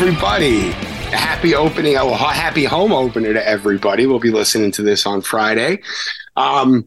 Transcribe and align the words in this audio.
Everybody. 0.00 0.70
Happy 1.10 1.56
opening, 1.56 1.96
a 1.96 2.16
happy 2.16 2.62
home 2.62 2.92
opener 2.92 3.32
to 3.32 3.44
everybody. 3.44 4.06
We'll 4.06 4.20
be 4.20 4.30
listening 4.30 4.70
to 4.72 4.82
this 4.82 5.04
on 5.06 5.22
Friday. 5.22 5.82
Um, 6.36 6.86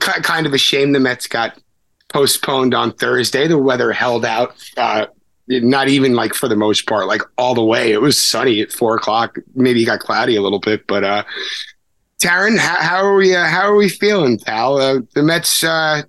kind 0.00 0.46
of 0.46 0.54
a 0.54 0.58
shame 0.58 0.92
the 0.92 1.00
Mets 1.00 1.26
got 1.26 1.60
postponed 2.08 2.72
on 2.72 2.94
Thursday. 2.94 3.46
The 3.46 3.58
weather 3.58 3.92
held 3.92 4.24
out, 4.24 4.56
uh, 4.78 5.04
not 5.48 5.88
even 5.88 6.14
like 6.14 6.32
for 6.32 6.48
the 6.48 6.56
most 6.56 6.86
part, 6.86 7.06
like 7.08 7.20
all 7.36 7.54
the 7.54 7.62
way. 7.62 7.92
It 7.92 8.00
was 8.00 8.18
sunny 8.18 8.62
at 8.62 8.72
four 8.72 8.96
o'clock. 8.96 9.36
Maybe 9.54 9.82
it 9.82 9.86
got 9.86 10.00
cloudy 10.00 10.34
a 10.34 10.40
little 10.40 10.60
bit, 10.60 10.86
but 10.86 11.04
uh, 11.04 11.24
Tarun, 12.22 12.56
how, 12.56 12.76
how 12.76 13.04
are 13.04 13.16
we? 13.16 13.36
Uh, 13.36 13.44
how 13.44 13.68
are 13.70 13.76
we 13.76 13.90
feeling, 13.90 14.38
pal? 14.38 14.78
Uh, 14.78 15.00
the 15.14 15.22
Mets 15.22 15.62
uh, 15.62 16.00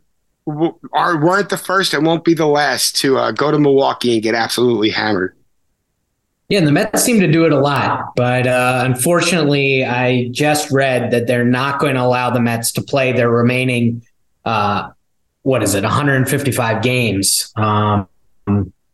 are 0.94 1.22
weren't 1.22 1.50
the 1.50 1.58
first 1.58 1.94
and 1.94 2.06
won't 2.06 2.24
be 2.24 2.34
the 2.34 2.48
last 2.48 2.96
to 3.02 3.18
uh, 3.18 3.32
go 3.32 3.52
to 3.52 3.60
Milwaukee 3.60 4.14
and 4.14 4.24
get 4.24 4.34
absolutely 4.34 4.92
hammered. 4.92 5.36
Yeah, 6.48 6.60
and 6.60 6.68
the 6.68 6.72
Mets 6.72 7.04
seem 7.04 7.20
to 7.22 7.32
do 7.32 7.46
it 7.46 7.52
a 7.52 7.60
lot, 7.60 8.16
but 8.16 8.46
uh, 8.46 8.84
unfortunately, 8.86 9.84
I 9.84 10.28
just 10.30 10.70
read 10.70 11.10
that 11.10 11.26
they're 11.26 11.46
not 11.46 11.80
going 11.80 11.96
to 11.96 12.02
allow 12.02 12.30
the 12.30 12.40
Mets 12.40 12.72
to 12.74 12.84
play 12.84 13.14
their 13.14 13.32
remaining, 13.32 14.04
uh, 14.46 14.92
what 15.42 15.64
is 15.64 15.74
it, 15.74 15.84
155 15.84 16.84
games. 16.84 17.52
Um, 17.56 18.08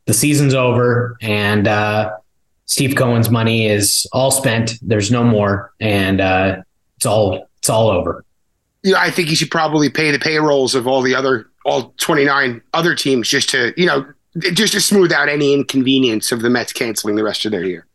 the 0.06 0.14
season's 0.14 0.54
over, 0.54 1.18
and 1.22 1.68
uh, 1.68 2.18
Steve 2.68 2.96
Cohen's 2.96 3.30
money 3.30 3.68
is 3.68 4.08
all 4.14 4.32
spent. 4.32 4.80
There's 4.82 5.12
no 5.12 5.26
more, 5.26 5.74
and 5.82 6.22
uh, 6.22 6.62
it's 6.96 7.06
all 7.06 7.48
it's 7.58 7.70
all 7.70 7.90
over. 7.90 8.24
Yeah, 8.84 8.96
I 8.98 9.12
think 9.12 9.30
you 9.30 9.36
should 9.36 9.52
probably 9.52 9.90
pay 9.90 10.12
the 10.12 10.20
payrolls 10.20 10.74
of 10.74 10.88
all 10.88 11.02
the 11.02 11.16
other 11.16 11.50
all 11.66 11.94
29 11.98 12.62
other 12.74 12.96
teams 12.96 13.28
just 13.28 13.50
to 13.50 13.74
you 13.76 13.86
know 13.86 14.06
just 14.38 14.74
to 14.74 14.82
smooth 14.82 15.12
out 15.12 15.30
any 15.30 15.54
inconvenience 15.54 16.32
of 16.32 16.42
the 16.42 16.50
Mets 16.50 16.74
canceling 16.74 17.16
the 17.16 17.24
rest 17.24 17.46
of 17.46 17.52
their 17.52 17.66
year. 17.66 17.86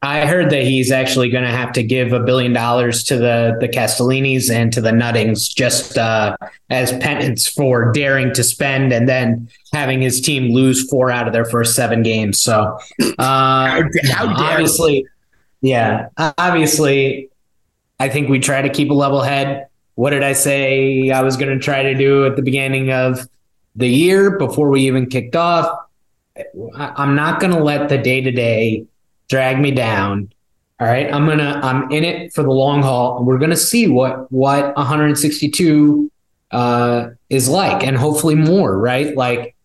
I 0.00 0.26
heard 0.26 0.50
that 0.50 0.62
he's 0.62 0.92
actually 0.92 1.28
going 1.28 1.42
to 1.42 1.50
have 1.50 1.72
to 1.72 1.82
give 1.82 2.12
a 2.12 2.20
billion 2.20 2.52
dollars 2.52 3.02
to 3.04 3.16
the 3.16 3.56
the 3.60 3.68
Castellinis 3.68 4.48
and 4.48 4.72
to 4.72 4.80
the 4.80 4.92
Nuttings 4.92 5.48
just 5.48 5.98
uh, 5.98 6.36
as 6.70 6.92
penance 6.98 7.48
for 7.48 7.90
daring 7.90 8.32
to 8.34 8.44
spend 8.44 8.92
and 8.92 9.08
then 9.08 9.48
having 9.72 10.00
his 10.00 10.20
team 10.20 10.52
lose 10.52 10.88
four 10.88 11.10
out 11.10 11.26
of 11.26 11.32
their 11.32 11.44
first 11.44 11.74
seven 11.74 12.04
games. 12.04 12.40
So, 12.40 12.78
uh, 13.00 13.12
how, 13.18 13.82
how 14.04 14.34
obviously, 14.36 15.04
yeah, 15.62 16.10
obviously, 16.16 17.30
I 17.98 18.08
think 18.08 18.28
we 18.28 18.38
try 18.38 18.62
to 18.62 18.68
keep 18.68 18.92
a 18.92 18.94
level 18.94 19.22
head. 19.22 19.66
What 19.96 20.10
did 20.10 20.22
I 20.22 20.34
say 20.34 21.10
I 21.10 21.22
was 21.22 21.36
going 21.36 21.50
to 21.50 21.62
try 21.62 21.82
to 21.82 21.94
do 21.94 22.24
at 22.24 22.36
the 22.36 22.42
beginning 22.42 22.92
of 22.92 23.28
the 23.78 23.88
year 23.88 24.36
before 24.36 24.68
we 24.68 24.82
even 24.82 25.06
kicked 25.06 25.36
off? 25.36 25.86
I'm 26.74 27.14
not 27.14 27.40
going 27.40 27.52
to 27.52 27.62
let 27.62 27.88
the 27.88 27.98
day 27.98 28.20
to 28.20 28.30
day 28.30 28.86
drag 29.28 29.60
me 29.60 29.70
down. 29.70 30.32
All 30.80 30.86
right, 30.86 31.12
I'm 31.12 31.26
gonna 31.26 31.60
I'm 31.60 31.90
in 31.90 32.04
it 32.04 32.32
for 32.32 32.44
the 32.44 32.52
long 32.52 32.82
haul, 32.82 33.18
and 33.18 33.26
we're 33.26 33.38
gonna 33.38 33.56
see 33.56 33.88
what 33.88 34.30
what 34.30 34.76
162 34.76 36.10
uh, 36.52 37.08
is 37.28 37.48
like, 37.48 37.82
and 37.82 37.96
hopefully 37.96 38.36
more. 38.36 38.78
Right? 38.78 39.16
Like, 39.16 39.56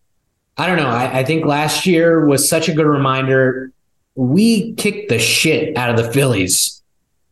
I 0.56 0.66
don't 0.66 0.76
know. 0.76 0.88
I, 0.88 1.20
I 1.20 1.24
think 1.24 1.44
last 1.44 1.86
year 1.86 2.26
was 2.26 2.48
such 2.48 2.68
a 2.68 2.74
good 2.74 2.86
reminder. 2.86 3.70
We 4.16 4.74
kicked 4.74 5.08
the 5.08 5.20
shit 5.20 5.76
out 5.76 5.88
of 5.88 6.04
the 6.04 6.12
Phillies, 6.12 6.82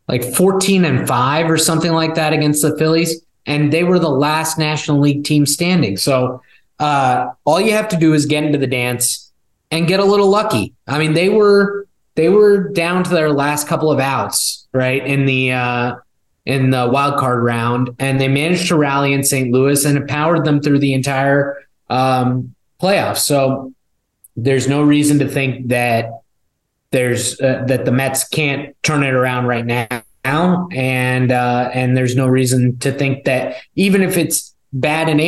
like 0.06 0.22
14 0.22 0.84
and 0.84 1.08
five 1.08 1.50
or 1.50 1.58
something 1.58 1.92
like 1.92 2.14
that 2.14 2.32
against 2.32 2.62
the 2.62 2.78
Phillies, 2.78 3.20
and 3.46 3.72
they 3.72 3.82
were 3.82 3.98
the 3.98 4.10
last 4.10 4.58
National 4.58 5.00
League 5.00 5.24
team 5.24 5.44
standing. 5.44 5.96
So 5.96 6.40
uh, 6.82 7.32
all 7.44 7.60
you 7.60 7.72
have 7.72 7.88
to 7.88 7.96
do 7.96 8.12
is 8.12 8.26
get 8.26 8.42
into 8.42 8.58
the 8.58 8.66
dance 8.66 9.32
and 9.70 9.86
get 9.86 10.00
a 10.00 10.04
little 10.04 10.28
lucky. 10.28 10.74
I 10.88 10.98
mean, 10.98 11.14
they 11.14 11.28
were 11.28 11.86
they 12.16 12.28
were 12.28 12.68
down 12.70 13.04
to 13.04 13.10
their 13.10 13.30
last 13.30 13.68
couple 13.68 13.90
of 13.90 14.00
outs, 14.00 14.66
right 14.72 15.06
in 15.06 15.24
the 15.24 15.52
uh, 15.52 15.94
in 16.44 16.70
the 16.70 16.90
wild 16.92 17.20
card 17.20 17.44
round, 17.44 17.94
and 18.00 18.20
they 18.20 18.26
managed 18.26 18.66
to 18.68 18.76
rally 18.76 19.12
in 19.12 19.22
St. 19.22 19.52
Louis, 19.52 19.84
and 19.84 19.96
it 19.96 20.08
powered 20.08 20.44
them 20.44 20.60
through 20.60 20.80
the 20.80 20.92
entire 20.92 21.56
um, 21.88 22.52
playoffs. 22.80 23.18
So 23.18 23.72
there's 24.36 24.66
no 24.66 24.82
reason 24.82 25.20
to 25.20 25.28
think 25.28 25.68
that 25.68 26.10
there's 26.90 27.40
uh, 27.40 27.64
that 27.68 27.84
the 27.84 27.92
Mets 27.92 28.26
can't 28.26 28.74
turn 28.82 29.04
it 29.04 29.14
around 29.14 29.46
right 29.46 29.64
now, 29.64 30.68
and 30.72 31.30
uh, 31.30 31.70
and 31.72 31.96
there's 31.96 32.16
no 32.16 32.26
reason 32.26 32.76
to 32.78 32.90
think 32.90 33.24
that 33.24 33.56
even 33.76 34.02
if 34.02 34.16
it's 34.16 34.52
bad 34.72 35.08
in 35.08 35.20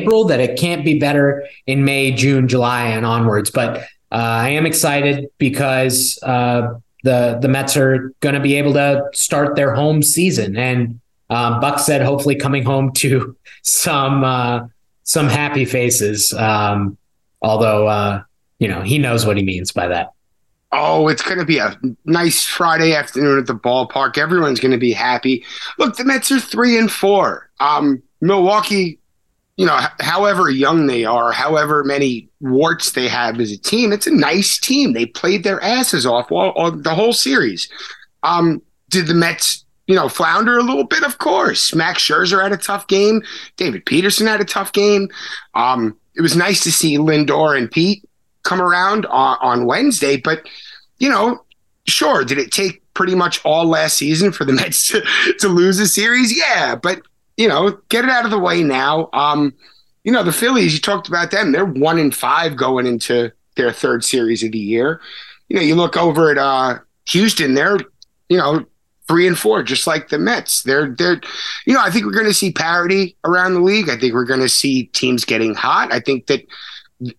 April. 0.00 0.24
That 0.24 0.40
it 0.40 0.58
can't 0.58 0.84
be 0.84 0.98
better 0.98 1.46
in 1.66 1.84
May, 1.84 2.12
June, 2.12 2.48
July, 2.48 2.84
and 2.84 3.04
onwards. 3.04 3.50
But 3.50 3.78
uh, 4.10 4.14
I 4.14 4.50
am 4.50 4.66
excited 4.66 5.28
because 5.38 6.18
uh, 6.22 6.74
the 7.04 7.38
the 7.40 7.48
Mets 7.48 7.76
are 7.76 8.12
going 8.20 8.34
to 8.34 8.40
be 8.40 8.54
able 8.54 8.72
to 8.74 9.04
start 9.12 9.56
their 9.56 9.74
home 9.74 10.02
season, 10.02 10.56
and 10.56 11.00
um, 11.30 11.60
Buck 11.60 11.78
said 11.78 12.02
hopefully 12.02 12.36
coming 12.36 12.64
home 12.64 12.92
to 12.94 13.36
some 13.62 14.24
uh, 14.24 14.66
some 15.04 15.28
happy 15.28 15.64
faces. 15.64 16.32
Um, 16.32 16.96
although 17.42 17.86
uh, 17.86 18.22
you 18.58 18.68
know 18.68 18.82
he 18.82 18.98
knows 18.98 19.26
what 19.26 19.36
he 19.36 19.44
means 19.44 19.72
by 19.72 19.88
that. 19.88 20.12
Oh, 20.70 21.08
it's 21.08 21.22
going 21.22 21.38
to 21.38 21.46
be 21.46 21.58
a 21.58 21.78
nice 22.04 22.44
Friday 22.44 22.94
afternoon 22.94 23.38
at 23.38 23.46
the 23.46 23.54
ballpark. 23.54 24.18
Everyone's 24.18 24.60
going 24.60 24.72
to 24.72 24.78
be 24.78 24.92
happy. 24.92 25.42
Look, 25.78 25.96
the 25.96 26.04
Mets 26.04 26.30
are 26.30 26.40
three 26.40 26.76
and 26.76 26.92
four. 26.92 27.48
Um, 27.58 28.02
Milwaukee 28.20 28.97
you 29.58 29.66
know, 29.66 29.76
however 29.98 30.48
young 30.48 30.86
they 30.86 31.04
are, 31.04 31.32
however 31.32 31.82
many 31.82 32.28
warts 32.40 32.92
they 32.92 33.08
have 33.08 33.40
as 33.40 33.50
a 33.50 33.58
team, 33.58 33.92
it's 33.92 34.06
a 34.06 34.14
nice 34.14 34.56
team. 34.56 34.92
They 34.92 35.04
played 35.04 35.42
their 35.42 35.60
asses 35.60 36.06
off 36.06 36.30
all, 36.30 36.50
all 36.50 36.70
the 36.70 36.94
whole 36.94 37.12
series. 37.12 37.68
Um, 38.22 38.62
did 38.88 39.08
the 39.08 39.14
Mets, 39.14 39.64
you 39.88 39.96
know, 39.96 40.08
flounder 40.08 40.58
a 40.58 40.62
little 40.62 40.84
bit? 40.84 41.02
Of 41.02 41.18
course. 41.18 41.74
Max 41.74 42.04
Scherzer 42.04 42.40
had 42.40 42.52
a 42.52 42.56
tough 42.56 42.86
game. 42.86 43.20
David 43.56 43.84
Peterson 43.84 44.28
had 44.28 44.40
a 44.40 44.44
tough 44.44 44.72
game. 44.72 45.08
Um, 45.56 45.98
it 46.14 46.20
was 46.20 46.36
nice 46.36 46.62
to 46.62 46.70
see 46.70 46.96
Lindor 46.96 47.58
and 47.58 47.68
Pete 47.68 48.08
come 48.44 48.62
around 48.62 49.06
on, 49.06 49.38
on 49.40 49.66
Wednesday, 49.66 50.16
but 50.18 50.48
you 50.98 51.08
know, 51.08 51.44
sure, 51.88 52.24
did 52.24 52.38
it 52.38 52.52
take 52.52 52.80
pretty 52.94 53.16
much 53.16 53.44
all 53.44 53.66
last 53.66 53.98
season 53.98 54.30
for 54.30 54.44
the 54.44 54.52
Mets 54.54 54.86
to, 54.90 55.02
to 55.40 55.48
lose 55.48 55.80
a 55.80 55.88
series? 55.88 56.38
Yeah, 56.38 56.76
but 56.76 57.02
you 57.38 57.48
know, 57.48 57.78
get 57.88 58.04
it 58.04 58.10
out 58.10 58.26
of 58.26 58.30
the 58.30 58.38
way 58.38 58.62
now. 58.62 59.08
Um, 59.14 59.54
you 60.04 60.12
know, 60.12 60.24
the 60.24 60.32
Phillies, 60.32 60.74
you 60.74 60.80
talked 60.80 61.08
about 61.08 61.30
them. 61.30 61.52
They're 61.52 61.64
one 61.64 61.98
in 61.98 62.10
five 62.10 62.56
going 62.56 62.86
into 62.86 63.32
their 63.56 63.72
third 63.72 64.04
series 64.04 64.42
of 64.42 64.52
the 64.52 64.58
year. 64.58 65.00
You 65.48 65.56
know, 65.56 65.62
you 65.62 65.76
look 65.76 65.96
over 65.96 66.30
at 66.30 66.36
uh, 66.36 66.80
Houston, 67.10 67.54
they're, 67.54 67.78
you 68.28 68.36
know, 68.36 68.66
three 69.06 69.26
and 69.26 69.38
four, 69.38 69.62
just 69.62 69.86
like 69.86 70.08
the 70.08 70.18
Mets. 70.18 70.64
They're 70.64 70.90
they're 70.90 71.20
you 71.64 71.72
know, 71.72 71.80
I 71.80 71.90
think 71.90 72.04
we're 72.04 72.12
gonna 72.12 72.34
see 72.34 72.52
parity 72.52 73.16
around 73.24 73.54
the 73.54 73.60
league. 73.60 73.88
I 73.88 73.96
think 73.96 74.12
we're 74.12 74.24
gonna 74.24 74.48
see 74.48 74.84
teams 74.86 75.24
getting 75.24 75.54
hot. 75.54 75.92
I 75.92 76.00
think 76.00 76.26
that 76.26 76.44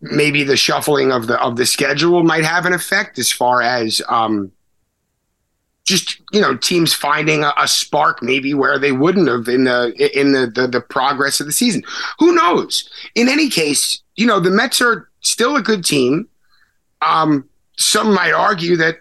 maybe 0.01 0.43
the 0.43 0.57
shuffling 0.57 1.11
of 1.11 1.27
the 1.27 1.41
of 1.41 1.55
the 1.55 1.65
schedule 1.65 2.23
might 2.23 2.43
have 2.43 2.65
an 2.65 2.73
effect 2.73 3.17
as 3.17 3.31
far 3.31 3.61
as 3.61 4.01
um 4.09 4.51
just 5.89 6.21
you 6.31 6.39
know 6.39 6.55
teams 6.55 6.93
finding 6.93 7.43
a, 7.43 7.51
a, 7.57 7.67
spark 7.67 8.21
maybe 8.21 8.53
where 8.53 8.77
they 8.77 8.91
wouldn't 8.91 9.27
have 9.27 9.47
in 9.47 9.63
the 9.63 9.91
in 10.17 10.33
the, 10.33 10.45
the, 10.45 10.67
the 10.67 10.81
progress 10.81 11.39
of 11.39 11.47
the 11.47 11.51
season. 11.51 11.83
Who 12.19 12.33
knows? 12.33 12.87
In 13.15 13.27
any 13.27 13.49
case 13.49 14.01
you 14.15 14.27
know 14.27 14.39
the 14.39 14.51
mets 14.51 14.81
are 14.81 15.09
still 15.21 15.55
a 15.55 15.63
good 15.63 15.83
team. 15.83 16.27
Um 17.01 17.49
some 17.77 18.13
might 18.13 18.33
argue 18.33 18.77
that 18.77 18.97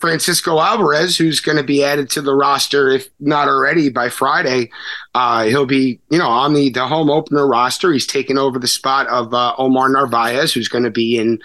francisco 0.00 0.60
alvarez 0.60 1.16
who's 1.16 1.40
going 1.40 1.56
to 1.56 1.62
be 1.62 1.84
added 1.84 2.08
to 2.10 2.20
the 2.20 2.34
roster 2.34 2.90
if 2.90 3.08
not 3.20 3.48
already 3.48 3.88
by 3.88 4.08
friday 4.08 4.70
uh, 5.14 5.44
he'll 5.44 5.64
be 5.66 5.98
you 6.10 6.18
know 6.18 6.28
on 6.28 6.52
the 6.52 6.70
the 6.70 6.86
home 6.86 7.10
opener 7.10 7.46
roster. 7.46 7.92
He's 7.92 8.06
taken 8.06 8.38
over 8.38 8.58
the 8.58 8.68
spot 8.68 9.06
of 9.08 9.34
uh, 9.34 9.54
omar 9.58 9.90
narvaez 9.90 10.54
who's 10.54 10.68
going 10.68 10.84
to 10.84 10.90
be 10.90 11.18
in 11.18 11.38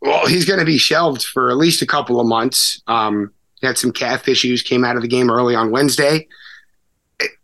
well 0.00 0.26
he's 0.26 0.44
going 0.44 0.60
to 0.60 0.64
be 0.64 0.78
shelved 0.78 1.24
for 1.24 1.50
at 1.50 1.56
least 1.56 1.82
a 1.82 1.86
couple 1.86 2.20
of 2.20 2.28
months. 2.28 2.80
Um, 2.86 3.32
had 3.64 3.78
some 3.78 3.92
calf 3.92 4.28
issues, 4.28 4.62
came 4.62 4.84
out 4.84 4.96
of 4.96 5.02
the 5.02 5.08
game 5.08 5.30
early 5.30 5.54
on 5.54 5.70
Wednesday. 5.70 6.28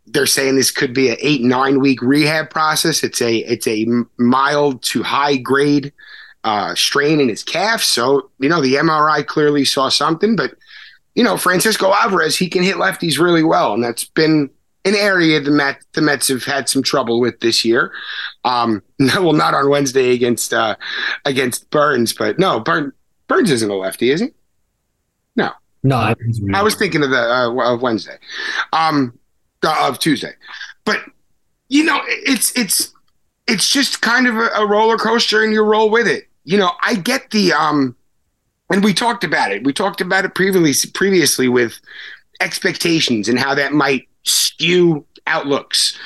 they're 0.06 0.26
saying 0.26 0.56
this 0.56 0.70
could 0.70 0.92
be 0.92 1.08
an 1.08 1.16
eight 1.20 1.42
nine 1.42 1.80
week 1.80 2.02
rehab 2.02 2.50
process. 2.50 3.02
It's 3.04 3.22
a 3.22 3.38
it's 3.38 3.66
a 3.66 3.86
mild 4.18 4.82
to 4.84 5.02
high 5.02 5.36
grade 5.36 5.92
uh, 6.44 6.74
strain 6.74 7.20
in 7.20 7.28
his 7.28 7.42
calf. 7.42 7.82
So 7.82 8.30
you 8.38 8.48
know 8.48 8.60
the 8.60 8.74
MRI 8.74 9.26
clearly 9.26 9.64
saw 9.64 9.88
something, 9.88 10.36
but 10.36 10.54
you 11.14 11.24
know 11.24 11.36
Francisco 11.36 11.92
Alvarez 11.92 12.36
he 12.36 12.48
can 12.48 12.62
hit 12.62 12.76
lefties 12.76 13.18
really 13.18 13.44
well, 13.44 13.74
and 13.74 13.82
that's 13.82 14.04
been 14.04 14.50
an 14.84 14.94
area 14.94 15.40
the 15.40 15.50
Met 15.50 15.82
the 15.92 16.00
Mets 16.00 16.28
have 16.28 16.44
had 16.44 16.68
some 16.68 16.82
trouble 16.82 17.20
with 17.20 17.40
this 17.40 17.64
year. 17.64 17.92
Um, 18.44 18.82
well, 18.98 19.32
not 19.32 19.54
on 19.54 19.68
Wednesday 19.68 20.12
against 20.12 20.52
uh, 20.52 20.76
against 21.24 21.70
Burnes, 21.70 22.12
but 22.12 22.38
no, 22.38 22.60
Burnes 22.60 22.92
Burnes 23.28 23.50
isn't 23.50 23.70
a 23.70 23.74
lefty, 23.76 24.10
is 24.10 24.20
he? 24.20 24.32
No, 25.82 25.96
no. 26.00 26.54
I, 26.54 26.60
I 26.60 26.62
was 26.62 26.74
thinking 26.74 27.02
of 27.02 27.10
the 27.10 27.18
uh, 27.18 27.74
of 27.74 27.82
Wednesday, 27.82 28.18
um, 28.72 29.18
uh, 29.62 29.88
of 29.88 29.98
Tuesday, 29.98 30.32
but 30.84 30.98
you 31.68 31.84
know 31.84 32.00
it's 32.06 32.56
it's 32.56 32.92
it's 33.46 33.70
just 33.70 34.02
kind 34.02 34.26
of 34.26 34.36
a, 34.36 34.48
a 34.56 34.66
roller 34.66 34.96
coaster, 34.96 35.42
and 35.42 35.52
you 35.52 35.62
roll 35.62 35.90
with 35.90 36.06
it. 36.06 36.28
You 36.44 36.58
know, 36.58 36.72
I 36.82 36.94
get 36.94 37.30
the 37.30 37.52
um, 37.52 37.96
and 38.70 38.84
we 38.84 38.94
talked 38.94 39.24
about 39.24 39.52
it. 39.52 39.64
We 39.64 39.72
talked 39.72 40.00
about 40.00 40.24
it 40.24 40.34
previously 40.34 40.90
previously 40.92 41.48
with 41.48 41.80
expectations 42.40 43.28
and 43.28 43.38
how 43.38 43.54
that 43.54 43.72
might 43.72 44.08
skew 44.22 45.04
outlooks. 45.26 45.98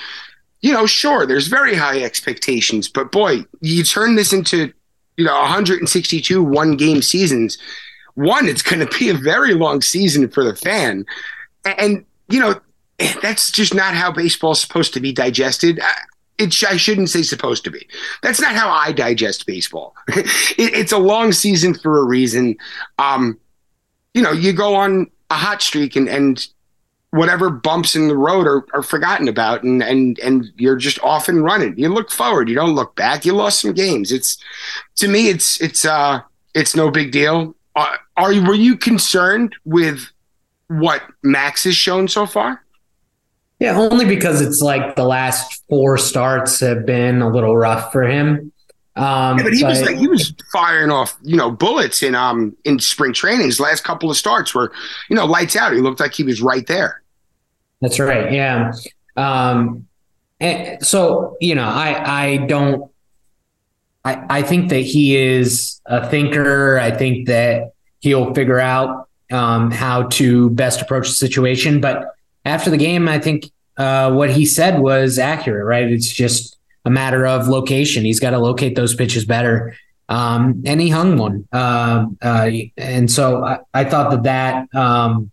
You 0.62 0.72
know, 0.72 0.86
sure, 0.86 1.26
there's 1.26 1.46
very 1.46 1.74
high 1.74 2.02
expectations, 2.02 2.88
but 2.88 3.12
boy, 3.12 3.44
you 3.60 3.84
turn 3.84 4.14
this 4.14 4.32
into, 4.32 4.72
you 5.18 5.24
know, 5.24 5.38
162 5.38 6.42
one 6.42 6.76
game 6.76 7.02
seasons. 7.02 7.58
One, 8.14 8.49
it's 8.49 8.62
going 8.62 8.87
to 8.87 8.99
be 8.99 9.08
a 9.08 9.14
very 9.14 9.55
long 9.55 9.81
season 9.81 10.28
for 10.28 10.44
the 10.44 10.55
fan. 10.55 11.05
And, 11.64 12.05
you 12.28 12.40
know, 12.40 12.61
that's 13.22 13.50
just 13.50 13.75
not 13.75 13.94
how 13.94 14.12
baseball's 14.12 14.61
supposed 14.61 14.94
to 14.94 15.00
be 15.00 15.12
digested. 15.12 15.81
It, 16.38 16.64
I 16.64 16.76
shouldn't 16.76 17.11
say 17.11 17.22
supposed 17.22 17.64
to 17.64 17.70
be. 17.70 17.87
That's 18.22 18.40
not 18.40 18.55
how 18.55 18.70
I 18.70 18.93
digest 18.93 19.46
baseball. 19.46 19.94
it, 20.08 20.26
it's 20.58 20.93
a 20.93 20.99
long 20.99 21.32
season 21.32 21.75
for 21.75 21.99
a 21.99 22.05
reason. 22.05 22.56
Um, 22.99 23.38
you 24.14 24.22
know, 24.22 24.32
you 24.32 24.52
go 24.52 24.75
on 24.75 25.10
a 25.31 25.34
hot 25.34 25.62
streak 25.62 25.96
and, 25.96 26.08
and 26.08 26.46
whatever 27.14 27.49
bumps 27.49 27.94
in 27.94 28.08
the 28.08 28.17
road 28.17 28.46
are, 28.46 28.64
are 28.75 28.82
forgotten 28.82 29.28
about 29.28 29.62
and 29.62 29.82
and 29.84 30.19
and 30.19 30.50
you're 30.56 30.76
just 30.76 30.99
off 31.00 31.28
and 31.28 31.44
running 31.44 31.72
you 31.78 31.88
look 31.88 32.10
forward 32.10 32.49
you 32.49 32.56
don't 32.56 32.75
look 32.75 32.96
back 32.96 33.25
you 33.25 33.32
lost 33.32 33.60
some 33.60 33.72
games 33.72 34.10
it's 34.10 34.37
to 34.96 35.06
me 35.06 35.28
it's 35.28 35.60
it's 35.60 35.84
uh 35.84 36.20
it's 36.56 36.75
no 36.75 36.90
big 36.90 37.12
deal 37.12 37.55
are 38.16 38.32
you 38.32 38.44
were 38.44 38.54
you 38.54 38.76
concerned 38.76 39.54
with 39.64 40.10
what 40.68 41.02
max 41.22 41.64
has 41.64 41.76
shown 41.76 42.08
so 42.08 42.26
far 42.26 42.64
yeah 43.58 43.76
only 43.76 44.04
because 44.04 44.40
it's 44.40 44.60
like 44.60 44.96
the 44.96 45.04
last 45.04 45.62
four 45.68 45.98
starts 45.98 46.60
have 46.60 46.86
been 46.86 47.20
a 47.22 47.28
little 47.28 47.56
rough 47.56 47.92
for 47.92 48.02
him 48.02 48.52
um, 48.96 49.38
yeah, 49.38 49.44
but 49.44 49.52
he 49.54 49.62
but, 49.62 49.70
was 49.70 49.82
like 49.82 49.96
he 49.96 50.06
was 50.06 50.32
firing 50.52 50.90
off, 50.90 51.16
you 51.22 51.36
know, 51.36 51.50
bullets 51.50 52.00
in 52.00 52.14
um 52.14 52.56
in 52.64 52.78
spring 52.78 53.12
training. 53.12 53.46
His 53.46 53.58
last 53.58 53.82
couple 53.82 54.08
of 54.08 54.16
starts 54.16 54.54
were, 54.54 54.70
you 55.10 55.16
know, 55.16 55.26
lights 55.26 55.56
out. 55.56 55.72
He 55.72 55.80
looked 55.80 55.98
like 55.98 56.14
he 56.14 56.22
was 56.22 56.40
right 56.40 56.64
there. 56.68 57.02
That's 57.80 57.98
right. 57.98 58.32
Yeah. 58.32 58.72
Um, 59.16 59.88
and 60.38 60.84
so 60.84 61.36
you 61.40 61.56
know, 61.56 61.64
I 61.64 62.22
I 62.32 62.36
don't. 62.46 62.90
I 64.04 64.38
I 64.38 64.42
think 64.42 64.70
that 64.70 64.80
he 64.80 65.16
is 65.16 65.80
a 65.86 66.08
thinker. 66.08 66.78
I 66.78 66.90
think 66.90 67.28
that 67.28 67.72
he'll 68.00 68.34
figure 68.34 68.60
out 68.60 69.08
um, 69.32 69.70
how 69.70 70.04
to 70.04 70.50
best 70.50 70.80
approach 70.80 71.08
the 71.08 71.14
situation. 71.14 71.80
But 71.80 72.14
after 72.44 72.70
the 72.70 72.76
game, 72.76 73.08
I 73.08 73.18
think 73.18 73.50
uh, 73.76 74.12
what 74.12 74.30
he 74.30 74.46
said 74.46 74.80
was 74.80 75.18
accurate. 75.18 75.64
Right? 75.64 75.90
It's 75.90 76.10
just 76.10 76.56
a 76.84 76.90
matter 76.90 77.26
of 77.26 77.48
location. 77.48 78.04
He's 78.04 78.20
got 78.20 78.30
to 78.30 78.38
locate 78.38 78.76
those 78.76 78.94
pitches 78.94 79.24
better. 79.24 79.76
Um, 80.08 80.62
and 80.66 80.80
he 80.80 80.90
hung 80.90 81.16
one. 81.16 81.48
Uh, 81.50 82.06
uh, 82.20 82.50
and 82.76 83.10
so 83.10 83.42
I, 83.42 83.60
I, 83.72 83.84
thought 83.84 84.10
that 84.10 84.24
that 84.24 84.78
um, 84.78 85.30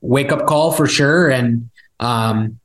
wake 0.00 0.30
up 0.30 0.46
call 0.46 0.70
for 0.70 0.86
sure. 0.86 1.28
And 1.28 1.70
um, 1.98 2.57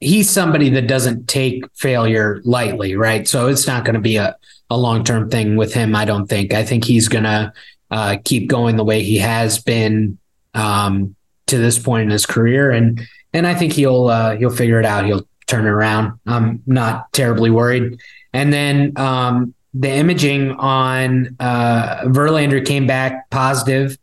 he's 0.00 0.28
somebody 0.30 0.70
that 0.70 0.86
doesn't 0.86 1.26
take 1.28 1.64
failure 1.74 2.40
lightly, 2.44 2.96
right? 2.96 3.26
So 3.26 3.48
it's 3.48 3.66
not 3.66 3.84
going 3.84 3.94
to 3.94 4.00
be 4.00 4.16
a, 4.16 4.36
a 4.70 4.76
long 4.76 5.04
term 5.04 5.30
thing 5.30 5.56
with 5.56 5.72
him, 5.74 5.94
I 5.94 6.04
don't 6.04 6.26
think. 6.26 6.52
I 6.52 6.64
think 6.64 6.84
he's 6.84 7.08
going 7.08 7.24
to 7.24 7.52
uh, 7.90 8.16
keep 8.24 8.48
going 8.48 8.76
the 8.76 8.84
way 8.84 9.02
he 9.02 9.18
has 9.18 9.58
been 9.58 10.18
um, 10.54 11.14
to 11.46 11.58
this 11.58 11.78
point 11.78 12.04
in 12.04 12.10
his 12.10 12.26
career. 12.26 12.70
And 12.70 13.00
and 13.32 13.46
I 13.46 13.54
think 13.54 13.72
he'll 13.72 14.06
uh, 14.06 14.36
he'll 14.36 14.50
figure 14.50 14.80
it 14.80 14.86
out. 14.86 15.04
He'll 15.04 15.26
turn 15.46 15.66
it 15.66 15.70
around. 15.70 16.18
I'm 16.26 16.62
not 16.66 17.12
terribly 17.12 17.50
worried. 17.50 18.00
And 18.32 18.52
then 18.52 18.92
um, 18.96 19.54
the 19.74 19.90
imaging 19.90 20.52
on 20.52 21.36
uh, 21.38 22.02
Verlander 22.04 22.64
came 22.64 22.86
back 22.86 23.30
positive 23.30 23.96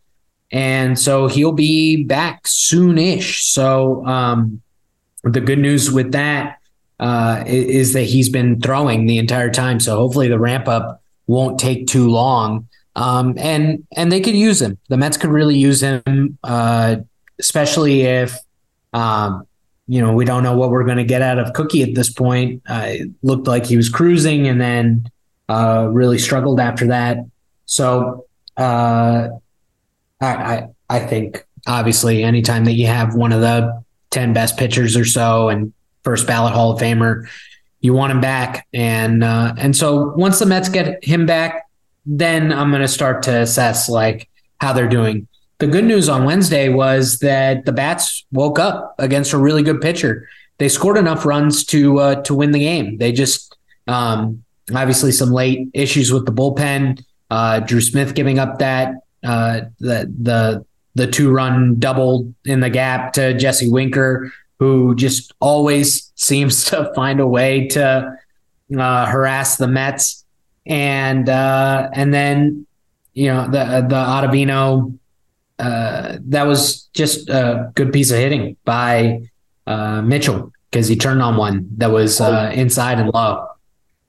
and 0.53 0.99
so 0.99 1.27
he'll 1.27 1.51
be 1.51 2.03
back 2.03 2.43
soonish. 2.43 3.41
So 3.41 4.05
um, 4.05 4.61
the 5.23 5.41
good 5.41 5.59
news 5.59 5.91
with 5.91 6.11
that 6.11 6.59
uh, 6.99 7.43
is 7.47 7.93
that 7.93 8.03
he's 8.03 8.29
been 8.29 8.61
throwing 8.61 9.05
the 9.05 9.17
entire 9.17 9.49
time. 9.49 9.79
So 9.79 9.97
hopefully 9.97 10.27
the 10.27 10.39
ramp 10.39 10.67
up 10.67 11.01
won't 11.27 11.59
take 11.59 11.87
too 11.87 12.09
long. 12.09 12.67
Um, 12.95 13.35
and 13.37 13.85
and 13.95 14.11
they 14.11 14.21
could 14.21 14.35
use 14.35 14.61
him. 14.61 14.77
The 14.89 14.97
Mets 14.97 15.17
could 15.17 15.31
really 15.31 15.57
use 15.57 15.81
him, 15.81 16.37
uh, 16.43 16.97
especially 17.39 18.01
if 18.01 18.37
um, 18.93 19.47
you 19.87 19.99
know 19.99 20.13
we 20.13 20.25
don't 20.25 20.43
know 20.43 20.55
what 20.55 20.69
we're 20.69 20.83
going 20.83 20.97
to 20.97 21.03
get 21.03 21.23
out 21.23 21.39
of 21.39 21.53
Cookie 21.53 21.81
at 21.81 21.95
this 21.95 22.11
point. 22.11 22.61
Uh, 22.69 22.85
it 22.89 23.09
looked 23.23 23.47
like 23.47 23.65
he 23.65 23.77
was 23.77 23.89
cruising 23.89 24.47
and 24.47 24.61
then 24.61 25.09
uh, 25.49 25.89
really 25.91 26.19
struggled 26.19 26.59
after 26.59 26.87
that. 26.87 27.17
So 27.65 28.27
uh, 28.57 29.29
I, 30.21 30.27
I, 30.27 30.67
I 30.89 30.99
think 30.99 31.45
obviously 31.65 32.23
anytime 32.23 32.65
that 32.65 32.73
you 32.73 32.87
have 32.87 33.15
one 33.15 33.31
of 33.31 33.41
the 33.41 33.82
10 34.13 34.33
best 34.33 34.57
pitchers 34.57 34.95
or 34.95 35.05
so 35.05 35.49
and 35.49 35.73
first 36.03 36.27
ballot 36.27 36.53
Hall 36.53 36.71
of 36.71 36.79
Famer, 36.79 37.27
you 37.81 37.93
want 37.93 38.11
him 38.11 38.21
back. 38.21 38.67
And 38.73 39.23
uh, 39.23 39.53
and 39.57 39.75
so 39.75 40.13
once 40.15 40.39
the 40.39 40.45
Mets 40.45 40.69
get 40.69 41.03
him 41.03 41.25
back, 41.25 41.67
then 42.05 42.51
I'm 42.53 42.69
going 42.69 42.81
to 42.81 42.87
start 42.87 43.23
to 43.23 43.41
assess 43.41 43.89
like 43.89 44.29
how 44.59 44.73
they're 44.73 44.87
doing. 44.87 45.27
The 45.59 45.67
good 45.67 45.85
news 45.85 46.09
on 46.09 46.25
Wednesday 46.25 46.69
was 46.69 47.19
that 47.19 47.65
the 47.65 47.71
bats 47.71 48.25
woke 48.31 48.59
up 48.59 48.95
against 48.99 49.33
a 49.33 49.37
really 49.37 49.63
good 49.63 49.81
pitcher. 49.81 50.27
They 50.57 50.69
scored 50.69 50.97
enough 50.97 51.25
runs 51.25 51.65
to 51.67 51.99
uh, 51.99 52.15
to 52.23 52.33
win 52.33 52.51
the 52.51 52.59
game. 52.59 52.97
They 52.97 53.11
just 53.11 53.55
um, 53.87 54.43
obviously 54.73 55.11
some 55.11 55.31
late 55.31 55.69
issues 55.73 56.11
with 56.11 56.25
the 56.25 56.31
bullpen. 56.31 57.03
Uh, 57.29 57.59
Drew 57.59 57.81
Smith 57.81 58.13
giving 58.13 58.39
up 58.39 58.59
that 58.59 58.95
uh, 59.23 59.61
the 59.79 60.13
the 60.21 60.65
the 60.95 61.07
two 61.07 61.31
run 61.31 61.79
double 61.79 62.33
in 62.45 62.59
the 62.59 62.69
gap 62.69 63.13
to 63.13 63.33
Jesse 63.33 63.69
Winker, 63.69 64.31
who 64.59 64.95
just 64.95 65.33
always 65.39 66.11
seems 66.15 66.65
to 66.65 66.91
find 66.95 67.19
a 67.19 67.27
way 67.27 67.67
to 67.69 68.17
uh, 68.77 69.05
harass 69.05 69.57
the 69.57 69.67
Mets, 69.67 70.25
and 70.65 71.27
uh, 71.29 71.89
and 71.93 72.13
then 72.13 72.65
you 73.13 73.27
know 73.27 73.45
the 73.45 73.85
the 73.87 73.95
Ottavino. 73.95 74.97
Uh, 75.59 76.17
that 76.25 76.43
was 76.43 76.89
just 76.93 77.29
a 77.29 77.71
good 77.75 77.93
piece 77.93 78.11
of 78.11 78.17
hitting 78.17 78.57
by 78.65 79.21
uh, 79.67 80.01
Mitchell 80.01 80.51
because 80.69 80.87
he 80.87 80.95
turned 80.95 81.21
on 81.21 81.37
one 81.37 81.69
that 81.77 81.91
was 81.91 82.19
uh, 82.19 82.51
inside 82.53 82.99
and 82.99 83.13
low. 83.13 83.47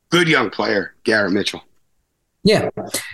Good 0.08 0.26
young 0.26 0.48
player, 0.50 0.94
Garrett 1.04 1.32
Mitchell. 1.32 1.62
Yeah, 2.42 2.70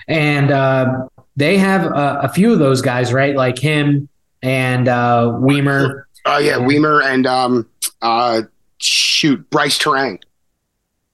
and 0.06 0.50
uh, 0.50 1.08
they 1.40 1.56
have 1.56 1.86
a, 1.86 2.20
a 2.24 2.28
few 2.28 2.52
of 2.52 2.58
those 2.58 2.82
guys, 2.82 3.12
right? 3.12 3.34
Like 3.34 3.58
him 3.58 4.08
and 4.42 4.86
uh, 4.86 5.32
Wiemer. 5.40 6.04
Oh 6.26 6.34
uh, 6.34 6.38
yeah, 6.38 6.58
Wiemer 6.58 7.02
and 7.02 7.26
um, 7.26 7.68
uh, 8.02 8.42
shoot, 8.78 9.48
Brice 9.48 9.78
Turang. 9.78 10.20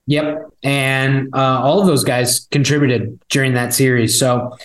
Yep, 0.09 0.53
and 0.63 1.35
uh, 1.35 1.61
all 1.63 1.81
of 1.81 1.87
those 1.87 2.05
guys 2.05 2.47
contributed 2.51 3.19
during 3.29 3.55
that 3.55 3.73
series. 3.73 4.19
So 4.19 4.57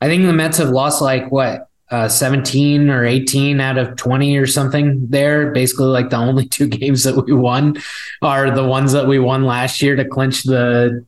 I 0.00 0.08
think 0.08 0.24
the 0.24 0.32
Mets 0.32 0.58
have 0.58 0.70
lost 0.70 1.00
like 1.00 1.30
what 1.32 1.68
uh, 1.90 2.08
17 2.08 2.90
or 2.90 3.04
18 3.04 3.60
out 3.60 3.78
of 3.78 3.96
20 3.96 4.36
or 4.36 4.46
something 4.46 5.06
there. 5.08 5.52
Basically, 5.52 5.86
like 5.86 6.10
the 6.10 6.16
only 6.16 6.46
two 6.48 6.68
games 6.68 7.04
that 7.04 7.16
we 7.24 7.32
won 7.32 7.76
are 8.20 8.50
the 8.50 8.64
ones 8.64 8.92
that 8.92 9.06
we 9.06 9.18
won 9.18 9.44
last 9.44 9.80
year 9.80 9.96
to 9.96 10.04
clinch 10.04 10.42
the 10.42 11.04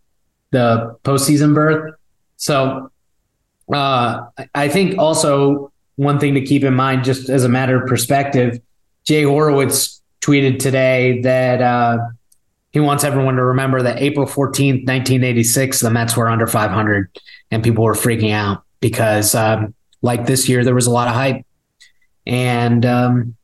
the 0.53 0.97
postseason 1.05 1.55
berth. 1.55 1.95
So 2.37 2.91
uh, 3.73 4.29
I 4.55 4.69
think 4.69 4.99
also 4.99 5.73
one 5.97 6.19
thing 6.19 6.35
to 6.35 6.41
keep 6.41 6.65
in 6.65 6.75
mind, 6.75 7.05
just 7.05 7.29
as 7.29 7.45
a 7.45 7.49
matter 7.49 7.83
of 7.83 7.89
perspective, 7.89 8.61
Jay 9.05 9.23
Horowitz 9.23 10.01
tweeted 10.21 10.59
today 10.59 11.21
that 11.23 11.61
uh, 11.61 11.99
he 12.73 12.81
wants 12.81 13.05
everyone 13.05 13.37
to 13.37 13.45
remember 13.45 13.83
that 13.83 14.01
April 14.01 14.27
14th, 14.27 14.87
1986, 14.87 15.81
the 15.81 15.91
Mets 15.91 16.17
were 16.17 16.29
under 16.29 16.47
500 16.47 17.11
and 17.51 17.65
people 17.65 17.85
were 17.85 17.95
freaking 17.95 18.33
out 18.33 18.63
because, 18.81 19.35
um, 19.35 19.75
like 20.03 20.27
this 20.27 20.49
year, 20.49 20.65
there 20.65 20.75
was 20.75 20.87
a 20.87 20.91
lot 20.91 21.09
of 21.09 21.15
hype. 21.15 21.45
And 22.27 22.85
um, 22.85 23.37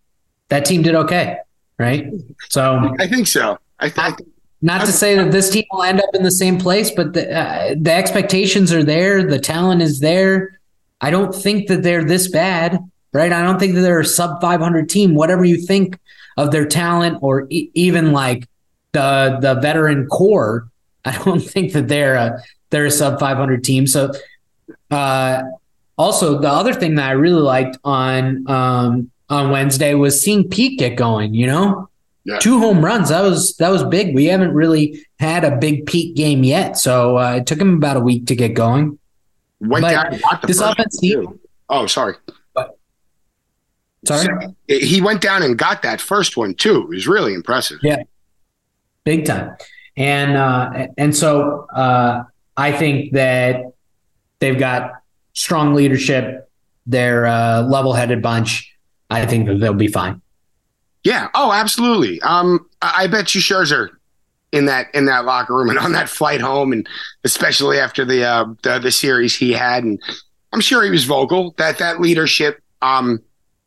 that 0.48 0.64
team 0.64 0.82
did 0.82 0.94
okay. 0.94 1.38
right? 1.78 2.06
So 2.50 2.94
I 2.98 3.06
think 3.06 3.26
so. 3.26 3.58
I 3.80 3.88
think. 3.88 4.20
Not 4.64 4.86
to 4.86 4.92
say 4.92 5.14
that 5.16 5.30
this 5.30 5.50
team 5.50 5.66
will 5.70 5.82
end 5.82 6.00
up 6.00 6.14
in 6.14 6.22
the 6.22 6.30
same 6.30 6.56
place, 6.56 6.90
but 6.90 7.12
the 7.12 7.30
uh, 7.30 7.74
the 7.78 7.92
expectations 7.92 8.72
are 8.72 8.82
there. 8.82 9.22
The 9.22 9.38
talent 9.38 9.82
is 9.82 10.00
there. 10.00 10.58
I 11.02 11.10
don't 11.10 11.34
think 11.34 11.68
that 11.68 11.82
they're 11.82 12.02
this 12.02 12.28
bad, 12.28 12.78
right? 13.12 13.30
I 13.30 13.42
don't 13.42 13.58
think 13.58 13.74
that 13.74 13.82
they're 13.82 14.00
a 14.00 14.06
sub 14.06 14.40
500 14.40 14.88
team. 14.88 15.14
Whatever 15.14 15.44
you 15.44 15.58
think 15.58 15.98
of 16.38 16.50
their 16.50 16.64
talent, 16.64 17.18
or 17.20 17.46
e- 17.50 17.68
even 17.74 18.12
like 18.12 18.48
the 18.92 19.36
the 19.38 19.60
veteran 19.60 20.06
core, 20.06 20.70
I 21.04 21.22
don't 21.22 21.40
think 21.44 21.74
that 21.74 21.88
they're 21.88 22.14
a 22.14 22.42
they're 22.70 22.86
a 22.86 22.90
sub 22.90 23.20
500 23.20 23.62
team. 23.64 23.86
So, 23.86 24.12
uh, 24.90 25.42
also 25.98 26.38
the 26.38 26.48
other 26.48 26.72
thing 26.72 26.94
that 26.94 27.10
I 27.10 27.12
really 27.12 27.42
liked 27.42 27.76
on 27.84 28.48
um, 28.48 29.10
on 29.28 29.50
Wednesday 29.50 29.92
was 29.92 30.22
seeing 30.22 30.48
Pete 30.48 30.78
get 30.78 30.96
going. 30.96 31.34
You 31.34 31.48
know, 31.48 31.90
yeah. 32.24 32.38
two 32.38 32.58
home 32.58 32.84
runs. 32.84 33.08
That 33.10 33.22
was 33.22 33.56
that 33.56 33.70
was 33.70 33.84
big. 33.84 34.14
We 34.14 34.26
haven't 34.26 34.54
really 34.54 35.06
had 35.18 35.44
a 35.44 35.56
big 35.56 35.86
peak 35.86 36.16
game 36.16 36.44
yet, 36.44 36.76
so 36.76 37.18
uh, 37.18 37.36
it 37.36 37.46
took 37.46 37.60
him 37.60 37.74
about 37.74 37.96
a 37.96 38.00
week 38.00 38.26
to 38.26 38.36
get 38.36 38.54
going. 38.54 38.98
Went 39.60 39.86
down. 39.86 40.20
this 40.46 40.60
offense 40.60 40.98
team. 40.98 41.38
Oh, 41.68 41.86
sorry. 41.86 42.14
But, 42.54 42.76
sorry. 44.06 44.24
So 44.24 44.54
he 44.68 45.00
went 45.00 45.20
down 45.20 45.42
and 45.42 45.56
got 45.56 45.82
that 45.82 46.00
first 46.00 46.36
one 46.36 46.54
too. 46.54 46.82
It 46.82 46.88
was 46.88 47.06
really 47.06 47.34
impressive. 47.34 47.78
Yeah, 47.82 48.02
big 49.04 49.24
time. 49.24 49.56
And 49.96 50.36
uh, 50.36 50.88
and 50.98 51.16
so 51.16 51.66
uh, 51.74 52.24
I 52.56 52.72
think 52.72 53.12
that 53.12 53.62
they've 54.40 54.58
got 54.58 54.90
strong 55.32 55.74
leadership. 55.74 56.50
They're 56.86 57.24
a 57.24 57.62
level-headed 57.62 58.20
bunch. 58.20 58.76
I 59.08 59.24
think 59.24 59.46
that 59.46 59.54
they'll 59.54 59.72
be 59.72 59.88
fine. 59.88 60.20
Yeah. 61.04 61.28
Oh, 61.34 61.52
absolutely. 61.52 62.20
Um, 62.22 62.66
I 62.80 63.06
bet 63.06 63.34
you 63.34 63.40
Scherzer 63.40 63.90
in 64.52 64.66
that 64.66 64.92
in 64.94 65.04
that 65.06 65.24
locker 65.24 65.54
room 65.54 65.68
and 65.68 65.78
on 65.78 65.92
that 65.92 66.08
flight 66.08 66.40
home, 66.40 66.72
and 66.72 66.88
especially 67.24 67.78
after 67.78 68.04
the 68.04 68.24
uh, 68.24 68.46
the, 68.62 68.78
the 68.78 68.90
series 68.90 69.36
he 69.36 69.52
had, 69.52 69.84
and 69.84 70.00
I'm 70.52 70.60
sure 70.60 70.82
he 70.82 70.90
was 70.90 71.04
vocal 71.04 71.54
that 71.58 71.78
that 71.78 72.00
leadership 72.00 72.62
um, 72.80 73.22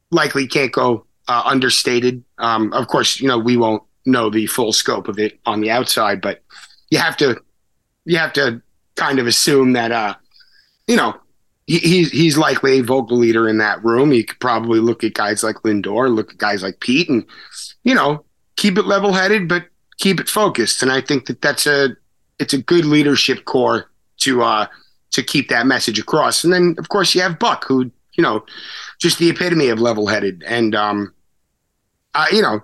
likely 0.10 0.48
can't 0.48 0.72
go 0.72 1.06
uh, 1.28 1.44
understated. 1.46 2.24
Um, 2.40 2.74
of 2.74 2.88
course, 2.88 3.20
you 3.20 3.28
know 3.28 3.38
we 3.38 3.58
won't 3.58 3.84
know 4.06 4.30
the 4.30 4.48
full 4.48 4.74
scope 4.74 5.08
of 5.08 5.20
it 5.20 5.40
on 5.46 5.62
the 5.62 5.70
outside, 5.70 6.22
but 6.22 6.42
you 6.90 6.98
have 6.98 7.18
to 7.18 7.40
you 8.06 8.18
have 8.18 8.34
to 8.34 8.62
kind 8.96 9.20
of 9.20 9.28
assume 9.28 9.74
that 9.74 9.92
uh, 9.92 10.16
you 10.88 10.96
know 10.96 11.16
he, 11.68 11.80
he's 11.80 12.12
he's 12.12 12.38
likely 12.38 12.80
a 12.80 12.84
vocal 12.84 13.18
leader 13.18 13.48
in 13.48 13.60
that 13.60 13.84
room. 13.84 14.14
You 14.14 14.24
could 14.24 14.40
probably 14.40 14.80
look 14.80 15.04
at 15.04 15.14
guys 15.14 15.44
like 15.44 15.58
Lindor, 15.58 16.14
look 16.14 16.32
at 16.32 16.38
guys 16.38 16.64
like 16.64 16.80
Pete, 16.80 17.10
and 17.10 17.26
you 17.84 17.94
know 17.94 18.24
keep 18.56 18.78
it 18.78 18.86
level 18.86 19.14
headed, 19.14 19.48
but 19.48 19.66
keep 20.00 20.20
it 20.20 20.30
focused. 20.30 20.82
And 20.82 20.92
I 20.92 21.02
think 21.02 21.28
that 21.28 21.42
that's 21.42 21.68
a 21.68 21.96
it's 22.40 22.54
a 22.54 22.62
good 22.62 22.86
leadership 22.86 23.46
core 23.46 23.92
to 24.20 24.42
uh 24.42 24.68
to 25.12 25.22
keep 25.22 25.50
that 25.50 25.68
message 25.68 26.00
across. 26.00 26.44
And 26.44 26.52
then 26.52 26.76
of 26.80 26.90
course 26.90 27.14
you 27.14 27.22
have 27.22 27.38
Buck, 27.38 27.66
who 27.66 27.92
you 28.14 28.24
know 28.24 28.46
just 28.98 29.20
the 29.20 29.30
epitome 29.30 29.68
of 29.68 29.80
level 29.80 30.08
headed. 30.08 30.44
And 30.48 30.74
um, 30.74 31.14
uh, 32.16 32.28
you 32.32 32.42
know, 32.42 32.64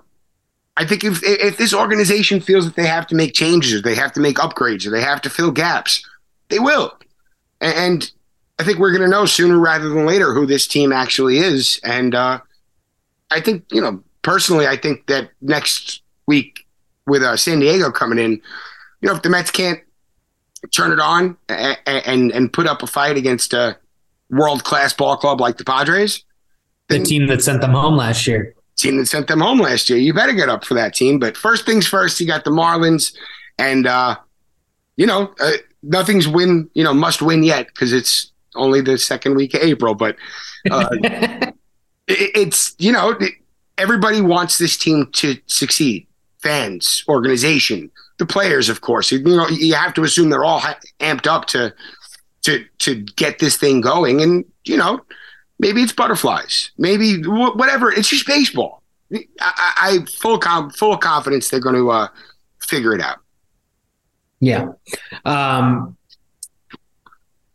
I 0.77 0.85
think 0.85 1.03
if 1.03 1.19
if 1.23 1.57
this 1.57 1.73
organization 1.73 2.39
feels 2.39 2.65
that 2.65 2.75
they 2.75 2.87
have 2.87 3.05
to 3.07 3.15
make 3.15 3.33
changes, 3.33 3.73
or 3.73 3.81
they 3.81 3.95
have 3.95 4.13
to 4.13 4.21
make 4.21 4.37
upgrades, 4.37 4.87
or 4.87 4.91
they 4.91 5.01
have 5.01 5.21
to 5.23 5.29
fill 5.29 5.51
gaps, 5.51 6.07
they 6.49 6.59
will. 6.59 6.97
And 7.61 8.09
I 8.59 8.63
think 8.63 8.79
we're 8.79 8.91
going 8.91 9.01
to 9.03 9.07
know 9.09 9.25
sooner 9.25 9.57
rather 9.57 9.89
than 9.89 10.05
later 10.05 10.33
who 10.33 10.45
this 10.45 10.67
team 10.67 10.91
actually 10.91 11.37
is. 11.37 11.79
And 11.83 12.13
uh, 12.13 12.39
I 13.31 13.41
think, 13.41 13.65
you 13.71 13.81
know, 13.81 14.03
personally, 14.21 14.67
I 14.67 14.77
think 14.77 15.07
that 15.07 15.31
next 15.41 16.01
week 16.27 16.65
with 17.07 17.23
uh, 17.23 17.35
San 17.35 17.59
Diego 17.59 17.91
coming 17.91 18.19
in, 18.19 18.31
you 19.01 19.09
know, 19.09 19.15
if 19.15 19.21
the 19.21 19.29
Mets 19.29 19.51
can't 19.51 19.79
turn 20.71 20.91
it 20.91 20.99
on 20.99 21.35
and 21.49 21.77
and, 21.85 22.31
and 22.31 22.53
put 22.53 22.67
up 22.67 22.83
a 22.83 22.87
fight 22.87 23.17
against 23.17 23.53
a 23.53 23.77
world 24.29 24.63
class 24.63 24.93
ball 24.93 25.17
club 25.17 25.41
like 25.41 25.57
the 25.57 25.65
Padres, 25.65 26.23
the 26.87 26.99
team 26.99 27.27
that 27.27 27.41
sent 27.41 27.61
them 27.61 27.71
home 27.71 27.97
last 27.97 28.25
year, 28.27 28.55
team 28.77 28.97
that 28.97 29.07
sent 29.07 29.27
them 29.27 29.41
home 29.41 29.59
last 29.59 29.89
year, 29.89 29.99
you 29.99 30.13
better 30.13 30.33
get 30.33 30.47
up 30.47 30.63
for 30.63 30.75
that 30.75 30.93
team. 30.93 31.19
But 31.19 31.35
first 31.35 31.65
things 31.65 31.87
first, 31.87 32.19
you 32.19 32.27
got 32.27 32.45
the 32.45 32.51
Marlins, 32.51 33.13
and 33.57 33.87
uh, 33.87 34.17
you 34.95 35.05
know, 35.05 35.33
uh, 35.39 35.51
nothing's 35.81 36.27
win, 36.27 36.69
you 36.73 36.83
know, 36.83 36.93
must 36.93 37.21
win 37.21 37.43
yet 37.43 37.67
because 37.67 37.91
it's 37.91 38.31
only 38.55 38.81
the 38.81 38.97
second 38.97 39.35
week 39.35 39.53
of 39.53 39.61
April. 39.61 39.95
But 39.95 40.15
uh, 40.69 40.89
it, 40.93 41.55
it's 42.07 42.75
you 42.77 42.91
know, 42.91 43.17
everybody 43.77 44.21
wants 44.21 44.57
this 44.57 44.77
team 44.77 45.09
to 45.13 45.37
succeed 45.47 46.07
fans, 46.39 47.05
organization, 47.07 47.89
the 48.17 48.25
players, 48.25 48.69
of 48.69 48.81
course. 48.81 49.11
You 49.11 49.19
know, 49.23 49.47
you 49.47 49.73
have 49.75 49.93
to 49.95 50.03
assume 50.03 50.29
they're 50.29 50.43
all 50.43 50.61
amped 50.99 51.27
up 51.27 51.45
to 51.47 51.73
to 52.43 52.65
to 52.79 52.95
get 52.95 53.39
this 53.39 53.57
thing 53.57 53.81
going. 53.81 54.21
And 54.21 54.45
you 54.65 54.77
know, 54.77 55.01
maybe 55.59 55.81
it's 55.81 55.93
butterflies, 55.93 56.71
maybe 56.77 57.23
whatever. 57.23 57.91
It's 57.91 58.09
just 58.09 58.27
baseball. 58.27 58.83
I, 59.11 59.25
I, 59.39 59.73
I 59.77 60.05
full 60.19 60.37
com- 60.37 60.71
full 60.71 60.97
confidence 60.97 61.49
they're 61.49 61.59
going 61.59 61.75
to 61.75 61.89
uh, 61.89 62.07
figure 62.61 62.93
it 62.93 63.01
out. 63.01 63.19
Yeah. 64.39 64.67
Um, 65.23 65.95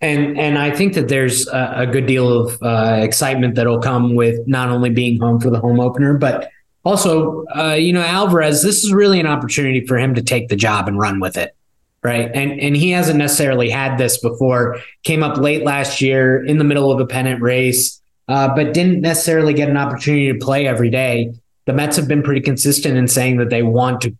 and 0.00 0.38
and 0.38 0.59
I 0.59 0.71
think 0.71 0.95
that 0.95 1.09
there's 1.09 1.49
a, 1.49 1.73
a 1.78 1.87
good 1.87 2.07
deal 2.07 2.33
of 2.33 2.62
uh, 2.62 3.00
excitement 3.02 3.57
that'll 3.57 3.81
come 3.81 4.14
with 4.14 4.47
not 4.47 4.69
only 4.69 4.90
being 4.90 5.21
home 5.21 5.40
for 5.40 5.50
the 5.50 5.59
home 5.59 5.81
opener, 5.81 6.14
but 6.14 6.50
also, 6.85 7.45
uh, 7.55 7.75
you 7.75 7.93
know, 7.93 8.02
Alvarez, 8.02 8.62
this 8.62 8.85
is 8.85 8.93
really 8.93 9.21
an 9.21 9.26
opportunity 9.26 9.85
for 9.87 9.99
him 9.99 10.14
to 10.14 10.23
take 10.23 10.49
the 10.49 10.57
job 10.57 10.88
and 10.88 10.99
run 10.99 11.21
with 11.21 11.37
it. 11.37 11.55
Right. 12.02 12.31
And 12.33 12.61
and 12.61 12.76
he 12.76 12.90
hasn't 12.90 13.19
necessarily 13.19 13.69
had 13.71 13.99
this 13.99 14.19
before. 14.19 14.78
Came 15.02 15.25
up 15.25 15.37
late 15.37 15.64
last 15.64 16.00
year 16.00 16.45
in 16.45 16.59
the 16.59 16.64
middle 16.64 16.93
of 16.93 17.00
a 17.00 17.07
pennant 17.07 17.43
race, 17.43 18.00
uh, 18.28 18.55
but 18.55 18.73
didn't 18.73 19.00
necessarily 19.00 19.52
get 19.52 19.69
an 19.69 19.76
opportunity 19.76 20.33
to 20.33 20.38
play 20.38 20.67
every 20.67 20.90
day. 20.90 21.35
The 21.67 21.73
Mets 21.73 21.97
have 21.97 22.07
been 22.07 22.23
pretty 22.23 22.40
consistent 22.40 22.97
in 22.97 23.09
saying 23.09 23.38
that 23.38 23.50
they 23.50 23.62
want 23.64 24.00
to, 24.02 24.17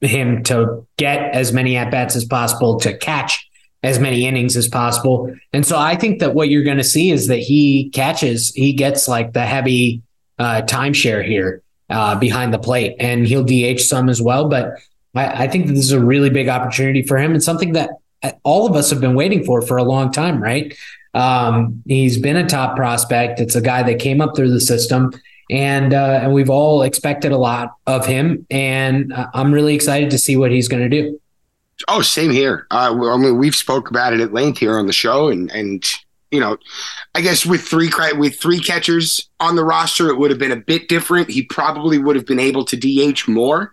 him 0.00 0.42
to 0.44 0.84
get 0.96 1.32
as 1.32 1.52
many 1.52 1.76
at 1.76 1.92
bats 1.92 2.16
as 2.16 2.24
possible, 2.24 2.80
to 2.80 2.98
catch 2.98 3.48
as 3.82 3.98
many 3.98 4.26
innings 4.26 4.56
as 4.56 4.68
possible. 4.68 5.34
And 5.52 5.66
so 5.66 5.78
I 5.78 5.96
think 5.96 6.20
that 6.20 6.34
what 6.34 6.48
you're 6.48 6.62
going 6.62 6.76
to 6.76 6.84
see 6.84 7.10
is 7.10 7.26
that 7.26 7.38
he 7.38 7.90
catches, 7.90 8.50
he 8.54 8.72
gets 8.72 9.08
like 9.08 9.32
the 9.32 9.44
heavy 9.44 10.02
uh, 10.38 10.62
timeshare 10.62 11.24
here 11.24 11.62
uh, 11.90 12.16
behind 12.16 12.54
the 12.54 12.58
plate, 12.58 12.96
and 12.98 13.26
he'll 13.26 13.44
DH 13.44 13.80
some 13.80 14.08
as 14.08 14.22
well. 14.22 14.48
But 14.48 14.78
I, 15.14 15.44
I 15.44 15.48
think 15.48 15.66
this 15.66 15.78
is 15.78 15.92
a 15.92 16.00
really 16.00 16.30
big 16.30 16.48
opportunity 16.48 17.02
for 17.02 17.18
him 17.18 17.32
and 17.32 17.42
something 17.42 17.72
that 17.72 17.90
all 18.44 18.66
of 18.66 18.76
us 18.76 18.90
have 18.90 19.00
been 19.00 19.14
waiting 19.14 19.44
for 19.44 19.62
for 19.62 19.76
a 19.76 19.82
long 19.82 20.12
time, 20.12 20.40
right? 20.42 20.76
Um, 21.14 21.82
he's 21.86 22.18
been 22.18 22.36
a 22.36 22.46
top 22.46 22.76
prospect. 22.76 23.40
It's 23.40 23.56
a 23.56 23.60
guy 23.60 23.82
that 23.82 23.98
came 23.98 24.20
up 24.20 24.36
through 24.36 24.52
the 24.52 24.60
system, 24.60 25.12
and 25.50 25.92
uh, 25.92 26.20
and 26.22 26.32
we've 26.32 26.50
all 26.50 26.82
expected 26.82 27.32
a 27.32 27.36
lot 27.36 27.74
of 27.86 28.06
him. 28.06 28.46
And 28.50 29.12
I'm 29.34 29.52
really 29.52 29.74
excited 29.74 30.10
to 30.12 30.18
see 30.18 30.36
what 30.36 30.50
he's 30.50 30.68
going 30.68 30.88
to 30.88 30.88
do. 30.88 31.20
Oh, 31.88 32.02
same 32.02 32.30
here. 32.30 32.66
Uh, 32.70 32.94
I 33.10 33.16
mean, 33.16 33.38
we've 33.38 33.54
spoke 33.54 33.90
about 33.90 34.12
it 34.12 34.20
at 34.20 34.32
length 34.32 34.58
here 34.58 34.78
on 34.78 34.86
the 34.86 34.92
show, 34.92 35.28
and 35.28 35.50
and 35.50 35.84
you 36.30 36.40
know, 36.40 36.56
I 37.14 37.20
guess 37.20 37.44
with 37.44 37.62
three 37.62 37.90
with 38.16 38.40
three 38.40 38.60
catchers 38.60 39.28
on 39.40 39.56
the 39.56 39.64
roster, 39.64 40.08
it 40.08 40.18
would 40.18 40.30
have 40.30 40.38
been 40.38 40.52
a 40.52 40.56
bit 40.56 40.88
different. 40.88 41.30
He 41.30 41.42
probably 41.42 41.98
would 41.98 42.16
have 42.16 42.26
been 42.26 42.40
able 42.40 42.64
to 42.66 42.76
DH 42.76 43.28
more. 43.28 43.72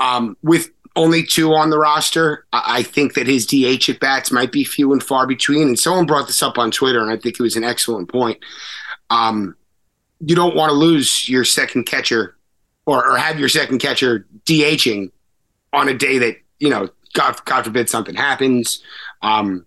Um, 0.00 0.36
with 0.42 0.70
only 0.96 1.24
two 1.24 1.54
on 1.54 1.70
the 1.70 1.78
roster, 1.78 2.46
I 2.52 2.82
think 2.82 3.14
that 3.14 3.26
his 3.26 3.46
DH 3.46 3.88
at 3.88 4.00
bats 4.00 4.30
might 4.30 4.52
be 4.52 4.64
few 4.64 4.92
and 4.92 5.02
far 5.02 5.26
between. 5.26 5.68
And 5.68 5.78
someone 5.78 6.06
brought 6.06 6.26
this 6.26 6.42
up 6.42 6.58
on 6.58 6.70
Twitter, 6.70 7.00
and 7.00 7.10
I 7.10 7.16
think 7.16 7.38
it 7.38 7.42
was 7.42 7.56
an 7.56 7.64
excellent 7.64 8.10
point. 8.10 8.38
Um, 9.10 9.56
you 10.20 10.36
don't 10.36 10.54
want 10.54 10.70
to 10.70 10.74
lose 10.74 11.28
your 11.28 11.44
second 11.44 11.84
catcher 11.84 12.36
or, 12.86 13.04
or 13.08 13.16
have 13.16 13.40
your 13.40 13.48
second 13.48 13.78
catcher 13.78 14.26
DHing 14.44 15.10
on 15.72 15.88
a 15.88 15.94
day 15.94 16.18
that 16.18 16.36
you 16.64 16.70
know, 16.70 16.88
God, 17.14 17.42
God 17.44 17.64
forbid 17.64 17.88
something 17.88 18.14
happens. 18.14 18.82
Um, 19.22 19.64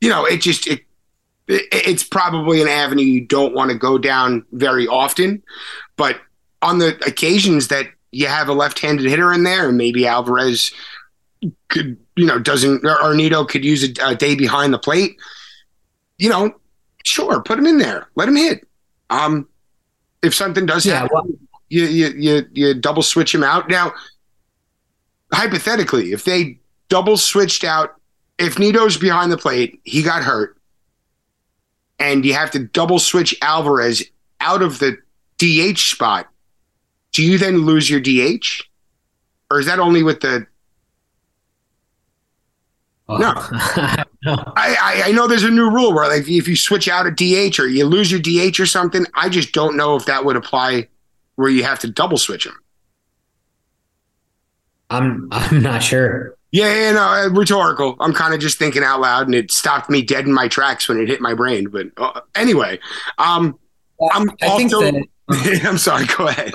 you 0.00 0.08
know, 0.08 0.24
it 0.24 0.40
just 0.40 0.68
it 0.68 0.84
it's 1.46 2.04
probably 2.04 2.62
an 2.62 2.68
avenue 2.68 3.04
you 3.04 3.20
don't 3.20 3.54
want 3.54 3.70
to 3.70 3.76
go 3.76 3.98
down 3.98 4.46
very 4.52 4.86
often. 4.86 5.42
But 5.96 6.20
on 6.62 6.78
the 6.78 6.96
occasions 7.06 7.68
that 7.68 7.86
you 8.12 8.26
have 8.26 8.48
a 8.48 8.52
left-handed 8.52 9.06
hitter 9.06 9.32
in 9.32 9.42
there, 9.42 9.68
and 9.68 9.76
maybe 9.76 10.06
Alvarez 10.06 10.72
could, 11.68 11.98
you 12.16 12.26
know, 12.26 12.38
doesn't 12.38 12.84
or 12.86 13.14
Nido 13.14 13.44
could 13.44 13.64
use 13.64 13.84
a, 13.84 13.92
a, 14.02 14.14
day 14.14 14.34
behind 14.34 14.72
the 14.72 14.78
plate. 14.78 15.16
You 16.18 16.30
know, 16.30 16.54
sure, 17.04 17.42
put 17.42 17.58
him 17.58 17.66
in 17.66 17.78
there, 17.78 18.08
let 18.14 18.28
him 18.28 18.36
hit. 18.36 18.66
Um, 19.10 19.48
if 20.22 20.34
something 20.34 20.64
does 20.64 20.86
yeah, 20.86 21.00
happen, 21.00 21.10
well, 21.12 21.26
you, 21.68 21.84
you 21.84 22.08
you 22.16 22.46
you 22.52 22.74
double 22.74 23.02
switch 23.02 23.34
him 23.34 23.42
out. 23.42 23.68
Now, 23.68 23.92
hypothetically, 25.32 26.12
if 26.12 26.24
they 26.24 26.58
double 26.94 27.16
switched 27.16 27.64
out, 27.64 27.96
if 28.38 28.56
Nido's 28.56 28.96
behind 28.96 29.32
the 29.32 29.36
plate, 29.36 29.80
he 29.82 30.00
got 30.00 30.22
hurt 30.22 30.56
and 31.98 32.24
you 32.24 32.34
have 32.34 32.52
to 32.52 32.60
double 32.60 33.00
switch 33.00 33.34
Alvarez 33.42 34.04
out 34.38 34.62
of 34.62 34.78
the 34.78 34.96
DH 35.38 35.80
spot 35.80 36.28
do 37.12 37.22
you 37.24 37.36
then 37.38 37.58
lose 37.58 37.88
your 37.90 38.00
DH? 38.00 38.64
Or 39.50 39.58
is 39.60 39.66
that 39.66 39.78
only 39.78 40.02
with 40.04 40.20
the 40.20 40.46
Oh, 43.08 43.18
No. 43.18 43.34
I, 44.56 45.02
I 45.06 45.12
know 45.12 45.26
there's 45.26 45.44
a 45.44 45.50
new 45.50 45.70
rule 45.70 45.92
where 45.92 46.08
like 46.08 46.28
if 46.28 46.46
you 46.48 46.56
switch 46.56 46.88
out 46.88 47.06
a 47.06 47.10
DH 47.10 47.58
or 47.58 47.66
you 47.66 47.86
lose 47.86 48.10
your 48.10 48.20
DH 48.20 48.58
or 48.60 48.66
something, 48.66 49.04
I 49.14 49.28
just 49.28 49.52
don't 49.52 49.76
know 49.76 49.96
if 49.96 50.06
that 50.06 50.24
would 50.24 50.36
apply 50.36 50.88
where 51.34 51.50
you 51.50 51.64
have 51.64 51.80
to 51.80 51.88
double 51.88 52.18
switch 52.18 52.44
them. 52.44 52.56
I'm 54.90 55.28
I'm 55.32 55.62
not 55.62 55.82
sure. 55.82 56.36
Yeah, 56.54 56.72
yeah, 56.72 56.92
no, 56.92 57.02
uh, 57.02 57.28
rhetorical. 57.30 57.96
I'm 57.98 58.12
kind 58.12 58.32
of 58.32 58.38
just 58.38 58.60
thinking 58.60 58.84
out 58.84 59.00
loud, 59.00 59.26
and 59.26 59.34
it 59.34 59.50
stopped 59.50 59.90
me 59.90 60.02
dead 60.02 60.24
in 60.24 60.32
my 60.32 60.46
tracks 60.46 60.88
when 60.88 61.00
it 61.00 61.08
hit 61.08 61.20
my 61.20 61.34
brain. 61.34 61.68
But 61.68 61.86
uh, 61.96 62.20
anyway, 62.36 62.78
um, 63.18 63.58
I'm 64.12 64.30
I 64.40 64.56
think 64.56 64.72
also. 64.72 64.92
that 64.92 65.04
I'm 65.64 65.78
sorry. 65.78 66.06
Go 66.16 66.28
ahead. 66.28 66.54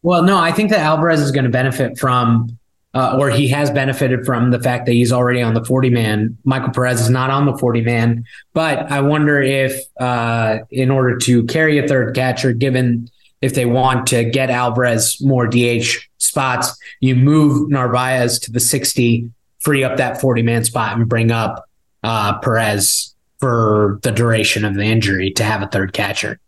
Well, 0.00 0.22
no, 0.22 0.38
I 0.38 0.52
think 0.52 0.70
that 0.70 0.78
Alvarez 0.78 1.20
is 1.20 1.32
going 1.32 1.44
to 1.44 1.50
benefit 1.50 1.98
from, 1.98 2.58
uh, 2.94 3.18
or 3.20 3.28
he 3.28 3.46
has 3.48 3.70
benefited 3.70 4.24
from 4.24 4.52
the 4.52 4.58
fact 4.58 4.86
that 4.86 4.92
he's 4.92 5.12
already 5.12 5.42
on 5.42 5.52
the 5.52 5.66
40 5.66 5.90
man. 5.90 6.38
Michael 6.44 6.70
Perez 6.70 7.02
is 7.02 7.10
not 7.10 7.28
on 7.28 7.44
the 7.44 7.58
40 7.58 7.82
man, 7.82 8.24
but 8.54 8.90
I 8.90 9.02
wonder 9.02 9.42
if, 9.42 9.78
uh, 10.00 10.60
in 10.70 10.90
order 10.90 11.18
to 11.18 11.44
carry 11.44 11.76
a 11.76 11.86
third 11.86 12.14
catcher, 12.14 12.54
given 12.54 13.10
if 13.40 13.54
they 13.54 13.66
want 13.66 14.06
to 14.08 14.24
get 14.24 14.50
Alvarez 14.50 15.20
more 15.20 15.46
DH 15.46 15.86
spots, 16.18 16.76
you 17.00 17.16
move 17.16 17.70
Narvaez 17.70 18.38
to 18.40 18.52
the 18.52 18.60
60, 18.60 19.30
free 19.60 19.84
up 19.84 19.96
that 19.96 20.20
40 20.20 20.42
man 20.42 20.64
spot, 20.64 20.96
and 20.96 21.08
bring 21.08 21.30
up 21.30 21.68
uh, 22.02 22.38
Perez 22.38 23.14
for 23.38 23.98
the 24.02 24.12
duration 24.12 24.64
of 24.64 24.74
the 24.74 24.84
injury 24.84 25.30
to 25.32 25.44
have 25.44 25.62
a 25.62 25.66
third 25.66 25.92
catcher. 25.92 26.38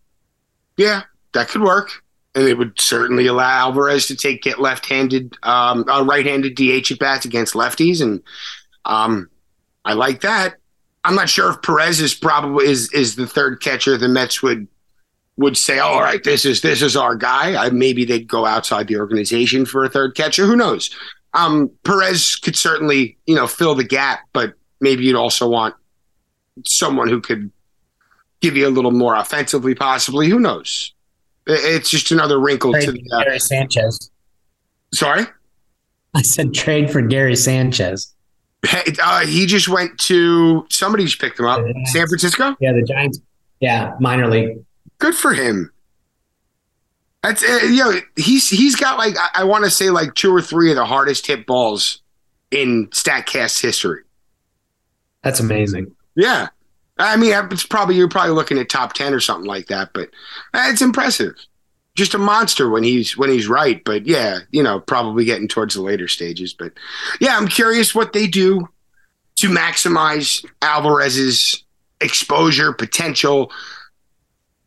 Yeah, 0.76 1.02
that 1.32 1.48
could 1.48 1.62
work. 1.62 1.90
And 2.34 2.48
it 2.48 2.56
would 2.56 2.80
certainly 2.80 3.26
allow 3.26 3.68
Alvarez 3.68 4.06
to 4.06 4.16
take 4.16 4.42
get 4.42 4.58
left-handed, 4.58 5.36
um, 5.42 5.88
uh, 5.88 6.02
right-handed 6.02 6.54
DH 6.54 6.90
at 6.90 6.98
bats 6.98 7.24
against 7.24 7.54
lefties, 7.54 8.00
and 8.00 8.22
um, 8.86 9.28
I 9.84 9.92
like 9.92 10.22
that. 10.22 10.56
I'm 11.04 11.14
not 11.14 11.28
sure 11.28 11.50
if 11.50 11.62
Perez 11.62 12.00
is 12.00 12.14
probably 12.14 12.66
is 12.66 12.92
is 12.92 13.16
the 13.16 13.26
third 13.26 13.60
catcher 13.60 13.98
the 13.98 14.08
Mets 14.08 14.42
would 14.42 14.66
would 15.36 15.56
say, 15.56 15.78
all 15.78 16.00
right, 16.00 16.22
this 16.22 16.44
is 16.44 16.60
this 16.60 16.82
is 16.82 16.96
our 16.96 17.14
guy. 17.14 17.56
I, 17.56 17.70
maybe 17.70 18.04
they'd 18.04 18.28
go 18.28 18.46
outside 18.46 18.88
the 18.88 18.98
organization 18.98 19.64
for 19.64 19.84
a 19.84 19.88
third 19.88 20.14
catcher. 20.14 20.46
Who 20.46 20.56
knows? 20.56 20.90
Um, 21.34 21.70
Perez 21.84 22.36
could 22.36 22.56
certainly 22.56 23.16
you 23.26 23.34
know 23.34 23.46
fill 23.46 23.74
the 23.74 23.84
gap, 23.84 24.20
but 24.32 24.54
maybe 24.80 25.04
you'd 25.04 25.16
also 25.16 25.48
want 25.48 25.74
someone 26.64 27.08
who 27.08 27.20
could 27.20 27.50
give 28.40 28.56
you 28.56 28.68
a 28.68 28.70
little 28.70 28.90
more 28.90 29.14
offensively, 29.14 29.74
possibly. 29.74 30.28
Who 30.28 30.38
knows? 30.38 30.92
It's 31.46 31.90
just 31.90 32.10
another 32.10 32.38
wrinkle 32.38 32.72
to 32.72 32.92
the. 32.92 33.02
Uh, 33.12 33.24
Gary 33.24 33.40
Sanchez. 33.40 34.10
sorry, 34.92 35.24
I 36.14 36.22
said 36.22 36.52
trade 36.52 36.90
for 36.90 37.00
Gary 37.00 37.36
Sanchez. 37.36 38.14
Uh, 39.02 39.26
he 39.26 39.46
just 39.46 39.68
went 39.68 39.98
to 39.98 40.64
somebody 40.70 41.04
just 41.04 41.20
picked 41.20 41.38
him 41.40 41.46
up. 41.46 41.64
San 41.86 42.06
Francisco. 42.06 42.54
Yeah, 42.60 42.72
the 42.72 42.82
Giants. 42.82 43.18
Yeah, 43.58 43.94
minor 43.98 44.28
league. 44.28 44.64
Good 45.02 45.16
for 45.16 45.34
him. 45.34 45.72
That's 47.24 47.42
uh, 47.42 47.66
you 47.66 47.78
know 47.78 47.92
he's 48.14 48.48
he's 48.48 48.76
got 48.76 48.98
like 48.98 49.16
I, 49.18 49.40
I 49.40 49.44
want 49.44 49.64
to 49.64 49.70
say 49.70 49.90
like 49.90 50.14
two 50.14 50.32
or 50.32 50.40
three 50.40 50.70
of 50.70 50.76
the 50.76 50.84
hardest 50.84 51.26
hit 51.26 51.44
balls 51.44 52.00
in 52.52 52.86
Statcast 52.90 53.60
history. 53.60 54.02
That's 55.24 55.40
amazing. 55.40 55.96
Yeah, 56.14 56.50
I 56.98 57.16
mean 57.16 57.32
it's 57.50 57.66
probably 57.66 57.96
you're 57.96 58.08
probably 58.08 58.34
looking 58.34 58.58
at 58.58 58.68
top 58.68 58.92
ten 58.92 59.12
or 59.12 59.18
something 59.18 59.44
like 59.44 59.66
that, 59.66 59.90
but 59.92 60.08
uh, 60.54 60.68
it's 60.68 60.82
impressive. 60.82 61.34
Just 61.96 62.14
a 62.14 62.18
monster 62.18 62.70
when 62.70 62.84
he's 62.84 63.16
when 63.16 63.28
he's 63.28 63.48
right, 63.48 63.82
but 63.84 64.06
yeah, 64.06 64.38
you 64.52 64.62
know 64.62 64.78
probably 64.78 65.24
getting 65.24 65.48
towards 65.48 65.74
the 65.74 65.82
later 65.82 66.06
stages. 66.06 66.54
But 66.54 66.74
yeah, 67.20 67.36
I'm 67.36 67.48
curious 67.48 67.92
what 67.92 68.12
they 68.12 68.28
do 68.28 68.68
to 69.38 69.48
maximize 69.48 70.46
Alvarez's 70.62 71.64
exposure 72.00 72.72
potential, 72.72 73.50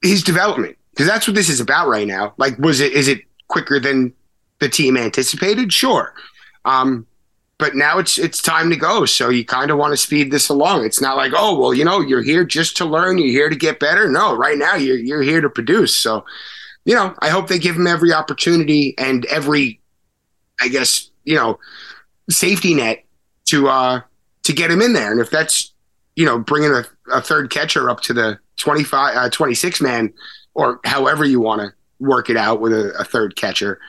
his 0.05 0.23
development, 0.23 0.77
because 0.91 1.07
that's 1.07 1.27
what 1.27 1.35
this 1.35 1.49
is 1.49 1.59
about 1.59 1.87
right 1.87 2.07
now. 2.07 2.33
Like, 2.37 2.57
was 2.59 2.79
it 2.79 2.93
is 2.93 3.07
it 3.07 3.21
quicker 3.47 3.79
than 3.79 4.13
the 4.59 4.69
team 4.69 4.97
anticipated? 4.97 5.71
Sure. 5.73 6.13
Um, 6.63 7.05
but 7.57 7.75
now 7.75 7.99
it's 7.99 8.17
it's 8.17 8.41
time 8.41 8.69
to 8.69 8.75
go. 8.75 9.05
So 9.05 9.29
you 9.29 9.45
kind 9.45 9.71
of 9.71 9.77
want 9.77 9.93
to 9.93 9.97
speed 9.97 10.31
this 10.31 10.49
along. 10.49 10.85
It's 10.85 10.99
not 10.99 11.15
like, 11.15 11.31
oh 11.35 11.57
well, 11.57 11.73
you 11.73 11.85
know, 11.85 12.01
you're 12.01 12.23
here 12.23 12.43
just 12.43 12.75
to 12.77 12.85
learn, 12.85 13.17
you're 13.17 13.29
here 13.29 13.49
to 13.49 13.55
get 13.55 13.79
better. 13.79 14.09
No, 14.09 14.35
right 14.35 14.57
now 14.57 14.75
you're 14.75 14.97
you're 14.97 15.21
here 15.21 15.41
to 15.41 15.49
produce. 15.49 15.95
So, 15.95 16.25
you 16.83 16.95
know, 16.95 17.15
I 17.19 17.29
hope 17.29 17.47
they 17.47 17.59
give 17.59 17.75
him 17.75 17.87
every 17.87 18.11
opportunity 18.11 18.93
and 18.97 19.25
every, 19.25 19.79
I 20.59 20.67
guess, 20.67 21.09
you 21.23 21.35
know, 21.35 21.59
safety 22.29 22.73
net 22.73 23.05
to 23.45 23.69
uh 23.69 24.01
to 24.43 24.53
get 24.53 24.71
him 24.71 24.81
in 24.81 24.93
there. 24.93 25.11
And 25.11 25.21
if 25.21 25.29
that's 25.29 25.71
you 26.15 26.25
know 26.25 26.39
bringing 26.39 26.71
a, 26.71 26.85
a 27.11 27.21
third 27.21 27.49
catcher 27.49 27.89
up 27.89 28.01
to 28.01 28.13
the 28.13 28.39
25 28.57 29.15
uh, 29.15 29.29
26 29.29 29.81
man 29.81 30.13
or 30.53 30.79
however 30.85 31.25
you 31.25 31.39
want 31.39 31.61
to 31.61 31.73
work 31.99 32.29
it 32.29 32.37
out 32.37 32.59
with 32.61 32.73
a, 32.73 32.93
a 32.99 33.03
third 33.03 33.35
catcher 33.35 33.79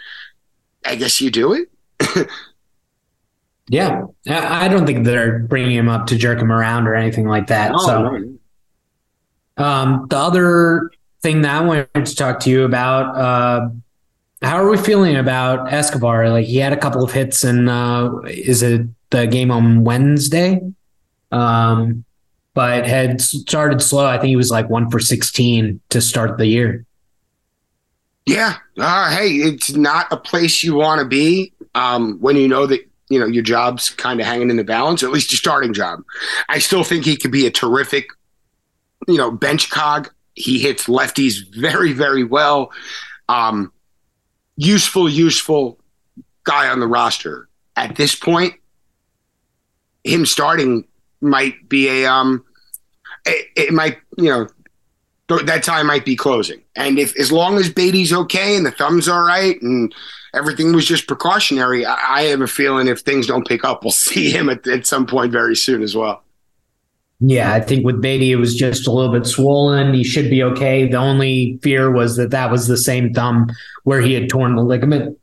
i 0.85 0.95
guess 0.95 1.21
you 1.21 1.31
do 1.31 1.53
it 1.53 1.69
Yeah, 3.69 4.05
I 4.29 4.69
don't 4.69 4.87
think 4.87 5.05
they're 5.05 5.41
bringing 5.41 5.77
him 5.77 5.89
up 5.89 6.07
to 6.07 6.17
jerk 6.17 6.39
him 6.39 6.53
around 6.53 6.87
or 6.87 6.95
anything 6.95 7.27
like 7.27 7.49
that. 7.49 7.77
so, 7.81 8.39
um, 9.57 10.07
the 10.09 10.17
other 10.17 10.91
thing 11.21 11.43
that 11.43 11.63
I 11.63 11.65
wanted 11.65 12.07
to 12.07 12.15
talk 12.15 12.39
to 12.41 12.51
you 12.51 12.65
about, 12.65 13.17
uh, 13.17 13.69
how 14.41 14.57
are 14.59 14.71
we 14.71 14.77
feeling 14.77 15.17
about 15.17 15.73
Escobar? 15.73 16.29
Like 16.31 16.47
he 16.47 16.59
had 16.59 16.73
a 16.73 16.77
couple 16.77 17.03
of 17.03 17.11
hits, 17.11 17.43
and 17.43 17.69
uh, 17.69 18.21
is 18.27 18.63
it 18.63 18.83
the 19.11 19.27
game 19.27 19.51
on 19.51 19.83
Wednesday? 19.83 20.61
Um, 21.33 22.05
but 22.57 22.87
had 22.87 23.21
started 23.21 23.83
slow. 23.83 24.07
I 24.07 24.17
think 24.17 24.29
he 24.31 24.37
was 24.37 24.51
like 24.51 24.71
one 24.71 24.91
for 24.91 24.99
sixteen 24.99 25.79
to 25.91 26.01
start 26.01 26.39
the 26.39 26.47
year. 26.47 26.87
yeah. 28.25 28.57
Uh, 28.79 29.15
hey 29.15 29.29
it's 29.29 29.73
not 29.75 30.07
a 30.11 30.17
place 30.17 30.65
you 30.65 30.75
want 30.75 31.01
to 31.01 31.07
be 31.07 31.53
um, 31.75 32.19
when 32.19 32.35
you 32.37 32.49
know 32.49 32.67
that 32.67 32.81
you 33.11 33.21
know 33.21 33.27
your 33.27 33.43
job's 33.43 33.91
kind 33.91 34.19
of 34.21 34.27
hanging 34.27 34.51
in 34.51 34.57
the 34.57 34.65
balance 34.65 35.03
or 35.03 35.07
at 35.07 35.13
least 35.13 35.31
your 35.31 35.37
starting 35.37 35.75
job. 35.75 36.03
I 36.49 36.59
still 36.59 36.83
think 36.83 37.05
he 37.05 37.17
could 37.17 37.31
be 37.31 37.47
a 37.47 37.51
terrific 37.51 38.09
you 39.07 39.19
know 39.19 39.31
bench 39.31 39.71
cog. 39.71 40.11
He 40.35 40.59
hits 40.59 40.87
lefties 40.87 41.37
very 41.55 41.93
very 41.93 42.25
well. 42.25 42.73
Um, 43.29 43.71
useful 44.57 45.09
useful 45.11 45.79
guy 46.45 46.69
on 46.69 46.81
the 46.81 46.87
roster. 46.87 47.49
At 47.77 47.97
this 47.97 48.15
point 48.15 48.55
him 50.05 50.25
starting 50.25 50.87
might 51.27 51.69
be 51.69 51.89
a 51.89 52.11
um 52.11 52.45
it, 53.27 53.47
it 53.57 53.75
might 53.75 53.99
you 54.17 54.31
know 54.31 54.47
th- 55.29 55.47
that 55.47 55.63
time 55.63 55.87
might 55.87 56.05
be 56.05 56.17
closing 56.17 56.63
and 56.75 56.99
if 56.99 57.17
as 57.19 57.31
long 57.31 57.57
as 57.59 57.69
Baty's 57.71 58.13
okay 58.13 58.57
and 58.57 58.65
the 58.65 58.71
thumb's 58.71 59.09
all 59.09 59.25
right 59.25 59.61
and 59.63 59.95
everything 60.35 60.73
was 60.73 60.87
just 60.87 61.07
precautionary 61.07 61.85
I, 61.85 61.95
I 61.95 62.23
have 62.25 62.41
a 62.41 62.47
feeling 62.47 62.89
if 62.89 63.01
things 63.01 63.27
don't 63.27 63.47
pick 63.47 63.65
up 63.65 63.83
we'll 63.85 63.91
see 63.91 64.31
him 64.31 64.49
at, 64.49 64.67
at 64.67 64.87
some 64.87 65.07
point 65.07 65.33
very 65.33 65.57
soon 65.57 65.83
as 65.83 65.95
well 65.97 66.23
Yeah, 67.21 67.55
I 67.55 67.61
think 67.61 67.85
with 67.85 68.03
Baty, 68.03 68.31
it 68.31 68.37
was 68.37 68.55
just 68.55 68.87
a 68.87 68.93
little 68.93 69.11
bit 69.11 69.25
swollen. 69.27 69.95
He 69.95 70.05
should 70.05 70.29
be 70.29 70.43
okay. 70.43 70.87
The 70.87 70.99
only 70.99 71.59
fear 71.63 71.91
was 71.91 72.17
that 72.17 72.31
that 72.33 72.51
was 72.51 72.67
the 72.67 72.77
same 72.77 73.15
thumb 73.15 73.49
where 73.85 74.03
he 74.03 74.13
had 74.13 74.29
torn 74.29 74.55
the 74.55 74.63
ligament 74.63 75.19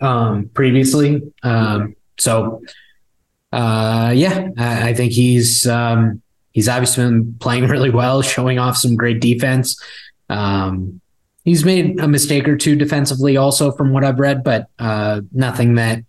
um, 0.00 0.50
previously. 0.54 1.22
Um, 1.44 1.94
so, 2.18 2.62
uh, 3.52 4.12
yeah, 4.14 4.48
I, 4.58 4.90
I 4.90 4.94
think 4.94 5.12
he's 5.12 5.66
um, 5.66 6.22
he's 6.52 6.68
obviously 6.68 7.04
been 7.04 7.34
playing 7.40 7.68
really 7.68 7.90
well, 7.90 8.22
showing 8.22 8.58
off 8.58 8.76
some 8.76 8.96
great 8.96 9.20
defense. 9.20 9.80
Um, 10.28 11.00
he's 11.44 11.64
made 11.64 11.98
a 12.00 12.08
mistake 12.08 12.46
or 12.48 12.56
two 12.56 12.76
defensively, 12.76 13.36
also 13.36 13.72
from 13.72 13.92
what 13.92 14.04
I've 14.04 14.18
read, 14.18 14.44
but 14.44 14.68
uh, 14.78 15.22
nothing 15.32 15.74
that 15.76 16.04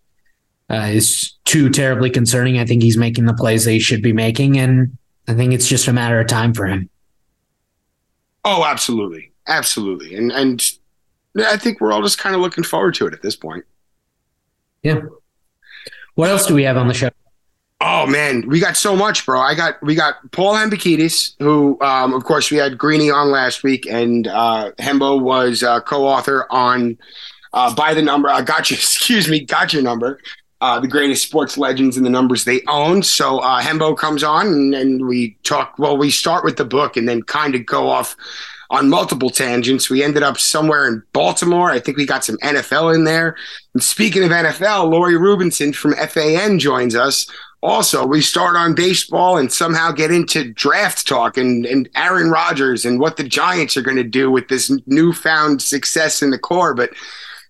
uh, 0.70 0.90
is 0.92 1.38
too 1.46 1.70
terribly 1.70 2.10
concerning. 2.10 2.60
I 2.60 2.66
think 2.66 2.84
he's 2.84 2.98
making 2.98 3.26
the 3.26 3.34
plays 3.34 3.66
that 3.66 3.72
he 3.72 3.80
should 3.80 4.02
be 4.02 4.14
making, 4.14 4.58
and 4.60 4.98
I 5.28 5.34
think 5.34 5.54
it's 5.54 5.68
just 5.68 5.88
a 5.88 5.94
matter 5.94 6.20
of 6.20 6.28
time 6.28 6.54
for 6.54 6.66
him. 6.68 6.90
oh 8.46 8.64
absolutely 8.66 9.32
absolutely 9.48 10.16
and 10.16 10.32
and 10.32 10.64
i 11.46 11.58
think 11.58 11.82
we're 11.82 11.92
all 11.92 12.02
just 12.02 12.18
kind 12.18 12.36
of 12.36 12.42
looking 12.42 12.64
forward 12.64 12.94
to 12.94 13.06
it 13.08 13.14
at 13.14 13.22
this 13.22 13.36
point 13.36 13.66
Yeah. 14.84 15.02
What 16.16 16.30
else 16.30 16.46
do 16.46 16.54
we 16.56 16.64
have 16.64 16.78
on 16.78 16.88
the 16.88 16.94
show? 16.94 17.10
Oh 17.82 18.06
man, 18.06 18.46
we 18.48 18.60
got 18.60 18.76
so 18.76 18.94
much, 18.94 19.26
bro. 19.26 19.40
I 19.40 19.56
got 19.56 19.82
we 19.82 19.96
got 19.96 20.16
Paul 20.32 20.54
Hembekides, 20.54 21.36
who 21.40 21.80
um, 21.82 22.14
of 22.14 22.26
course 22.26 22.52
we 22.52 22.58
had 22.58 22.78
Greeny 22.78 23.10
on 23.10 23.32
last 23.32 23.64
week, 23.64 23.86
and 23.86 24.28
uh, 24.28 24.72
Hembo 24.80 25.22
was 25.22 25.64
uh, 25.64 25.80
co-author 25.82 26.46
on 26.50 26.98
uh, 27.54 27.74
by 27.74 27.94
the 27.94 28.02
number. 28.02 28.30
I 28.30 28.42
got 28.42 28.70
you, 28.70 28.76
excuse 28.76 29.30
me, 29.30 29.40
got 29.40 29.72
your 29.72 29.82
number. 29.82 30.20
Uh, 30.62 30.78
the 30.78 30.90
greatest 30.90 31.26
sports 31.26 31.58
legends 31.58 31.96
and 31.96 32.06
the 32.06 32.10
numbers 32.10 32.44
they 32.44 32.62
own. 32.68 33.02
So 33.02 33.40
uh, 33.40 33.62
Hembo 33.62 33.98
comes 33.98 34.24
on, 34.24 34.48
and, 34.48 34.76
and 34.76 35.08
we 35.08 35.38
talk. 35.44 35.76
Well, 35.80 35.96
we 35.96 36.12
start 36.12 36.44
with 36.44 36.58
the 36.58 36.66
book, 36.66 36.98
and 36.98 37.08
then 37.08 37.24
kind 37.24 37.56
of 37.56 37.66
go 37.66 37.88
off 37.88 38.18
on 38.70 38.90
multiple 38.90 39.30
tangents. 39.30 39.90
We 39.90 40.04
ended 40.04 40.22
up 40.22 40.38
somewhere 40.38 40.88
in 40.88 41.02
Baltimore. 41.14 41.72
I 41.72 41.80
think 41.80 41.98
we 41.98 42.06
got 42.06 42.24
some 42.24 42.38
NFL 42.38 42.94
in 42.94 43.04
there. 43.04 43.36
And 43.74 43.82
speaking 43.82 44.24
of 44.24 44.32
NFL, 44.32 44.92
Lori 44.92 45.16
Rubinson 45.16 45.74
from 45.74 45.96
FAN 45.96 46.60
joins 46.60 46.96
us. 46.96 47.26
Also, 47.62 48.06
we 48.06 48.22
start 48.22 48.56
on 48.56 48.74
baseball 48.74 49.38
and 49.38 49.52
somehow 49.52 49.92
get 49.92 50.12
into 50.12 50.54
draft 50.54 51.06
talk 51.06 51.36
and, 51.36 51.66
and 51.66 51.90
Aaron 51.96 52.30
Rodgers 52.30 52.86
and 52.86 53.00
what 53.00 53.18
the 53.18 53.24
Giants 53.24 53.76
are 53.76 53.82
going 53.82 53.98
to 53.98 54.04
do 54.04 54.32
with 54.32 54.48
this 54.48 54.72
newfound 54.86 55.62
success 55.62 56.22
in 56.22 56.30
the 56.30 56.40
core. 56.40 56.74
But, 56.74 56.92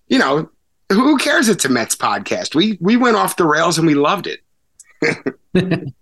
you 0.08 0.18
know, 0.18 0.50
who 0.90 1.16
cares? 1.16 1.48
It's 1.48 1.64
a 1.64 1.68
Mets 1.68 1.94
podcast. 1.94 2.54
We 2.56 2.76
we 2.80 2.96
went 2.96 3.16
off 3.16 3.36
the 3.36 3.46
rails 3.46 3.78
and 3.78 3.86
we 3.86 3.94
loved 3.94 4.26
it. 4.26 4.40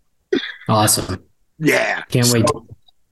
awesome. 0.68 1.23
Yeah. 1.59 2.03
Can't 2.09 2.27
so, 2.27 2.35
wait. 2.35 2.47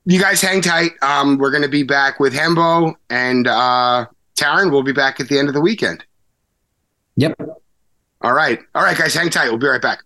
You 0.06 0.20
guys 0.20 0.40
hang 0.40 0.62
tight. 0.62 0.92
Um, 1.02 1.36
we're 1.36 1.50
going 1.50 1.62
to 1.62 1.68
be 1.68 1.82
back 1.82 2.20
with 2.20 2.32
Hembo 2.32 2.94
and 3.10 3.46
uh, 3.46 4.06
Tarun. 4.36 4.70
We'll 4.70 4.82
be 4.82 4.92
back 4.92 5.20
at 5.20 5.28
the 5.28 5.38
end 5.38 5.48
of 5.48 5.54
the 5.54 5.60
weekend. 5.60 6.04
Yep. 7.16 7.40
All 8.22 8.32
right. 8.32 8.58
All 8.74 8.82
right, 8.82 8.96
guys, 8.96 9.14
hang 9.14 9.30
tight. 9.30 9.48
We'll 9.48 9.58
be 9.58 9.66
right 9.66 9.82
back. 9.82 10.05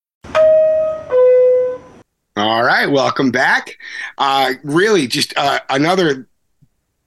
All 2.41 2.63
right, 2.63 2.87
welcome 2.87 3.29
back. 3.29 3.77
Uh, 4.17 4.53
really, 4.63 5.05
just 5.05 5.31
uh, 5.37 5.59
another 5.69 6.27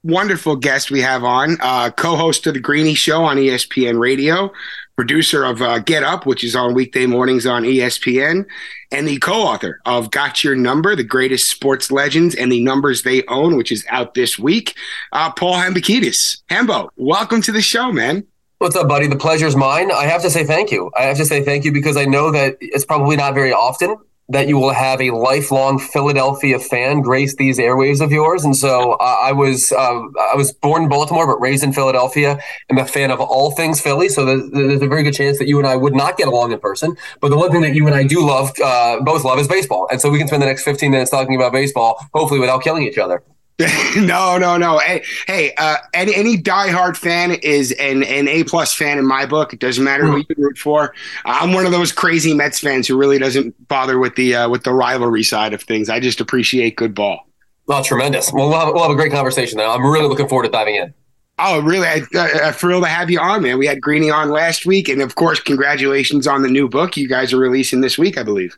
wonderful 0.04 0.54
guest 0.54 0.92
we 0.92 1.00
have 1.00 1.24
on, 1.24 1.56
uh, 1.60 1.90
co-host 1.90 2.46
of 2.46 2.54
the 2.54 2.60
Greeny 2.60 2.94
Show 2.94 3.24
on 3.24 3.36
ESPN 3.36 3.98
Radio, 3.98 4.52
producer 4.94 5.44
of 5.44 5.60
uh, 5.60 5.80
Get 5.80 6.04
Up, 6.04 6.24
which 6.24 6.44
is 6.44 6.54
on 6.54 6.72
weekday 6.72 7.06
mornings 7.06 7.46
on 7.46 7.64
ESPN, 7.64 8.46
and 8.92 9.08
the 9.08 9.18
co-author 9.18 9.80
of 9.86 10.12
Got 10.12 10.44
Your 10.44 10.54
Number: 10.54 10.94
The 10.94 11.02
Greatest 11.02 11.50
Sports 11.50 11.90
Legends 11.90 12.36
and 12.36 12.52
the 12.52 12.62
Numbers 12.62 13.02
They 13.02 13.24
Own, 13.26 13.56
which 13.56 13.72
is 13.72 13.84
out 13.90 14.14
this 14.14 14.38
week. 14.38 14.76
Uh, 15.12 15.32
Paul 15.32 15.54
Hembekides, 15.54 16.42
Hembo, 16.48 16.90
welcome 16.96 17.42
to 17.42 17.50
the 17.50 17.60
show, 17.60 17.90
man. 17.90 18.24
What's 18.58 18.76
up, 18.76 18.86
buddy? 18.86 19.08
The 19.08 19.16
pleasure's 19.16 19.56
mine. 19.56 19.90
I 19.90 20.04
have 20.04 20.22
to 20.22 20.30
say 20.30 20.44
thank 20.44 20.70
you. 20.70 20.92
I 20.96 21.02
have 21.02 21.16
to 21.16 21.24
say 21.24 21.42
thank 21.42 21.64
you 21.64 21.72
because 21.72 21.96
I 21.96 22.04
know 22.04 22.30
that 22.30 22.56
it's 22.60 22.84
probably 22.84 23.16
not 23.16 23.34
very 23.34 23.52
often 23.52 23.96
that 24.28 24.48
you 24.48 24.58
will 24.58 24.72
have 24.72 25.00
a 25.00 25.10
lifelong 25.10 25.78
Philadelphia 25.78 26.58
fan 26.58 27.02
grace 27.02 27.36
these 27.36 27.58
airwaves 27.58 28.00
of 28.00 28.10
yours. 28.10 28.44
And 28.44 28.56
so 28.56 28.92
uh, 28.92 29.18
I 29.22 29.32
was 29.32 29.70
uh, 29.72 30.00
I 30.32 30.34
was 30.34 30.52
born 30.52 30.84
in 30.84 30.88
Baltimore, 30.88 31.26
but 31.26 31.40
raised 31.40 31.62
in 31.62 31.72
Philadelphia. 31.72 32.38
I'm 32.70 32.78
a 32.78 32.86
fan 32.86 33.10
of 33.10 33.20
all 33.20 33.50
things 33.50 33.80
Philly, 33.80 34.08
so 34.08 34.24
there's, 34.24 34.50
there's, 34.50 34.82
a 34.82 34.88
very 34.88 35.02
good 35.02 35.14
chance 35.14 35.38
that 35.38 35.48
you 35.48 35.58
and 35.58 35.66
I 35.66 35.76
would 35.76 35.94
not 35.94 36.16
get 36.16 36.28
along 36.28 36.52
in 36.52 36.58
person. 36.58 36.96
But 37.20 37.28
the 37.28 37.36
one 37.36 37.50
thing 37.50 37.60
that 37.62 37.74
you 37.74 37.86
and 37.86 37.94
I 37.94 38.04
do 38.04 38.26
love, 38.26 38.52
uh, 38.62 39.00
both 39.00 39.24
love, 39.24 39.38
is 39.38 39.48
baseball. 39.48 39.88
And 39.90 40.00
so 40.00 40.10
we 40.10 40.18
can 40.18 40.26
spend 40.26 40.42
the 40.42 40.46
next 40.46 40.64
15 40.64 40.90
minutes 40.90 41.10
talking 41.10 41.36
about 41.36 41.52
baseball, 41.52 42.04
hopefully 42.14 42.40
without 42.40 42.62
killing 42.62 42.82
each 42.82 42.98
other. 42.98 43.22
no, 43.96 44.36
no, 44.36 44.56
no. 44.56 44.78
Hey, 44.78 45.04
hey, 45.28 45.54
uh, 45.58 45.76
any 45.92 46.12
any 46.14 46.36
diehard 46.36 46.96
fan 46.96 47.32
is 47.32 47.70
an 47.72 48.02
an 48.02 48.26
A 48.26 48.42
plus 48.42 48.74
fan 48.74 48.98
in 48.98 49.06
my 49.06 49.26
book. 49.26 49.52
It 49.52 49.60
doesn't 49.60 49.84
matter 49.84 50.04
who 50.06 50.22
hmm. 50.22 50.22
you 50.28 50.34
root 50.38 50.58
for. 50.58 50.92
I'm 51.24 51.52
one 51.52 51.64
of 51.64 51.70
those 51.70 51.92
crazy 51.92 52.34
Mets 52.34 52.58
fans 52.58 52.88
who 52.88 52.98
really 52.98 53.18
doesn't 53.18 53.68
bother 53.68 53.98
with 53.98 54.16
the 54.16 54.34
uh, 54.34 54.48
with 54.48 54.64
the 54.64 54.72
rivalry 54.72 55.22
side 55.22 55.54
of 55.54 55.62
things. 55.62 55.88
I 55.88 56.00
just 56.00 56.20
appreciate 56.20 56.74
good 56.74 56.96
ball. 56.96 57.28
Oh, 57.68 57.82
tremendous. 57.82 58.32
Well, 58.32 58.48
we'll 58.48 58.58
have, 58.58 58.74
we'll 58.74 58.82
have 58.82 58.92
a 58.92 58.96
great 58.96 59.12
conversation 59.12 59.58
now. 59.58 59.70
I'm 59.70 59.86
really 59.86 60.08
looking 60.08 60.28
forward 60.28 60.44
to 60.44 60.50
diving 60.50 60.74
in. 60.74 60.92
Oh, 61.38 61.62
really? 61.62 61.86
I, 61.86 62.02
am 62.14 62.52
thrilled 62.52 62.84
to 62.84 62.88
have 62.88 63.10
you 63.10 63.18
on, 63.18 63.42
man. 63.42 63.58
We 63.58 63.66
had 63.66 63.80
Greeny 63.80 64.10
on 64.10 64.30
last 64.30 64.66
week, 64.66 64.88
and 64.88 65.00
of 65.00 65.14
course, 65.14 65.40
congratulations 65.40 66.26
on 66.26 66.42
the 66.42 66.48
new 66.48 66.68
book 66.68 66.96
you 66.96 67.08
guys 67.08 67.32
are 67.32 67.38
releasing 67.38 67.80
this 67.80 67.98
week, 67.98 68.18
I 68.18 68.22
believe. 68.22 68.56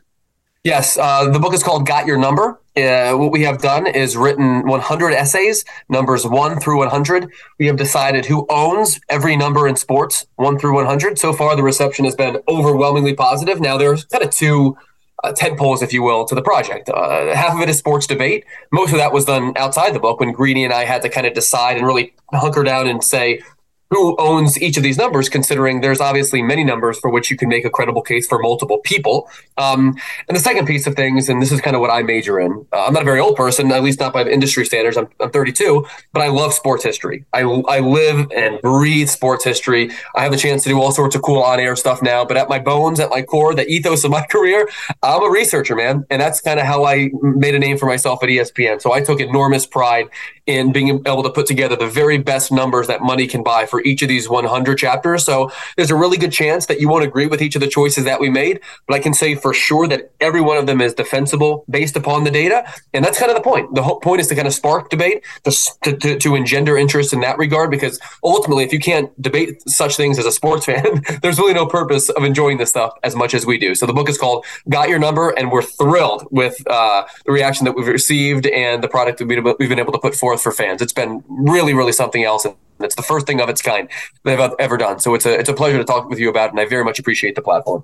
Yes, 0.67 0.97
uh, 0.97 1.29
the 1.29 1.39
book 1.39 1.53
is 1.53 1.63
called 1.63 1.87
Got 1.87 2.07
Your 2.07 2.17
Number. 2.17 2.59
Uh, 2.75 3.13
what 3.13 3.31
we 3.31 3.41
have 3.43 3.61
done 3.61 3.87
is 3.87 4.17
written 4.17 4.67
100 4.67 5.13
essays, 5.13 5.63
numbers 5.87 6.27
1 6.27 6.59
through 6.59 6.79
100. 6.79 7.31
We 7.57 7.67
have 7.67 7.77
decided 7.77 8.25
who 8.25 8.45
owns 8.49 8.99
every 9.07 9.37
number 9.37 9.65
in 9.69 9.77
sports, 9.77 10.25
1 10.35 10.59
through 10.59 10.75
100. 10.75 11.17
So 11.19 11.31
far, 11.31 11.55
the 11.55 11.63
reception 11.63 12.03
has 12.03 12.17
been 12.17 12.39
overwhelmingly 12.49 13.13
positive. 13.13 13.61
Now, 13.61 13.77
there's 13.77 14.03
kind 14.03 14.25
of 14.25 14.29
two 14.29 14.75
uh, 15.23 15.31
tent 15.31 15.57
poles, 15.57 15.81
if 15.81 15.93
you 15.93 16.03
will, 16.03 16.25
to 16.25 16.35
the 16.35 16.41
project. 16.41 16.89
Uh, 16.89 17.33
half 17.33 17.55
of 17.55 17.61
it 17.61 17.69
is 17.69 17.77
sports 17.77 18.05
debate. 18.05 18.43
Most 18.73 18.91
of 18.91 18.97
that 18.97 19.13
was 19.13 19.23
done 19.23 19.53
outside 19.55 19.93
the 19.93 20.01
book 20.01 20.19
when 20.19 20.33
Greeny 20.33 20.65
and 20.65 20.73
I 20.73 20.83
had 20.83 21.01
to 21.03 21.09
kind 21.09 21.25
of 21.25 21.33
decide 21.33 21.77
and 21.77 21.87
really 21.87 22.13
hunker 22.33 22.63
down 22.63 22.89
and 22.89 23.01
say, 23.01 23.41
who 23.89 24.15
owns 24.17 24.61
each 24.61 24.77
of 24.77 24.83
these 24.83 24.97
numbers, 24.97 25.29
considering 25.29 25.81
there's 25.81 26.01
obviously 26.01 26.41
many 26.41 26.63
numbers 26.63 26.99
for 26.99 27.09
which 27.09 27.31
you 27.31 27.37
can 27.37 27.47
make 27.47 27.65
a 27.65 27.69
credible 27.69 28.01
case 28.01 28.27
for 28.27 28.39
multiple 28.39 28.79
people. 28.79 29.29
Um, 29.57 29.95
and 30.27 30.35
the 30.35 30.41
second 30.41 30.65
piece 30.65 30.87
of 30.87 30.95
things, 30.95 31.29
and 31.29 31.41
this 31.41 31.51
is 31.51 31.61
kind 31.61 31.75
of 31.75 31.81
what 31.81 31.89
I 31.89 32.03
major 32.03 32.39
in. 32.39 32.65
Uh, 32.73 32.85
I'm 32.85 32.93
not 32.93 33.03
a 33.03 33.05
very 33.05 33.19
old 33.19 33.35
person, 33.35 33.71
at 33.71 33.83
least 33.83 33.99
not 33.99 34.13
by 34.13 34.25
industry 34.25 34.65
standards. 34.65 34.97
I'm, 34.97 35.07
I'm 35.19 35.31
32, 35.31 35.85
but 36.11 36.21
I 36.21 36.27
love 36.27 36.53
sports 36.53 36.83
history. 36.83 37.25
I, 37.33 37.41
I 37.41 37.79
live 37.79 38.29
and 38.35 38.59
breathe 38.61 39.07
sports 39.07 39.43
history. 39.43 39.91
I 40.15 40.23
have 40.23 40.31
the 40.31 40.37
chance 40.37 40.63
to 40.63 40.69
do 40.69 40.81
all 40.81 40.91
sorts 40.91 41.15
of 41.15 41.21
cool 41.21 41.41
on 41.41 41.59
air 41.59 41.75
stuff 41.75 42.01
now, 42.01 42.25
but 42.25 42.35
at 42.35 42.49
my 42.49 42.59
bones, 42.59 42.99
at 42.99 43.09
my 43.09 43.21
core, 43.21 43.55
the 43.55 43.67
ethos 43.67 44.03
of 44.03 44.11
my 44.11 44.25
career, 44.29 44.67
I'm 45.01 45.23
a 45.23 45.29
researcher, 45.29 45.75
man. 45.75 46.05
And 46.09 46.21
that's 46.21 46.41
kind 46.41 46.59
of 46.59 46.65
how 46.65 46.85
I 46.85 47.09
made 47.21 47.55
a 47.55 47.59
name 47.59 47.77
for 47.77 47.85
myself 47.85 48.21
at 48.23 48.29
ESPN. 48.29 48.81
So 48.81 48.93
I 48.93 49.01
took 49.01 49.21
enormous 49.21 49.65
pride 49.65 50.07
in 50.47 50.71
being 50.71 51.01
able 51.05 51.23
to 51.23 51.29
put 51.29 51.45
together 51.45 51.75
the 51.75 51.87
very 51.87 52.17
best 52.17 52.51
numbers 52.51 52.87
that 52.87 53.01
money 53.01 53.27
can 53.27 53.43
buy 53.43 53.65
for 53.65 53.81
each 53.83 54.01
of 54.01 54.07
these 54.07 54.29
100 54.29 54.77
chapters. 54.77 55.25
So 55.25 55.51
there's 55.75 55.91
a 55.91 55.95
really 55.95 56.17
good 56.17 56.31
chance 56.31 56.65
that 56.67 56.79
you 56.79 56.87
won't 56.87 57.03
agree 57.03 57.27
with 57.27 57.41
each 57.41 57.55
of 57.55 57.61
the 57.61 57.67
choices 57.67 58.05
that 58.05 58.19
we 58.19 58.29
made, 58.29 58.61
but 58.87 58.95
I 58.95 58.99
can 58.99 59.13
say 59.13 59.35
for 59.35 59.53
sure 59.53 59.87
that 59.87 60.11
every 60.21 60.41
one 60.41 60.57
of 60.57 60.65
them 60.65 60.79
is 60.79 60.93
defensible 60.93 61.65
based 61.69 61.97
upon 61.97 62.23
the 62.23 62.31
data. 62.31 62.65
And 62.93 63.03
that's 63.03 63.19
kind 63.19 63.29
of 63.29 63.35
the 63.35 63.43
point. 63.43 63.75
The 63.75 63.83
whole 63.83 63.99
point 63.99 64.21
is 64.21 64.27
to 64.27 64.35
kind 64.35 64.47
of 64.47 64.53
spark 64.53 64.89
debate, 64.89 65.23
to, 65.43 65.97
to, 65.97 66.17
to 66.17 66.35
engender 66.35 66.77
interest 66.77 67.11
in 67.11 67.19
that 67.21 67.37
regard, 67.37 67.69
because 67.69 67.99
ultimately, 68.23 68.63
if 68.63 68.71
you 68.71 68.79
can't 68.79 69.09
debate 69.21 69.61
such 69.69 69.97
things 69.97 70.17
as 70.17 70.25
a 70.25 70.31
sports 70.31 70.65
fan, 70.69 71.01
there's 71.21 71.37
really 71.37 71.53
no 71.53 71.65
purpose 71.65 72.09
of 72.09 72.23
enjoying 72.23 72.57
this 72.57 72.69
stuff 72.69 72.93
as 73.03 73.15
much 73.15 73.33
as 73.33 73.45
we 73.45 73.57
do. 73.57 73.75
So 73.75 73.85
the 73.85 73.93
book 73.93 74.09
is 74.09 74.17
called 74.17 74.45
Got 74.69 74.87
Your 74.87 74.99
Number, 74.99 75.31
and 75.31 75.51
we're 75.51 75.61
thrilled 75.61 76.25
with 76.31 76.55
uh, 76.67 77.03
the 77.25 77.33
reaction 77.33 77.65
that 77.65 77.75
we've 77.75 77.87
received 77.87 78.47
and 78.47 78.81
the 78.81 78.87
product 78.87 79.19
that 79.19 79.27
we've 79.27 79.69
been 79.69 79.79
able 79.79 79.93
to 79.93 79.99
put 79.99 80.15
forth 80.15 80.36
for 80.37 80.51
fans. 80.51 80.81
It's 80.81 80.93
been 80.93 81.23
really, 81.27 81.73
really 81.73 81.91
something 81.91 82.23
else. 82.23 82.45
And 82.45 82.55
it's 82.79 82.95
the 82.95 83.01
first 83.01 83.27
thing 83.27 83.41
of 83.41 83.49
its 83.49 83.61
kind 83.61 83.89
they've 84.23 84.39
ever 84.59 84.77
done. 84.77 84.99
So 84.99 85.15
it's 85.15 85.25
a, 85.25 85.39
it's 85.39 85.49
a 85.49 85.53
pleasure 85.53 85.77
to 85.77 85.83
talk 85.83 86.09
with 86.09 86.19
you 86.19 86.29
about 86.29 86.47
it. 86.47 86.51
And 86.51 86.59
I 86.59 86.65
very 86.65 86.83
much 86.83 86.99
appreciate 86.99 87.35
the 87.35 87.41
platform. 87.41 87.83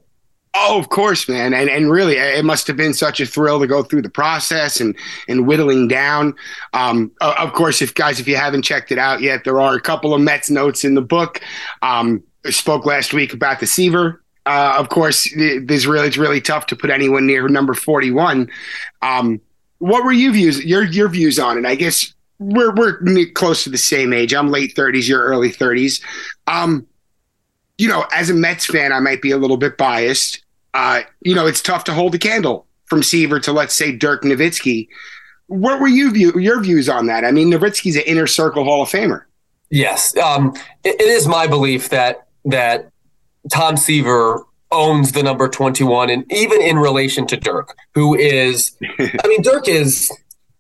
Oh, 0.55 0.77
of 0.77 0.89
course, 0.89 1.27
man. 1.27 1.53
And 1.53 1.67
and 1.67 1.91
really 1.91 2.15
it 2.17 2.45
must 2.45 2.67
have 2.67 2.77
been 2.77 2.93
such 2.93 3.19
a 3.19 3.25
thrill 3.25 3.59
to 3.59 3.65
go 3.65 3.81
through 3.81 4.03
the 4.03 4.09
process 4.09 4.79
and 4.79 4.95
and 5.27 5.47
whittling 5.47 5.87
down. 5.87 6.35
Um, 6.73 7.11
of 7.21 7.53
course, 7.53 7.81
if 7.81 7.95
guys, 7.95 8.19
if 8.19 8.27
you 8.27 8.35
haven't 8.35 8.61
checked 8.61 8.91
it 8.91 8.99
out 8.99 9.21
yet, 9.21 9.45
there 9.45 9.59
are 9.59 9.73
a 9.73 9.81
couple 9.81 10.13
of 10.13 10.21
Mets 10.21 10.51
notes 10.51 10.83
in 10.83 10.93
the 10.93 11.01
book. 11.01 11.41
Um, 11.81 12.23
I 12.45 12.51
spoke 12.51 12.85
last 12.85 13.13
week 13.13 13.33
about 13.33 13.61
the 13.61 13.65
Seaver. 13.65 14.23
Uh, 14.45 14.75
of 14.77 14.89
course, 14.89 15.27
there's 15.35 15.87
really 15.87 16.07
it's 16.07 16.17
really 16.17 16.41
tough 16.41 16.67
to 16.67 16.75
put 16.75 16.91
anyone 16.91 17.25
near 17.25 17.47
number 17.47 17.73
41. 17.73 18.51
Um, 19.01 19.41
what 19.79 20.03
were 20.03 20.13
you 20.13 20.33
views 20.33 20.63
your 20.63 20.83
your 20.83 21.09
views 21.09 21.39
on 21.39 21.57
it? 21.57 21.65
I 21.65 21.73
guess 21.73 22.13
we're 22.39 22.73
we're 22.73 23.31
close 23.31 23.63
to 23.63 23.69
the 23.69 23.77
same 23.77 24.13
age. 24.13 24.33
I'm 24.33 24.49
late 24.49 24.75
30s, 24.75 25.07
you're 25.07 25.23
early 25.23 25.49
30s. 25.49 26.01
Um, 26.47 26.87
you 27.77 27.87
know, 27.87 28.05
as 28.13 28.29
a 28.29 28.33
Mets 28.33 28.65
fan, 28.65 28.91
I 28.91 28.99
might 28.99 29.21
be 29.21 29.31
a 29.31 29.37
little 29.37 29.57
bit 29.57 29.77
biased. 29.77 30.43
Uh, 30.73 31.01
you 31.21 31.35
know, 31.35 31.47
it's 31.47 31.61
tough 31.61 31.83
to 31.85 31.93
hold 31.93 32.15
a 32.15 32.19
candle 32.19 32.67
from 32.85 33.03
Seaver 33.03 33.39
to 33.41 33.51
let's 33.51 33.75
say 33.75 33.91
Dirk 33.91 34.23
Nowitzki. 34.23 34.87
What 35.47 35.79
were 35.79 35.87
you 35.87 36.11
view 36.11 36.39
your 36.39 36.61
views 36.61 36.89
on 36.89 37.07
that? 37.07 37.25
I 37.25 37.31
mean, 37.31 37.51
Nowitzki's 37.51 37.95
an 37.95 38.03
inner 38.05 38.27
circle 38.27 38.63
Hall 38.63 38.83
of 38.83 38.89
Famer. 38.89 39.23
Yes, 39.69 40.15
um, 40.17 40.55
it, 40.83 41.01
it 41.01 41.07
is 41.07 41.27
my 41.27 41.47
belief 41.47 41.89
that 41.89 42.27
that 42.45 42.91
Tom 43.51 43.77
Seaver 43.77 44.43
owns 44.71 45.11
the 45.11 45.23
number 45.23 45.47
21 45.47 46.09
and 46.09 46.31
even 46.31 46.61
in 46.61 46.79
relation 46.79 47.27
to 47.27 47.37
Dirk 47.37 47.77
who 47.93 48.15
is 48.15 48.75
I 48.99 49.27
mean 49.27 49.43
Dirk 49.43 49.67
is 49.67 50.11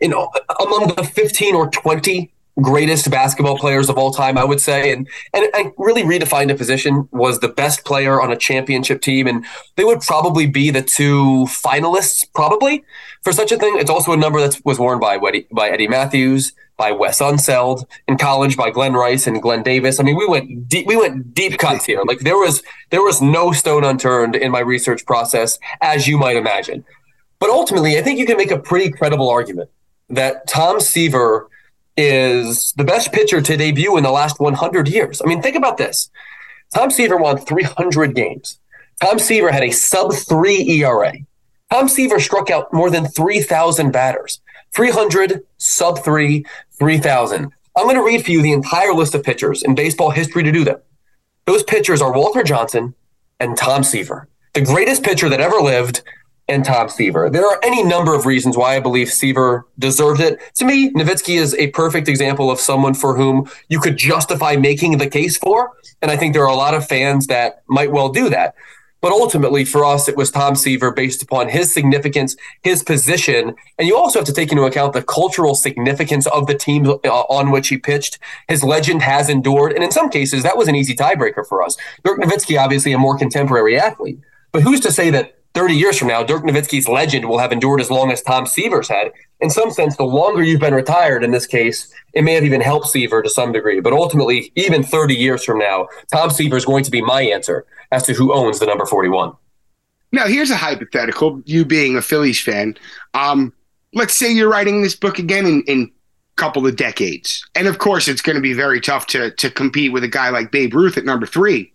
you 0.03 0.09
know, 0.09 0.29
among 0.59 0.93
the 0.95 1.03
15 1.03 1.55
or 1.55 1.69
20 1.69 2.31
greatest 2.61 3.09
basketball 3.09 3.57
players 3.57 3.89
of 3.89 3.97
all 3.97 4.11
time, 4.11 4.37
I 4.37 4.43
would 4.43 4.61
say. 4.61 4.91
And 4.91 5.07
and 5.33 5.73
really 5.77 6.03
redefined 6.03 6.51
a 6.51 6.55
position 6.55 7.07
was 7.11 7.39
the 7.39 7.47
best 7.47 7.83
player 7.83 8.21
on 8.21 8.31
a 8.31 8.37
championship 8.37 9.01
team. 9.01 9.27
And 9.27 9.45
they 9.75 9.83
would 9.83 10.01
probably 10.01 10.45
be 10.45 10.69
the 10.69 10.81
two 10.81 11.45
finalists, 11.45 12.27
probably, 12.35 12.83
for 13.23 13.31
such 13.31 13.51
a 13.51 13.57
thing. 13.57 13.75
It's 13.77 13.89
also 13.89 14.11
a 14.11 14.17
number 14.17 14.39
that 14.41 14.59
was 14.65 14.77
worn 14.77 14.99
by 14.99 15.17
by 15.51 15.69
Eddie 15.69 15.87
Mathews, 15.87 16.53
by 16.77 16.91
Wes 16.91 17.19
Unseld, 17.19 17.85
in 18.07 18.17
college 18.17 18.55
by 18.55 18.69
Glenn 18.69 18.93
Rice 18.93 19.25
and 19.25 19.41
Glenn 19.41 19.63
Davis. 19.63 19.99
I 19.99 20.03
mean, 20.03 20.17
we 20.17 20.27
went 20.27 20.67
deep, 20.67 20.85
we 20.85 20.95
went 20.95 21.33
deep 21.33 21.57
cuts 21.57 21.85
here. 21.85 22.03
Like 22.05 22.19
there 22.19 22.37
was 22.37 22.61
there 22.91 23.01
was 23.01 23.21
no 23.21 23.51
stone 23.51 23.83
unturned 23.83 24.35
in 24.35 24.51
my 24.51 24.59
research 24.59 25.05
process, 25.05 25.57
as 25.81 26.07
you 26.07 26.17
might 26.17 26.35
imagine. 26.35 26.85
But 27.39 27.49
ultimately, 27.49 27.97
I 27.97 28.01
think 28.01 28.19
you 28.19 28.25
can 28.25 28.37
make 28.37 28.51
a 28.51 28.59
pretty 28.59 28.89
credible 28.91 29.29
argument 29.29 29.69
that 30.09 30.47
Tom 30.47 30.79
Seaver 30.79 31.49
is 31.95 32.73
the 32.77 32.83
best 32.83 33.11
pitcher 33.11 33.41
to 33.41 33.57
debut 33.57 33.97
in 33.97 34.03
the 34.03 34.11
last 34.11 34.39
100 34.39 34.87
years. 34.87 35.21
I 35.23 35.27
mean, 35.27 35.41
think 35.41 35.55
about 35.55 35.77
this. 35.77 36.09
Tom 36.73 36.89
Seaver 36.89 37.17
won 37.17 37.37
300 37.37 38.15
games. 38.15 38.59
Tom 39.01 39.19
Seaver 39.19 39.51
had 39.51 39.63
a 39.63 39.71
sub 39.71 40.13
three 40.13 40.67
ERA. 40.69 41.13
Tom 41.71 41.87
Seaver 41.87 42.19
struck 42.19 42.49
out 42.49 42.71
more 42.73 42.89
than 42.89 43.05
3,000 43.05 43.91
batters. 43.91 44.41
300, 44.75 45.43
sub 45.57 46.03
three, 46.03 46.45
3,000. 46.79 47.51
I'm 47.75 47.83
going 47.85 47.95
to 47.95 48.03
read 48.03 48.23
for 48.23 48.31
you 48.31 48.41
the 48.41 48.53
entire 48.53 48.93
list 48.93 49.15
of 49.15 49.23
pitchers 49.23 49.63
in 49.63 49.75
baseball 49.75 50.11
history 50.11 50.43
to 50.43 50.51
do 50.51 50.63
that. 50.65 50.83
Those 51.45 51.63
pitchers 51.63 52.01
are 52.01 52.13
Walter 52.13 52.43
Johnson 52.43 52.93
and 53.39 53.57
Tom 53.57 53.83
Seaver, 53.83 54.27
the 54.53 54.61
greatest 54.61 55.03
pitcher 55.03 55.29
that 55.29 55.41
ever 55.41 55.57
lived, 55.57 56.01
and 56.47 56.65
Tom 56.65 56.89
Seaver. 56.89 57.29
There 57.29 57.45
are 57.45 57.59
any 57.63 57.83
number 57.83 58.13
of 58.13 58.25
reasons 58.25 58.57
why 58.57 58.75
I 58.75 58.79
believe 58.79 59.09
Seaver 59.09 59.65
deserved 59.79 60.19
it. 60.19 60.39
To 60.55 60.65
me, 60.65 60.91
Nowitzki 60.91 61.39
is 61.39 61.55
a 61.55 61.67
perfect 61.71 62.07
example 62.07 62.51
of 62.51 62.59
someone 62.59 62.93
for 62.93 63.15
whom 63.15 63.49
you 63.69 63.79
could 63.79 63.97
justify 63.97 64.55
making 64.55 64.97
the 64.97 65.09
case 65.09 65.37
for. 65.37 65.71
And 66.01 66.11
I 66.11 66.17
think 66.17 66.33
there 66.33 66.43
are 66.43 66.51
a 66.51 66.55
lot 66.55 66.73
of 66.73 66.87
fans 66.87 67.27
that 67.27 67.63
might 67.67 67.91
well 67.91 68.09
do 68.09 68.29
that. 68.29 68.55
But 69.03 69.11
ultimately, 69.11 69.65
for 69.65 69.83
us, 69.83 70.07
it 70.07 70.15
was 70.15 70.31
Tom 70.31 70.55
Seaver 70.55 70.93
based 70.93 71.21
upon 71.21 71.49
his 71.49 71.73
significance, 71.73 72.37
his 72.61 72.83
position. 72.83 73.53
And 73.77 73.85
you 73.85 73.97
also 73.97 74.19
have 74.19 74.25
to 74.27 74.33
take 74.33 74.49
into 74.49 74.63
account 74.63 74.93
the 74.93 75.03
cultural 75.03 75.55
significance 75.55 76.25
of 76.27 76.47
the 76.47 76.55
team 76.55 76.87
uh, 76.87 77.09
on 77.09 77.51
which 77.51 77.67
he 77.67 77.77
pitched. 77.77 78.17
His 78.47 78.63
legend 78.63 79.01
has 79.01 79.27
endured. 79.27 79.73
And 79.73 79.83
in 79.83 79.91
some 79.91 80.09
cases, 80.09 80.43
that 80.43 80.55
was 80.55 80.69
an 80.69 80.75
easy 80.75 80.95
tiebreaker 80.95 81.45
for 81.45 81.61
us. 81.61 81.75
Dirk 82.05 82.17
Nowitzki, 82.19 82.57
obviously 82.57 82.93
a 82.93 82.97
more 82.97 83.17
contemporary 83.17 83.77
athlete. 83.77 84.19
But 84.53 84.61
who's 84.61 84.79
to 84.79 84.91
say 84.91 85.09
that 85.09 85.37
30 85.53 85.75
years 85.75 85.99
from 85.99 86.07
now, 86.07 86.23
Dirk 86.23 86.43
Nowitzki's 86.43 86.87
legend 86.87 87.29
will 87.29 87.37
have 87.37 87.51
endured 87.51 87.79
as 87.79 87.91
long 87.91 88.11
as 88.11 88.21
Tom 88.21 88.47
Seaver's 88.47 88.89
had. 88.89 89.11
In 89.39 89.51
some 89.51 89.69
sense, 89.69 89.95
the 89.95 90.03
longer 90.03 90.41
you've 90.41 90.59
been 90.59 90.73
retired 90.73 91.23
in 91.23 91.31
this 91.31 91.45
case, 91.45 91.93
it 92.13 92.23
may 92.23 92.33
have 92.33 92.43
even 92.43 92.61
helped 92.61 92.87
Seaver 92.87 93.21
to 93.21 93.29
some 93.29 93.51
degree. 93.51 93.79
But 93.79 93.93
ultimately, 93.93 94.51
even 94.55 94.81
30 94.81 95.13
years 95.13 95.43
from 95.43 95.59
now, 95.59 95.87
Tom 96.11 96.31
Seaver 96.31 96.57
is 96.57 96.65
going 96.65 96.83
to 96.85 96.91
be 96.91 97.01
my 97.01 97.21
answer 97.21 97.65
as 97.91 98.03
to 98.03 98.13
who 98.13 98.33
owns 98.33 98.59
the 98.59 98.65
number 98.65 98.85
41. 98.85 99.33
Now, 100.11 100.27
here's 100.27 100.51
a 100.51 100.55
hypothetical, 100.55 101.41
you 101.45 101.65
being 101.65 101.97
a 101.97 102.01
Phillies 102.01 102.41
fan. 102.41 102.75
Um, 103.13 103.53
let's 103.93 104.15
say 104.15 104.31
you're 104.31 104.49
writing 104.49 104.81
this 104.81 104.95
book 104.95 105.19
again 105.19 105.45
in, 105.45 105.63
in 105.67 105.81
a 105.83 106.41
couple 106.41 106.65
of 106.65 106.75
decades. 106.75 107.45
And 107.53 107.67
of 107.67 107.77
course, 107.77 108.07
it's 108.07 108.21
going 108.21 108.35
to 108.35 108.41
be 108.41 108.53
very 108.53 108.81
tough 108.81 109.07
to, 109.07 109.31
to 109.31 109.51
compete 109.51 109.91
with 109.91 110.03
a 110.03 110.07
guy 110.07 110.29
like 110.29 110.51
Babe 110.51 110.73
Ruth 110.73 110.97
at 110.97 111.05
number 111.05 111.25
three. 111.25 111.72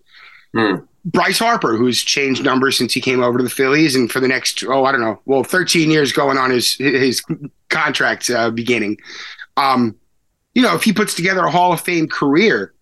Hmm. 0.54 0.76
Bryce 1.04 1.38
Harper, 1.38 1.76
who's 1.76 2.02
changed 2.02 2.44
numbers 2.44 2.76
since 2.76 2.92
he 2.92 3.00
came 3.00 3.22
over 3.22 3.38
to 3.38 3.44
the 3.44 3.50
Phillies, 3.50 3.94
and 3.94 4.10
for 4.10 4.20
the 4.20 4.28
next 4.28 4.64
oh 4.64 4.84
I 4.84 4.92
don't 4.92 5.00
know, 5.00 5.20
well 5.24 5.44
13 5.44 5.90
years 5.90 6.12
going 6.12 6.36
on 6.36 6.50
his 6.50 6.74
his 6.76 7.22
contract 7.68 8.30
uh, 8.30 8.50
beginning. 8.50 8.98
Um, 9.56 9.96
you 10.54 10.62
know, 10.62 10.74
if 10.74 10.82
he 10.82 10.92
puts 10.92 11.14
together 11.14 11.44
a 11.44 11.50
Hall 11.50 11.72
of 11.72 11.80
Fame 11.80 12.08
career, 12.08 12.74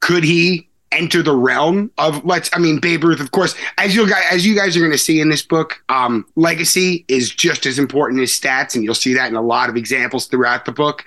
could 0.00 0.24
he 0.24 0.68
enter 0.92 1.22
the 1.22 1.34
realm 1.34 1.90
of 1.98 2.24
let's? 2.24 2.48
I 2.52 2.58
mean, 2.58 2.80
Babe 2.80 3.04
Ruth, 3.04 3.20
of 3.20 3.32
course, 3.32 3.54
as 3.76 3.94
you 3.94 4.08
guys 4.08 4.24
as 4.30 4.46
you 4.46 4.54
guys 4.54 4.76
are 4.76 4.80
going 4.80 4.92
to 4.92 4.98
see 4.98 5.20
in 5.20 5.28
this 5.28 5.42
book, 5.42 5.82
um, 5.88 6.26
legacy 6.36 7.04
is 7.08 7.30
just 7.30 7.66
as 7.66 7.78
important 7.78 8.22
as 8.22 8.30
stats, 8.30 8.74
and 8.74 8.84
you'll 8.84 8.94
see 8.94 9.14
that 9.14 9.28
in 9.28 9.36
a 9.36 9.42
lot 9.42 9.68
of 9.68 9.76
examples 9.76 10.26
throughout 10.26 10.64
the 10.64 10.72
book. 10.72 11.04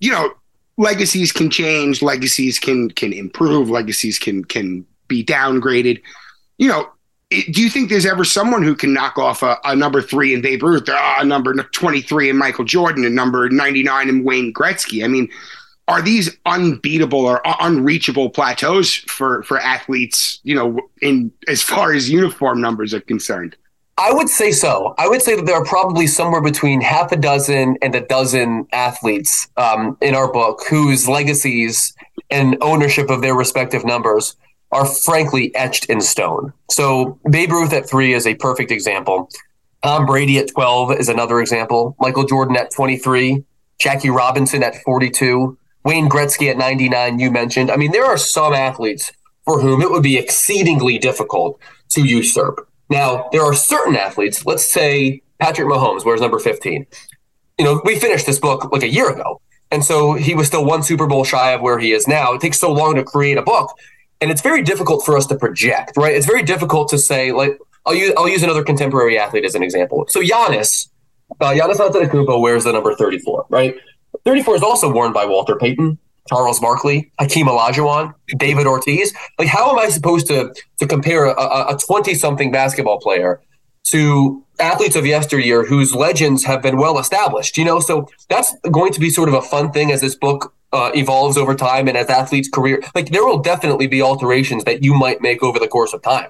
You 0.00 0.12
know, 0.12 0.34
legacies 0.78 1.32
can 1.32 1.50
change, 1.50 2.00
legacies 2.00 2.58
can 2.58 2.90
can 2.90 3.12
improve, 3.12 3.68
legacies 3.68 4.18
can 4.18 4.44
can 4.44 4.86
be 5.08 5.22
downgraded. 5.22 6.00
You 6.56 6.68
know, 6.68 6.88
do 7.30 7.60
you 7.60 7.68
think 7.68 7.90
there's 7.90 8.06
ever 8.06 8.24
someone 8.24 8.62
who 8.62 8.74
can 8.74 8.94
knock 8.94 9.18
off 9.18 9.42
a, 9.42 9.58
a 9.64 9.76
number 9.76 10.00
three 10.00 10.32
in 10.32 10.40
Babe 10.40 10.62
Ruth, 10.62 10.88
a 10.88 11.24
number 11.24 11.52
23 11.54 12.30
in 12.30 12.36
Michael 12.38 12.64
Jordan, 12.64 13.04
a 13.04 13.10
number 13.10 13.50
99 13.50 14.08
in 14.08 14.24
Wayne 14.24 14.54
Gretzky? 14.54 15.04
I 15.04 15.08
mean, 15.08 15.28
are 15.88 16.00
these 16.00 16.36
unbeatable 16.46 17.24
or 17.26 17.42
unreachable 17.44 18.30
plateaus 18.30 18.94
for 18.94 19.42
for 19.42 19.58
athletes? 19.58 20.40
You 20.44 20.54
know, 20.54 20.80
in 21.02 21.32
as 21.48 21.60
far 21.60 21.92
as 21.92 22.08
uniform 22.08 22.60
numbers 22.60 22.94
are 22.94 23.00
concerned. 23.00 23.56
I 24.00 24.12
would 24.12 24.28
say 24.28 24.52
so. 24.52 24.94
I 24.96 25.08
would 25.08 25.22
say 25.22 25.34
that 25.34 25.44
there 25.44 25.56
are 25.56 25.64
probably 25.64 26.06
somewhere 26.06 26.40
between 26.40 26.80
half 26.80 27.10
a 27.10 27.16
dozen 27.16 27.76
and 27.82 27.92
a 27.96 28.00
dozen 28.00 28.68
athletes 28.70 29.48
um, 29.56 29.98
in 30.00 30.14
our 30.14 30.32
book 30.32 30.62
whose 30.70 31.08
legacies 31.08 31.94
and 32.30 32.56
ownership 32.60 33.10
of 33.10 33.22
their 33.22 33.34
respective 33.34 33.84
numbers 33.84 34.36
are 34.70 34.86
frankly 34.86 35.52
etched 35.56 35.86
in 35.86 36.00
stone. 36.00 36.52
So 36.70 37.18
Babe 37.28 37.50
Ruth 37.50 37.72
at 37.72 37.90
three 37.90 38.12
is 38.12 38.24
a 38.24 38.36
perfect 38.36 38.70
example. 38.70 39.30
Tom 39.82 40.06
Brady 40.06 40.38
at 40.38 40.48
12 40.52 40.92
is 40.92 41.08
another 41.08 41.40
example. 41.40 41.96
Michael 41.98 42.24
Jordan 42.24 42.56
at 42.56 42.70
23, 42.72 43.42
Jackie 43.80 44.10
Robinson 44.10 44.62
at 44.62 44.76
42, 44.82 45.58
Wayne 45.84 46.08
Gretzky 46.08 46.48
at 46.50 46.56
99, 46.56 47.18
you 47.18 47.32
mentioned. 47.32 47.68
I 47.68 47.76
mean, 47.76 47.90
there 47.90 48.04
are 48.04 48.18
some 48.18 48.52
athletes 48.52 49.10
for 49.44 49.60
whom 49.60 49.82
it 49.82 49.90
would 49.90 50.02
be 50.04 50.18
exceedingly 50.18 50.98
difficult 50.98 51.60
to 51.90 52.06
usurp. 52.06 52.67
Now, 52.90 53.28
there 53.32 53.42
are 53.42 53.54
certain 53.54 53.96
athletes, 53.96 54.46
let's 54.46 54.70
say 54.70 55.22
Patrick 55.38 55.68
Mahomes, 55.68 56.04
where's 56.04 56.20
number 56.20 56.38
15. 56.38 56.86
You 57.58 57.64
know, 57.64 57.80
we 57.84 57.98
finished 57.98 58.26
this 58.26 58.38
book 58.38 58.70
like 58.72 58.82
a 58.82 58.88
year 58.88 59.10
ago. 59.10 59.40
And 59.70 59.84
so 59.84 60.14
he 60.14 60.34
was 60.34 60.46
still 60.46 60.64
one 60.64 60.82
Super 60.82 61.06
Bowl 61.06 61.24
shy 61.24 61.52
of 61.52 61.60
where 61.60 61.78
he 61.78 61.92
is 61.92 62.08
now. 62.08 62.32
It 62.32 62.40
takes 62.40 62.58
so 62.58 62.72
long 62.72 62.94
to 62.94 63.04
create 63.04 63.36
a 63.36 63.42
book 63.42 63.74
and 64.20 64.30
it's 64.30 64.42
very 64.42 64.62
difficult 64.62 65.04
for 65.04 65.16
us 65.16 65.26
to 65.26 65.36
project, 65.36 65.96
right? 65.96 66.14
It's 66.14 66.26
very 66.26 66.42
difficult 66.42 66.88
to 66.90 66.98
say, 66.98 67.32
like, 67.32 67.58
I'll 67.86 67.94
use 67.94 68.12
I'll 68.16 68.28
use 68.28 68.42
another 68.42 68.64
contemporary 68.64 69.18
athlete 69.18 69.44
as 69.44 69.54
an 69.54 69.62
example. 69.62 70.04
So 70.08 70.20
Giannis, 70.20 70.88
uh, 71.40 71.50
Giannis 71.50 71.76
Antetokounmpo 71.76 72.40
wears 72.40 72.64
the 72.64 72.72
number 72.72 72.94
34, 72.94 73.46
right? 73.48 73.76
34 74.24 74.56
is 74.56 74.62
also 74.62 74.92
worn 74.92 75.12
by 75.12 75.24
Walter 75.24 75.56
Payton, 75.56 75.98
Charles 76.28 76.60
Barkley, 76.60 77.10
Hakeem 77.18 77.46
Olajuwon, 77.46 78.14
David 78.36 78.66
Ortiz. 78.66 79.14
Like, 79.38 79.48
how 79.48 79.70
am 79.70 79.78
I 79.78 79.88
supposed 79.88 80.26
to 80.28 80.54
to 80.78 80.86
compare 80.86 81.26
a 81.26 81.76
20 81.78 82.14
something 82.14 82.50
basketball 82.50 83.00
player 83.00 83.40
to 83.90 84.44
athletes 84.60 84.96
of 84.96 85.06
yesteryear 85.06 85.64
whose 85.64 85.94
legends 85.94 86.44
have 86.44 86.62
been 86.62 86.76
well 86.76 86.98
established? 86.98 87.56
You 87.56 87.64
know, 87.64 87.80
so 87.80 88.08
that's 88.28 88.54
going 88.70 88.92
to 88.92 89.00
be 89.00 89.10
sort 89.10 89.28
of 89.28 89.34
a 89.34 89.42
fun 89.42 89.72
thing 89.72 89.90
as 89.90 90.00
this 90.00 90.14
book 90.14 90.54
uh, 90.72 90.90
evolves 90.94 91.36
over 91.36 91.54
time 91.54 91.88
and 91.88 91.96
as 91.96 92.08
athletes' 92.08 92.48
career, 92.48 92.82
like 92.94 93.10
there 93.10 93.24
will 93.24 93.38
definitely 93.38 93.86
be 93.86 94.02
alterations 94.02 94.64
that 94.64 94.82
you 94.82 94.94
might 94.94 95.20
make 95.20 95.42
over 95.42 95.58
the 95.58 95.68
course 95.68 95.92
of 95.92 96.02
time. 96.02 96.28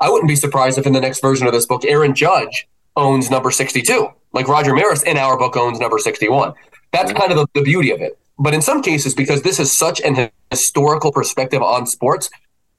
I 0.00 0.10
wouldn't 0.10 0.28
be 0.28 0.36
surprised 0.36 0.78
if 0.78 0.86
in 0.86 0.92
the 0.92 1.00
next 1.00 1.20
version 1.20 1.46
of 1.46 1.52
this 1.52 1.66
book, 1.66 1.84
Aaron 1.84 2.14
Judge 2.14 2.66
owns 2.96 3.30
number 3.30 3.50
62, 3.50 4.08
like 4.32 4.48
Roger 4.48 4.74
Maris 4.74 5.02
in 5.02 5.16
our 5.16 5.38
book 5.38 5.56
owns 5.56 5.78
number 5.80 5.98
61. 5.98 6.54
That's 6.92 7.12
kind 7.12 7.32
of 7.32 7.38
the, 7.38 7.46
the 7.54 7.62
beauty 7.62 7.90
of 7.90 8.00
it. 8.00 8.18
But 8.38 8.54
in 8.54 8.62
some 8.62 8.82
cases, 8.82 9.14
because 9.14 9.42
this 9.42 9.60
is 9.60 9.76
such 9.76 10.00
an 10.00 10.30
historical 10.50 11.12
perspective 11.12 11.62
on 11.62 11.86
sports, 11.86 12.30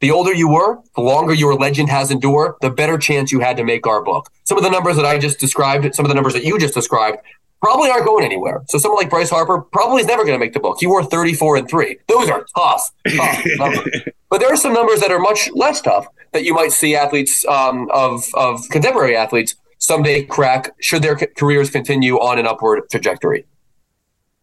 the 0.01 0.11
older 0.11 0.33
you 0.33 0.49
were, 0.49 0.79
the 0.95 1.01
longer 1.01 1.33
your 1.33 1.55
legend 1.55 1.89
has 1.89 2.11
endured, 2.11 2.55
the 2.61 2.69
better 2.69 2.97
chance 2.97 3.31
you 3.31 3.39
had 3.39 3.55
to 3.57 3.63
make 3.63 3.87
our 3.87 4.03
book. 4.03 4.29
Some 4.43 4.57
of 4.57 4.63
the 4.63 4.69
numbers 4.69 4.97
that 4.97 5.05
I 5.05 5.17
just 5.17 5.39
described, 5.39 5.95
some 5.95 6.05
of 6.05 6.09
the 6.09 6.15
numbers 6.15 6.33
that 6.33 6.43
you 6.43 6.59
just 6.59 6.73
described, 6.73 7.19
probably 7.61 7.89
aren't 7.89 8.05
going 8.05 8.25
anywhere. 8.25 8.63
So 8.67 8.77
someone 8.77 9.01
like 9.01 9.09
Bryce 9.09 9.29
Harper 9.29 9.61
probably 9.61 10.01
is 10.01 10.07
never 10.07 10.23
going 10.23 10.37
to 10.37 10.45
make 10.45 10.53
the 10.53 10.59
book. 10.59 10.77
He 10.79 10.85
wore 10.85 11.03
34 11.03 11.57
and 11.57 11.69
three. 11.69 11.97
Those 12.07 12.29
are 12.29 12.45
tough, 12.55 12.91
tough 13.15 13.43
numbers. 13.57 14.01
But 14.29 14.39
there 14.39 14.53
are 14.53 14.57
some 14.57 14.73
numbers 14.73 14.99
that 14.99 15.11
are 15.11 15.19
much 15.19 15.49
less 15.53 15.81
tough 15.81 16.05
that 16.33 16.43
you 16.43 16.53
might 16.53 16.73
see 16.73 16.95
athletes 16.95 17.45
um, 17.47 17.89
of, 17.91 18.25
of 18.35 18.61
contemporary 18.69 19.15
athletes 19.15 19.55
someday 19.79 20.23
crack 20.23 20.75
should 20.79 21.01
their 21.01 21.15
careers 21.15 21.69
continue 21.69 22.15
on 22.17 22.37
an 22.37 22.45
upward 22.45 22.83
trajectory. 22.91 23.45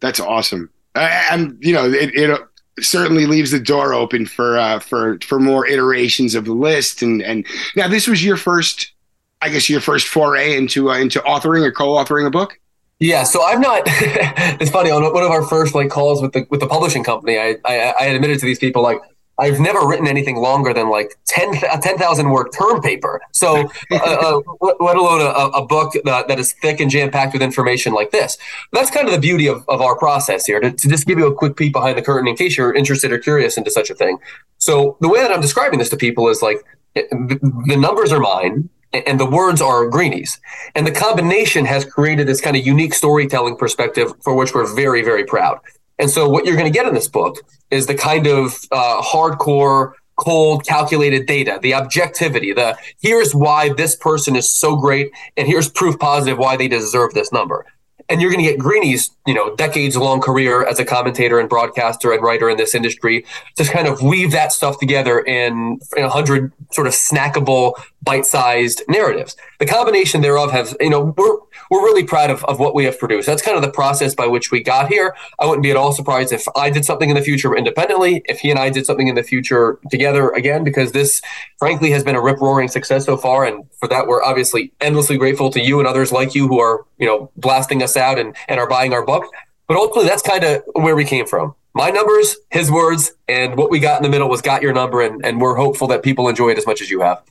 That's 0.01 0.18
awesome. 0.18 0.70
And, 0.94 1.57
you 1.61 1.72
know, 1.72 1.87
it, 1.87 2.14
it 2.14 2.40
certainly 2.81 3.26
leaves 3.26 3.50
the 3.50 3.61
door 3.61 3.94
open 3.94 4.26
for 4.26 4.59
uh, 4.59 4.78
for 4.78 5.18
for 5.22 5.38
more 5.38 5.66
iterations 5.66 6.35
of 6.35 6.44
the 6.44 6.52
list. 6.52 7.02
And 7.02 7.22
and 7.22 7.46
now 7.76 7.88
this 7.88 8.07
was 8.07 8.24
your 8.24 8.37
first, 8.37 8.92
I 9.40 9.48
guess, 9.48 9.68
your 9.68 9.81
first 9.81 10.09
foray 10.09 10.57
into 10.57 10.90
uh, 10.90 10.98
into 10.98 11.20
authoring 11.20 11.64
or 11.66 11.72
co-authoring 11.72 12.26
a 12.26 12.31
book. 12.31 12.59
Yeah, 12.98 13.24
so 13.24 13.44
I'm 13.44 13.61
not. 13.61 13.83
it's 13.87 14.70
funny 14.70 14.90
on 14.90 15.02
one 15.02 15.24
of 15.24 15.31
our 15.31 15.42
first 15.42 15.74
like 15.74 15.90
calls 15.90 16.22
with 16.22 16.33
the 16.33 16.46
with 16.50 16.61
the 16.61 16.68
publishing 16.68 17.05
company. 17.05 17.38
I 17.38 17.57
I, 17.64 17.94
I 17.98 18.05
admitted 18.07 18.38
to 18.40 18.46
these 18.46 18.59
people 18.59 18.83
like 18.83 18.98
I've 19.38 19.61
never 19.61 19.87
written 19.87 20.07
anything 20.07 20.37
longer 20.37 20.75
than 20.75 20.90
like 20.90 21.16
10 21.27 21.55
a 21.73 21.79
10,000 21.79 22.31
word 22.31 22.49
term 22.53 22.81
paper. 22.81 23.21
So 23.33 23.68
uh, 23.90 23.97
uh, 23.97 24.40
let 24.81 24.97
alone 24.97 25.21
a, 25.21 25.59
a 25.59 25.66
book 25.66 25.95
that, 26.05 26.29
that 26.29 26.38
is 26.38 26.53
thick 26.55 26.81
and 26.81 26.90
jam 26.90 27.11
packed 27.11 27.33
with 27.33 27.42
information 27.42 27.92
like 27.92 28.11
this. 28.11 28.37
That's 28.73 28.90
kind 28.90 29.07
of 29.07 29.12
the 29.12 29.21
beauty 29.21 29.49
of, 29.49 29.64
of 29.68 29.81
our 29.81 29.97
process 29.97 30.47
here 30.47 30.61
to, 30.61 30.71
to 30.71 30.88
just 30.88 31.07
give 31.07 31.18
you 31.18 31.27
a 31.27 31.35
quick 31.35 31.57
peek 31.57 31.73
behind 31.73 31.97
the 31.97 32.03
curtain 32.03 32.29
in 32.29 32.37
case 32.37 32.57
you're 32.57 32.75
interested 32.75 33.12
or 33.12 33.18
curious 33.18 33.57
into 33.57 33.71
such 33.71 33.90
a 33.90 33.95
thing. 33.95 34.18
So 34.59 34.97
the 35.01 35.09
way 35.09 35.21
that 35.21 35.33
I'm 35.33 35.40
describing 35.40 35.79
this 35.79 35.90
to 35.90 35.97
people 35.97 36.29
is 36.29 36.42
like 36.42 36.59
the 36.95 37.77
numbers 37.79 38.12
are 38.12 38.21
mine 38.21 38.68
and 38.92 39.18
the 39.18 39.27
words 39.27 39.62
are 39.62 39.88
Greeny's. 39.88 40.40
And 40.75 40.87
the 40.87 40.92
combination 40.92 41.64
has 41.64 41.85
created 41.85 42.27
this 42.27 42.40
kind 42.40 42.57
of 42.57 42.66
unique 42.66 42.95
storytelling 42.95 43.57
perspective 43.57 44.12
for 44.23 44.35
which 44.35 44.55
we're 44.55 44.73
very, 44.75 45.03
very 45.03 45.25
proud. 45.25 45.61
And 46.03 46.11
so, 46.11 46.29
what 46.29 46.45
you're 46.45 46.57
going 46.57 46.71
to 46.71 46.77
get 46.77 46.88
in 46.88 46.95
this 46.95 47.07
book 47.07 47.37
is 47.71 47.87
the 47.87 47.95
kind 47.95 48.27
of 48.27 48.59
uh, 48.73 49.01
hardcore, 49.01 49.93
cold, 50.17 50.67
calculated 50.67 51.27
data, 51.27 51.61
the 51.62 51.75
objectivity, 51.75 52.53
the 52.53 52.77
here's 53.01 53.37
why 53.37 53.73
this 53.73 53.95
person 53.95 54.35
is 54.35 54.53
so 54.53 54.75
great, 54.75 55.12
and 55.37 55.47
here's 55.47 55.69
proof 55.69 55.97
positive 56.01 56.38
why 56.38 56.57
they 56.57 56.67
deserve 56.67 57.15
this 57.15 57.31
number. 57.31 57.65
And 58.09 58.21
you're 58.21 58.33
going 58.33 58.45
to 58.45 58.51
get 58.51 58.59
Greeny's, 58.59 59.12
you 59.29 59.35
know, 59.35 59.55
decades 59.55 59.97
long 59.97 60.21
career 60.21 60.67
as 60.67 60.81
a 60.81 60.85
commentator 60.85 61.38
and 61.38 61.49
broadcaster 61.49 62.12
and 62.12 62.21
writer 62.21 62.51
in 62.51 62.57
this 62.57 62.75
industry 62.75 63.25
to 63.55 63.65
kind 63.65 63.87
of 63.87 64.03
weave 64.03 64.33
that 64.33 64.51
stuff 64.51 64.81
together 64.81 65.21
in, 65.21 65.79
in 65.97 66.03
a 66.03 66.11
hundred 66.11 66.53
sort 66.73 66.88
of 66.88 66.95
snackable, 66.95 67.75
bite-sized 68.03 68.83
narratives. 68.88 69.37
The 69.59 69.67
combination 69.67 70.21
thereof 70.21 70.51
have, 70.51 70.77
you 70.81 70.91
know, 70.91 71.15
we're 71.17 71.37
we're 71.71 71.85
really 71.85 72.05
proud 72.05 72.31
of, 72.31 72.45
of 72.45 72.59
what 72.59 72.75
we 72.75 72.85
have 72.85 72.99
produced. 72.99 73.27
That's 73.27 73.41
kind 73.41 73.57
of 73.57 73.62
the 73.62 73.71
process 73.71 74.15
by 74.15 74.27
which 74.27 74.51
we 74.51 74.62
got 74.62 74.88
here. 74.88 75.15
I 75.38 75.47
wouldn't 75.47 75.62
be 75.62 75.71
at 75.71 75.77
all 75.77 75.93
surprised 75.93 76.33
if 76.33 76.45
I 76.55 76.69
did 76.69 76.85
something 76.85 77.09
in 77.09 77.17
the 77.17 77.23
future 77.23 77.57
independently, 77.57 78.23
if 78.27 78.41
he 78.41 78.51
and 78.51 78.59
I 78.59 78.69
did 78.69 78.85
something 78.85 79.09
in 79.09 79.15
the 79.15 79.23
future 79.23 79.79
together 79.91 80.31
again, 80.31 80.65
because 80.65 80.93
this 80.93 81.23
frankly 81.59 81.91
has 81.93 82.05
been 82.05 82.15
a 82.15 82.21
rip 82.21 82.41
roaring 82.41 82.69
success 82.69 83.07
so 83.07 83.17
far. 83.17 83.45
And 83.45 83.65
for 83.79 83.88
that, 83.88 84.07
we're 84.07 84.23
obviously 84.23 84.73
endlessly 84.81 85.17
grateful 85.17 85.51
to 85.51 85.61
you 85.61 85.79
and 85.79 85.88
others 85.88 86.12
like 86.12 86.35
you 86.35 86.49
who 86.49 86.61
are, 86.61 86.85
you 86.99 87.07
know, 87.07 87.31
blasting 87.37 87.83
us 87.83 87.97
out 87.97 88.19
and, 88.19 88.37
and 88.49 88.61
are 88.61 88.69
buying 88.69 88.93
our 88.93 89.07
book. 89.07 89.25
But 89.67 89.77
ultimately, 89.77 90.09
that's 90.09 90.23
kind 90.23 90.45
of 90.45 90.62
where 90.75 90.97
we 90.97 91.05
came 91.05 91.27
from. 91.27 91.55
My 91.75 91.88
numbers, 91.88 92.37
his 92.51 92.71
words, 92.71 93.12
and 93.29 93.57
what 93.57 93.71
we 93.71 93.79
got 93.79 93.97
in 93.97 94.03
the 94.03 94.11
middle 94.11 94.29
was 94.29 94.43
got 94.43 94.61
your 94.61 94.75
number. 94.75 95.01
And, 95.01 95.25
and 95.25 95.41
we're 95.41 95.55
hopeful 95.55 95.88
that 95.88 96.03
people 96.03 96.29
enjoy 96.29 96.51
it 96.51 96.59
as 96.59 96.67
much 96.67 96.83
as 96.83 96.91
you 96.91 97.01
have. 97.01 97.23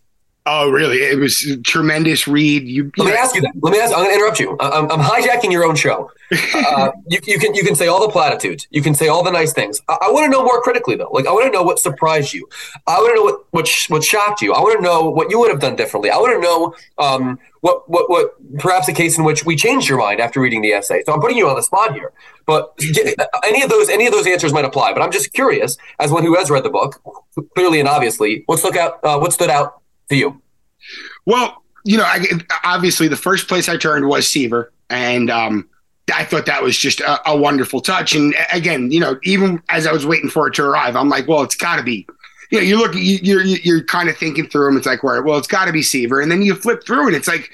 Oh, 0.48 0.72
really? 0.72 0.98
It 0.98 1.20
was 1.20 1.46
a 1.46 1.58
tremendous 1.58 2.28
read. 2.28 2.68
You, 2.68 2.92
let 2.98 3.06
me 3.06 3.14
ask 3.14 3.36
you 3.36 3.42
that. 3.42 3.54
Let 3.62 3.74
me 3.74 3.80
ask. 3.80 3.94
I'm 3.94 4.00
going 4.00 4.10
to 4.10 4.16
interrupt 4.16 4.40
you. 4.40 4.58
I'm, 4.60 4.90
I'm, 4.90 5.00
hijacking 5.00 5.52
your 5.52 5.64
own 5.64 5.76
show. 5.76 6.10
Uh, 6.56 6.92
you, 7.08 7.20
you, 7.28 7.38
can 7.38 7.54
you 7.54 7.64
can 7.64 7.76
say 7.76 7.86
all 7.86 8.02
the 8.02 8.12
platitudes. 8.12 8.68
You 8.72 8.82
can 8.82 8.96
say 8.96 9.08
all 9.08 9.24
the 9.24 9.30
nice 9.30 9.54
things. 9.54 9.80
I, 9.88 9.98
I 10.02 10.12
want 10.12 10.26
to 10.26 10.32
know 10.32 10.44
more 10.44 10.60
critically 10.64 10.96
though. 10.96 11.12
Like 11.12 11.28
I 11.28 11.32
want 11.32 11.46
to 11.46 11.52
know 11.52 11.62
what 11.62 11.78
surprised 11.78 12.34
you. 12.34 12.50
I 12.88 12.98
want 12.98 13.12
to 13.12 13.16
know 13.18 13.24
what 13.24 13.46
what 13.52 13.70
what 13.90 14.04
shocked 14.04 14.42
you. 14.42 14.54
I 14.54 14.62
want 14.62 14.80
to 14.80 14.82
know 14.82 15.12
what 15.12 15.30
you 15.30 15.40
would 15.40 15.52
have 15.52 15.60
done 15.60 15.76
differently. 15.76 16.10
I 16.10 16.18
want 16.18 16.34
to 16.34 16.42
know 16.42 16.74
um, 16.98 17.38
what 17.60 17.88
what 17.88 18.10
what 18.10 18.32
perhaps 18.58 18.88
a 18.88 18.94
case 18.94 19.20
in 19.20 19.24
which 19.24 19.46
we 19.46 19.56
changed 19.56 19.88
your 19.88 20.00
mind 20.00 20.20
after 20.20 20.42
reading 20.42 20.64
the 20.64 20.72
essay. 20.72 21.04
So 21.06 21.14
I'm 21.14 21.22
putting 21.22 21.38
you 21.38 21.48
on 21.50 21.56
the 21.56 21.62
spot 21.62 21.94
here. 21.94 22.14
But 22.48 22.74
any 23.46 23.62
of 23.62 23.70
those 23.70 23.90
any 23.90 24.08
of 24.08 24.12
those 24.12 24.26
answers 24.26 24.54
might 24.54 24.66
apply. 24.66 24.94
But 24.94 25.04
I'm 25.04 25.12
just 25.12 25.34
curious, 25.34 25.78
as 26.00 26.10
one 26.10 26.24
who 26.24 26.36
has 26.36 26.50
read 26.50 26.64
the 26.64 26.72
book, 26.72 27.00
clearly 27.54 27.80
and 27.80 27.88
obviously, 27.88 28.42
what 28.48 28.58
stuck 28.58 28.76
out? 28.76 29.04
Uh, 29.04 29.20
what 29.20 29.34
stood 29.34 29.52
out 29.52 29.81
you? 30.16 30.42
Well, 31.26 31.64
you 31.86 31.98
know, 31.98 32.04
I, 32.04 32.26
obviously 32.64 33.08
the 33.08 33.16
first 33.16 33.48
place 33.48 33.68
I 33.70 33.78
turned 33.78 34.08
was 34.08 34.30
Seaver, 34.30 34.72
and 34.90 35.30
um, 35.30 35.70
I 36.14 36.24
thought 36.24 36.46
that 36.46 36.62
was 36.62 36.78
just 36.78 37.00
a, 37.00 37.30
a, 37.30 37.36
wonderful 37.36 37.82
touch. 37.82 38.14
And 38.14 38.36
again, 38.52 38.92
you 38.92 39.00
know, 39.00 39.20
even 39.24 39.62
as 39.70 39.88
I 39.88 39.92
was 39.92 40.06
waiting 40.06 40.30
for 40.30 40.48
it 40.48 40.54
to 40.56 40.64
arrive, 40.64 40.96
I'm 40.96 41.10
like, 41.10 41.28
well, 41.28 41.42
it's 41.42 41.56
got 41.56 41.78
to 41.78 41.84
be. 41.84 42.08
You 42.52 42.60
know, 42.60 42.64
you 42.64 42.78
look, 42.78 42.94
you, 42.96 43.18
you're 43.22 43.44
you're 43.44 43.84
kind 43.86 44.10
of 44.10 44.18
thinking 44.18 44.48
through 44.48 44.66
them. 44.66 44.78
It's 44.78 44.86
like, 44.86 45.04
well, 45.04 45.24
well, 45.24 45.38
it's 45.38 45.48
got 45.48 45.66
to 45.66 45.72
be 45.72 45.82
Seaver, 45.82 46.20
and 46.20 46.32
then 46.32 46.42
you 46.42 46.56
flip 46.56 46.86
through, 46.86 47.08
and 47.08 47.16
it's 47.16 47.28
like, 47.28 47.50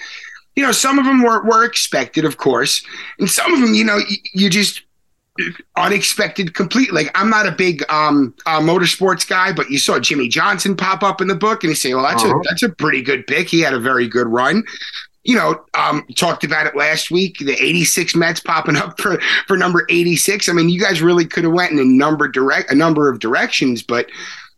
you 0.55 0.63
know, 0.63 0.71
some 0.71 0.97
of 0.97 1.05
them 1.05 1.21
were 1.21 1.43
were 1.43 1.63
expected, 1.63 2.25
of 2.25 2.37
course, 2.37 2.83
and 3.19 3.29
some 3.29 3.53
of 3.53 3.61
them, 3.61 3.75
you 3.75 3.83
know, 3.83 3.97
you, 3.97 4.17
you 4.33 4.49
just 4.49 4.81
unexpected 5.75 6.53
complete 6.53 6.91
like 6.93 7.09
i'm 7.15 7.29
not 7.29 7.47
a 7.47 7.51
big 7.51 7.83
um 7.91 8.33
uh, 8.45 8.59
motorsports 8.59 9.27
guy 9.27 9.51
but 9.51 9.69
you 9.69 9.77
saw 9.77 9.99
jimmie 9.99 10.27
johnson 10.27 10.75
pop 10.75 11.03
up 11.03 11.21
in 11.21 11.27
the 11.27 11.35
book 11.35 11.63
and 11.63 11.69
you 11.69 11.75
say 11.75 11.93
well 11.93 12.03
that's 12.03 12.23
uh-huh. 12.23 12.37
a 12.37 12.41
that's 12.43 12.63
a 12.63 12.69
pretty 12.69 13.01
good 13.01 13.25
pick. 13.27 13.47
He 13.47 13.61
had 13.61 13.73
a 13.73 13.79
very 13.79 14.07
good 14.07 14.27
run. 14.27 14.63
You 15.23 15.35
know 15.35 15.65
um 15.73 16.05
talked 16.15 16.43
about 16.43 16.67
it 16.67 16.75
last 16.75 17.11
week 17.11 17.39
the 17.39 17.53
86 17.53 18.15
mets 18.15 18.39
popping 18.39 18.77
up 18.77 18.99
for 18.99 19.19
for 19.45 19.57
number 19.57 19.85
86 19.89 20.47
i 20.47 20.53
mean 20.53 20.69
you 20.69 20.79
guys 20.79 21.01
really 21.01 21.25
could 21.25 21.43
have 21.43 21.51
went 21.51 21.73
in 21.73 21.79
a 21.79 21.83
number 21.83 22.29
direct 22.29 22.71
a 22.71 22.75
number 22.75 23.11
of 23.11 23.19
directions 23.19 23.83
but 23.83 24.07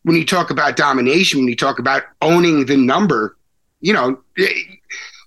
when 0.04 0.16
you 0.16 0.24
talk 0.24 0.52
about 0.52 0.76
domination 0.76 1.40
when 1.40 1.48
you 1.48 1.56
talk 1.56 1.80
about 1.80 2.04
owning 2.22 2.68
the 2.68 2.78
number 2.78 3.36
you 3.82 3.94
know 3.94 4.22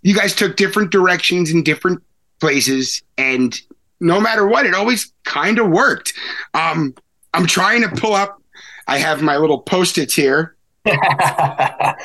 you 0.03 0.15
guys 0.15 0.33
took 0.33 0.55
different 0.55 0.93
directions 0.93 1.51
in 1.51 1.65
different 1.65 2.01
places 2.39 3.03
and 3.19 3.63
no 4.03 4.21
matter 4.21 4.47
what, 4.47 4.67
it 4.67 4.75
always 4.75 5.13
kind 5.25 5.59
of 5.59 5.71
worked. 5.71 6.13
Um, 6.55 6.95
I'm 7.33 7.47
trying 7.47 7.83
to 7.83 7.89
pull 7.89 8.15
up. 8.15 8.43
I 8.87 8.99
have 8.99 9.23
my 9.23 9.37
little 9.37 9.61
post-its 9.61 10.15
here. 10.15 10.57
well, 10.85 10.97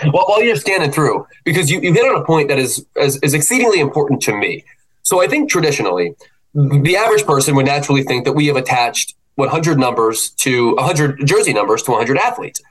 while 0.04 0.44
you're 0.44 0.56
scanning 0.56 0.92
through, 0.92 1.26
because 1.44 1.72
you, 1.72 1.82
you 1.82 1.92
hit 1.94 2.06
on 2.06 2.22
a 2.22 2.24
point 2.24 2.48
that 2.50 2.60
is, 2.60 2.86
is 2.96 3.18
is 3.24 3.34
exceedingly 3.34 3.80
important 3.80 4.22
to 4.22 4.38
me. 4.38 4.64
So 5.02 5.20
I 5.20 5.28
think 5.28 5.50
traditionally, 5.50 6.16
the 6.54 6.96
average 6.96 7.26
person 7.26 7.56
would 7.56 7.66
naturally 7.66 8.04
think 8.04 8.26
that 8.26 8.34
we 8.34 8.46
have 8.48 8.56
attached 8.56 9.16
100 9.36 9.80
numbers 9.80 10.30
to 10.32 10.76
100 10.76 11.26
jersey 11.26 11.54
numbers 11.54 11.82
to 11.84 11.92
100 11.92 12.18
athletes. 12.18 12.62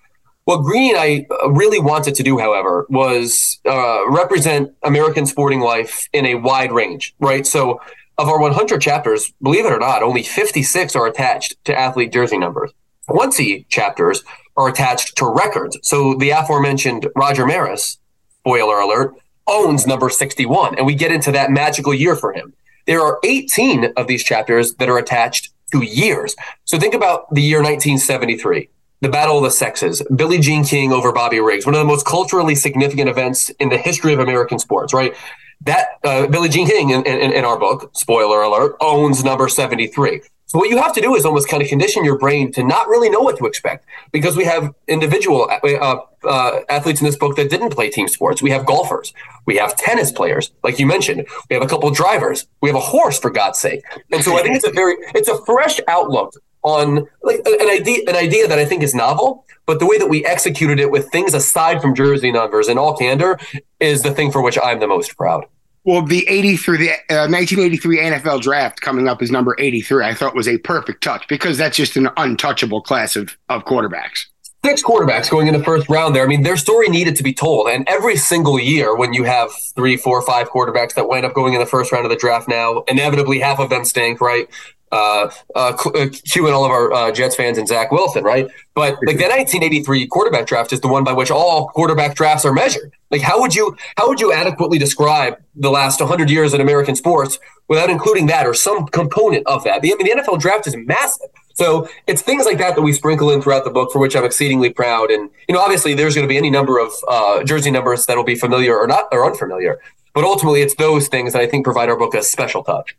What 0.44 0.58
Green 0.58 0.94
and 0.94 1.00
I 1.00 1.26
uh, 1.42 1.50
really 1.50 1.80
wanted 1.80 2.14
to 2.14 2.22
do, 2.22 2.38
however, 2.38 2.86
was 2.88 3.58
uh, 3.64 4.08
represent 4.08 4.72
American 4.84 5.26
sporting 5.26 5.60
life 5.60 6.08
in 6.12 6.24
a 6.24 6.36
wide 6.36 6.70
range, 6.70 7.16
right? 7.18 7.44
So 7.44 7.80
of 8.18 8.28
our 8.28 8.38
100 8.40 8.80
chapters, 8.80 9.32
believe 9.42 9.66
it 9.66 9.72
or 9.72 9.78
not, 9.78 10.02
only 10.02 10.22
56 10.22 10.96
are 10.96 11.06
attached 11.06 11.62
to 11.64 11.78
athlete 11.78 12.12
jersey 12.12 12.38
numbers. 12.38 12.72
20 13.08 13.66
chapters 13.68 14.24
are 14.56 14.68
attached 14.68 15.16
to 15.16 15.26
records. 15.26 15.78
So 15.82 16.14
the 16.14 16.30
aforementioned 16.30 17.08
Roger 17.14 17.46
Maris, 17.46 17.98
spoiler 18.40 18.80
alert, 18.80 19.14
owns 19.46 19.86
number 19.86 20.08
61, 20.08 20.76
and 20.76 20.86
we 20.86 20.94
get 20.94 21.12
into 21.12 21.30
that 21.32 21.50
magical 21.50 21.94
year 21.94 22.16
for 22.16 22.32
him. 22.32 22.54
There 22.86 23.00
are 23.00 23.18
18 23.24 23.92
of 23.96 24.06
these 24.06 24.24
chapters 24.24 24.74
that 24.76 24.88
are 24.88 24.98
attached 24.98 25.50
to 25.72 25.82
years. 25.82 26.34
So 26.64 26.78
think 26.78 26.94
about 26.94 27.32
the 27.34 27.42
year 27.42 27.58
1973 27.58 28.68
the 29.02 29.08
Battle 29.10 29.36
of 29.36 29.44
the 29.44 29.50
Sexes, 29.50 30.02
Billie 30.14 30.38
Jean 30.38 30.64
King 30.64 30.90
over 30.90 31.12
Bobby 31.12 31.38
Riggs, 31.38 31.66
one 31.66 31.74
of 31.74 31.78
the 31.78 31.84
most 31.84 32.06
culturally 32.06 32.54
significant 32.54 33.10
events 33.10 33.50
in 33.60 33.68
the 33.68 33.76
history 33.76 34.14
of 34.14 34.20
American 34.20 34.58
sports, 34.58 34.94
right? 34.94 35.14
That 35.62 35.88
uh, 36.04 36.26
Billie 36.26 36.48
Jean 36.48 36.66
King 36.66 36.90
in, 36.90 37.04
in, 37.04 37.32
in 37.32 37.44
our 37.44 37.58
book, 37.58 37.90
spoiler 37.94 38.42
alert, 38.42 38.76
owns 38.80 39.24
number 39.24 39.48
73. 39.48 40.22
So 40.48 40.58
what 40.58 40.70
you 40.70 40.80
have 40.80 40.94
to 40.94 41.00
do 41.00 41.16
is 41.16 41.24
almost 41.24 41.48
kind 41.48 41.60
of 41.60 41.68
condition 41.68 42.04
your 42.04 42.18
brain 42.18 42.52
to 42.52 42.62
not 42.62 42.86
really 42.86 43.10
know 43.10 43.20
what 43.20 43.36
to 43.38 43.46
expect 43.46 43.84
because 44.12 44.36
we 44.36 44.44
have 44.44 44.72
individual 44.86 45.50
uh, 45.50 45.96
uh, 46.24 46.60
athletes 46.68 47.00
in 47.00 47.04
this 47.04 47.16
book 47.16 47.34
that 47.34 47.50
didn't 47.50 47.70
play 47.70 47.90
team 47.90 48.06
sports. 48.06 48.42
We 48.42 48.50
have 48.50 48.64
golfers, 48.64 49.12
we 49.44 49.56
have 49.56 49.76
tennis 49.76 50.12
players, 50.12 50.52
like 50.62 50.78
you 50.78 50.86
mentioned. 50.86 51.26
We 51.50 51.54
have 51.54 51.64
a 51.64 51.66
couple 51.66 51.90
drivers. 51.90 52.46
We 52.62 52.68
have 52.68 52.76
a 52.76 52.80
horse, 52.80 53.18
for 53.18 53.30
God's 53.30 53.58
sake. 53.58 53.82
And 54.12 54.22
so 54.22 54.38
I 54.38 54.42
think 54.42 54.54
it's 54.54 54.66
a 54.66 54.70
very 54.70 54.94
it's 55.14 55.28
a 55.28 55.44
fresh 55.44 55.80
outlook 55.88 56.34
on 56.66 57.06
like 57.22 57.40
an 57.46 57.70
idea 57.70 58.02
an 58.08 58.16
idea 58.16 58.48
that 58.48 58.58
I 58.58 58.64
think 58.64 58.82
is 58.82 58.94
novel, 58.94 59.46
but 59.66 59.78
the 59.78 59.86
way 59.86 59.98
that 59.98 60.08
we 60.08 60.26
executed 60.26 60.80
it 60.80 60.90
with 60.90 61.08
things 61.10 61.32
aside 61.32 61.80
from 61.80 61.94
jersey 61.94 62.32
numbers 62.32 62.66
and 62.68 62.78
all 62.78 62.96
candor 62.96 63.38
is 63.78 64.02
the 64.02 64.12
thing 64.12 64.32
for 64.32 64.42
which 64.42 64.58
I'm 64.62 64.80
the 64.80 64.88
most 64.88 65.16
proud. 65.16 65.46
Well, 65.84 66.02
the 66.02 66.26
83, 66.28 66.78
the 66.78 66.90
uh, 66.90 67.30
1983 67.30 67.98
NFL 67.98 68.42
draft 68.42 68.80
coming 68.80 69.06
up 69.06 69.22
is 69.22 69.30
number 69.30 69.54
83. 69.56 70.04
I 70.04 70.14
thought 70.14 70.34
was 70.34 70.48
a 70.48 70.58
perfect 70.58 71.04
touch 71.04 71.28
because 71.28 71.56
that's 71.56 71.76
just 71.76 71.96
an 71.96 72.08
untouchable 72.16 72.82
class 72.82 73.14
of, 73.14 73.36
of 73.48 73.64
quarterbacks. 73.64 74.26
Six 74.64 74.82
quarterbacks 74.82 75.30
going 75.30 75.46
in 75.46 75.56
the 75.56 75.62
first 75.62 75.88
round 75.88 76.16
there. 76.16 76.24
I 76.24 76.26
mean, 76.26 76.42
their 76.42 76.56
story 76.56 76.88
needed 76.88 77.14
to 77.16 77.22
be 77.22 77.32
told. 77.32 77.68
And 77.68 77.88
every 77.88 78.16
single 78.16 78.58
year, 78.58 78.96
when 78.96 79.12
you 79.12 79.22
have 79.22 79.50
three, 79.76 79.96
four, 79.96 80.20
five 80.22 80.50
quarterbacks 80.50 80.94
that 80.94 81.08
wind 81.08 81.24
up 81.24 81.34
going 81.34 81.54
in 81.54 81.60
the 81.60 81.66
first 81.66 81.92
round 81.92 82.04
of 82.04 82.10
the 82.10 82.16
draft 82.16 82.48
now, 82.48 82.82
inevitably 82.88 83.38
half 83.38 83.60
of 83.60 83.70
them 83.70 83.84
stink, 83.84 84.20
right? 84.20 84.48
Uh, 84.92 85.30
uh, 85.54 85.72
cueing 85.72 86.50
uh, 86.50 86.56
all 86.56 86.64
of 86.64 86.70
our 86.70 86.92
uh, 86.92 87.12
Jets 87.12 87.34
fans 87.34 87.58
and 87.58 87.66
Zach 87.66 87.90
Wilson, 87.90 88.24
right? 88.24 88.46
But 88.74 88.94
like 89.06 89.18
the 89.18 89.24
1983 89.24 90.06
quarterback 90.06 90.46
draft 90.46 90.72
is 90.72 90.80
the 90.80 90.88
one 90.88 91.04
by 91.04 91.12
which 91.12 91.30
all 91.30 91.68
quarterback 91.68 92.14
drafts 92.14 92.44
are 92.44 92.52
measured. 92.52 92.92
Like, 93.10 93.20
how 93.20 93.40
would 93.40 93.54
you 93.54 93.76
how 93.96 94.08
would 94.08 94.20
you 94.20 94.32
adequately 94.32 94.78
describe 94.78 95.38
the 95.54 95.70
last 95.70 96.00
100 96.00 96.30
years 96.30 96.54
in 96.54 96.60
American 96.60 96.94
sports 96.94 97.38
without 97.68 97.90
including 97.90 98.26
that 98.26 98.46
or 98.46 98.54
some 98.54 98.86
component 98.86 99.46
of 99.46 99.64
that? 99.64 99.82
The, 99.82 99.92
I 99.92 99.96
mean, 99.96 100.16
the 100.16 100.22
NFL 100.22 100.40
draft 100.40 100.66
is 100.66 100.76
massive. 100.76 101.28
So 101.54 101.88
it's 102.06 102.20
things 102.20 102.44
like 102.44 102.58
that 102.58 102.76
that 102.76 102.82
we 102.82 102.92
sprinkle 102.92 103.30
in 103.30 103.40
throughout 103.40 103.64
the 103.64 103.70
book, 103.70 103.90
for 103.90 103.98
which 103.98 104.14
I'm 104.14 104.24
exceedingly 104.24 104.70
proud. 104.70 105.10
And 105.10 105.30
you 105.48 105.54
know, 105.54 105.60
obviously, 105.60 105.94
there's 105.94 106.14
going 106.14 106.26
to 106.26 106.32
be 106.32 106.36
any 106.36 106.50
number 106.50 106.78
of 106.78 106.92
uh, 107.08 107.42
jersey 107.44 107.70
numbers 107.70 108.06
that'll 108.06 108.24
be 108.24 108.34
familiar 108.34 108.76
or 108.76 108.86
not 108.86 109.08
or 109.10 109.24
unfamiliar. 109.24 109.80
But 110.14 110.24
ultimately, 110.24 110.62
it's 110.62 110.74
those 110.76 111.08
things 111.08 111.32
that 111.32 111.42
I 111.42 111.46
think 111.46 111.64
provide 111.64 111.88
our 111.88 111.96
book 111.96 112.14
a 112.14 112.22
special 112.22 112.62
touch. 112.62 112.96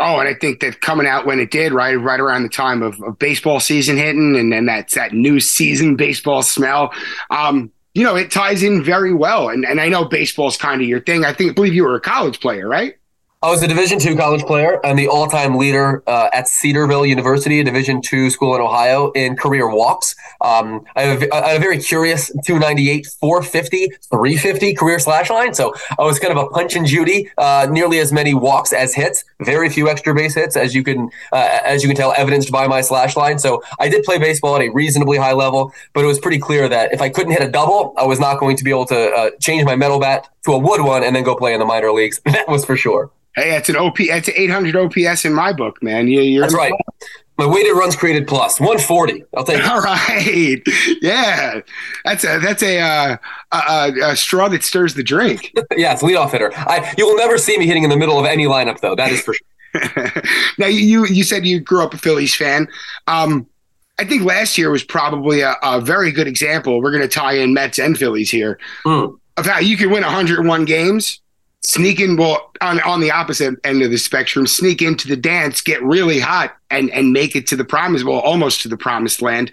Oh, 0.00 0.20
and 0.20 0.28
I 0.28 0.34
think 0.34 0.60
that 0.60 0.80
coming 0.80 1.08
out 1.08 1.26
when 1.26 1.40
it 1.40 1.50
did, 1.50 1.72
right, 1.72 1.94
right 1.94 2.20
around 2.20 2.44
the 2.44 2.48
time 2.48 2.82
of, 2.82 3.02
of 3.02 3.18
baseball 3.18 3.58
season 3.58 3.96
hitting, 3.96 4.36
and 4.36 4.52
then 4.52 4.66
that's 4.66 4.94
that 4.94 5.12
new 5.12 5.40
season 5.40 5.96
baseball 5.96 6.42
smell. 6.42 6.92
Um, 7.30 7.72
you 7.94 8.04
know, 8.04 8.14
it 8.14 8.30
ties 8.30 8.62
in 8.62 8.82
very 8.84 9.12
well. 9.12 9.48
And 9.48 9.64
and 9.64 9.80
I 9.80 9.88
know 9.88 10.04
baseball's 10.04 10.56
kind 10.56 10.80
of 10.80 10.86
your 10.86 11.00
thing. 11.00 11.24
I 11.24 11.32
think 11.32 11.50
I 11.50 11.54
believe 11.54 11.74
you 11.74 11.82
were 11.82 11.96
a 11.96 12.00
college 12.00 12.38
player, 12.40 12.68
right? 12.68 12.96
I 13.40 13.50
was 13.50 13.62
a 13.62 13.68
Division 13.68 14.00
two 14.00 14.16
college 14.16 14.42
player 14.42 14.84
and 14.84 14.98
the 14.98 15.06
all-time 15.06 15.58
leader 15.58 16.02
uh, 16.08 16.28
at 16.32 16.48
Cedarville 16.48 17.06
University, 17.06 17.60
a 17.60 17.64
Division 17.64 18.02
two 18.02 18.30
school 18.30 18.56
in 18.56 18.60
Ohio, 18.60 19.12
in 19.12 19.36
career 19.36 19.72
walks. 19.72 20.16
Um, 20.40 20.84
I, 20.96 21.02
have 21.02 21.22
a, 21.22 21.32
I 21.32 21.48
have 21.50 21.58
a 21.58 21.60
very 21.60 21.78
curious 21.78 22.32
298, 22.44 23.06
450, 23.20 23.90
350 24.10 24.74
career 24.74 24.98
slash 24.98 25.30
line. 25.30 25.54
So 25.54 25.72
I 26.00 26.02
was 26.02 26.18
kind 26.18 26.36
of 26.36 26.44
a 26.44 26.48
punch 26.48 26.74
and 26.74 26.84
Judy, 26.84 27.30
uh, 27.38 27.68
nearly 27.70 28.00
as 28.00 28.12
many 28.12 28.34
walks 28.34 28.72
as 28.72 28.92
hits, 28.92 29.24
very 29.40 29.68
few 29.68 29.88
extra 29.88 30.12
base 30.16 30.34
hits, 30.34 30.56
as 30.56 30.74
you 30.74 30.82
can 30.82 31.08
uh, 31.32 31.60
as 31.64 31.84
you 31.84 31.88
can 31.88 31.96
tell, 31.96 32.12
evidenced 32.16 32.50
by 32.50 32.66
my 32.66 32.80
slash 32.80 33.16
line. 33.16 33.38
So 33.38 33.62
I 33.78 33.88
did 33.88 34.02
play 34.02 34.18
baseball 34.18 34.56
at 34.56 34.62
a 34.62 34.70
reasonably 34.70 35.16
high 35.16 35.34
level, 35.34 35.72
but 35.92 36.02
it 36.02 36.08
was 36.08 36.18
pretty 36.18 36.38
clear 36.40 36.68
that 36.68 36.92
if 36.92 37.00
I 37.00 37.08
couldn't 37.08 37.34
hit 37.34 37.42
a 37.42 37.48
double, 37.48 37.94
I 37.96 38.04
was 38.04 38.18
not 38.18 38.40
going 38.40 38.56
to 38.56 38.64
be 38.64 38.70
able 38.70 38.86
to 38.86 39.10
uh, 39.12 39.30
change 39.40 39.64
my 39.64 39.76
metal 39.76 40.00
bat 40.00 40.28
to 40.44 40.52
a 40.52 40.58
wood 40.58 40.80
one 40.82 41.02
and 41.04 41.14
then 41.14 41.22
go 41.24 41.34
play 41.34 41.52
in 41.52 41.60
the 41.60 41.66
minor 41.66 41.92
leagues. 41.92 42.20
That 42.38 42.48
was 42.48 42.64
for 42.64 42.76
sure. 42.76 43.10
Hey, 43.34 43.56
it's 43.56 43.68
an 43.68 43.76
OP. 43.76 44.00
It's 44.00 44.28
an 44.28 44.34
800 44.36 44.76
OPS 44.76 45.24
in 45.24 45.32
my 45.34 45.52
book, 45.52 45.82
man. 45.82 46.08
You, 46.08 46.20
you're 46.20 46.42
That's 46.42 46.54
right. 46.54 46.72
My 47.36 47.46
weighted 47.46 47.76
runs 47.76 47.94
created 47.94 48.26
plus 48.26 48.58
140. 48.58 49.24
I'll 49.36 49.44
take 49.44 49.58
it. 49.58 49.64
All 49.70 49.80
right. 49.80 50.60
Yeah, 51.00 51.60
that's 52.04 52.24
a 52.24 52.38
that's 52.40 52.62
a, 52.64 52.80
uh, 52.80 53.16
a, 53.52 53.92
a 54.10 54.16
straw 54.16 54.48
that 54.48 54.64
stirs 54.64 54.94
the 54.94 55.04
drink. 55.04 55.52
yeah, 55.76 55.92
it's 55.92 56.02
leadoff 56.02 56.32
hitter. 56.32 56.52
I 56.54 56.92
you 56.98 57.06
will 57.06 57.16
never 57.16 57.38
see 57.38 57.56
me 57.56 57.66
hitting 57.66 57.84
in 57.84 57.90
the 57.90 57.96
middle 57.96 58.18
of 58.18 58.26
any 58.26 58.46
lineup 58.46 58.80
though. 58.80 58.96
That 58.96 59.12
is 59.12 59.20
for 59.20 59.34
sure. 59.34 60.22
now 60.58 60.66
you 60.66 61.06
you 61.06 61.22
said 61.22 61.46
you 61.46 61.60
grew 61.60 61.84
up 61.84 61.94
a 61.94 61.98
Phillies 61.98 62.34
fan. 62.34 62.66
Um, 63.06 63.46
I 64.00 64.04
think 64.04 64.22
last 64.24 64.56
year 64.56 64.70
was 64.70 64.84
probably 64.84 65.40
a, 65.40 65.56
a 65.62 65.80
very 65.80 66.12
good 66.12 66.28
example. 66.28 66.80
We're 66.80 66.92
going 66.92 67.02
to 67.02 67.08
tie 67.08 67.34
in 67.34 67.52
Mets 67.52 67.78
and 67.78 67.98
Phillies 67.98 68.30
here 68.30 68.58
Mm. 68.84 69.17
Of 69.38 69.46
how 69.46 69.60
you 69.60 69.76
can 69.76 69.90
win 69.90 70.02
101 70.02 70.64
games, 70.64 71.20
sneak 71.62 72.00
in 72.00 72.16
well 72.16 72.52
on 72.60 72.80
on 72.80 73.00
the 73.00 73.10
opposite 73.10 73.54
end 73.64 73.82
of 73.82 73.90
the 73.90 73.98
spectrum, 73.98 74.46
sneak 74.46 74.82
into 74.82 75.08
the 75.08 75.16
dance, 75.16 75.60
get 75.60 75.82
really 75.82 76.20
hot, 76.20 76.56
and 76.70 76.90
and 76.90 77.12
make 77.12 77.36
it 77.36 77.46
to 77.48 77.56
the 77.56 77.64
promise, 77.64 78.04
well, 78.04 78.20
almost 78.20 78.62
to 78.62 78.68
the 78.68 78.76
promised 78.76 79.22
land. 79.22 79.50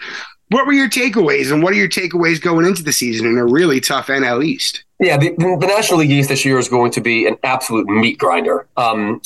What 0.50 0.68
were 0.68 0.74
your 0.74 0.90
takeaways, 0.90 1.52
and 1.52 1.64
what 1.64 1.74
are 1.74 1.78
your 1.78 1.90
takeaways 1.90 2.40
going 2.40 2.66
into 2.66 2.84
the 2.84 2.94
season 2.94 3.28
in 3.28 3.38
a 3.38 3.46
really 3.46 3.80
tough 3.80 4.08
NL 4.08 4.46
East? 4.46 4.84
Yeah, 5.00 5.18
the, 5.18 5.36
the 5.38 5.68
National 5.68 6.00
League 6.00 6.12
East 6.12 6.30
this 6.30 6.46
year 6.46 6.58
is 6.58 6.70
going 6.70 6.92
to 6.92 7.02
be 7.02 7.28
an 7.28 7.38
absolute 7.44 7.88
meat 7.88 8.18
grinder. 8.18 8.68
Um, 8.78 9.22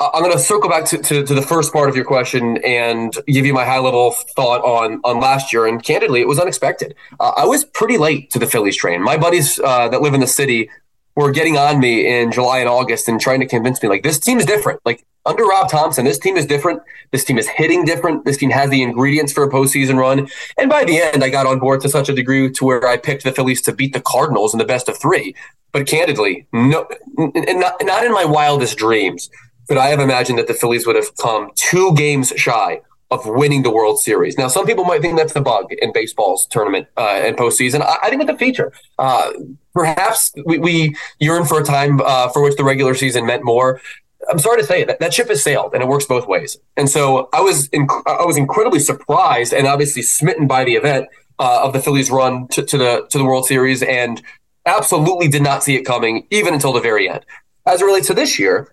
I'm 0.00 0.22
going 0.22 0.32
to 0.32 0.38
circle 0.38 0.70
back 0.70 0.84
to, 0.86 0.98
to, 0.98 1.24
to 1.24 1.34
the 1.34 1.42
first 1.42 1.72
part 1.72 1.88
of 1.88 1.96
your 1.96 2.04
question 2.04 2.58
and 2.64 3.12
give 3.26 3.44
you 3.44 3.52
my 3.52 3.64
high 3.64 3.80
level 3.80 4.12
thought 4.12 4.60
on 4.62 5.00
on 5.02 5.18
last 5.20 5.52
year. 5.52 5.66
And 5.66 5.82
candidly, 5.82 6.20
it 6.20 6.28
was 6.28 6.38
unexpected. 6.38 6.94
Uh, 7.18 7.32
I 7.36 7.46
was 7.46 7.64
pretty 7.64 7.98
late 7.98 8.30
to 8.30 8.38
the 8.38 8.46
Phillies 8.46 8.76
train. 8.76 9.02
My 9.02 9.16
buddies 9.16 9.58
uh, 9.58 9.88
that 9.88 10.00
live 10.00 10.14
in 10.14 10.20
the 10.20 10.28
city 10.28 10.70
were 11.16 11.32
getting 11.32 11.56
on 11.56 11.80
me 11.80 12.06
in 12.06 12.30
July 12.30 12.60
and 12.60 12.68
August 12.68 13.08
and 13.08 13.20
trying 13.20 13.40
to 13.40 13.46
convince 13.46 13.82
me 13.82 13.88
like 13.88 14.04
this 14.04 14.20
team 14.20 14.38
is 14.38 14.46
different. 14.46 14.80
Like 14.84 15.04
under 15.26 15.44
Rob 15.44 15.68
Thomson, 15.68 16.04
this 16.04 16.20
team 16.20 16.36
is 16.36 16.46
different. 16.46 16.80
This 17.10 17.24
team 17.24 17.36
is 17.36 17.48
hitting 17.48 17.84
different. 17.84 18.24
This 18.24 18.36
team 18.36 18.50
has 18.50 18.70
the 18.70 18.82
ingredients 18.84 19.32
for 19.32 19.42
a 19.42 19.50
postseason 19.50 19.98
run. 19.98 20.28
And 20.56 20.70
by 20.70 20.84
the 20.84 21.00
end, 21.00 21.24
I 21.24 21.28
got 21.28 21.44
on 21.44 21.58
board 21.58 21.80
to 21.80 21.88
such 21.88 22.08
a 22.08 22.14
degree 22.14 22.48
to 22.52 22.64
where 22.64 22.86
I 22.86 22.98
picked 22.98 23.24
the 23.24 23.32
Phillies 23.32 23.60
to 23.62 23.72
beat 23.72 23.94
the 23.94 24.00
Cardinals 24.00 24.54
in 24.54 24.58
the 24.58 24.64
best 24.64 24.88
of 24.88 24.96
three. 24.96 25.34
But 25.72 25.88
candidly, 25.88 26.46
no, 26.52 26.86
n- 27.18 27.32
n- 27.34 27.58
not, 27.58 27.74
not 27.82 28.04
in 28.04 28.12
my 28.12 28.24
wildest 28.24 28.78
dreams 28.78 29.28
could 29.68 29.76
I 29.76 29.88
have 29.88 30.00
imagined 30.00 30.38
that 30.38 30.46
the 30.46 30.54
Phillies 30.54 30.86
would 30.86 30.96
have 30.96 31.14
come 31.16 31.50
two 31.54 31.94
games 31.94 32.32
shy 32.36 32.80
of 33.10 33.24
winning 33.26 33.62
the 33.62 33.70
World 33.70 33.98
Series. 33.98 34.36
Now, 34.36 34.48
some 34.48 34.66
people 34.66 34.84
might 34.84 35.00
think 35.00 35.16
that's 35.16 35.32
the 35.32 35.40
bug 35.40 35.72
in 35.72 35.92
baseball's 35.92 36.46
tournament 36.46 36.88
uh, 36.96 37.22
and 37.24 37.36
postseason. 37.36 37.80
I, 37.80 37.96
I 38.02 38.10
think 38.10 38.22
it's 38.22 38.30
a 38.30 38.36
feature. 38.36 38.72
Uh, 38.98 39.32
perhaps 39.72 40.32
we, 40.44 40.58
we 40.58 40.96
yearn 41.18 41.46
for 41.46 41.60
a 41.60 41.64
time 41.64 42.00
uh, 42.04 42.28
for 42.28 42.42
which 42.42 42.56
the 42.56 42.64
regular 42.64 42.94
season 42.94 43.24
meant 43.24 43.44
more. 43.44 43.80
I'm 44.28 44.38
sorry 44.38 44.60
to 44.60 44.66
say 44.66 44.82
it, 44.82 44.88
that, 44.88 45.00
that 45.00 45.14
ship 45.14 45.28
has 45.28 45.42
sailed, 45.42 45.72
and 45.72 45.82
it 45.82 45.88
works 45.88 46.04
both 46.04 46.26
ways. 46.26 46.58
And 46.76 46.88
so 46.88 47.30
I 47.32 47.40
was 47.40 47.68
inc- 47.70 48.02
I 48.06 48.26
was 48.26 48.36
incredibly 48.36 48.80
surprised 48.80 49.54
and 49.54 49.66
obviously 49.66 50.02
smitten 50.02 50.46
by 50.46 50.64
the 50.64 50.74
event 50.74 51.08
uh, 51.38 51.62
of 51.62 51.72
the 51.72 51.80
Phillies' 51.80 52.10
run 52.10 52.48
to, 52.48 52.62
to 52.62 52.76
the 52.76 53.06
to 53.10 53.16
the 53.16 53.24
World 53.24 53.46
Series, 53.46 53.82
and 53.82 54.20
absolutely 54.66 55.28
did 55.28 55.42
not 55.42 55.62
see 55.62 55.76
it 55.76 55.84
coming 55.84 56.26
even 56.30 56.52
until 56.52 56.74
the 56.74 56.80
very 56.80 57.08
end. 57.08 57.24
As 57.64 57.80
it 57.80 57.84
relates 57.86 58.06
to 58.08 58.14
this 58.14 58.38
year, 58.38 58.70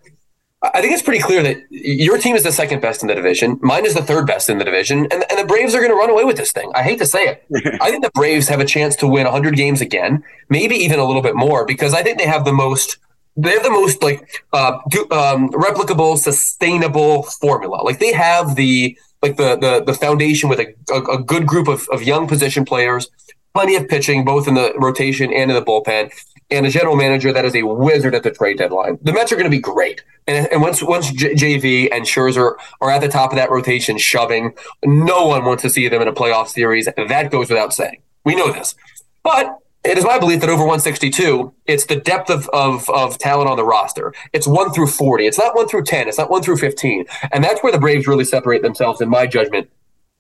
I 0.74 0.82
think 0.82 0.94
it's 0.94 1.02
pretty 1.02 1.22
clear 1.22 1.44
that 1.44 1.58
your 1.70 2.18
team 2.18 2.36
is 2.36 2.44
the 2.44 2.52
second 2.52 2.82
best 2.82 3.02
in 3.02 3.08
the 3.08 3.16
division. 3.16 3.60
Mine 3.62 3.86
is 3.86 3.94
the 3.94 4.02
third 4.02 4.26
best 4.26 4.50
in 4.50 4.58
the 4.58 4.64
division. 4.64 5.00
And, 5.12 5.26
and 5.30 5.40
the 5.40 5.46
Braves 5.46 5.76
are 5.76 5.80
going 5.80 5.92
to 5.92 5.96
run 5.96 6.10
away 6.10 6.24
with 6.24 6.38
this 6.38 6.52
thing. 6.52 6.72
I 6.76 6.84
hate 6.84 7.00
to 7.00 7.06
say 7.06 7.28
it. 7.28 7.46
I 7.82 7.92
think 7.92 8.04
the 8.04 8.12
Braves 8.12 8.48
have 8.48 8.60
a 8.60 8.66
chance 8.66 8.96
to 8.98 9.08
win 9.08 9.26
100 9.26 9.56
games 9.56 9.82
again, 9.82 10.24
maybe 10.50 10.76
even 10.76 11.00
a 11.00 11.06
little 11.06 11.22
bit 11.22 11.36
more, 11.36 11.66
because 11.66 11.94
I 11.94 12.04
think 12.04 12.18
they 12.18 12.26
have 12.26 12.46
the 12.46 12.54
most. 12.54 12.98
They 13.38 13.52
have 13.52 13.64
the 13.64 13.70
most 13.70 14.02
like 14.02 14.44
uh, 14.54 14.80
um, 15.12 15.50
replicable, 15.50 16.18
sustainable 16.18 17.24
formula. 17.24 17.84
Like 17.84 18.00
they 18.00 18.14
have 18.14 18.56
the 18.56 18.98
like 19.22 19.36
the 19.36 19.58
the, 19.58 19.84
the 19.84 19.94
foundation 19.94 20.48
with 20.48 20.62
a, 20.62 20.74
a, 20.90 21.18
a 21.18 21.22
good 21.22 21.46
group 21.46 21.68
of, 21.68 21.86
of 21.90 22.02
young 22.02 22.30
position 22.30 22.64
players, 22.64 23.10
plenty 23.54 23.76
of 23.76 23.90
pitching, 23.90 24.24
both 24.24 24.48
in 24.48 24.54
the 24.54 24.74
rotation 24.78 25.34
and 25.34 25.52
in 25.52 25.56
the 25.56 25.62
bullpen, 25.62 26.12
and 26.52 26.66
a 26.66 26.70
general 26.70 26.96
manager 26.96 27.34
that 27.34 27.46
is 27.46 27.56
a 27.56 27.64
wizard 27.64 28.14
at 28.14 28.24
the 28.24 28.32
trade 28.32 28.58
deadline. 28.58 29.00
The 29.02 29.14
Mets 29.14 29.32
are 29.32 29.36
going 29.36 29.50
to 29.50 29.56
be 29.56 29.60
great, 29.60 30.04
and, 30.28 30.48
and 30.52 30.62
once 30.62 30.82
once 30.84 31.12
J- 31.12 31.34
JV 31.34 31.90
and 31.92 32.06
Scherzer 32.06 32.56
are 32.82 32.92
at 32.92 33.02
the 33.02 33.08
top 33.08 33.32
of 33.32 33.38
that 33.38 33.50
rotation, 33.50 33.98
shoving, 33.98 34.54
no 34.84 35.28
one 35.28 35.46
wants 35.46 35.64
to 35.64 35.70
see 35.70 35.88
them 35.88 36.02
in 36.02 36.08
a 36.08 36.14
playoff 36.14 36.48
series. 36.48 36.88
That 36.96 37.32
goes 37.32 37.50
without 37.50 37.74
saying. 37.74 38.02
We 38.24 38.36
know 38.36 38.52
this, 38.52 38.76
but 39.24 39.60
it 39.86 40.00
is 40.00 40.04
my 40.04 40.18
belief 40.18 40.42
that 40.42 40.50
over 40.50 40.64
162, 40.64 41.54
it's 41.68 41.86
the 41.86 41.96
depth 41.96 42.32
of, 42.32 42.50
of, 42.50 42.90
of 42.90 43.20
talent 43.20 43.50
on 43.50 43.56
the 43.56 43.64
roster. 43.64 44.14
It's 44.34 44.48
one 44.48 44.74
through 44.74 44.88
40. 44.88 45.28
It's 45.28 45.38
not 45.38 45.56
one 45.56 45.68
through 45.68 45.84
10. 45.84 46.08
It's 46.08 46.18
not 46.18 46.32
one 46.32 46.42
through 46.42 46.58
15. 46.58 47.06
And 47.32 47.44
that's 47.44 47.62
where 47.62 47.72
the 47.72 47.78
Braves 47.78 48.08
really 48.08 48.26
separate 48.26 48.64
themselves, 48.64 49.00
in 49.00 49.10
my 49.10 49.28
judgment, 49.28 49.70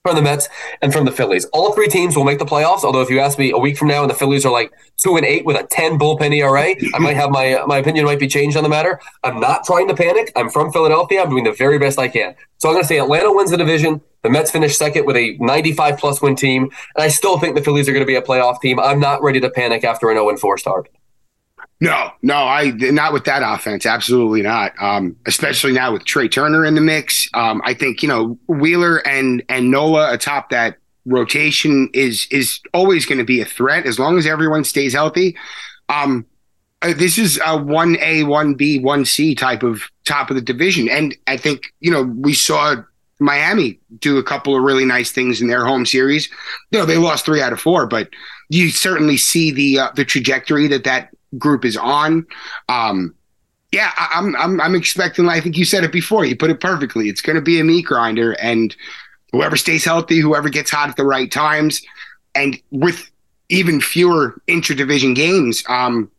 from 0.05 0.15
the 0.15 0.21
Mets 0.21 0.47
and 0.83 0.93
from 0.93 1.03
the 1.05 1.11
Phillies. 1.11 1.45
All 1.45 1.73
three 1.73 1.87
teams 1.87 2.15
will 2.15 2.25
make 2.25 2.37
the 2.37 2.45
playoffs. 2.45 2.83
Although, 2.83 3.01
if 3.01 3.09
you 3.09 3.19
ask 3.19 3.39
me 3.39 3.49
a 3.49 3.57
week 3.57 3.75
from 3.75 3.87
now 3.87 4.03
and 4.03 4.09
the 4.09 4.13
Phillies 4.13 4.45
are 4.45 4.51
like 4.51 4.71
two 4.97 5.17
and 5.17 5.25
eight 5.25 5.45
with 5.45 5.59
a 5.59 5.63
10 5.63 5.97
bullpen 5.97 6.31
ERA, 6.31 6.75
I 6.93 6.99
might 6.99 7.15
have 7.15 7.31
my 7.31 7.55
uh, 7.55 7.65
my 7.65 7.79
opinion 7.79 8.05
might 8.05 8.19
be 8.19 8.27
changed 8.27 8.55
on 8.55 8.61
the 8.61 8.69
matter. 8.69 8.99
I'm 9.23 9.39
not 9.39 9.63
trying 9.63 9.87
to 9.87 9.95
panic. 9.95 10.31
I'm 10.35 10.51
from 10.51 10.71
Philadelphia. 10.71 11.23
I'm 11.23 11.31
doing 11.31 11.43
the 11.43 11.53
very 11.53 11.79
best 11.79 11.97
I 11.97 12.07
can. 12.07 12.35
So 12.59 12.69
I'm 12.69 12.75
going 12.75 12.83
to 12.83 12.87
say 12.87 12.99
Atlanta 12.99 13.33
wins 13.33 13.49
the 13.49 13.57
division. 13.57 13.99
The 14.21 14.29
Mets 14.29 14.51
finish 14.51 14.77
second 14.77 15.07
with 15.07 15.15
a 15.15 15.37
95 15.39 15.97
plus 15.97 16.21
win 16.21 16.35
team, 16.35 16.65
and 16.95 17.03
I 17.03 17.07
still 17.07 17.39
think 17.39 17.55
the 17.55 17.63
Phillies 17.63 17.89
are 17.89 17.91
going 17.91 18.05
to 18.05 18.07
be 18.07 18.15
a 18.15 18.21
playoff 18.21 18.61
team. 18.61 18.79
I'm 18.79 18.99
not 18.99 19.23
ready 19.23 19.39
to 19.39 19.49
panic 19.49 19.83
after 19.83 20.11
an 20.11 20.17
0 20.17 20.37
4 20.37 20.57
start. 20.59 20.87
No, 21.81 22.11
no, 22.21 22.35
I 22.35 22.71
not 22.71 23.11
with 23.11 23.25
that 23.25 23.43
offense. 23.43 23.85
Absolutely 23.85 24.41
not. 24.41 24.71
Um, 24.81 25.17
especially 25.25 25.73
now 25.73 25.91
with 25.91 26.05
Trea 26.05 26.29
Turner 26.29 26.65
in 26.65 26.75
the 26.75 26.81
mix. 26.81 27.27
Um, 27.33 27.61
I 27.65 27.73
think 27.73 28.01
you 28.01 28.07
know 28.07 28.39
Wheeler 28.47 29.05
and 29.07 29.43
and 29.49 29.71
Nola 29.71 30.13
atop 30.13 30.49
that 30.51 30.77
rotation 31.05 31.89
is 31.93 32.27
is 32.31 32.61
always 32.73 33.05
going 33.05 33.17
to 33.17 33.25
be 33.25 33.41
a 33.41 33.45
threat 33.45 33.85
as 33.85 33.99
long 33.99 34.17
as 34.17 34.25
everyone 34.25 34.63
stays 34.63 34.93
healthy. 34.93 35.35
Um, 35.89 36.25
uh, 36.81 36.93
this 36.95 37.17
is 37.17 37.39
a 37.45 37.57
one 37.57 37.97
A, 37.99 38.23
one 38.23 38.53
B, 38.53 38.79
one 38.79 39.05
C 39.05 39.35
type 39.35 39.63
of 39.63 39.83
top 40.05 40.29
of 40.29 40.35
the 40.35 40.41
division, 40.41 40.87
and 40.89 41.15
I 41.27 41.35
think 41.35 41.73
you 41.81 41.91
know 41.91 42.03
we 42.03 42.33
saw 42.33 42.75
Miami 43.19 43.79
do 43.99 44.17
a 44.17 44.23
couple 44.23 44.55
of 44.55 44.63
really 44.63 44.85
nice 44.85 45.11
things 45.11 45.41
in 45.41 45.47
their 45.47 45.65
home 45.65 45.85
series. 45.85 46.29
You 46.71 46.79
know 46.79 46.85
they 46.85 46.97
lost 46.97 47.25
three 47.25 47.41
out 47.41 47.53
of 47.53 47.59
four, 47.59 47.85
but 47.85 48.09
you 48.49 48.69
certainly 48.69 49.17
see 49.17 49.51
the 49.51 49.79
uh, 49.79 49.91
the 49.95 50.05
trajectory 50.05 50.67
that 50.67 50.83
that 50.83 51.09
group 51.37 51.65
is 51.65 51.77
on. 51.77 52.25
Um, 52.69 53.15
yeah, 53.71 53.91
I, 53.97 54.11
I'm 54.15 54.35
I'm 54.35 54.61
I'm 54.61 54.75
expecting. 54.75 55.27
I 55.27 55.41
think 55.41 55.57
you 55.57 55.65
said 55.65 55.83
it 55.83 55.91
before. 55.91 56.25
You 56.25 56.35
put 56.35 56.49
it 56.49 56.59
perfectly. 56.59 57.09
It's 57.09 57.21
going 57.21 57.35
to 57.35 57.41
be 57.41 57.59
a 57.59 57.63
meat 57.63 57.85
grinder, 57.85 58.33
and 58.33 58.75
whoever 59.31 59.57
stays 59.57 59.83
healthy, 59.83 60.19
whoever 60.19 60.49
gets 60.49 60.71
hot 60.71 60.89
at 60.89 60.95
the 60.95 61.05
right 61.05 61.31
times, 61.31 61.81
and 62.33 62.59
with 62.71 63.09
even 63.49 63.81
fewer 63.81 64.41
interdivision 64.47 65.15
games, 65.15 65.63
um, 65.67 66.09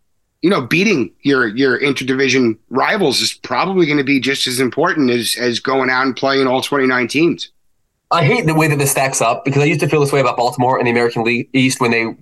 you 0.43 0.51
know, 0.51 0.61
beating 0.61 1.11
your 1.23 1.49
your 1.49 1.81
interdivision 1.81 2.59
rivals 2.71 3.21
is 3.21 3.33
probably 3.33 3.87
going 3.87 3.99
to 3.99 4.05
be 4.05 4.21
just 4.21 4.47
as 4.47 4.61
important 4.61 5.11
as 5.11 5.37
as 5.39 5.61
going 5.61 5.91
out 5.91 6.07
and 6.07 6.17
playing 6.17 6.47
all 6.47 6.61
29 6.61 7.09
teams. 7.09 7.51
I 8.11 8.25
hate 8.25 8.47
the 8.47 8.55
way 8.55 8.69
that 8.69 8.79
this 8.79 8.93
stacks 8.93 9.21
up 9.21 9.45
because 9.45 9.63
I 9.63 9.65
used 9.65 9.81
to 9.81 9.89
feel 9.89 10.01
this 10.01 10.13
way 10.13 10.21
about 10.21 10.37
Baltimore 10.37 10.79
and 10.79 10.87
the 10.87 10.93
American 10.93 11.25
League 11.25 11.49
East 11.53 11.81
when 11.81 11.91
they 11.91 12.15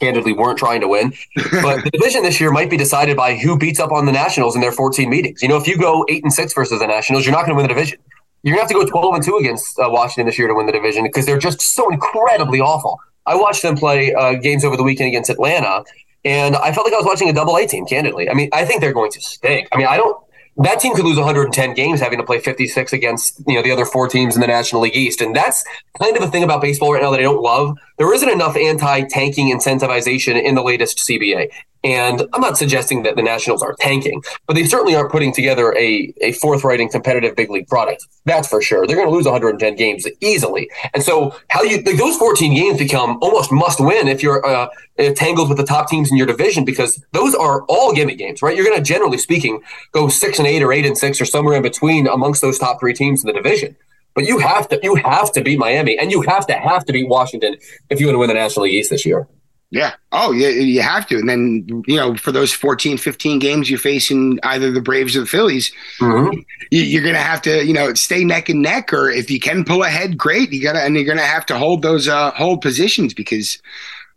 candidly 0.00 0.32
weren't 0.32 0.58
trying 0.58 0.80
to 0.80 0.88
win. 0.88 1.12
But 1.62 1.84
the 1.84 1.90
division 1.90 2.22
this 2.22 2.40
year 2.40 2.50
might 2.50 2.70
be 2.70 2.76
decided 2.76 3.16
by 3.16 3.36
who 3.36 3.56
beats 3.56 3.78
up 3.78 3.92
on 3.92 4.06
the 4.06 4.12
Nationals 4.12 4.54
in 4.54 4.60
their 4.60 4.72
14 4.72 5.08
meetings. 5.08 5.42
You 5.42 5.48
know, 5.48 5.56
if 5.56 5.68
you 5.68 5.76
go 5.76 6.04
eight 6.08 6.24
and 6.24 6.32
six 6.32 6.52
versus 6.52 6.80
the 6.80 6.86
Nationals, 6.86 7.24
you're 7.24 7.34
not 7.34 7.46
going 7.46 7.50
to 7.50 7.56
win 7.56 7.64
the 7.64 7.74
division. 7.74 7.98
You're 8.42 8.56
going 8.56 8.66
to 8.66 8.74
have 8.74 8.82
to 8.82 8.86
go 8.86 8.90
12 8.90 9.14
and 9.14 9.24
two 9.24 9.36
against 9.36 9.78
uh, 9.78 9.88
Washington 9.88 10.26
this 10.26 10.38
year 10.38 10.48
to 10.48 10.54
win 10.54 10.66
the 10.66 10.72
division 10.72 11.04
because 11.04 11.26
they're 11.26 11.38
just 11.38 11.60
so 11.60 11.90
incredibly 11.92 12.60
awful. 12.60 12.98
I 13.26 13.36
watched 13.36 13.62
them 13.62 13.76
play 13.76 14.14
uh, 14.14 14.34
games 14.34 14.64
over 14.64 14.76
the 14.76 14.82
weekend 14.82 15.08
against 15.08 15.28
Atlanta, 15.28 15.84
and 16.24 16.56
I 16.56 16.72
felt 16.72 16.86
like 16.86 16.94
I 16.94 16.96
was 16.96 17.06
watching 17.06 17.28
a 17.28 17.32
double 17.32 17.56
A 17.56 17.66
team. 17.66 17.84
Candidly, 17.84 18.30
I 18.30 18.34
mean, 18.34 18.48
I 18.52 18.64
think 18.64 18.80
they're 18.80 18.94
going 18.94 19.12
to 19.12 19.20
stink. 19.20 19.68
I 19.72 19.76
mean, 19.76 19.86
I 19.86 19.98
don't 19.98 20.16
that 20.64 20.80
team 20.80 20.94
could 20.94 21.04
lose 21.04 21.16
110 21.16 21.74
games 21.74 22.00
having 22.00 22.18
to 22.18 22.24
play 22.24 22.38
56 22.38 22.92
against 22.92 23.40
you 23.46 23.54
know 23.54 23.62
the 23.62 23.70
other 23.70 23.86
four 23.86 24.08
teams 24.08 24.34
in 24.34 24.40
the 24.40 24.46
National 24.46 24.82
League 24.82 24.96
East, 24.96 25.20
and 25.20 25.34
that's 25.34 25.64
kind 26.00 26.16
of 26.16 26.22
a 26.22 26.28
thing 26.28 26.42
about 26.42 26.60
baseball 26.60 26.92
right 26.92 27.02
now 27.02 27.10
that 27.10 27.20
I 27.20 27.22
don't 27.22 27.42
love. 27.42 27.78
There 27.98 28.12
isn't 28.14 28.28
enough 28.28 28.56
anti-tanking 28.56 29.54
incentivization 29.54 30.40
in 30.42 30.54
the 30.54 30.62
latest 30.62 30.98
CBA. 30.98 31.50
And 31.82 32.22
I'm 32.34 32.42
not 32.42 32.58
suggesting 32.58 33.04
that 33.04 33.16
the 33.16 33.22
Nationals 33.22 33.62
are 33.62 33.74
tanking, 33.80 34.22
but 34.46 34.54
they 34.54 34.64
certainly 34.64 34.94
aren't 34.94 35.10
putting 35.10 35.32
together 35.32 35.74
a, 35.78 36.12
a 36.20 36.32
forthright 36.32 36.78
and 36.78 36.90
competitive 36.90 37.34
big 37.36 37.50
league 37.50 37.68
product. 37.68 38.06
That's 38.26 38.48
for 38.48 38.60
sure. 38.60 38.86
They're 38.86 38.96
going 38.96 39.08
to 39.08 39.14
lose 39.14 39.24
110 39.24 39.76
games 39.76 40.06
easily. 40.20 40.70
And 40.92 41.02
so, 41.02 41.34
how 41.48 41.62
you 41.62 41.80
like, 41.82 41.96
those 41.96 42.16
14 42.18 42.54
games 42.54 42.78
become 42.78 43.18
almost 43.22 43.50
must 43.50 43.80
win 43.80 44.08
if 44.08 44.22
you're 44.22 44.44
uh, 44.44 44.68
tangled 45.16 45.48
with 45.48 45.56
the 45.56 45.64
top 45.64 45.88
teams 45.88 46.10
in 46.10 46.18
your 46.18 46.26
division 46.26 46.64
because 46.64 47.02
those 47.12 47.34
are 47.34 47.62
all 47.62 47.94
gimme 47.94 48.14
games, 48.14 48.42
right? 48.42 48.54
You're 48.54 48.66
going 48.66 48.76
to 48.76 48.84
generally 48.84 49.18
speaking 49.18 49.62
go 49.92 50.08
six 50.08 50.38
and 50.38 50.46
eight 50.46 50.62
or 50.62 50.72
eight 50.72 50.84
and 50.84 50.98
six 50.98 51.20
or 51.20 51.24
somewhere 51.24 51.56
in 51.56 51.62
between 51.62 52.06
amongst 52.06 52.42
those 52.42 52.58
top 52.58 52.80
three 52.80 52.92
teams 52.92 53.22
in 53.22 53.26
the 53.26 53.32
division. 53.32 53.74
But 54.14 54.24
you 54.24 54.38
have 54.38 54.68
to 54.68 54.80
you 54.82 54.96
have 54.96 55.32
to 55.32 55.40
beat 55.40 55.58
Miami 55.58 55.96
and 55.98 56.10
you 56.10 56.22
have 56.22 56.46
to 56.48 56.54
have 56.54 56.84
to 56.86 56.92
beat 56.92 57.08
Washington 57.08 57.56
if 57.88 58.00
you 58.00 58.06
want 58.06 58.16
to 58.16 58.18
win 58.18 58.28
the 58.28 58.34
National 58.34 58.64
League 58.64 58.74
East 58.74 58.90
this 58.90 59.06
year. 59.06 59.28
Yeah. 59.70 59.94
Oh, 60.10 60.32
yeah, 60.32 60.48
you 60.48 60.82
have 60.82 61.06
to. 61.08 61.16
And 61.16 61.28
then, 61.28 61.84
you 61.86 61.96
know, 61.96 62.16
for 62.16 62.32
those 62.32 62.52
14, 62.52 62.98
15 62.98 63.38
games 63.38 63.70
you're 63.70 63.78
facing 63.78 64.40
either 64.42 64.72
the 64.72 64.80
Braves 64.80 65.16
or 65.16 65.20
the 65.20 65.26
Phillies, 65.26 65.72
mm-hmm. 66.00 66.40
you, 66.72 66.98
are 66.98 67.02
going 67.02 67.14
to 67.14 67.20
have 67.20 67.40
to, 67.42 67.64
you 67.64 67.72
know, 67.72 67.94
stay 67.94 68.24
neck 68.24 68.48
and 68.48 68.62
neck. 68.62 68.92
Or 68.92 69.10
if 69.10 69.30
you 69.30 69.38
can 69.38 69.64
pull 69.64 69.84
ahead, 69.84 70.18
great. 70.18 70.52
You 70.52 70.60
got 70.60 70.72
to, 70.72 70.82
and 70.82 70.96
you're 70.96 71.04
going 71.04 71.18
to 71.18 71.24
have 71.24 71.46
to 71.46 71.56
hold 71.56 71.82
those, 71.82 72.08
uh, 72.08 72.32
hold 72.32 72.62
positions 72.62 73.14
because, 73.14 73.62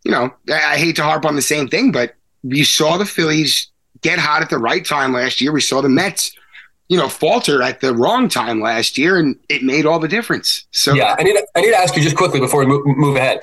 you 0.02 0.10
know, 0.10 0.34
I, 0.48 0.72
I 0.72 0.76
hate 0.76 0.96
to 0.96 1.04
harp 1.04 1.24
on 1.24 1.36
the 1.36 1.42
same 1.42 1.68
thing, 1.68 1.92
but 1.92 2.16
you 2.42 2.64
saw 2.64 2.96
the 2.96 3.06
Phillies 3.06 3.68
get 4.00 4.18
hot 4.18 4.42
at 4.42 4.50
the 4.50 4.58
right 4.58 4.84
time 4.84 5.12
last 5.12 5.40
year. 5.40 5.52
We 5.52 5.60
saw 5.60 5.80
the 5.80 5.88
Mets 5.88 6.36
you 6.90 6.98
know, 6.98 7.08
falter 7.08 7.62
at 7.62 7.80
the 7.80 7.94
wrong 7.94 8.28
time 8.28 8.60
last 8.60 8.98
year, 8.98 9.18
and 9.18 9.38
it 9.48 9.62
made 9.62 9.86
all 9.86 9.98
the 9.98 10.06
difference. 10.06 10.66
So 10.70 10.92
yeah, 10.92 11.16
I 11.18 11.22
need 11.22 11.32
to, 11.32 11.46
I 11.54 11.62
need 11.62 11.70
to 11.70 11.78
ask 11.78 11.96
you 11.96 12.02
just 12.02 12.14
quickly 12.14 12.40
before 12.40 12.60
we 12.60 12.66
move, 12.66 12.84
move 12.84 13.16
ahead 13.16 13.40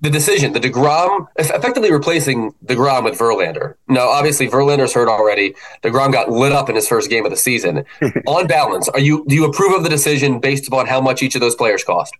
the 0.00 0.10
decision, 0.10 0.52
the 0.52 0.60
Degrom, 0.60 1.26
effectively 1.36 1.90
replacing 1.90 2.52
Degrom 2.64 3.02
with 3.04 3.18
Verlander. 3.18 3.74
Now, 3.88 4.08
obviously, 4.08 4.46
Verlander's 4.48 4.94
hurt 4.94 5.08
already. 5.08 5.54
Degrom 5.82 6.12
got 6.12 6.30
lit 6.30 6.52
up 6.52 6.68
in 6.68 6.76
his 6.76 6.86
first 6.86 7.10
game 7.10 7.24
of 7.24 7.32
the 7.32 7.36
season. 7.36 7.84
On 8.26 8.46
balance, 8.46 8.88
are 8.90 9.00
you 9.00 9.24
do 9.26 9.34
you 9.34 9.44
approve 9.44 9.72
of 9.72 9.82
the 9.82 9.88
decision 9.88 10.38
based 10.38 10.68
upon 10.68 10.86
how 10.86 11.00
much 11.00 11.22
each 11.22 11.34
of 11.34 11.40
those 11.40 11.56
players 11.56 11.82
cost? 11.82 12.14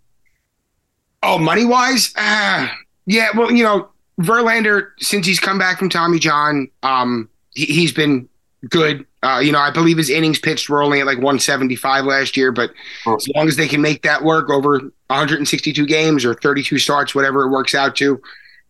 Oh, 1.22 1.38
money 1.38 1.64
wise, 1.64 2.12
uh, 2.16 2.68
yeah. 3.06 3.28
Well, 3.36 3.52
you 3.52 3.62
know, 3.62 3.88
Verlander 4.20 4.88
since 4.98 5.26
he's 5.26 5.38
come 5.38 5.58
back 5.58 5.78
from 5.78 5.88
Tommy 5.88 6.18
John, 6.18 6.68
um, 6.82 7.28
he, 7.54 7.82
has 7.82 7.92
been 7.92 8.28
good. 8.68 9.06
Uh, 9.22 9.38
you 9.38 9.52
know, 9.52 9.58
I 9.58 9.70
believe 9.70 9.98
his 9.98 10.08
innings 10.08 10.38
pitched 10.38 10.68
were 10.70 10.82
only 10.82 11.00
at 11.00 11.06
like 11.06 11.18
175 11.18 12.04
last 12.06 12.36
year, 12.36 12.52
but 12.52 12.70
oh. 13.06 13.16
as 13.16 13.28
long 13.34 13.48
as 13.48 13.56
they 13.56 13.68
can 13.68 13.82
make 13.82 14.02
that 14.02 14.22
work 14.22 14.48
over 14.48 14.78
162 15.08 15.86
games 15.86 16.24
or 16.24 16.34
32 16.34 16.78
starts, 16.78 17.14
whatever 17.14 17.44
it 17.44 17.50
works 17.50 17.74
out 17.74 17.96
to, 17.96 18.20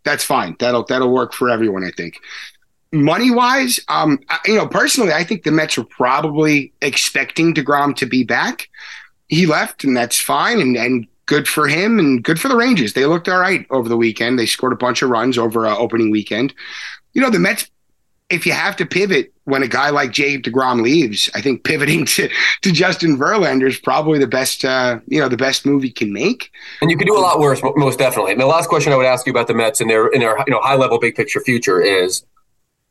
that's 0.05 0.24
fine. 0.24 0.57
That'll 0.59 0.84
that'll 0.84 1.12
work 1.12 1.32
for 1.32 1.51
everyone, 1.51 1.84
I 1.84 1.90
think. 1.96 2.18
Money 2.92 3.30
wise, 3.30 3.78
um, 3.88 4.18
you 4.46 4.57
know, 4.57 4.66
personally, 4.66 5.12
I 5.12 5.22
think 5.22 5.44
the 5.44 5.53
Mets 5.53 5.78
were 5.78 5.84
probably 5.84 6.72
expecting 6.82 7.55
Degrom 7.55 7.94
to 7.96 8.07
be 8.07 8.24
back. 8.24 8.68
He 9.28 9.46
left, 9.46 9.84
and 9.84 9.96
that's 9.96 10.20
fine, 10.20 10.61
and 10.61 10.76
and 10.76 11.07
good 11.26 11.46
for 11.46 11.68
him, 11.68 12.01
and 12.01 12.24
good 12.24 12.40
for 12.40 12.48
the 12.48 12.57
Rangers. 12.57 12.94
They 12.94 13.07
looked 13.07 13.28
all 13.28 13.38
right 13.38 13.64
over 13.70 13.88
the 13.88 13.96
weekend. 13.96 14.38
They 14.38 14.46
scored 14.46 14.72
a 14.72 14.76
bunch 14.76 15.03
of 15.03 15.11
runs 15.11 15.38
over 15.38 15.66
uh, 15.66 15.76
opening 15.76 16.11
weekend. 16.11 16.53
You 17.12 17.22
know, 17.22 17.30
the 17.30 17.38
Mets 17.38 17.70
if 18.31 18.47
you 18.47 18.53
have 18.53 18.76
to 18.76 18.87
pivot 18.87 19.33
when 19.45 19.62
a 19.62 19.68
guy 19.68 19.91
like 19.91 20.12
Jay 20.12 20.39
DeGrom 20.39 20.83
leaves, 20.83 21.28
I 21.35 21.41
think 21.41 21.64
pivoting 21.64 22.05
to, 22.07 22.28
to 22.62 22.72
Justin 22.72 23.18
Verlander 23.18 23.66
is 23.66 23.78
probably 23.78 24.18
the 24.18 24.26
best, 24.26 24.64
uh, 24.64 25.01
you 25.07 25.20
know, 25.20 25.28
the 25.28 25.37
best 25.37 25.66
move 25.66 25.83
he 25.83 25.91
can 25.91 26.12
make. 26.12 26.51
And 26.81 26.91
you 26.91 26.97
can 26.97 27.07
do 27.07 27.16
a 27.16 27.20
lot 27.20 27.41
worse, 27.41 27.61
most 27.76 27.99
definitely. 27.99 28.33
And 28.33 28.41
the 28.41 28.47
last 28.47 28.68
question 28.68 28.93
I 28.93 28.97
would 28.97 29.07
ask 29.07 29.26
you 29.26 29.31
about 29.33 29.49
the 29.49 29.55
Mets 29.55 29.81
and 29.81 29.91
their, 29.91 30.09
in 30.09 30.20
their, 30.20 30.39
you 30.47 30.53
know, 30.53 30.61
high 30.61 30.76
level, 30.76 30.99
big 30.99 31.16
picture 31.16 31.41
future 31.41 31.81
is 31.81 32.24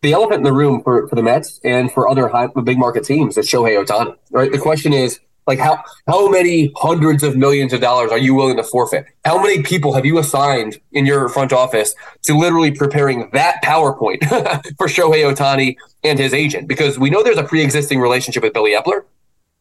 the 0.02 0.14
elephant 0.14 0.40
in 0.40 0.44
the 0.44 0.54
room 0.54 0.82
for, 0.84 1.08
for 1.08 1.16
the 1.16 1.24
Mets 1.24 1.60
and 1.64 1.92
for 1.92 2.10
other 2.10 2.28
high, 2.28 2.48
big 2.64 2.78
market 2.78 3.04
teams 3.04 3.38
is 3.38 3.50
Shohei 3.50 3.84
Ohtani, 3.84 4.16
right? 4.32 4.52
The 4.52 4.60
question 4.60 4.94
is, 4.94 5.20
like 5.50 5.60
how 5.60 5.84
how 6.08 6.30
many 6.30 6.72
hundreds 6.76 7.24
of 7.24 7.36
millions 7.36 7.74
of 7.74 7.82
dollars 7.82 8.12
are 8.12 8.20
you 8.20 8.36
willing 8.36 8.56
to 8.58 8.64
forfeit? 8.64 9.08
How 9.26 9.41
many 9.41 9.64
people 9.64 9.93
have 9.93 10.06
you 10.06 10.20
assigned 10.20 10.80
in 10.91 11.08
your 11.08 11.28
front 11.28 11.52
office 11.52 11.95
to 12.26 12.38
literally 12.38 12.72
preparing 12.72 13.32
that 13.34 13.56
PowerPoint 13.64 14.24
for 14.78 14.88
Shohei 14.88 15.26
Ohtani 15.30 15.76
and 16.04 16.20
his 16.20 16.36
agent? 16.36 16.68
Because 16.68 17.00
we 17.00 17.10
know 17.10 17.24
there's 17.24 17.38
a 17.38 17.43
pre-existing 17.43 18.00
relationship 18.00 18.43
with 18.43 18.54
Billy 18.54 18.76
Eppler, 18.76 19.06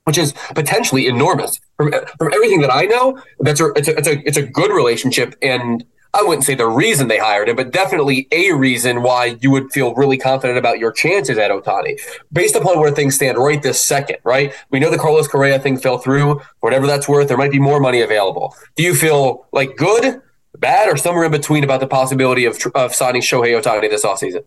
which 0.05 0.19
is 0.19 0.35
potentially 0.55 1.07
enormous. 1.07 1.59
From 1.79 1.91
from 2.19 2.35
everything 2.35 2.61
that 2.61 2.73
I 2.73 2.83
know, 2.83 3.19
that's 3.41 3.61
a 3.61 3.73
it's 3.75 3.89
a 3.89 3.97
it's 3.97 4.09
a, 4.09 4.29
it's 4.29 4.37
a 4.37 4.43
good 4.43 4.71
relationship 4.71 5.35
and 5.41 5.85
I 6.15 6.23
wouldn't 6.23 6.45
say 6.45 6.55
the 6.55 6.67
reason 6.67 7.09
they 7.09 7.19
hired 7.19 7.49
him, 7.49 7.57
but 7.57 7.71
definitely 7.71 8.27
a 8.33 8.53
reason 8.53 9.03
why 9.03 9.37
you 9.41 9.51
would 9.51 9.71
feel 9.73 9.95
really 9.95 10.17
confident 10.17 10.59
about 10.59 10.79
your 10.79 10.91
chances 10.91 11.37
at 11.37 11.51
Ohtani 11.51 12.01
based 12.33 12.57
upon 12.57 12.81
where 12.81 12.91
things 12.91 13.15
stand 13.15 13.39
right 13.39 13.63
this 13.63 13.81
second. 13.81 14.17
Right, 14.25 14.53
we 14.71 14.81
know 14.81 14.91
the 14.91 14.99
Carlos 14.99 15.29
Correa 15.29 15.59
thing 15.59 15.79
fell 15.79 15.99
through. 15.99 16.41
Whatever 16.61 16.87
that's 16.87 17.09
worth, 17.09 17.29
there 17.29 17.37
might 17.37 17.53
be 17.53 17.59
more 17.59 17.81
money 17.81 18.01
available. 18.01 18.55
Do 18.77 18.83
you 18.83 18.95
feel 18.95 19.47
like 19.53 19.77
good, 19.77 20.21
bad, 20.59 20.89
or 20.89 20.97
somewhere 20.97 21.25
in 21.25 21.33
between 21.33 21.63
about 21.63 21.81
the 21.81 21.87
possibility 21.87 22.47
of 22.47 22.59
of 22.75 22.95
signing 22.95 23.23
Shohei 23.23 23.61
Ohtani 23.61 23.91
this 23.91 24.05
offseason? 24.05 24.45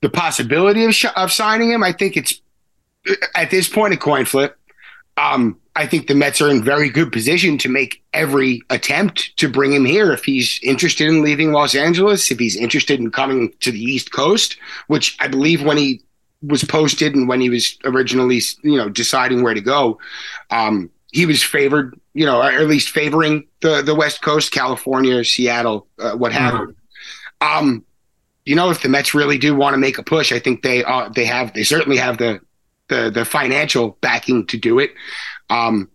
The 0.00 0.10
possibility 0.10 0.84
of, 0.84 0.96
of 1.16 1.30
signing 1.30 1.70
him, 1.70 1.84
I 1.84 1.92
think 1.92 2.16
it's 2.16 2.40
at 3.34 3.50
this 3.50 3.68
point 3.68 3.94
a 3.94 3.96
coin 3.96 4.24
flip. 4.24 4.56
Um, 5.16 5.58
I 5.74 5.86
think 5.86 6.06
the 6.06 6.14
Mets 6.14 6.40
are 6.40 6.50
in 6.50 6.62
very 6.62 6.90
good 6.90 7.12
position 7.12 7.56
to 7.58 7.68
make 7.68 8.02
every 8.12 8.62
attempt 8.70 9.36
to 9.38 9.48
bring 9.48 9.72
him 9.72 9.84
here 9.84 10.12
if 10.12 10.24
he's 10.24 10.60
interested 10.62 11.08
in 11.08 11.22
leaving 11.22 11.52
Los 11.52 11.74
Angeles, 11.74 12.30
if 12.30 12.38
he's 12.38 12.56
interested 12.56 13.00
in 13.00 13.10
coming 13.10 13.52
to 13.60 13.72
the 13.72 13.82
East 13.82 14.12
Coast, 14.12 14.56
which 14.88 15.16
I 15.20 15.28
believe 15.28 15.62
when 15.62 15.78
he 15.78 16.02
was 16.42 16.64
posted 16.64 17.14
and 17.14 17.28
when 17.28 17.40
he 17.40 17.48
was 17.48 17.78
originally, 17.84 18.40
you 18.62 18.76
know, 18.76 18.88
deciding 18.88 19.42
where 19.42 19.54
to 19.54 19.60
go, 19.60 19.98
um, 20.50 20.90
he 21.12 21.24
was 21.24 21.42
favored, 21.42 21.98
you 22.14 22.26
know, 22.26 22.40
or 22.40 22.50
at 22.50 22.66
least 22.66 22.90
favoring 22.90 23.46
the 23.60 23.82
the 23.82 23.94
West 23.94 24.22
Coast, 24.22 24.50
California, 24.50 25.24
Seattle, 25.24 25.86
uh, 25.98 26.12
what 26.12 26.32
have 26.32 26.54
you. 26.54 26.60
Mm-hmm. 27.40 27.58
Um, 27.58 27.84
you 28.44 28.56
know, 28.56 28.70
if 28.70 28.82
the 28.82 28.88
Mets 28.88 29.14
really 29.14 29.38
do 29.38 29.54
want 29.54 29.74
to 29.74 29.78
make 29.78 29.98
a 29.98 30.02
push, 30.02 30.32
I 30.32 30.38
think 30.38 30.62
they 30.62 30.84
uh, 30.84 31.08
they 31.10 31.24
have 31.26 31.54
they 31.54 31.64
certainly 31.64 31.98
have 31.98 32.18
the 32.18 32.40
the 32.92 33.10
the 33.10 33.24
financial 33.24 33.98
backing 34.00 34.46
to 34.46 34.56
do 34.56 34.78
it. 34.78 34.92
Um, 35.50 35.88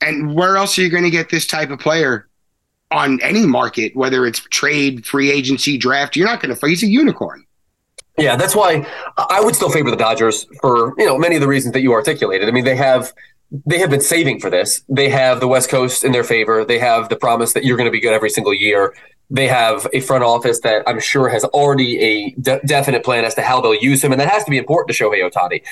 and 0.00 0.34
where 0.34 0.56
else 0.56 0.78
are 0.78 0.82
you 0.82 0.90
going 0.90 1.04
to 1.04 1.10
get 1.10 1.30
this 1.30 1.46
type 1.46 1.70
of 1.70 1.78
player 1.78 2.28
on 2.90 3.20
any 3.22 3.46
market, 3.46 3.96
whether 3.96 4.26
it's 4.26 4.40
trade, 4.50 5.06
free 5.06 5.30
agency, 5.30 5.76
draft? 5.78 6.16
You're 6.16 6.28
not 6.28 6.40
going 6.40 6.54
to. 6.54 6.66
He's 6.66 6.82
a 6.82 6.86
unicorn. 6.86 7.44
Yeah, 8.18 8.36
that's 8.36 8.56
why 8.56 8.86
I 9.18 9.40
would 9.42 9.54
still 9.54 9.68
favor 9.68 9.90
the 9.90 9.96
Dodgers 9.96 10.46
for 10.60 10.94
you 10.98 11.04
know 11.06 11.18
many 11.18 11.34
of 11.34 11.40
the 11.40 11.48
reasons 11.48 11.74
that 11.74 11.82
you 11.82 11.92
articulated. 11.92 12.48
I 12.48 12.52
mean, 12.52 12.64
they 12.64 12.76
have 12.76 13.12
they 13.66 13.78
have 13.78 13.90
been 13.90 14.00
saving 14.00 14.40
for 14.40 14.50
this. 14.50 14.82
They 14.88 15.08
have 15.10 15.40
the 15.40 15.48
West 15.48 15.68
Coast 15.68 16.04
in 16.04 16.12
their 16.12 16.24
favor. 16.24 16.64
They 16.64 16.78
have 16.78 17.08
the 17.08 17.16
promise 17.16 17.52
that 17.52 17.64
you're 17.64 17.76
going 17.76 17.88
to 17.88 17.92
be 17.92 18.00
good 18.00 18.12
every 18.12 18.30
single 18.30 18.54
year. 18.54 18.94
They 19.28 19.48
have 19.48 19.86
a 19.92 20.00
front 20.00 20.24
office 20.24 20.60
that 20.60 20.84
I'm 20.86 21.00
sure 21.00 21.28
has 21.28 21.44
already 21.44 22.00
a 22.00 22.30
de- 22.40 22.60
definite 22.64 23.04
plan 23.04 23.24
as 23.24 23.34
to 23.34 23.42
how 23.42 23.60
they'll 23.60 23.74
use 23.74 24.02
him, 24.02 24.12
and 24.12 24.20
that 24.20 24.28
has 24.28 24.44
to 24.44 24.50
be 24.50 24.58
important 24.58 24.96
to 24.96 25.04
Shohei 25.04 25.28
Ohtani. 25.28 25.62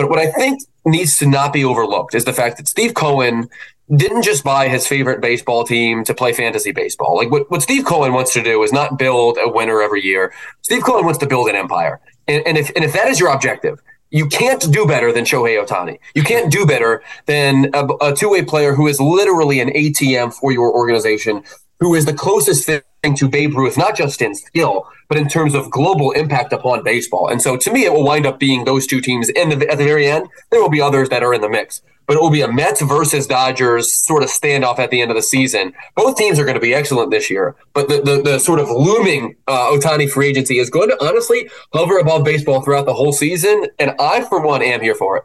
But 0.00 0.08
what 0.08 0.18
I 0.18 0.30
think 0.30 0.62
needs 0.86 1.18
to 1.18 1.26
not 1.26 1.52
be 1.52 1.62
overlooked 1.62 2.14
is 2.14 2.24
the 2.24 2.32
fact 2.32 2.56
that 2.56 2.66
Steve 2.66 2.94
Cohen 2.94 3.50
didn't 3.94 4.22
just 4.22 4.42
buy 4.42 4.66
his 4.66 4.86
favorite 4.86 5.20
baseball 5.20 5.62
team 5.62 6.04
to 6.04 6.14
play 6.14 6.32
fantasy 6.32 6.72
baseball. 6.72 7.16
Like 7.16 7.30
what, 7.30 7.50
what 7.50 7.60
Steve 7.60 7.84
Cohen 7.84 8.14
wants 8.14 8.32
to 8.32 8.42
do 8.42 8.62
is 8.62 8.72
not 8.72 8.98
build 8.98 9.36
a 9.38 9.46
winner 9.46 9.82
every 9.82 10.02
year. 10.02 10.32
Steve 10.62 10.84
Cohen 10.84 11.04
wants 11.04 11.18
to 11.18 11.26
build 11.26 11.50
an 11.50 11.54
empire. 11.54 12.00
And, 12.28 12.46
and 12.46 12.56
if 12.56 12.70
and 12.74 12.82
if 12.82 12.94
that 12.94 13.08
is 13.08 13.20
your 13.20 13.28
objective, 13.28 13.78
you 14.10 14.26
can't 14.26 14.72
do 14.72 14.86
better 14.86 15.12
than 15.12 15.24
Shohei 15.24 15.62
Ohtani. 15.62 15.98
You 16.14 16.22
can't 16.22 16.50
do 16.50 16.64
better 16.64 17.02
than 17.26 17.68
a, 17.74 17.86
a 18.00 18.16
two-way 18.16 18.42
player 18.42 18.72
who 18.72 18.86
is 18.86 18.98
literally 19.00 19.60
an 19.60 19.68
ATM 19.68 20.32
for 20.32 20.50
your 20.50 20.72
organization, 20.72 21.44
who 21.80 21.94
is 21.94 22.04
the 22.04 22.12
closest 22.12 22.66
thing 22.66 23.16
to 23.16 23.28
Babe 23.28 23.56
Ruth, 23.56 23.78
not 23.78 23.96
just 23.96 24.20
in 24.20 24.34
skill, 24.34 24.86
but 25.08 25.18
in 25.18 25.28
terms 25.28 25.54
of 25.54 25.70
global 25.70 26.12
impact 26.12 26.52
upon 26.52 26.84
baseball. 26.84 27.28
And 27.28 27.40
so 27.40 27.56
to 27.56 27.72
me, 27.72 27.84
it 27.84 27.92
will 27.92 28.04
wind 28.04 28.26
up 28.26 28.38
being 28.38 28.64
those 28.64 28.86
two 28.86 29.00
teams 29.00 29.28
the, 29.28 29.66
at 29.70 29.78
the 29.78 29.84
very 29.84 30.06
end. 30.06 30.28
There 30.50 30.60
will 30.60 30.68
be 30.68 30.80
others 30.80 31.08
that 31.08 31.22
are 31.22 31.32
in 31.32 31.40
the 31.40 31.48
mix, 31.48 31.80
but 32.06 32.16
it 32.16 32.20
will 32.20 32.30
be 32.30 32.42
a 32.42 32.52
Mets 32.52 32.82
versus 32.82 33.26
Dodgers 33.26 33.92
sort 33.92 34.22
of 34.22 34.28
standoff 34.28 34.78
at 34.78 34.90
the 34.90 35.00
end 35.00 35.10
of 35.10 35.16
the 35.16 35.22
season. 35.22 35.72
Both 35.96 36.16
teams 36.16 36.38
are 36.38 36.44
going 36.44 36.54
to 36.54 36.60
be 36.60 36.74
excellent 36.74 37.10
this 37.10 37.30
year, 37.30 37.56
but 37.72 37.88
the, 37.88 38.02
the, 38.02 38.22
the 38.22 38.38
sort 38.38 38.60
of 38.60 38.68
looming 38.68 39.36
uh, 39.48 39.70
Ohtani 39.70 40.10
free 40.10 40.28
agency 40.28 40.58
is 40.58 40.68
going 40.68 40.90
to 40.90 41.04
honestly 41.04 41.48
hover 41.72 41.98
above 41.98 42.24
baseball 42.24 42.60
throughout 42.60 42.84
the 42.84 42.94
whole 42.94 43.12
season. 43.12 43.66
And 43.78 43.94
I, 43.98 44.22
for 44.22 44.40
one, 44.40 44.62
am 44.62 44.82
here 44.82 44.94
for 44.94 45.16
it. 45.16 45.24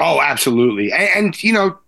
Oh, 0.00 0.20
absolutely. 0.20 0.90
and, 0.90 1.08
and 1.14 1.44
you 1.44 1.52
know, 1.52 1.78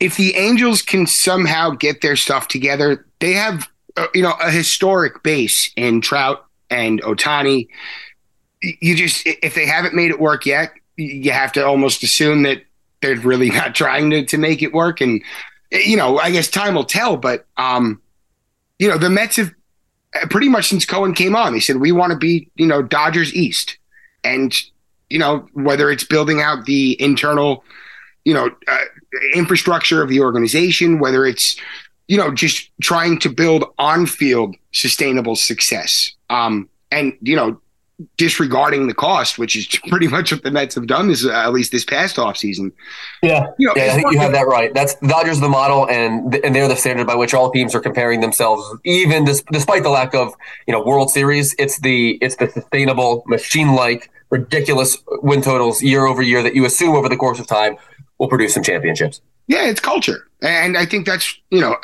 if 0.00 0.16
the 0.16 0.34
Angels 0.34 0.82
can 0.82 1.06
somehow 1.06 1.70
get 1.70 2.00
their 2.00 2.16
stuff 2.16 2.48
together, 2.48 3.06
they 3.20 3.32
have 3.32 3.68
uh, 3.96 4.06
you 4.14 4.22
know 4.22 4.34
a 4.40 4.50
historic 4.50 5.22
base 5.22 5.70
in 5.76 6.00
Trout 6.00 6.44
and 6.70 7.00
Ohtani. 7.02 7.68
You 8.62 8.94
just 8.94 9.22
if 9.26 9.54
they 9.54 9.66
haven't 9.66 9.94
made 9.94 10.10
it 10.10 10.20
work 10.20 10.46
yet, 10.46 10.72
you 10.96 11.32
have 11.32 11.52
to 11.52 11.66
almost 11.66 12.02
assume 12.02 12.42
that 12.42 12.62
they're 13.00 13.16
really 13.16 13.50
not 13.60 13.74
trying 13.74 14.10
to 14.10 14.24
to 14.26 14.38
make 14.38 14.62
it 14.62 14.72
work. 14.72 15.00
And 15.00 15.22
you 15.70 15.96
know, 15.96 16.18
I 16.18 16.30
guess 16.30 16.48
time 16.48 16.74
will 16.74 16.84
tell. 16.84 17.16
But 17.16 17.46
um, 17.56 18.00
you 18.78 18.88
know, 18.88 18.98
the 18.98 19.10
Mets 19.10 19.36
have 19.36 19.52
pretty 20.30 20.48
much 20.48 20.68
since 20.68 20.84
Cohen 20.84 21.14
came 21.14 21.36
on. 21.36 21.52
They 21.52 21.60
said 21.60 21.76
we 21.76 21.92
want 21.92 22.12
to 22.12 22.18
be, 22.18 22.50
you 22.54 22.66
know, 22.66 22.82
Dodgers 22.82 23.34
East, 23.34 23.78
and 24.22 24.54
you 25.10 25.18
know 25.18 25.46
whether 25.52 25.90
it's 25.90 26.04
building 26.04 26.40
out 26.40 26.66
the 26.66 27.00
internal, 27.00 27.64
you 28.24 28.34
know, 28.34 28.50
uh, 28.68 28.78
infrastructure 29.34 30.02
of 30.02 30.08
the 30.08 30.20
organization, 30.20 30.98
whether 30.98 31.26
it's 31.26 31.56
you 32.08 32.16
know 32.16 32.32
just 32.32 32.70
trying 32.82 33.18
to 33.20 33.28
build 33.28 33.64
on-field 33.78 34.56
sustainable 34.72 35.36
success. 35.36 36.12
Um, 36.30 36.68
and 36.90 37.16
you 37.22 37.36
know 37.36 37.60
disregarding 38.16 38.88
the 38.88 38.94
cost, 38.94 39.38
which 39.38 39.54
is 39.54 39.66
pretty 39.88 40.08
much 40.08 40.32
what 40.32 40.42
the 40.42 40.50
Mets 40.50 40.74
have 40.74 40.86
done 40.86 41.08
this, 41.08 41.24
uh, 41.24 41.30
at 41.30 41.52
least 41.52 41.72
this 41.72 41.84
past 41.84 42.16
offseason. 42.16 42.72
Yeah, 43.22 43.46
you 43.58 43.68
know, 43.68 43.74
yeah, 43.76 43.92
I 43.92 43.96
think 43.96 44.12
you 44.12 44.18
have 44.18 44.32
that 44.32 44.46
right. 44.46 44.72
That's 44.74 44.94
Dodgers 44.96 45.40
the 45.40 45.48
model, 45.48 45.88
and 45.88 46.34
and 46.36 46.54
they're 46.54 46.68
the 46.68 46.76
standard 46.76 47.06
by 47.06 47.14
which 47.14 47.34
all 47.34 47.50
teams 47.50 47.74
are 47.74 47.80
comparing 47.80 48.20
themselves. 48.20 48.62
Even 48.84 49.24
despite 49.24 49.82
the 49.82 49.90
lack 49.90 50.14
of 50.14 50.34
you 50.66 50.72
know 50.72 50.82
World 50.82 51.10
Series, 51.10 51.54
it's 51.58 51.78
the 51.80 52.18
it's 52.20 52.36
the 52.36 52.48
sustainable 52.48 53.22
machine 53.26 53.74
like 53.74 54.10
ridiculous 54.30 54.96
win 55.22 55.40
totals 55.42 55.80
year 55.82 56.06
over 56.06 56.20
year 56.20 56.42
that 56.42 56.56
you 56.56 56.64
assume 56.64 56.96
over 56.96 57.08
the 57.08 57.16
course 57.16 57.38
of 57.38 57.46
time 57.46 57.76
will 58.24 58.28
produce 58.30 58.54
some 58.54 58.62
championships. 58.62 59.20
Yeah, 59.46 59.66
it's 59.66 59.80
culture, 59.80 60.28
and 60.42 60.76
I 60.76 60.86
think 60.86 61.06
that's 61.06 61.38
you 61.50 61.60
know 61.60 61.76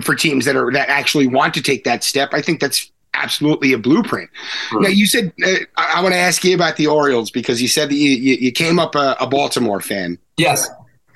for 0.00 0.14
teams 0.14 0.44
that 0.46 0.56
are 0.56 0.72
that 0.72 0.88
actually 0.88 1.26
want 1.26 1.54
to 1.54 1.62
take 1.62 1.84
that 1.84 2.02
step. 2.02 2.30
I 2.32 2.40
think 2.40 2.60
that's 2.60 2.90
absolutely 3.14 3.72
a 3.72 3.78
blueprint. 3.78 4.30
Hmm. 4.70 4.82
Now, 4.82 4.88
you 4.88 5.06
said 5.06 5.32
uh, 5.44 5.50
I, 5.76 5.94
I 5.96 6.02
want 6.02 6.14
to 6.14 6.18
ask 6.18 6.42
you 6.44 6.54
about 6.54 6.76
the 6.76 6.86
Orioles 6.86 7.30
because 7.30 7.60
you 7.60 7.68
said 7.68 7.90
that 7.90 7.94
you, 7.94 8.10
you, 8.10 8.34
you 8.36 8.52
came 8.52 8.78
up 8.78 8.94
a, 8.94 9.16
a, 9.20 9.26
Baltimore 9.26 9.82
fan. 9.82 10.18
Yes. 10.38 10.68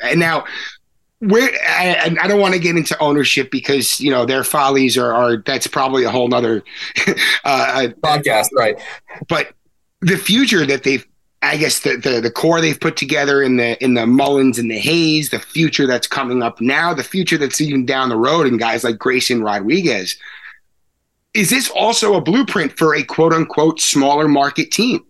And 0.03 0.21
now, 0.21 0.45
where 1.21 1.49
I, 1.67 2.15
I 2.21 2.29
don't 2.29 2.41
want 2.41 2.53
to 2.53 2.61
get 2.61 2.77
into 2.77 2.99
ownership 2.99 3.51
because 3.51 3.99
you 3.99 4.11
know 4.11 4.27
their 4.27 4.45
follies 4.45 4.99
are, 4.99 5.13
are 5.13 5.39
that's 5.39 5.67
probably 5.67 6.05
a 6.05 6.11
whole 6.11 6.29
nother 6.29 6.63
uh, 7.07 7.15
uh, 7.45 7.89
podcast, 8.03 8.49
right? 8.55 8.79
But 9.29 9.55
the 10.03 10.19
future 10.19 10.67
that 10.67 10.83
they've 10.83 11.07
I 11.43 11.57
guess 11.57 11.81
the, 11.81 11.97
the, 11.97 12.21
the 12.21 12.31
core 12.31 12.61
they've 12.61 12.81
put 12.81 12.97
together 12.97 13.43
in 13.43 13.57
the 13.57 13.83
in 13.85 13.95
the 13.95 14.07
Mullins 14.07 14.59
and 14.59 14.71
the 14.71 14.79
Hays, 14.79 15.31
the 15.31 15.39
future 15.39 15.87
that's 15.87 16.07
coming 16.07 16.43
up 16.43 16.61
now, 16.61 16.95
the 16.95 17.05
future 17.05 17.39
that's 17.39 17.61
even 17.61 17.87
down 17.87 18.09
the 18.09 18.17
road, 18.17 18.47
and 18.47 18.59
guys 18.59 18.85
like 18.85 18.99
Grayson 18.99 19.43
Rodriguez 19.43 20.17
is 21.37 21.51
this 21.51 21.69
also 21.69 22.15
a 22.15 22.21
blueprint 22.21 22.77
for 22.79 22.95
a 22.95 23.03
quote 23.03 23.35
unquote 23.35 23.79
smaller 23.79 24.27
market 24.27 24.71
team? 24.71 25.05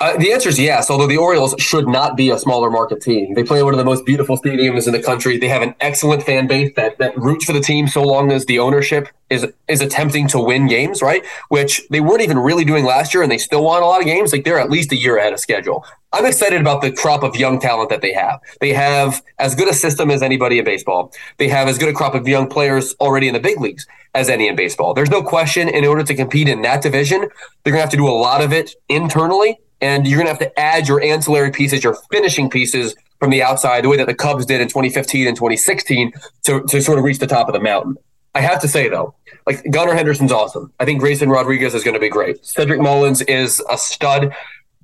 Uh, 0.00 0.16
the 0.16 0.32
answer 0.32 0.48
is 0.48 0.60
yes, 0.60 0.90
although 0.90 1.08
the 1.08 1.16
Orioles 1.16 1.56
should 1.58 1.88
not 1.88 2.16
be 2.16 2.30
a 2.30 2.38
smaller 2.38 2.70
market 2.70 3.00
team. 3.00 3.34
They 3.34 3.42
play 3.42 3.64
one 3.64 3.74
of 3.74 3.78
the 3.78 3.84
most 3.84 4.06
beautiful 4.06 4.38
stadiums 4.38 4.86
in 4.86 4.92
the 4.92 5.02
country. 5.02 5.38
They 5.38 5.48
have 5.48 5.60
an 5.60 5.74
excellent 5.80 6.22
fan 6.22 6.46
base 6.46 6.72
that, 6.76 6.98
that 6.98 7.18
roots 7.18 7.44
for 7.44 7.52
the 7.52 7.60
team 7.60 7.88
so 7.88 8.04
long 8.04 8.30
as 8.30 8.46
the 8.46 8.60
ownership 8.60 9.08
is 9.28 9.44
is 9.66 9.80
attempting 9.80 10.28
to 10.28 10.38
win 10.38 10.68
games, 10.68 11.02
right? 11.02 11.26
Which 11.48 11.82
they 11.90 12.00
weren't 12.00 12.20
even 12.20 12.38
really 12.38 12.64
doing 12.64 12.84
last 12.84 13.12
year, 13.12 13.24
and 13.24 13.32
they 13.32 13.38
still 13.38 13.64
won 13.64 13.82
a 13.82 13.86
lot 13.86 13.98
of 14.00 14.06
games. 14.06 14.32
Like 14.32 14.44
they're 14.44 14.60
at 14.60 14.70
least 14.70 14.92
a 14.92 14.96
year 14.96 15.18
ahead 15.18 15.32
of 15.32 15.40
schedule. 15.40 15.84
I'm 16.12 16.24
excited 16.24 16.60
about 16.60 16.80
the 16.80 16.92
crop 16.92 17.24
of 17.24 17.34
young 17.34 17.58
talent 17.58 17.90
that 17.90 18.00
they 18.00 18.12
have. 18.12 18.40
They 18.60 18.72
have 18.72 19.20
as 19.40 19.56
good 19.56 19.68
a 19.68 19.74
system 19.74 20.12
as 20.12 20.22
anybody 20.22 20.60
in 20.60 20.64
baseball. 20.64 21.12
They 21.38 21.48
have 21.48 21.66
as 21.66 21.76
good 21.76 21.88
a 21.88 21.92
crop 21.92 22.14
of 22.14 22.28
young 22.28 22.48
players 22.48 22.94
already 23.00 23.26
in 23.26 23.34
the 23.34 23.40
big 23.40 23.60
leagues 23.60 23.84
as 24.14 24.28
any 24.28 24.46
in 24.46 24.54
baseball. 24.54 24.94
There's 24.94 25.10
no 25.10 25.24
question 25.24 25.68
in 25.68 25.84
order 25.84 26.04
to 26.04 26.14
compete 26.14 26.48
in 26.48 26.62
that 26.62 26.82
division, 26.82 27.22
they're 27.64 27.72
going 27.72 27.78
to 27.78 27.80
have 27.80 27.90
to 27.90 27.96
do 27.96 28.06
a 28.06 28.14
lot 28.14 28.40
of 28.40 28.52
it 28.52 28.76
internally 28.88 29.58
and 29.80 30.06
you're 30.06 30.18
going 30.18 30.26
to 30.26 30.32
have 30.32 30.52
to 30.52 30.58
add 30.58 30.88
your 30.88 31.02
ancillary 31.02 31.50
pieces, 31.50 31.84
your 31.84 31.96
finishing 32.10 32.50
pieces 32.50 32.94
from 33.18 33.30
the 33.30 33.42
outside, 33.42 33.84
the 33.84 33.88
way 33.88 33.96
that 33.96 34.06
the 34.06 34.14
Cubs 34.14 34.46
did 34.46 34.60
in 34.60 34.68
2015 34.68 35.26
and 35.26 35.36
2016 35.36 36.12
to, 36.44 36.62
to 36.64 36.80
sort 36.80 36.98
of 36.98 37.04
reach 37.04 37.18
the 37.18 37.26
top 37.26 37.48
of 37.48 37.54
the 37.54 37.60
mountain. 37.60 37.96
I 38.34 38.40
have 38.40 38.60
to 38.60 38.68
say 38.68 38.88
though, 38.88 39.14
like 39.46 39.64
Gunnar 39.70 39.94
Henderson's 39.94 40.32
awesome. 40.32 40.72
I 40.78 40.84
think 40.84 41.00
Grayson 41.00 41.28
Rodriguez 41.28 41.74
is 41.74 41.82
going 41.82 41.94
to 41.94 42.00
be 42.00 42.08
great. 42.08 42.44
Cedric 42.44 42.80
Mullins 42.80 43.22
is 43.22 43.62
a 43.70 43.76
stud. 43.78 44.32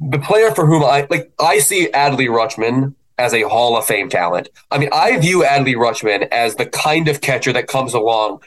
The 0.00 0.18
player 0.18 0.50
for 0.52 0.66
whom 0.66 0.82
I 0.82 1.06
like, 1.10 1.32
I 1.38 1.58
see 1.58 1.88
Adley 1.94 2.26
Rutschman 2.26 2.94
as 3.18 3.32
a 3.32 3.42
Hall 3.42 3.76
of 3.76 3.84
Fame 3.84 4.08
talent. 4.08 4.48
I 4.70 4.78
mean, 4.78 4.88
I 4.92 5.18
view 5.18 5.44
Adley 5.44 5.76
Rutschman 5.76 6.28
as 6.32 6.56
the 6.56 6.66
kind 6.66 7.06
of 7.06 7.20
catcher 7.20 7.52
that 7.52 7.68
comes 7.68 7.94
along 7.94 8.42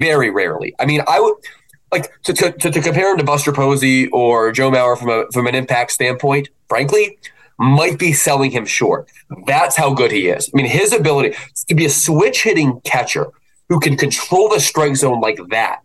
very 0.00 0.30
rarely. 0.30 0.74
I 0.80 0.86
mean, 0.86 1.02
I 1.06 1.20
would 1.20 1.34
like 1.90 2.22
to, 2.22 2.32
to, 2.32 2.52
to, 2.52 2.70
to, 2.70 2.80
compare 2.80 3.10
him 3.12 3.18
to 3.18 3.24
Buster 3.24 3.52
Posey 3.52 4.08
or 4.08 4.52
Joe 4.52 4.70
Mauer 4.70 4.98
from 4.98 5.08
a 5.08 5.24
from 5.32 5.46
an 5.46 5.54
impact 5.54 5.92
standpoint, 5.92 6.48
frankly, 6.68 7.18
might 7.58 7.98
be 7.98 8.12
selling 8.12 8.50
him 8.50 8.66
short. 8.66 9.08
That's 9.46 9.76
how 9.76 9.92
good 9.94 10.10
he 10.12 10.28
is. 10.28 10.50
I 10.52 10.56
mean, 10.56 10.66
his 10.66 10.92
ability 10.92 11.36
to 11.68 11.74
be 11.74 11.84
a 11.84 11.90
switch 11.90 12.42
hitting 12.42 12.80
catcher 12.82 13.28
who 13.68 13.80
can 13.80 13.96
control 13.96 14.48
the 14.48 14.60
strike 14.60 14.96
zone 14.96 15.20
like 15.20 15.38
that 15.50 15.80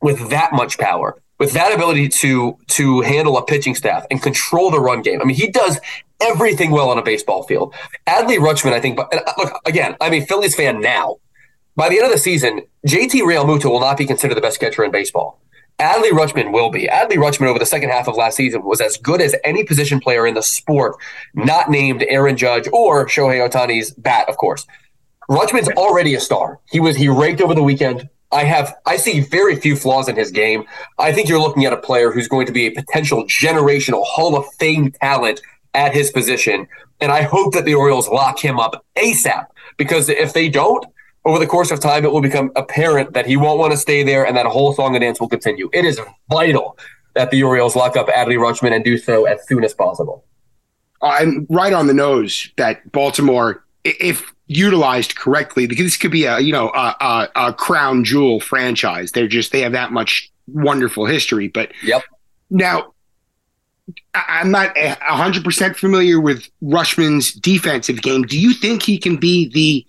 with 0.00 0.30
that 0.30 0.52
much 0.52 0.78
power, 0.78 1.16
with 1.38 1.52
that 1.52 1.72
ability 1.72 2.08
to 2.08 2.58
to 2.68 3.00
handle 3.02 3.38
a 3.38 3.44
pitching 3.44 3.74
staff 3.74 4.06
and 4.10 4.22
control 4.22 4.70
the 4.70 4.80
run 4.80 5.02
game. 5.02 5.20
I 5.20 5.24
mean, 5.24 5.36
he 5.36 5.50
does 5.50 5.80
everything 6.20 6.70
well 6.70 6.90
on 6.90 6.98
a 6.98 7.02
baseball 7.02 7.44
field. 7.44 7.74
Adley 8.06 8.38
Rutschman, 8.38 8.72
I 8.72 8.80
think, 8.80 8.96
but 8.96 9.12
uh, 9.14 9.32
look 9.38 9.52
again, 9.66 9.96
I'm 10.00 10.14
a 10.14 10.24
Phillies 10.24 10.54
fan 10.54 10.80
now. 10.80 11.16
By 11.76 11.88
the 11.88 11.96
end 11.96 12.06
of 12.06 12.12
the 12.12 12.18
season, 12.18 12.62
JT 12.86 13.22
Realmuto 13.22 13.64
will 13.66 13.80
not 13.80 13.96
be 13.96 14.06
considered 14.06 14.36
the 14.36 14.40
best 14.40 14.60
catcher 14.60 14.84
in 14.84 14.92
baseball. 14.92 15.40
Adley 15.80 16.10
Rutschman 16.10 16.52
will 16.52 16.70
be. 16.70 16.86
Adley 16.86 17.16
Rutschman 17.16 17.48
over 17.48 17.58
the 17.58 17.66
second 17.66 17.90
half 17.90 18.06
of 18.06 18.16
last 18.16 18.36
season 18.36 18.62
was 18.62 18.80
as 18.80 18.96
good 18.96 19.20
as 19.20 19.34
any 19.42 19.64
position 19.64 19.98
player 19.98 20.24
in 20.24 20.34
the 20.34 20.42
sport, 20.42 20.94
not 21.34 21.68
named 21.68 22.04
Aaron 22.08 22.36
Judge 22.36 22.68
or 22.72 23.06
Shohei 23.06 23.48
Ohtani's 23.48 23.90
bat, 23.92 24.28
of 24.28 24.36
course. 24.36 24.66
Rutschman's 25.28 25.68
already 25.70 26.14
a 26.14 26.20
star. 26.20 26.60
He 26.70 26.78
was 26.78 26.96
he 26.96 27.08
raked 27.08 27.40
over 27.40 27.54
the 27.54 27.62
weekend. 27.62 28.08
I 28.30 28.44
have 28.44 28.74
I 28.86 28.96
see 28.96 29.20
very 29.20 29.56
few 29.56 29.74
flaws 29.74 30.08
in 30.08 30.14
his 30.14 30.30
game. 30.30 30.64
I 30.98 31.12
think 31.12 31.28
you're 31.28 31.40
looking 31.40 31.64
at 31.64 31.72
a 31.72 31.76
player 31.76 32.12
who's 32.12 32.28
going 32.28 32.46
to 32.46 32.52
be 32.52 32.66
a 32.66 32.70
potential 32.70 33.24
generational 33.24 34.04
Hall 34.04 34.36
of 34.36 34.44
Fame 34.60 34.92
talent 34.92 35.40
at 35.72 35.92
his 35.92 36.10
position. 36.12 36.68
And 37.00 37.10
I 37.10 37.22
hope 37.22 37.52
that 37.54 37.64
the 37.64 37.74
Orioles 37.74 38.08
lock 38.08 38.38
him 38.38 38.60
up 38.60 38.84
ASAP 38.96 39.46
because 39.76 40.08
if 40.08 40.32
they 40.32 40.48
don't, 40.48 40.86
over 41.24 41.38
the 41.38 41.46
course 41.46 41.70
of 41.70 41.80
time, 41.80 42.04
it 42.04 42.12
will 42.12 42.20
become 42.20 42.52
apparent 42.54 43.14
that 43.14 43.26
he 43.26 43.36
won't 43.36 43.58
want 43.58 43.72
to 43.72 43.78
stay 43.78 44.02
there 44.02 44.26
and 44.26 44.36
that 44.36 44.46
whole 44.46 44.72
song 44.74 44.94
and 44.94 45.02
dance 45.02 45.20
will 45.20 45.28
continue. 45.28 45.70
It 45.72 45.84
is 45.84 46.00
vital 46.28 46.78
that 47.14 47.30
the 47.30 47.42
Orioles 47.42 47.74
lock 47.76 47.96
up 47.96 48.08
Adley 48.08 48.36
Rutschman 48.36 48.72
and 48.72 48.84
do 48.84 48.98
so 48.98 49.24
as 49.24 49.46
soon 49.46 49.64
as 49.64 49.72
possible. 49.72 50.24
I'm 51.00 51.46
right 51.48 51.72
on 51.72 51.86
the 51.86 51.94
nose 51.94 52.50
that 52.56 52.90
Baltimore, 52.92 53.64
if 53.84 54.32
utilized 54.46 55.16
correctly, 55.16 55.66
because 55.66 55.84
this 55.84 55.96
could 55.96 56.10
be 56.10 56.24
a 56.24 56.40
you 56.40 56.52
know 56.52 56.70
a, 56.70 56.96
a, 57.00 57.28
a 57.36 57.52
crown 57.52 58.04
jewel 58.04 58.40
franchise. 58.40 59.12
They're 59.12 59.28
just 59.28 59.52
they 59.52 59.60
have 59.60 59.72
that 59.72 59.92
much 59.92 60.30
wonderful 60.46 61.06
history. 61.06 61.48
But 61.48 61.72
yep. 61.82 62.02
Now, 62.50 62.94
I'm 64.14 64.50
not 64.50 64.74
100% 64.74 65.76
familiar 65.76 66.20
with 66.20 66.48
Rutschman's 66.62 67.32
defensive 67.32 68.02
game. 68.02 68.22
Do 68.22 68.38
you 68.38 68.54
think 68.54 68.82
he 68.82 68.98
can 68.98 69.16
be 69.16 69.48
the 69.48 69.86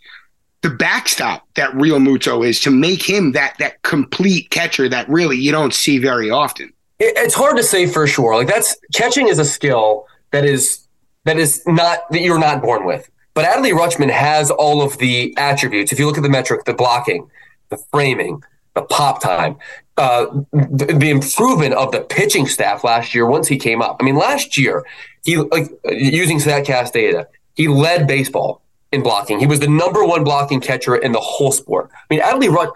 the 0.65 0.71
backstop 0.71 1.47
that 1.53 1.69
Realmuto 1.73 2.43
is 2.43 2.59
to 2.61 2.71
make 2.71 3.07
him 3.07 3.33
that 3.33 3.55
that 3.59 3.83
complete 3.83 4.49
catcher 4.49 4.89
that 4.89 5.07
really 5.07 5.37
you 5.37 5.51
don't 5.51 5.75
see 5.75 5.99
very 5.99 6.31
often. 6.31 6.73
It's 6.97 7.35
hard 7.35 7.55
to 7.57 7.63
say 7.63 7.85
for 7.85 8.07
sure. 8.07 8.35
Like 8.35 8.47
that's 8.47 8.75
catching 8.91 9.27
is 9.27 9.37
a 9.37 9.45
skill 9.45 10.07
that 10.31 10.43
is 10.43 10.87
that 11.25 11.37
is 11.37 11.61
not 11.67 12.09
that 12.09 12.21
you're 12.21 12.39
not 12.39 12.63
born 12.63 12.83
with. 12.83 13.07
But 13.35 13.45
Adley 13.45 13.77
Rutschman 13.77 14.09
has 14.09 14.49
all 14.49 14.81
of 14.81 14.97
the 14.97 15.35
attributes. 15.37 15.91
If 15.91 15.99
you 15.99 16.07
look 16.07 16.17
at 16.17 16.23
the 16.23 16.29
metric, 16.29 16.65
the 16.65 16.73
blocking, 16.73 17.29
the 17.69 17.77
framing, 17.91 18.41
the 18.73 18.81
pop 18.81 19.21
time, 19.21 19.57
uh, 19.97 20.25
the, 20.51 20.97
the, 20.97 21.11
improvement 21.11 21.75
of 21.75 21.91
the 21.91 22.01
pitching 22.01 22.47
staff 22.47 22.83
last 22.83 23.13
year 23.13 23.27
once 23.27 23.47
he 23.47 23.57
came 23.57 23.83
up. 23.83 23.97
I 23.99 24.03
mean, 24.03 24.15
last 24.15 24.57
year 24.57 24.83
he 25.25 25.37
like 25.37 25.69
using 25.91 26.39
Statcast 26.39 26.91
data, 26.91 27.27
he 27.53 27.67
led 27.67 28.07
baseball 28.07 28.63
in 28.95 29.03
blocking. 29.03 29.39
He 29.39 29.45
was 29.45 29.59
the 29.59 29.67
number 29.67 30.03
one 30.03 30.23
blocking 30.23 30.59
catcher 30.59 30.95
in 30.95 31.11
the 31.11 31.19
whole 31.19 31.51
sport. 31.51 31.91
I 31.93 32.13
mean, 32.13 32.21
Adley 32.21 32.49
Rutt, 32.49 32.71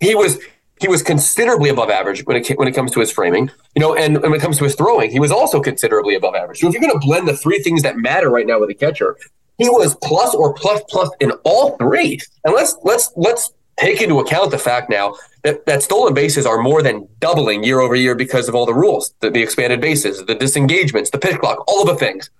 he 0.00 0.14
was 0.14 0.38
he 0.80 0.88
was 0.88 1.02
considerably 1.02 1.70
above 1.70 1.90
average 1.90 2.24
when 2.24 2.36
it 2.36 2.48
when 2.58 2.68
it 2.68 2.74
comes 2.74 2.92
to 2.92 3.00
his 3.00 3.10
framing, 3.10 3.50
you 3.74 3.80
know, 3.80 3.94
and, 3.94 4.16
and 4.16 4.22
when 4.22 4.34
it 4.34 4.40
comes 4.40 4.58
to 4.58 4.64
his 4.64 4.74
throwing, 4.74 5.10
he 5.10 5.20
was 5.20 5.30
also 5.30 5.60
considerably 5.60 6.14
above 6.14 6.34
average. 6.34 6.60
So 6.60 6.68
if 6.68 6.72
you're 6.72 6.80
going 6.80 6.98
to 6.98 7.06
blend 7.06 7.28
the 7.28 7.36
three 7.36 7.60
things 7.60 7.82
that 7.82 7.96
matter 7.96 8.30
right 8.30 8.46
now 8.46 8.58
with 8.60 8.70
a 8.70 8.74
catcher, 8.74 9.16
he 9.58 9.68
was 9.68 9.94
plus 10.02 10.34
or 10.34 10.54
plus 10.54 10.82
plus 10.88 11.10
in 11.20 11.32
all 11.44 11.76
three. 11.76 12.20
And 12.44 12.54
let's 12.54 12.76
let's 12.82 13.12
let's 13.16 13.52
take 13.76 14.00
into 14.00 14.20
account 14.20 14.50
the 14.50 14.58
fact 14.58 14.88
now 14.88 15.14
that, 15.42 15.66
that 15.66 15.82
stolen 15.82 16.14
bases 16.14 16.46
are 16.46 16.58
more 16.62 16.82
than 16.82 17.08
doubling 17.18 17.64
year 17.64 17.80
over 17.80 17.94
year 17.94 18.14
because 18.14 18.48
of 18.48 18.54
all 18.54 18.66
the 18.66 18.74
rules, 18.74 19.14
the, 19.20 19.30
the 19.30 19.42
expanded 19.42 19.80
bases, 19.80 20.24
the 20.26 20.34
disengagements, 20.34 21.10
the 21.10 21.18
pitch 21.18 21.38
clock, 21.38 21.64
all 21.66 21.82
of 21.82 21.88
the 21.88 21.96
things. 21.96 22.30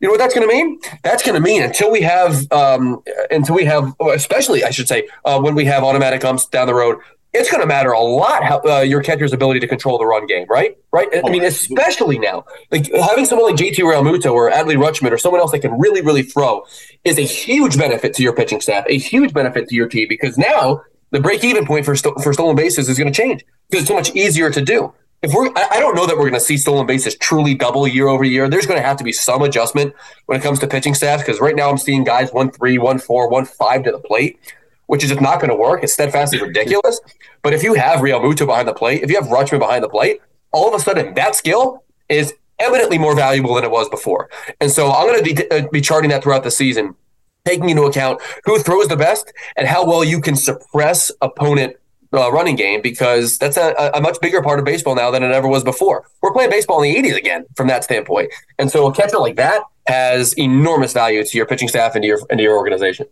You 0.00 0.08
know 0.08 0.12
what 0.12 0.18
that's 0.18 0.34
going 0.34 0.48
to 0.48 0.52
mean? 0.52 0.80
That's 1.02 1.22
going 1.22 1.34
to 1.34 1.40
mean 1.40 1.62
until 1.62 1.90
we 1.90 2.00
have, 2.00 2.50
um, 2.52 3.02
until 3.30 3.54
we 3.54 3.64
have, 3.66 3.94
especially 4.00 4.64
I 4.64 4.70
should 4.70 4.88
say, 4.88 5.06
uh, 5.26 5.40
when 5.40 5.54
we 5.54 5.66
have 5.66 5.84
automatic 5.84 6.24
umps 6.24 6.46
down 6.46 6.66
the 6.66 6.74
road, 6.74 6.96
it's 7.32 7.50
going 7.50 7.60
to 7.60 7.66
matter 7.66 7.92
a 7.92 8.00
lot 8.00 8.42
how 8.42 8.60
uh, 8.62 8.80
your 8.80 9.02
catcher's 9.02 9.32
ability 9.32 9.60
to 9.60 9.68
control 9.68 9.98
the 9.98 10.06
run 10.06 10.26
game, 10.26 10.46
right? 10.48 10.76
Right. 10.90 11.08
I 11.24 11.30
mean, 11.30 11.44
especially 11.44 12.18
now, 12.18 12.44
like 12.72 12.92
having 12.92 13.24
someone 13.24 13.50
like 13.50 13.60
JT 13.60 13.76
Realmuto 13.76 14.32
or 14.32 14.50
Adley 14.50 14.74
Rutschman 14.74 15.12
or 15.12 15.18
someone 15.18 15.40
else 15.40 15.52
that 15.52 15.60
can 15.60 15.78
really, 15.78 16.00
really 16.00 16.22
throw 16.22 16.64
is 17.04 17.18
a 17.18 17.22
huge 17.22 17.78
benefit 17.78 18.14
to 18.14 18.22
your 18.22 18.34
pitching 18.34 18.60
staff, 18.60 18.84
a 18.88 18.98
huge 18.98 19.32
benefit 19.32 19.68
to 19.68 19.74
your 19.74 19.86
team 19.86 20.06
because 20.08 20.36
now 20.36 20.82
the 21.10 21.20
break 21.20 21.44
even 21.44 21.66
point 21.66 21.84
for 21.84 21.94
sto- 21.94 22.14
for 22.16 22.32
stolen 22.32 22.56
bases 22.56 22.88
is 22.88 22.98
going 22.98 23.12
to 23.12 23.16
change 23.16 23.44
because 23.68 23.82
it's 23.82 23.88
so 23.88 23.94
much 23.94 24.14
easier 24.16 24.50
to 24.50 24.60
do. 24.60 24.92
If 25.22 25.34
we're, 25.34 25.50
I, 25.54 25.78
don't 25.80 25.94
know 25.94 26.06
that 26.06 26.16
we're 26.16 26.30
going 26.30 26.34
to 26.34 26.40
see 26.40 26.56
stolen 26.56 26.86
bases 26.86 27.14
truly 27.14 27.54
double 27.54 27.86
year 27.86 28.08
over 28.08 28.24
year. 28.24 28.48
There's 28.48 28.64
going 28.64 28.80
to 28.80 28.86
have 28.86 28.96
to 28.96 29.04
be 29.04 29.12
some 29.12 29.42
adjustment 29.42 29.94
when 30.26 30.40
it 30.40 30.42
comes 30.42 30.58
to 30.60 30.66
pitching 30.66 30.94
staff 30.94 31.20
because 31.20 31.40
right 31.40 31.54
now 31.54 31.68
I'm 31.68 31.76
seeing 31.76 32.04
guys 32.04 32.32
one 32.32 32.50
three, 32.50 32.78
one 32.78 32.98
four, 32.98 33.28
one 33.28 33.44
five 33.44 33.84
to 33.84 33.92
the 33.92 33.98
plate, 33.98 34.38
which 34.86 35.04
is 35.04 35.10
just 35.10 35.20
not 35.20 35.38
going 35.38 35.50
to 35.50 35.56
work. 35.56 35.82
It's 35.82 35.92
steadfastly 35.92 36.40
ridiculous. 36.40 37.00
But 37.42 37.52
if 37.52 37.62
you 37.62 37.74
have 37.74 38.00
Realmuto 38.00 38.46
behind 38.46 38.66
the 38.66 38.72
plate, 38.72 39.02
if 39.02 39.10
you 39.10 39.20
have 39.20 39.30
Rutschman 39.30 39.58
behind 39.58 39.84
the 39.84 39.90
plate, 39.90 40.22
all 40.52 40.66
of 40.66 40.80
a 40.80 40.82
sudden 40.82 41.12
that 41.14 41.34
skill 41.34 41.84
is 42.08 42.32
eminently 42.58 42.96
more 42.96 43.14
valuable 43.14 43.54
than 43.54 43.64
it 43.64 43.70
was 43.70 43.88
before. 43.90 44.30
And 44.60 44.70
so 44.70 44.90
I'm 44.90 45.06
going 45.06 45.22
to 45.22 45.34
be, 45.34 45.50
uh, 45.50 45.66
be 45.70 45.80
charting 45.80 46.10
that 46.10 46.22
throughout 46.22 46.44
the 46.44 46.50
season, 46.50 46.94
taking 47.44 47.68
into 47.68 47.82
account 47.82 48.22
who 48.44 48.58
throws 48.58 48.88
the 48.88 48.96
best 48.96 49.32
and 49.56 49.66
how 49.66 49.86
well 49.86 50.04
you 50.04 50.20
can 50.20 50.36
suppress 50.36 51.10
opponent 51.20 51.76
uh, 52.12 52.30
running 52.32 52.56
game 52.56 52.82
because 52.82 53.38
that's 53.38 53.56
a, 53.56 53.90
a, 53.94 54.00
much 54.00 54.20
bigger 54.20 54.42
part 54.42 54.58
of 54.58 54.64
baseball 54.64 54.94
now 54.94 55.10
than 55.10 55.22
it 55.22 55.30
ever 55.30 55.46
was 55.46 55.62
before. 55.62 56.04
We're 56.22 56.32
playing 56.32 56.50
baseball 56.50 56.82
in 56.82 56.92
the 56.92 57.08
80s 57.08 57.16
again 57.16 57.46
from 57.56 57.68
that 57.68 57.84
standpoint. 57.84 58.32
And 58.58 58.70
so 58.70 58.86
a 58.86 58.94
catcher 58.94 59.18
like 59.18 59.36
that 59.36 59.62
has 59.86 60.32
enormous 60.34 60.92
value 60.92 61.22
to 61.22 61.36
your 61.36 61.46
pitching 61.46 61.68
staff 61.68 61.94
and 61.94 62.02
to 62.02 62.08
your, 62.08 62.18
and 62.28 62.38
to 62.38 62.42
your 62.42 62.56
organization. 62.56 63.06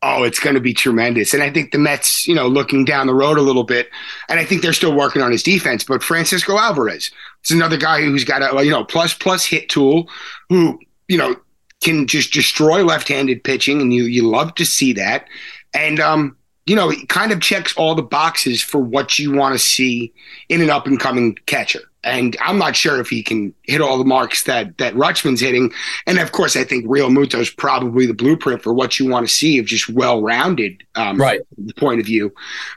Oh, 0.00 0.22
it's 0.22 0.38
going 0.38 0.54
to 0.54 0.60
be 0.60 0.72
tremendous. 0.72 1.34
And 1.34 1.42
I 1.42 1.50
think 1.50 1.72
the 1.72 1.78
Mets, 1.78 2.28
you 2.28 2.34
know, 2.34 2.46
looking 2.46 2.84
down 2.84 3.08
the 3.08 3.14
road 3.14 3.36
a 3.36 3.42
little 3.42 3.64
bit, 3.64 3.88
and 4.28 4.38
I 4.38 4.44
think 4.44 4.62
they're 4.62 4.72
still 4.72 4.94
working 4.94 5.22
on 5.22 5.32
his 5.32 5.42
defense, 5.42 5.82
but 5.82 6.04
Francisco 6.04 6.56
Alvarez 6.56 7.10
is 7.44 7.50
another 7.50 7.76
guy 7.76 8.02
who's 8.02 8.22
got 8.22 8.42
a, 8.42 8.64
you 8.64 8.70
know, 8.70 8.84
plus 8.84 9.12
plus 9.12 9.44
hit 9.44 9.68
tool 9.68 10.08
who, 10.48 10.78
you 11.08 11.18
know, 11.18 11.34
can 11.82 12.06
just 12.06 12.32
destroy 12.32 12.84
left-handed 12.84 13.42
pitching 13.42 13.80
and 13.80 13.92
you 13.92 14.04
you 14.04 14.22
love 14.22 14.54
to 14.54 14.64
see 14.64 14.92
that. 14.92 15.26
And 15.74 15.98
um, 15.98 16.36
you 16.68 16.76
know, 16.76 16.90
he 16.90 17.06
kind 17.06 17.32
of 17.32 17.40
checks 17.40 17.74
all 17.76 17.94
the 17.94 18.02
boxes 18.02 18.62
for 18.62 18.78
what 18.78 19.18
you 19.18 19.32
want 19.32 19.54
to 19.54 19.58
see 19.58 20.12
in 20.48 20.60
an 20.60 20.68
up 20.68 20.86
and 20.86 21.00
coming 21.00 21.34
catcher. 21.46 21.80
And 22.04 22.36
I'm 22.40 22.58
not 22.58 22.76
sure 22.76 23.00
if 23.00 23.08
he 23.08 23.22
can 23.22 23.54
hit 23.64 23.80
all 23.80 23.98
the 23.98 24.04
marks 24.04 24.44
that 24.44 24.78
that 24.78 24.94
Rutschman's 24.94 25.40
hitting. 25.40 25.72
And 26.06 26.18
of 26.18 26.32
course, 26.32 26.56
I 26.56 26.64
think 26.64 26.86
Realmuto 26.86 27.36
is 27.36 27.50
probably 27.50 28.06
the 28.06 28.14
blueprint 28.14 28.62
for 28.62 28.72
what 28.72 28.98
you 28.98 29.08
want 29.08 29.26
to 29.26 29.32
see 29.32 29.58
of 29.58 29.66
just 29.66 29.88
well 29.88 30.22
rounded 30.22 30.84
um, 30.94 31.18
right 31.18 31.40
point 31.76 32.00
of 32.00 32.06
view. 32.06 32.32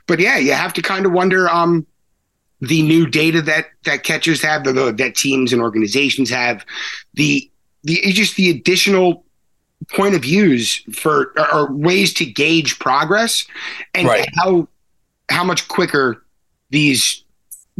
But 0.08 0.20
yeah, 0.20 0.38
you 0.38 0.54
have 0.54 0.74
to 0.74 0.82
kind 0.82 1.06
of 1.06 1.12
wonder 1.12 1.50
um, 1.50 1.86
the 2.62 2.82
new 2.82 3.08
data 3.08 3.42
that 3.44 3.68
that 3.84 4.04
catchers 4.04 4.42
have, 4.42 4.64
the, 4.64 4.74
the, 4.74 4.92
that 4.94 5.16
teams 5.16 5.54
and 5.54 5.62
organizations 5.62 6.30
have, 6.30 6.66
the 7.14 7.50
the 7.84 8.02
just 8.12 8.36
the 8.36 8.50
additional 8.50 9.26
point 9.94 10.16
of 10.16 10.22
views 10.22 10.84
for 10.94 11.34
or 11.54 11.72
ways 11.72 12.14
to 12.16 12.26
gauge 12.26 12.80
progress 12.80 13.46
and 13.94 14.08
right. 14.08 14.28
how 14.38 14.68
how 15.30 15.44
much 15.44 15.68
quicker 15.68 16.24
these 16.70 17.24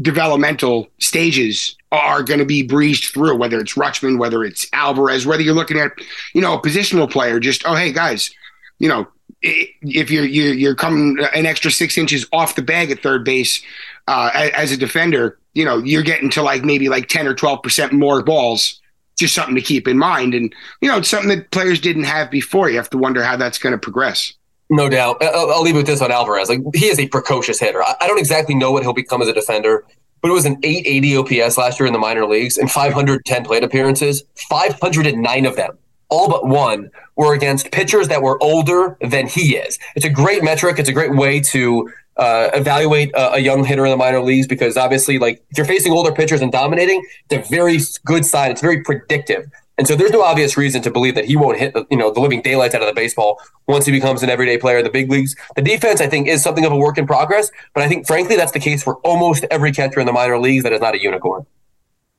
developmental 0.02 0.88
stages 1.00 1.76
are 1.92 2.24
going 2.24 2.40
to 2.40 2.46
be 2.46 2.64
breezed 2.64 3.14
through, 3.14 3.36
whether 3.36 3.60
it's 3.60 3.74
Rutschman, 3.74 4.18
whether 4.18 4.44
it's 4.44 4.68
Alvarez, 4.74 5.26
whether 5.26 5.42
you're 5.42 5.54
looking 5.54 5.80
at, 5.80 5.92
you 6.34 6.42
know, 6.42 6.54
a 6.54 6.62
positional 6.62 7.10
player, 7.10 7.40
just, 7.40 7.64
oh, 7.66 7.76
hey, 7.76 7.92
guys, 7.92 8.32
you 8.80 8.88
know, 8.88 9.08
if 9.42 10.10
you're, 10.10 10.26
you're, 10.26 10.76
coming 10.76 11.18
an 11.34 11.46
extra 11.46 11.72
six 11.72 11.98
inches 11.98 12.26
off 12.32 12.56
the 12.56 12.62
bag 12.62 12.92
at 12.92 13.02
third 13.02 13.26
base 13.26 13.62
uh, 14.08 14.30
as 14.34 14.72
a 14.72 14.78
defender, 14.78 15.40
you 15.54 15.66
know, 15.66 15.80
you're 15.80 16.04
getting 16.04 16.30
to 16.30 16.42
like 16.42 16.64
maybe 16.64 16.90
like 16.90 17.08
10 17.08 17.28
or 17.28 17.36
12% 17.36 17.92
more 17.92 18.24
balls 18.24 18.81
just 19.22 19.34
something 19.34 19.56
to 19.56 19.62
keep 19.62 19.88
in 19.88 19.98
mind. 19.98 20.34
And, 20.34 20.54
you 20.82 20.90
know, 20.90 20.98
it's 20.98 21.10
something 21.10 21.30
that 21.30 21.52
players 21.52 21.80
didn't 21.80 22.04
have 22.04 22.30
before. 22.30 22.70
You 22.70 22.76
have 22.78 22.90
to 22.90 22.98
wonder 22.98 23.24
how 23.24 23.38
that's 23.38 23.58
going 23.58 23.72
to 23.72 23.78
progress. 23.78 24.34
No 24.70 24.90
doubt. 24.90 25.22
I'll, 25.22 25.62
leave 25.62 25.76
it 25.76 25.80
with 25.80 25.88
this 25.88 26.02
on 26.02 26.12
Alvarez. 26.12 26.50
Like 26.50 26.62
he 26.74 26.86
is 26.88 26.98
a 26.98 27.08
precocious 27.08 27.60
hitter. 27.60 27.84
I, 27.84 27.96
I 28.02 28.08
don't 28.08 28.20
exactly 28.20 28.56
know 28.56 28.72
what 28.72 28.84
he'll 28.84 28.94
become 28.94 29.22
as 29.22 29.28
a 29.28 29.34
defender, 29.34 29.86
but 30.22 30.30
it 30.30 30.34
was 30.34 30.46
an 30.46 30.58
880 30.64 31.42
OPS 31.42 31.58
last 31.58 31.80
year 31.80 31.88
in 31.88 31.94
the 31.94 32.00
minor 32.00 32.26
leagues 32.26 32.58
and 32.58 32.72
510 32.72 33.44
plate 33.44 33.64
appearances. 33.64 34.24
509 34.50 35.46
of 35.46 35.56
them, 35.58 35.78
all 36.10 36.30
but 36.30 36.48
one, 36.48 36.90
were 37.18 37.34
against 37.34 37.72
pitchers 37.72 38.08
that 38.08 38.22
were 38.22 38.42
older 38.42 38.98
than 39.02 39.28
he 39.28 39.58
is. 39.58 39.78
It's 39.96 40.06
a 40.06 40.10
great 40.10 40.44
metric. 40.44 40.80
It's 40.80 40.90
a 40.90 40.94
great 40.94 41.16
way 41.16 41.42
to 41.42 41.92
uh, 42.18 42.50
evaluate 42.54 43.12
a, 43.14 43.34
a, 43.34 43.40
young 43.40 43.64
hitter 43.64 43.86
in 43.86 43.92
the 43.92 43.98
minor 43.98 44.20
leagues 44.20 44.48
because 44.48 44.78
obviously, 44.78 45.18
like 45.18 45.44
if 45.50 45.58
you're 45.58 45.66
facing 45.66 45.92
older 45.92 46.12
pitchers 46.12 46.42
and 46.42 46.52
dominating, 46.52 47.04
it's 47.30 47.48
a 47.48 47.50
very 47.50 47.80
good 48.06 48.26
sign. 48.26 48.52
It's 48.52 48.62
very 48.62 48.84
predictive. 48.84 49.46
And 49.78 49.88
so 49.88 49.96
there's 49.96 50.12
no 50.12 50.22
obvious 50.22 50.58
reason 50.58 50.82
to 50.84 50.92
believe 50.92 51.16
that 51.16 51.26
he 51.26 51.36
won't 51.36 51.58
hit 51.58 51.74
the, 51.74 51.88
you 51.90 51.98
know 51.98 52.12
the 52.12 52.20
living 52.20 52.42
daylights 52.42 52.76
out 52.76 52.82
of 52.82 52.88
the 52.88 52.94
baseball 52.94 53.42
once 53.68 53.86
he 53.86 53.92
becomes 53.92 54.22
an 54.22 54.30
everyday 54.30 54.58
player 54.58 54.80
in 54.80 54.84
the 54.84 54.92
big 54.92 55.10
leagues. 55.10 55.36
The 55.56 55.62
defense, 55.62 56.02
I 56.02 56.08
think, 56.08 56.28
is 56.28 56.44
something 56.44 56.66
of 56.66 56.72
a 56.72 56.78
work 56.78 56.98
in 56.98 57.08
progress, 57.08 57.50
but 57.74 57.84
I 57.84 57.88
think 57.88 58.06
frankly 58.06 58.36
that's 58.36 58.52
the 58.52 58.60
case 58.60 58.84
for 58.84 58.98
almost 58.98 59.46
every 59.50 59.72
catcher 59.72 60.00
in 60.00 60.06
the 60.06 60.12
minor 60.12 60.38
leagues 60.38 60.64
that 60.64 60.74
is 60.74 60.82
not 60.82 60.94
a 60.94 61.02
unicorn. 61.02 61.46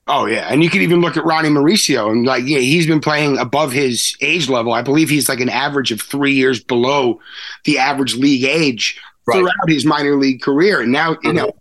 Oh 0.09 0.26
yeah, 0.26 0.49
and 0.51 0.64
you 0.64 0.70
can 0.70 0.80
even 0.82 1.01
look 1.01 1.16
at 1.16 1.24
Ronny 1.24 1.51
Mauricio 1.51 2.11
and 2.11 2.26
like 2.26 2.45
yeah, 2.45 2.59
he's 2.59 2.86
been 2.86 3.01
playing 3.01 3.38
above 3.38 3.70
his 3.70 4.16
age 4.20 4.49
level. 4.49 4.72
I 4.72 4.82
believe 4.82 5.09
he's 5.09 5.28
like 5.28 5.40
an 5.40 5.49
average 5.49 5.93
of 5.93 6.01
three 6.01 6.32
years 6.32 6.62
below 6.64 7.20
the 7.64 7.78
average 7.78 8.16
league 8.16 8.43
age 8.43 9.01
right. 9.27 9.39
throughout 9.39 9.68
his 9.68 9.85
minor 9.85 10.16
league 10.16 10.43
career. 10.43 10.81
And 10.81 10.93
now, 10.93 11.16
you 11.23 11.33
know, 11.33 11.53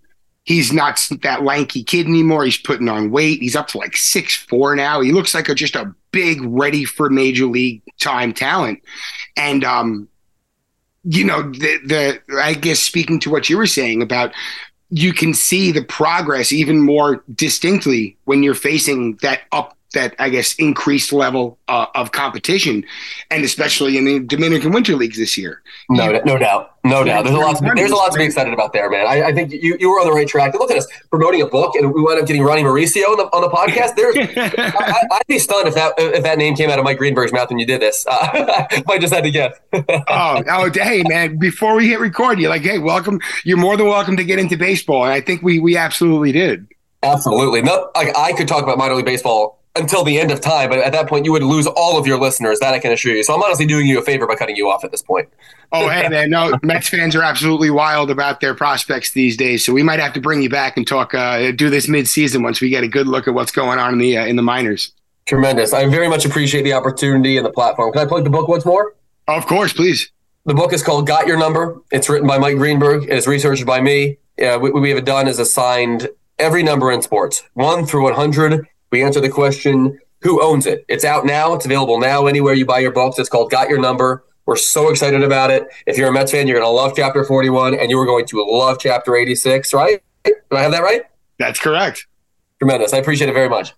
he's 0.43 0.73
not 0.73 1.07
that 1.21 1.43
lanky 1.43 1.83
kid 1.83 2.07
anymore. 2.07 2.45
He's 2.45 2.57
putting 2.57 2.89
on 2.89 3.11
weight. 3.11 3.39
He's 3.41 3.55
up 3.55 3.67
to 3.69 3.77
like 3.77 3.95
six 3.95 4.35
four 4.35 4.75
now. 4.75 5.01
He 5.01 5.11
looks 5.11 5.33
like 5.33 5.49
a, 5.49 5.55
just 5.55 5.75
a 5.75 5.93
big, 6.11 6.41
ready 6.41 6.85
for 6.85 7.09
major 7.09 7.45
league 7.45 7.81
time 7.99 8.33
talent. 8.33 8.81
And 9.37 9.63
um, 9.63 10.07
you 11.03 11.23
know, 11.23 11.43
the 11.43 11.79
the 11.85 12.41
I 12.41 12.53
guess 12.53 12.79
speaking 12.79 13.19
to 13.21 13.29
what 13.29 13.49
you 13.49 13.57
were 13.57 13.67
saying 13.67 14.01
about 14.01 14.33
you 14.91 15.13
can 15.13 15.33
see 15.33 15.71
the 15.71 15.83
progress 15.83 16.51
even 16.51 16.81
more 16.81 17.23
distinctly 17.33 18.17
when 18.25 18.43
you're 18.43 18.53
facing 18.53 19.15
that 19.21 19.41
up 19.53 19.77
that 19.93 20.15
I 20.19 20.29
guess 20.29 20.53
increased 20.55 21.11
level 21.11 21.57
uh, 21.67 21.87
of 21.95 22.11
competition, 22.11 22.85
and 23.29 23.43
especially 23.43 23.97
in 23.97 24.05
the 24.05 24.19
Dominican 24.19 24.71
Winter 24.71 24.95
Leagues 24.95 25.17
this 25.17 25.37
year. 25.37 25.61
No, 25.89 26.11
no 26.25 26.37
doubt, 26.37 26.75
no 26.83 27.03
doubt. 27.03 27.25
There's 27.25 27.35
a 27.35 27.39
lot. 27.39 27.57
To 27.57 27.63
be, 27.63 27.69
there's 27.75 27.91
a 27.91 27.95
lot 27.95 28.11
to 28.11 28.17
be 28.17 28.23
excited 28.23 28.53
about 28.53 28.73
there, 28.73 28.89
man. 28.89 29.05
I, 29.05 29.23
I, 29.27 29.33
think 29.33 29.51
you, 29.51 29.77
you 29.79 29.89
were 29.89 29.99
on 29.99 30.05
the 30.05 30.13
right 30.13 30.27
track. 30.27 30.53
Look 30.53 30.71
at 30.71 30.77
us 30.77 30.87
promoting 31.09 31.41
a 31.41 31.45
book, 31.45 31.75
and 31.75 31.93
we 31.93 32.01
wound 32.01 32.19
up 32.19 32.25
getting 32.25 32.43
Ronny 32.43 32.63
Mauricio 32.63 33.03
on 33.03 33.17
the, 33.17 33.23
on 33.25 33.41
the 33.41 33.49
podcast. 33.49 33.95
There's, 33.95 34.15
I, 34.57 35.01
would 35.11 35.27
be 35.27 35.39
stunned 35.39 35.67
if 35.67 35.75
that 35.75 35.93
if 35.97 36.23
that 36.23 36.37
name 36.37 36.55
came 36.55 36.69
out 36.69 36.79
of 36.79 36.85
Mike 36.85 36.97
Greenberg's 36.97 37.33
mouth 37.33 37.49
when 37.49 37.59
you 37.59 37.65
did 37.65 37.81
this. 37.81 38.05
Uh, 38.21 38.65
I 38.89 38.97
just 38.99 39.13
had 39.13 39.23
to 39.23 39.31
guess. 39.31 39.57
oh, 39.73 40.43
oh, 40.47 40.69
hey, 40.73 41.01
man! 41.07 41.37
Before 41.37 41.75
we 41.75 41.87
hit 41.87 41.99
record, 41.99 42.39
you're 42.39 42.49
like, 42.49 42.61
hey, 42.61 42.77
welcome. 42.77 43.19
You're 43.45 43.57
more 43.57 43.77
than 43.77 43.87
welcome 43.87 44.17
to 44.17 44.23
get 44.23 44.37
into 44.37 44.57
baseball, 44.57 45.05
and 45.05 45.13
I 45.13 45.21
think 45.21 45.41
we 45.41 45.59
we 45.59 45.75
absolutely 45.77 46.31
did. 46.31 46.67
Absolutely. 47.03 47.61
No, 47.61 47.89
like 47.95 48.15
I 48.17 48.33
could 48.33 48.47
talk 48.47 48.63
about 48.63 48.77
minor 48.77 48.95
league 48.95 49.05
baseball 49.05 49.60
until 49.75 50.03
the 50.03 50.19
end 50.19 50.31
of 50.31 50.41
time. 50.41 50.69
But 50.69 50.79
at 50.79 50.91
that 50.91 51.07
point, 51.07 51.25
you 51.25 51.31
would 51.31 51.43
lose 51.43 51.67
all 51.67 51.97
of 51.97 52.05
your 52.05 52.19
listeners. 52.19 52.59
That 52.59 52.73
I 52.73 52.79
can 52.79 52.91
assure 52.91 53.15
you. 53.15 53.23
So 53.23 53.33
I'm 53.33 53.41
honestly 53.41 53.65
doing 53.65 53.87
you 53.87 53.99
a 53.99 54.01
favor 54.01 54.27
by 54.27 54.35
cutting 54.35 54.55
you 54.55 54.69
off 54.69 54.83
at 54.83 54.91
this 54.91 55.01
point. 55.01 55.29
oh, 55.71 55.89
hey 55.89 56.09
man, 56.09 56.29
no, 56.29 56.57
Mets 56.63 56.89
fans 56.89 57.15
are 57.15 57.23
absolutely 57.23 57.69
wild 57.69 58.11
about 58.11 58.41
their 58.41 58.53
prospects 58.53 59.11
these 59.11 59.37
days. 59.37 59.65
So 59.65 59.73
we 59.73 59.83
might 59.83 59.99
have 59.99 60.13
to 60.13 60.21
bring 60.21 60.41
you 60.41 60.49
back 60.49 60.77
and 60.77 60.85
talk, 60.85 61.13
uh, 61.13 61.51
do 61.51 61.69
this 61.69 61.87
mid-season 61.87 62.43
once 62.43 62.61
we 62.61 62.69
get 62.69 62.83
a 62.83 62.87
good 62.87 63.07
look 63.07 63.27
at 63.27 63.33
what's 63.33 63.51
going 63.51 63.79
on 63.79 63.93
in 63.93 63.99
the 63.99 64.17
uh, 64.17 64.25
in 64.25 64.35
the 64.35 64.43
minors. 64.43 64.91
Tremendous. 65.25 65.71
I 65.73 65.87
very 65.87 66.09
much 66.09 66.25
appreciate 66.25 66.63
the 66.63 66.73
opportunity 66.73 67.37
and 67.37 67.45
the 67.45 67.51
platform. 67.51 67.91
Can 67.93 68.01
I 68.01 68.05
plug 68.05 68.23
the 68.23 68.29
book 68.29 68.47
once 68.47 68.65
more? 68.65 68.95
Of 69.27 69.45
course, 69.45 69.71
please. 69.71 70.11
The 70.45 70.55
book 70.55 70.73
is 70.73 70.81
called 70.81 71.05
Got 71.05 71.27
Your 71.27 71.37
Number. 71.37 71.79
It's 71.91 72.09
written 72.09 72.27
by 72.27 72.39
Mike 72.39 72.57
Greenberg. 72.57 73.03
It 73.03 73.11
is 73.11 73.27
researched 73.27 73.65
by 73.65 73.79
me. 73.79 74.17
Yeah, 74.37 74.55
what 74.55 74.73
we 74.73 74.89
have 74.89 75.05
done 75.05 75.27
is 75.27 75.37
assigned 75.37 76.09
every 76.39 76.63
number 76.63 76.91
in 76.91 77.03
sports, 77.03 77.43
one 77.53 77.85
through 77.85 78.05
100. 78.05 78.67
We 78.91 79.03
answer 79.03 79.21
the 79.21 79.29
question 79.29 79.99
who 80.21 80.43
owns 80.43 80.65
it. 80.65 80.85
It's 80.87 81.03
out 81.03 81.25
now. 81.25 81.53
It's 81.53 81.65
available 81.65 81.99
now 81.99 82.27
anywhere 82.27 82.53
you 82.53 82.65
buy 82.65 82.79
your 82.79 82.91
books. 82.91 83.17
It's 83.17 83.29
called 83.29 83.49
Got 83.49 83.69
Your 83.69 83.79
Number. 83.79 84.23
We're 84.45 84.57
so 84.57 84.89
excited 84.89 85.23
about 85.23 85.49
it. 85.49 85.67
If 85.85 85.97
you're 85.97 86.09
a 86.09 86.11
Mets 86.11 86.31
fan, 86.31 86.47
you're 86.47 86.59
going 86.59 86.69
to 86.69 86.75
love 86.75 86.93
chapter 86.95 87.23
41 87.23 87.75
and 87.75 87.89
you 87.89 87.97
are 87.99 88.05
going 88.05 88.25
to 88.27 88.43
love 88.43 88.77
chapter 88.79 89.15
86, 89.15 89.73
right? 89.73 90.01
Do 90.23 90.33
I 90.51 90.61
have 90.61 90.71
that 90.71 90.83
right? 90.83 91.03
That's 91.39 91.59
correct. 91.59 92.07
Tremendous. 92.59 92.93
I 92.93 92.97
appreciate 92.97 93.29
it 93.29 93.33
very 93.33 93.49
much. 93.49 93.73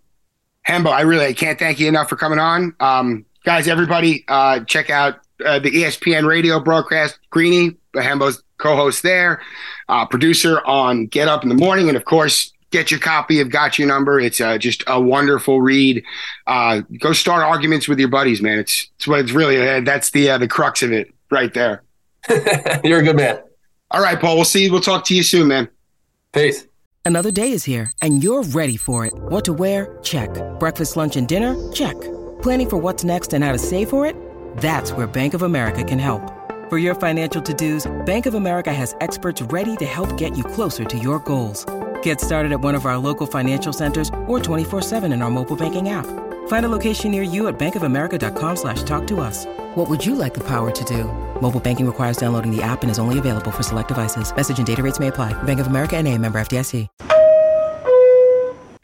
Hembo, 0.67 0.87
I 0.87 1.01
really 1.01 1.25
I 1.25 1.33
can't 1.33 1.59
thank 1.59 1.79
you 1.79 1.87
enough 1.87 2.09
for 2.09 2.15
coming 2.15 2.39
on. 2.39 2.75
Um, 2.79 3.25
guys, 3.45 3.67
everybody, 3.67 4.25
uh, 4.27 4.61
check 4.61 4.89
out 4.89 5.19
uh, 5.45 5.59
the 5.59 5.69
ESPN 5.69 6.27
radio 6.27 6.59
broadcast. 6.59 7.19
Greeny, 7.29 7.77
Hembo's 7.95 8.41
co 8.57 8.75
host 8.75 9.03
there, 9.03 9.41
uh, 9.89 10.05
producer 10.05 10.61
on 10.65 11.07
Get 11.07 11.27
Up 11.27 11.43
in 11.43 11.49
the 11.49 11.55
Morning. 11.55 11.87
And 11.89 11.97
of 11.97 12.05
course, 12.05 12.53
get 12.73 12.91
your 12.91 12.99
copy 12.99 13.39
of 13.39 13.49
Got 13.49 13.79
Your 13.79 13.87
Number. 13.87 14.19
It's 14.19 14.41
uh, 14.41 14.57
just 14.57 14.83
a 14.87 14.99
wonderful 14.99 15.61
read. 15.61 16.03
Uh, 16.45 16.81
go 16.99 17.13
start 17.13 17.43
arguments 17.43 17.87
with 17.87 17.99
your 17.99 18.09
buddies, 18.09 18.41
man. 18.41 18.59
It's 18.59 18.89
it's 18.97 19.07
what 19.07 19.21
it's 19.21 19.31
really. 19.31 19.65
Uh, 19.65 19.79
that's 19.81 20.09
the 20.09 20.31
uh, 20.31 20.37
the 20.37 20.47
crux 20.47 20.81
of 20.83 20.91
it 20.91 21.13
right 21.31 21.53
there. 21.53 21.83
You're 22.83 22.99
a 22.99 23.03
good 23.03 23.15
man. 23.15 23.39
All 23.91 24.01
right, 24.01 24.19
Paul. 24.19 24.35
We'll 24.35 24.45
see. 24.45 24.69
We'll 24.69 24.81
talk 24.81 25.05
to 25.05 25.15
you 25.15 25.23
soon, 25.23 25.47
man. 25.47 25.69
Peace. 26.33 26.67
Another 27.05 27.31
day 27.31 27.51
is 27.51 27.63
here, 27.63 27.91
and 28.01 28.23
you're 28.23 28.43
ready 28.43 28.77
for 28.77 29.05
it. 29.05 29.13
What 29.13 29.43
to 29.45 29.53
wear? 29.53 29.97
Check. 30.03 30.29
Breakfast, 30.57 30.95
lunch, 30.95 31.17
and 31.17 31.27
dinner? 31.27 31.53
Check. 31.73 31.99
Planning 32.41 32.69
for 32.69 32.77
what's 32.77 33.03
next 33.03 33.33
and 33.33 33.43
how 33.43 33.51
to 33.51 33.57
save 33.57 33.89
for 33.89 34.05
it? 34.05 34.15
That's 34.57 34.93
where 34.93 35.05
Bank 35.05 35.33
of 35.33 35.41
America 35.41 35.83
can 35.83 35.99
help. 35.99 36.21
For 36.69 36.77
your 36.77 36.95
financial 36.95 37.41
to-dos, 37.41 37.91
Bank 38.05 38.25
of 38.25 38.35
America 38.35 38.71
has 38.71 38.95
experts 39.01 39.41
ready 39.41 39.75
to 39.77 39.85
help 39.85 40.15
get 40.17 40.37
you 40.37 40.45
closer 40.45 40.85
to 40.85 40.97
your 40.97 41.19
goals. 41.19 41.65
Get 42.03 42.21
started 42.21 42.53
at 42.53 42.61
one 42.61 42.75
of 42.75 42.85
our 42.85 42.97
local 42.97 43.27
financial 43.27 43.73
centers 43.73 44.09
or 44.25 44.39
24-7 44.39 45.13
in 45.13 45.21
our 45.21 45.29
mobile 45.29 45.57
banking 45.57 45.89
app. 45.89 46.05
Find 46.47 46.65
a 46.65 46.69
location 46.69 47.11
near 47.11 47.23
you 47.23 47.47
at 47.47 47.59
bankofamerica.com 47.59 48.55
slash 48.55 48.83
talk 48.83 49.05
to 49.07 49.19
us. 49.19 49.45
What 49.75 49.89
would 49.89 50.05
you 50.05 50.15
like 50.15 50.33
the 50.33 50.43
power 50.45 50.71
to 50.71 50.83
do? 50.85 51.05
Mobile 51.41 51.59
banking 51.59 51.85
requires 51.85 52.15
downloading 52.15 52.55
the 52.55 52.63
app 52.63 52.83
and 52.83 52.91
is 52.91 52.99
only 52.99 53.19
available 53.19 53.51
for 53.51 53.63
select 53.63 53.89
devices. 53.89 54.33
Message 54.33 54.59
and 54.59 54.67
data 54.67 54.81
rates 54.81 54.99
may 54.99 55.09
apply. 55.09 55.33
Bank 55.43 55.59
of 55.59 55.67
America 55.67 55.97
and 55.97 56.07
a 56.07 56.17
member 56.17 56.39
FDIC. 56.39 56.87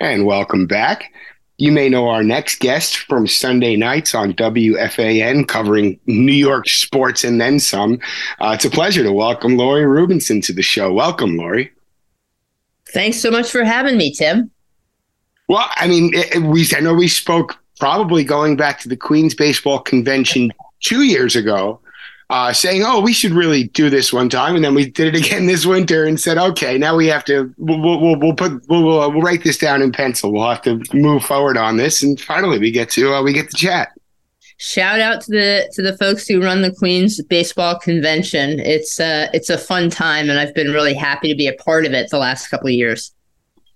And 0.02 0.26
welcome 0.26 0.66
back. 0.66 1.12
You 1.58 1.74
may 1.74 1.90
know 1.90 2.08
our 2.08 2.24
next 2.24 2.62
guest 2.62 3.00
from 3.00 3.28
Sunday 3.28 3.76
nights 3.76 4.16
on 4.16 4.32
WFAN 4.34 5.46
covering 5.46 6.00
New 6.06 6.32
York 6.32 6.70
sports 6.70 7.26
and 7.26 7.42
then 7.42 7.60
some. 7.60 8.00
Uh, 8.40 8.52
it's 8.56 8.64
a 8.64 8.70
pleasure 8.70 9.04
to 9.04 9.12
welcome 9.12 9.58
Lori 9.58 9.84
Rubinson 9.84 10.42
to 10.46 10.54
the 10.54 10.62
show. 10.62 10.94
Welcome, 10.94 11.36
Lori. 11.36 11.70
Thanks 12.94 13.20
so 13.20 13.30
much 13.32 13.52
for 13.52 13.64
having 13.64 13.98
me, 13.98 14.12
Tim. 14.12 14.52
Well, 15.48 15.68
I 15.76 15.88
mean, 15.88 16.12
it, 16.14 16.44
we 16.44 16.68
I 16.76 16.80
know 16.80 16.94
we 16.94 17.08
spoke 17.08 17.58
probably 17.80 18.24
going 18.24 18.56
back 18.56 18.80
to 18.82 18.90
the 18.90 18.98
Queens 18.98 19.34
Baseball 19.34 19.80
Convention 19.80 20.52
two 20.82 21.04
years 21.04 21.36
ago, 21.36 21.80
uh, 22.30 22.54
saying, 22.54 22.84
"Oh, 22.86 23.02
we 23.02 23.14
should 23.14 23.32
really 23.32 23.66
do 23.66 23.90
this 23.90 24.14
one 24.14 24.30
time," 24.30 24.56
and 24.56 24.64
then 24.64 24.76
we 24.76 24.90
did 24.90 25.16
it 25.16 25.26
again 25.26 25.48
this 25.48 25.66
winter 25.66 26.06
and 26.06 26.20
said, 26.20 26.38
"Okay, 26.38 26.78
now 26.78 26.96
we 26.96 27.08
have 27.08 27.26
to 27.26 27.54
we'll 27.58 27.80
we'll, 27.80 28.20
we'll 28.20 28.36
put 28.36 28.68
we'll, 28.70 28.84
we'll, 28.84 29.12
we'll 29.12 29.22
write 29.22 29.44
this 29.44 29.58
down 29.58 29.82
in 29.82 29.92
pencil. 29.92 30.32
We'll 30.32 30.50
have 30.50 30.62
to 30.64 30.82
move 30.94 31.24
forward 31.24 31.58
on 31.58 31.78
this." 31.78 32.04
And 32.04 32.20
finally, 32.20 32.60
we 32.60 32.72
get 32.72 32.90
to 32.92 33.14
uh, 33.14 33.24
we 33.24 33.34
get 33.34 33.50
to 33.50 33.58
chat. 33.58 33.90
Shout 34.62 35.00
out 35.00 35.22
to 35.22 35.32
the 35.32 35.72
to 35.74 35.82
the 35.82 35.96
folks 35.98 36.28
who 36.28 36.44
run 36.44 36.62
the 36.62 36.74
Queens 36.74 37.24
Baseball 37.24 37.80
Convention. 37.80 38.60
It's 38.60 39.00
uh 39.00 39.30
it's 39.34 39.50
a 39.50 39.58
fun 39.58 39.90
time, 39.90 40.30
and 40.30 40.38
I've 40.38 40.54
been 40.54 40.74
really 40.74 40.94
happy 40.94 41.30
to 41.30 41.36
be 41.36 41.48
a 41.48 41.54
part 41.54 41.86
of 41.86 41.94
it 41.94 42.10
the 42.10 42.18
last 42.18 42.50
couple 42.50 42.68
of 42.68 42.74
years. 42.74 43.14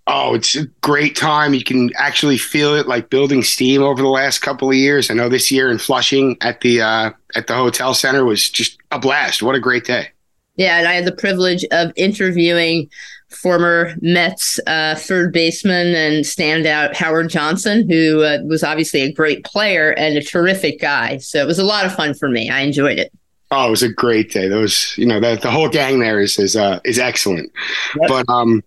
Oh, 0.07 0.35
it's 0.35 0.57
a 0.57 0.65
great 0.81 1.15
time. 1.15 1.53
You 1.53 1.63
can 1.63 1.89
actually 1.95 2.37
feel 2.37 2.75
it 2.75 2.85
like 2.85 3.09
building 3.09 3.43
steam 3.43 3.81
over 3.81 4.01
the 4.01 4.09
last 4.09 4.39
couple 4.39 4.69
of 4.69 4.75
years. 4.75 5.09
I 5.09 5.13
know 5.13 5.29
this 5.29 5.49
year 5.49 5.71
in 5.71 5.77
Flushing 5.77 6.35
at 6.41 6.59
the 6.59 6.81
uh, 6.81 7.11
at 7.33 7.47
the 7.47 7.55
hotel 7.55 7.93
center 7.93 8.25
was 8.25 8.49
just 8.49 8.77
a 8.91 8.99
blast. 8.99 9.41
What 9.41 9.55
a 9.55 9.61
great 9.61 9.85
day. 9.85 10.09
Yeah, 10.57 10.79
and 10.79 10.87
I 10.87 10.95
had 10.95 11.05
the 11.05 11.15
privilege 11.15 11.63
of 11.71 11.93
interviewing 11.95 12.89
former 13.35 13.93
Mets 14.01 14.59
uh, 14.67 14.95
third 14.95 15.33
baseman 15.33 15.95
and 15.95 16.23
standout 16.23 16.95
Howard 16.95 17.29
Johnson, 17.29 17.89
who 17.89 18.23
uh, 18.23 18.39
was 18.43 18.63
obviously 18.63 19.01
a 19.01 19.11
great 19.11 19.43
player 19.43 19.91
and 19.91 20.17
a 20.17 20.23
terrific 20.23 20.79
guy. 20.79 21.17
So 21.17 21.41
it 21.41 21.47
was 21.47 21.59
a 21.59 21.65
lot 21.65 21.85
of 21.85 21.93
fun 21.93 22.13
for 22.13 22.29
me. 22.29 22.49
I 22.49 22.61
enjoyed 22.61 22.99
it. 22.99 23.11
Oh, 23.51 23.67
it 23.67 23.71
was 23.71 23.83
a 23.83 23.89
great 23.89 24.31
day. 24.31 24.47
Those, 24.47 24.93
you 24.97 25.05
know, 25.05 25.19
the, 25.19 25.35
the 25.35 25.51
whole 25.51 25.69
gang 25.69 25.99
there 25.99 26.19
is 26.19 26.39
is 26.39 26.55
uh, 26.55 26.79
is 26.83 26.97
excellent. 26.97 27.51
Yep. 27.99 28.09
But 28.09 28.29
um, 28.29 28.63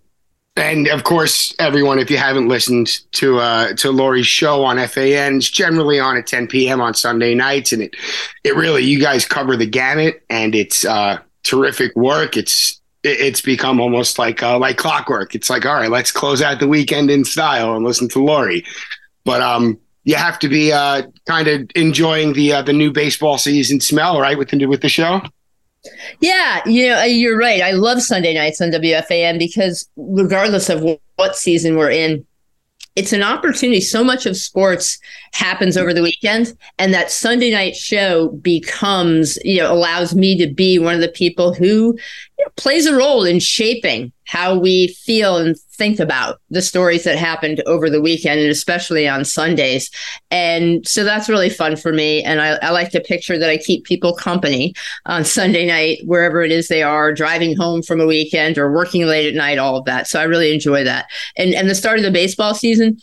and 0.57 0.89
of 0.89 1.05
course, 1.05 1.55
everyone, 1.59 1.99
if 1.99 2.11
you 2.11 2.17
haven't 2.17 2.49
listened 2.49 3.01
to 3.13 3.39
uh, 3.39 3.73
to 3.75 3.91
Lori's 3.91 4.27
show 4.27 4.65
on 4.65 4.79
FAN, 4.89 5.37
it's 5.37 5.51
generally 5.51 6.01
on 6.01 6.17
at 6.17 6.27
10 6.27 6.47
p.m. 6.47 6.81
on 6.81 6.95
Sunday 6.95 7.35
nights, 7.35 7.73
and 7.73 7.83
it 7.83 7.97
it 8.43 8.57
really 8.57 8.83
you 8.83 9.01
guys 9.01 9.27
cover 9.27 9.57
the 9.57 9.67
gamut, 9.67 10.23
and 10.31 10.55
it's 10.55 10.85
uh, 10.85 11.19
terrific 11.43 11.95
work. 11.95 12.37
It's 12.37 12.81
it's 13.07 13.41
become 13.41 13.81
almost 13.81 14.19
like 14.19 14.43
uh, 14.43 14.59
like 14.59 14.77
clockwork. 14.77 15.35
It's 15.35 15.51
like 15.51 15.65
all 15.65 15.75
right, 15.75 15.91
let's 15.91 16.13
close 16.13 16.43
out 16.43 16.61
the 16.61 16.69
weekend 16.69 17.11
in 17.11 17.25
style 17.25 17.75
and 17.75 17.85
listen 17.85 18.09
to 18.11 18.25
Lori. 18.25 18.65
But 19.25 19.41
um, 19.41 19.79
you 20.05 20.15
have 20.15 20.39
to 20.39 20.49
be 20.49 20.73
uh, 20.73 21.03
kind 21.27 21.49
of 21.49 21.69
enjoying 21.75 22.33
the 22.33 22.55
uh, 22.55 22.63
the 22.63 22.73
new 22.73 22.93
baseball 22.93 23.39
season 23.39 23.81
smell, 23.81 24.21
right, 24.21 24.39
with 24.39 24.51
the 24.51 24.67
with 24.67 24.81
the 24.81 24.89
show. 24.89 25.21
Yeah, 26.21 26.63
you 26.67 26.89
know, 26.89 27.01
uh, 27.01 27.05
you're 27.05 27.39
right. 27.39 27.61
I 27.61 27.73
love 27.73 28.03
Sunday 28.03 28.35
nights 28.35 28.61
on 28.61 28.71
WFAN 28.71 29.39
because 29.39 29.89
regardless 29.97 30.69
of 30.69 30.85
what 31.17 31.37
season 31.37 31.77
we're 31.77 31.91
in, 31.91 32.27
it's 32.97 33.13
an 33.13 33.23
opportunity. 33.23 33.81
So 33.81 34.03
much 34.03 34.27
of 34.27 34.37
sports 34.37 34.99
happens 35.33 35.77
over 35.77 35.93
the 35.93 36.03
weekend, 36.03 36.57
and 36.79 36.95
that 36.95 37.11
Sunday 37.11 37.51
night 37.51 37.77
show 37.77 38.29
becomes, 38.29 39.39
you 39.45 39.59
know, 39.59 39.73
allows 39.73 40.15
me 40.15 40.37
to 40.39 40.47
be 40.53 40.79
one 40.79 40.95
of 40.95 41.01
the 41.01 41.09
people 41.09 41.53
who 41.53 41.99
plays 42.57 42.87
a 42.87 42.97
role 42.97 43.25
in 43.25 43.41
shaping 43.41 44.13
how 44.25 44.59
we 44.59 44.89
feel 44.89 45.37
and 45.37 45.59
think 45.73 46.01
about 46.01 46.41
the 46.51 46.63
stories 46.63 47.05
that 47.05 47.17
happened 47.17 47.63
over 47.67 47.89
the 47.89 48.01
weekend 48.01 48.41
and 48.41 48.51
especially 48.51 49.07
on 49.07 49.25
Sundays. 49.25 49.91
And 50.31 50.87
so 50.87 51.05
that's 51.05 51.29
really 51.29 51.51
fun 51.51 51.77
for 51.77 51.93
me. 51.93 52.23
And 52.23 52.41
I, 52.41 52.57
I, 52.57 52.71
like 52.71 52.91
to 52.91 53.01
picture 53.01 53.39
that 53.39 53.51
I 53.51 53.57
keep 53.57 53.85
people 53.85 54.15
company 54.15 54.75
on 55.05 55.25
Sunday 55.25 55.67
night, 55.67 56.01
wherever 56.05 56.43
it 56.43 56.51
is 56.51 56.69
they 56.69 56.83
are, 56.83 57.13
driving 57.13 57.57
home 57.57 57.83
from 57.83 58.01
a 58.01 58.07
weekend 58.07 58.59
or 58.59 58.73
working 58.73 59.07
late 59.07 59.29
at 59.29 59.35
night, 59.35 59.59
all 59.59 59.77
of 59.77 59.85
that. 59.85 60.07
So 60.09 60.21
I 60.21 60.25
really 60.25 60.53
enjoy 60.53 60.83
that. 60.85 61.07
And 61.37 61.55
and 61.55 61.71
the 61.71 61.75
start 61.75 61.99
of 61.99 62.05
the 62.05 62.11
baseball 62.11 62.55
season, 62.55 62.99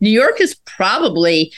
New 0.00 0.10
York 0.10 0.40
is 0.40 0.54
probably 0.64 1.52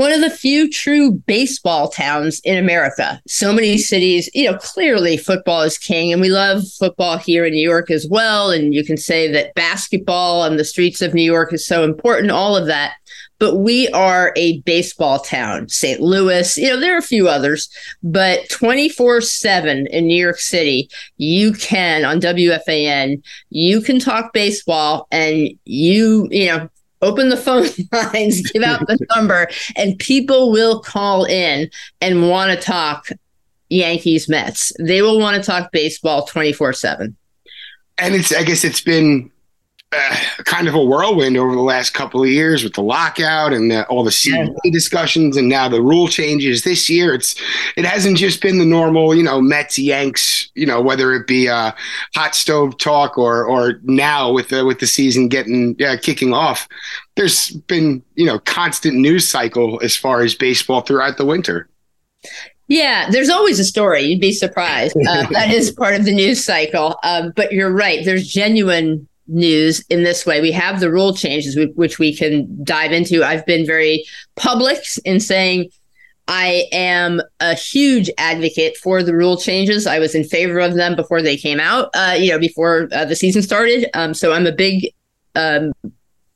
one 0.00 0.12
of 0.12 0.22
the 0.22 0.30
few 0.30 0.70
true 0.70 1.12
baseball 1.26 1.90
towns 1.90 2.40
in 2.42 2.56
America. 2.56 3.20
So 3.28 3.52
many 3.52 3.76
cities, 3.76 4.30
you 4.32 4.50
know, 4.50 4.56
clearly 4.56 5.18
football 5.18 5.60
is 5.60 5.76
king, 5.76 6.10
and 6.10 6.22
we 6.22 6.30
love 6.30 6.66
football 6.78 7.18
here 7.18 7.44
in 7.44 7.52
New 7.52 7.60
York 7.60 7.90
as 7.90 8.06
well. 8.08 8.50
And 8.50 8.72
you 8.72 8.82
can 8.82 8.96
say 8.96 9.30
that 9.30 9.54
basketball 9.54 10.40
on 10.40 10.56
the 10.56 10.64
streets 10.64 11.02
of 11.02 11.12
New 11.12 11.22
York 11.22 11.52
is 11.52 11.66
so 11.66 11.84
important, 11.84 12.30
all 12.30 12.56
of 12.56 12.64
that. 12.64 12.94
But 13.38 13.56
we 13.56 13.88
are 13.88 14.32
a 14.36 14.60
baseball 14.60 15.18
town, 15.18 15.68
St. 15.68 16.00
Louis, 16.00 16.56
you 16.56 16.68
know, 16.68 16.80
there 16.80 16.94
are 16.94 16.98
a 16.98 17.02
few 17.02 17.28
others, 17.28 17.68
but 18.02 18.48
24 18.48 19.20
7 19.20 19.86
in 19.86 20.06
New 20.06 20.22
York 20.22 20.38
City, 20.38 20.88
you 21.18 21.52
can 21.52 22.06
on 22.06 22.20
WFAN, 22.20 23.22
you 23.50 23.82
can 23.82 23.98
talk 23.98 24.32
baseball 24.32 25.08
and 25.10 25.50
you, 25.64 26.26
you 26.30 26.46
know, 26.46 26.69
open 27.02 27.28
the 27.28 27.36
phone 27.36 27.66
lines, 27.92 28.42
give 28.50 28.62
out 28.62 28.86
the 28.86 28.98
number, 29.16 29.48
and 29.76 29.98
people 29.98 30.50
will 30.50 30.80
call 30.80 31.24
in 31.24 31.70
and 32.00 32.28
want 32.28 32.50
to 32.50 32.64
talk 32.64 33.08
Yankees 33.68 34.28
Mets. 34.28 34.72
They 34.78 35.02
will 35.02 35.18
want 35.18 35.36
to 35.36 35.42
talk 35.42 35.72
baseball 35.72 36.26
24 36.26 36.72
7. 36.72 37.16
And 37.98 38.14
it's, 38.14 38.34
I 38.34 38.42
guess 38.42 38.64
it's 38.64 38.80
been 38.80 39.30
uh, 39.92 40.16
kind 40.44 40.68
of 40.68 40.74
a 40.74 40.84
whirlwind 40.84 41.36
over 41.36 41.52
the 41.52 41.60
last 41.60 41.94
couple 41.94 42.22
of 42.22 42.28
years 42.28 42.62
with 42.62 42.74
the 42.74 42.82
lockout 42.82 43.52
and 43.52 43.72
the, 43.72 43.84
all 43.86 44.04
the 44.04 44.10
CBA 44.10 44.54
yeah. 44.64 44.70
discussions 44.70 45.36
and 45.36 45.48
now 45.48 45.68
the 45.68 45.82
rule 45.82 46.06
changes 46.06 46.62
this 46.62 46.88
year. 46.88 47.12
It's 47.12 47.34
it 47.76 47.84
hasn't 47.84 48.16
just 48.16 48.40
been 48.40 48.58
the 48.58 48.64
normal, 48.64 49.16
you 49.16 49.24
know, 49.24 49.40
Mets 49.40 49.78
Yanks, 49.78 50.48
you 50.54 50.64
know, 50.64 50.80
whether 50.80 51.12
it 51.14 51.26
be 51.26 51.48
uh, 51.48 51.72
hot 52.14 52.36
stove 52.36 52.78
talk 52.78 53.18
or 53.18 53.44
or 53.44 53.80
now 53.82 54.30
with 54.30 54.50
the 54.50 54.64
with 54.64 54.78
the 54.78 54.86
season 54.86 55.28
getting 55.28 55.76
uh, 55.82 55.96
kicking 56.00 56.32
off. 56.32 56.68
There's 57.16 57.50
been 57.50 58.02
you 58.14 58.26
know 58.26 58.38
constant 58.38 58.96
news 58.96 59.26
cycle 59.26 59.80
as 59.82 59.96
far 59.96 60.22
as 60.22 60.36
baseball 60.36 60.82
throughout 60.82 61.16
the 61.16 61.26
winter. 61.26 61.68
Yeah, 62.68 63.10
there's 63.10 63.28
always 63.28 63.58
a 63.58 63.64
story. 63.64 64.02
You'd 64.02 64.20
be 64.20 64.30
surprised. 64.30 64.96
Uh, 64.96 65.26
that 65.30 65.50
is 65.50 65.72
part 65.72 65.96
of 65.96 66.04
the 66.04 66.14
news 66.14 66.44
cycle. 66.44 66.96
Um, 67.02 67.32
but 67.34 67.50
you're 67.50 67.72
right. 67.72 68.04
There's 68.04 68.28
genuine 68.28 69.08
news 69.30 69.84
in 69.88 70.02
this 70.02 70.26
way. 70.26 70.40
We 70.40 70.52
have 70.52 70.80
the 70.80 70.90
rule 70.90 71.14
changes, 71.14 71.58
which 71.74 71.98
we 71.98 72.14
can 72.14 72.46
dive 72.64 72.92
into. 72.92 73.24
I've 73.24 73.46
been 73.46 73.64
very 73.64 74.04
public 74.36 74.78
in 75.04 75.20
saying 75.20 75.70
I 76.28 76.66
am 76.70 77.20
a 77.40 77.54
huge 77.54 78.10
advocate 78.16 78.76
for 78.76 79.02
the 79.02 79.14
rule 79.14 79.36
changes. 79.36 79.86
I 79.86 79.98
was 79.98 80.14
in 80.14 80.24
favor 80.24 80.60
of 80.60 80.74
them 80.74 80.94
before 80.94 81.22
they 81.22 81.36
came 81.36 81.58
out, 81.58 81.90
uh, 81.94 82.16
you 82.18 82.30
know, 82.30 82.38
before 82.38 82.88
uh, 82.92 83.04
the 83.04 83.16
season 83.16 83.42
started. 83.42 83.88
Um, 83.94 84.14
so 84.14 84.32
I'm 84.32 84.46
a 84.46 84.52
big 84.52 84.92
um, 85.34 85.72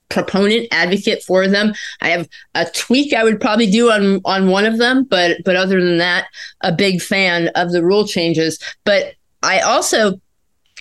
proponent 0.09 0.67
advocate 0.73 1.23
for 1.23 1.47
them. 1.47 1.75
I 2.01 2.09
have 2.09 2.29
a 2.55 2.67
tweak 2.67 3.13
I 3.13 3.25
would 3.25 3.41
probably 3.41 3.71
do 3.71 3.91
on 3.91 4.21
on 4.25 4.49
one 4.49 4.65
of 4.65 4.79
them, 4.79 5.05
but 5.05 5.39
but 5.45 5.57
other 5.57 5.81
than 5.81 5.99
that, 5.99 6.27
a 6.63 6.73
big 6.73 7.01
fan 7.01 7.49
of 7.55 7.71
the 7.71 7.85
rule 7.85 8.07
changes. 8.07 8.59
But 8.85 9.15
I 9.43 9.61
also 9.61 10.21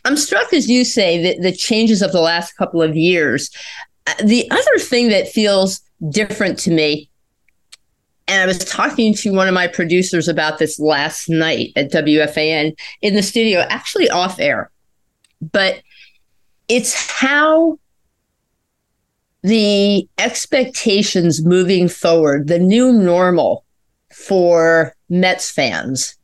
I'm 0.05 0.17
struck, 0.17 0.53
as 0.53 0.69
you 0.69 0.83
say, 0.83 1.21
that 1.23 1.41
the 1.41 1.55
changes 1.55 2.01
of 2.01 2.11
the 2.11 2.21
last 2.21 2.53
couple 2.53 2.81
of 2.81 2.95
years. 2.95 3.49
Uh, 4.05 4.13
the 4.23 4.49
other 4.51 4.79
thing 4.79 5.09
that 5.09 5.29
feels 5.29 5.81
different 6.09 6.59
to 6.59 6.71
me, 6.71 7.09
and 8.27 8.41
I 8.41 8.45
was 8.45 8.59
talking 8.59 9.13
to 9.15 9.33
one 9.33 9.47
of 9.47 9.53
my 9.53 9.67
producers 9.67 10.27
about 10.27 10.59
this 10.59 10.79
last 10.79 11.29
night 11.29 11.71
at 11.75 11.91
WFAN 11.91 12.77
in 13.01 13.15
the 13.15 13.23
studio, 13.23 13.61
actually 13.69 14.09
off 14.09 14.39
air, 14.39 14.69
but 15.51 15.81
it's 16.67 17.09
how 17.09 17.79
the 19.43 20.07
expectations 20.17 21.45
moving 21.45 21.89
forward, 21.89 22.47
the 22.47 22.59
new 22.59 22.91
normal 22.93 23.65
for 24.13 24.95
Mets 25.09 25.51
fans 25.51 26.15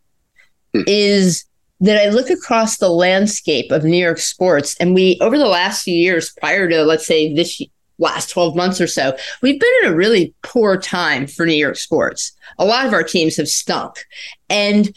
hmm. 0.74 0.82
is 0.88 1.46
that 1.82 2.02
I 2.02 2.10
look 2.10 2.30
across 2.30 2.78
the 2.78 2.90
landscape 2.90 3.72
of 3.72 3.84
New 3.84 3.98
York 3.98 4.18
sports, 4.18 4.76
and 4.80 4.94
we, 4.94 5.18
over 5.22 5.38
the 5.38 5.48
last 5.48 5.84
few 5.84 5.96
years, 5.96 6.30
prior 6.30 6.68
to, 6.68 6.84
let's 6.84 7.08
say, 7.08 7.34
this 7.34 7.62
last 8.00 8.30
12 8.30 8.56
months 8.56 8.82
or 8.82 8.88
so, 8.88 9.16
we've 9.42 9.60
been 9.60 9.74
in 9.84 9.92
a 9.92 9.96
really 9.96 10.34
poor 10.42 10.78
time 10.78 11.28
for 11.28 11.46
New 11.46 11.54
York 11.54 11.76
sports. 11.76 12.34
A 12.58 12.66
lot 12.66 12.86
of 12.86 12.94
our 12.94 13.04
teams 13.04 13.38
have 13.38 13.48
stunk. 13.48 14.06
And 14.50 14.94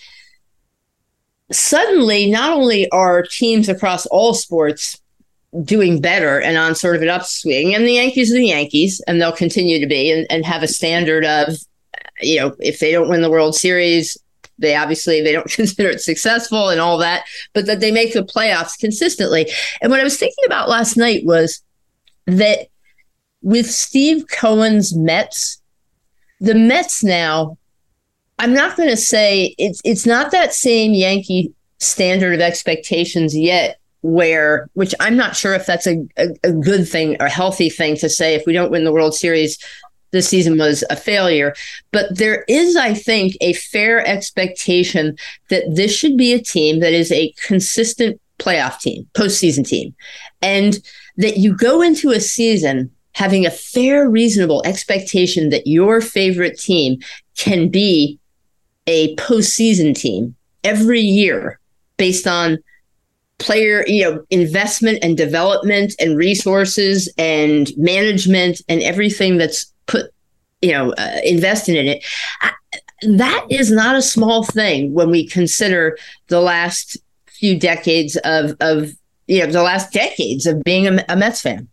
suddenly, 1.51 2.31
not 2.31 2.53
only 2.53 2.89
are 2.91 3.23
teams 3.23 3.69
across 3.69 4.07
all 4.07 4.35
sports 4.35 5.01
doing 5.65 6.01
better 6.01 6.41
and 6.41 6.57
on 6.57 6.75
sort 6.75 6.97
of 6.97 7.03
an 7.03 7.11
upswing, 7.11 7.75
and 7.75 7.85
the 7.85 7.93
Yankees 7.93 8.33
are 8.33 8.37
the 8.37 8.47
Yankees, 8.47 9.01
and 9.07 9.21
they'll 9.21 9.33
continue 9.33 9.79
to 9.79 9.87
be 9.87 10.11
and, 10.11 10.27
and 10.31 10.45
have 10.45 10.63
a 10.63 10.69
standard 10.69 11.25
of, 11.25 11.57
you 12.21 12.41
know, 12.41 12.57
if 12.61 12.81
they 12.81 12.91
don't 12.91 13.09
win 13.09 13.23
the 13.23 13.31
World 13.31 13.55
Series, 13.55 14.17
they 14.63 14.75
obviously 14.75 15.21
they 15.21 15.33
don't 15.33 15.51
consider 15.51 15.91
it 15.91 16.01
successful 16.01 16.71
and 16.71 16.81
all 16.81 16.97
that, 16.99 17.25
but 17.53 17.67
that 17.67 17.81
they 17.81 17.91
make 17.91 18.15
the 18.15 18.23
playoffs 18.23 18.79
consistently. 18.79 19.51
And 19.83 19.91
what 19.91 20.01
I 20.01 20.05
was 20.05 20.17
thinking 20.17 20.45
about 20.47 20.71
last 20.71 20.97
night 20.97 21.25
was 21.25 21.63
that 22.27 22.69
with 23.43 23.71
Steve 23.71 24.27
Cohen's 24.29 24.97
Mets, 24.97 25.61
the 26.41 26.55
Mets 26.55 27.05
now, 27.05 27.59
I'm 28.39 28.55
not 28.55 28.77
going 28.77 28.89
to 28.89 28.97
say 28.97 29.55
it's 29.59 29.81
it's 29.85 30.07
not 30.07 30.31
that 30.33 30.55
same 30.55 30.95
Yankee 30.95 31.53
standard 31.79 32.35
of 32.35 32.41
expectations 32.41 33.37
yet 33.37 33.79
where 34.03 34.69
which 34.75 34.95
I'm 34.99 35.17
not 35.17 35.37
sure 35.37 35.55
if 35.55 35.67
that's 35.67 35.87
a, 35.87 36.05
a, 36.17 36.29
a, 36.43 36.53
good 36.53 36.89
thing 36.89 37.17
or 37.21 37.29
healthy 37.29 37.71
thing 37.71 37.97
to 37.99 38.09
say 38.09 38.35
if 38.35 38.45
we 38.47 38.53
don't 38.53 38.71
win 38.71 38.85
the 38.85 38.93
World 38.93 39.15
Series 39.15 39.59
this 40.13 40.29
season 40.29 40.59
was 40.59 40.85
a 40.91 40.97
failure. 40.97 41.55
But 41.91 42.17
there 42.17 42.45
is 42.49 42.77
I 42.77 42.95
think 42.95 43.37
a 43.41 43.53
fair 43.55 44.07
expectation 44.07 45.17
that 45.49 45.65
this 45.75 45.95
should 45.95 46.17
be 46.17 46.33
a 46.33 46.43
team 46.43 46.81
that 46.81 46.93
is 46.93 47.11
a 47.11 47.35
consistent 47.47 48.21
playoff 48.39 48.79
team 48.81 49.09
postseason 49.15 49.67
team 49.67 49.95
and 50.41 50.79
that 51.17 51.37
you 51.37 51.57
go 51.57 51.81
into 51.81 52.11
a 52.11 52.21
season 52.21 52.91
having 53.15 53.45
a 53.45 53.51
fair, 53.51 54.09
reasonable 54.09 54.63
expectation 54.65 55.51
that 55.51 55.67
your 55.67 56.01
favorite 56.01 56.59
team 56.59 56.99
can 57.37 57.69
be 57.69 58.19
a 58.87 59.15
postseason 59.17 59.95
team 59.95 60.35
every 60.65 61.01
year 61.01 61.59
based 61.97 62.27
on 62.27 62.59
player, 63.39 63.85
you 63.87 64.03
know, 64.03 64.25
investment 64.31 64.99
and 65.03 65.17
development 65.17 65.95
and 65.99 66.17
resources 66.17 67.13
and 67.19 67.71
management 67.77 68.63
and 68.69 68.83
everything 68.83 69.37
that's 69.37 69.72
you 70.63 70.73
know, 70.73 70.93
uh, 70.93 71.21
invested 71.25 71.77
in 71.77 71.89
it. 71.89 72.05
I, 72.41 72.53
that 73.03 73.47
is 73.51 73.71
not 73.71 73.97
a 73.97 74.03
small 74.03 74.45
thing 74.45 74.95
when 74.95 75.11
we 75.11 75.27
consider 75.27 75.99
the 76.29 76.41
last 76.41 76.97
few 77.27 77.59
decades 77.59 78.17
of, 78.25 78.57
of 78.61 78.93
you 79.27 79.41
know, 79.41 79.53
the 79.53 79.63
last 79.63 79.93
decades 79.93 80.47
of 80.47 80.63
being 80.63 80.87
a, 80.87 81.05
a 81.09 81.17
Mets 81.17 81.43
fan. 81.43 81.69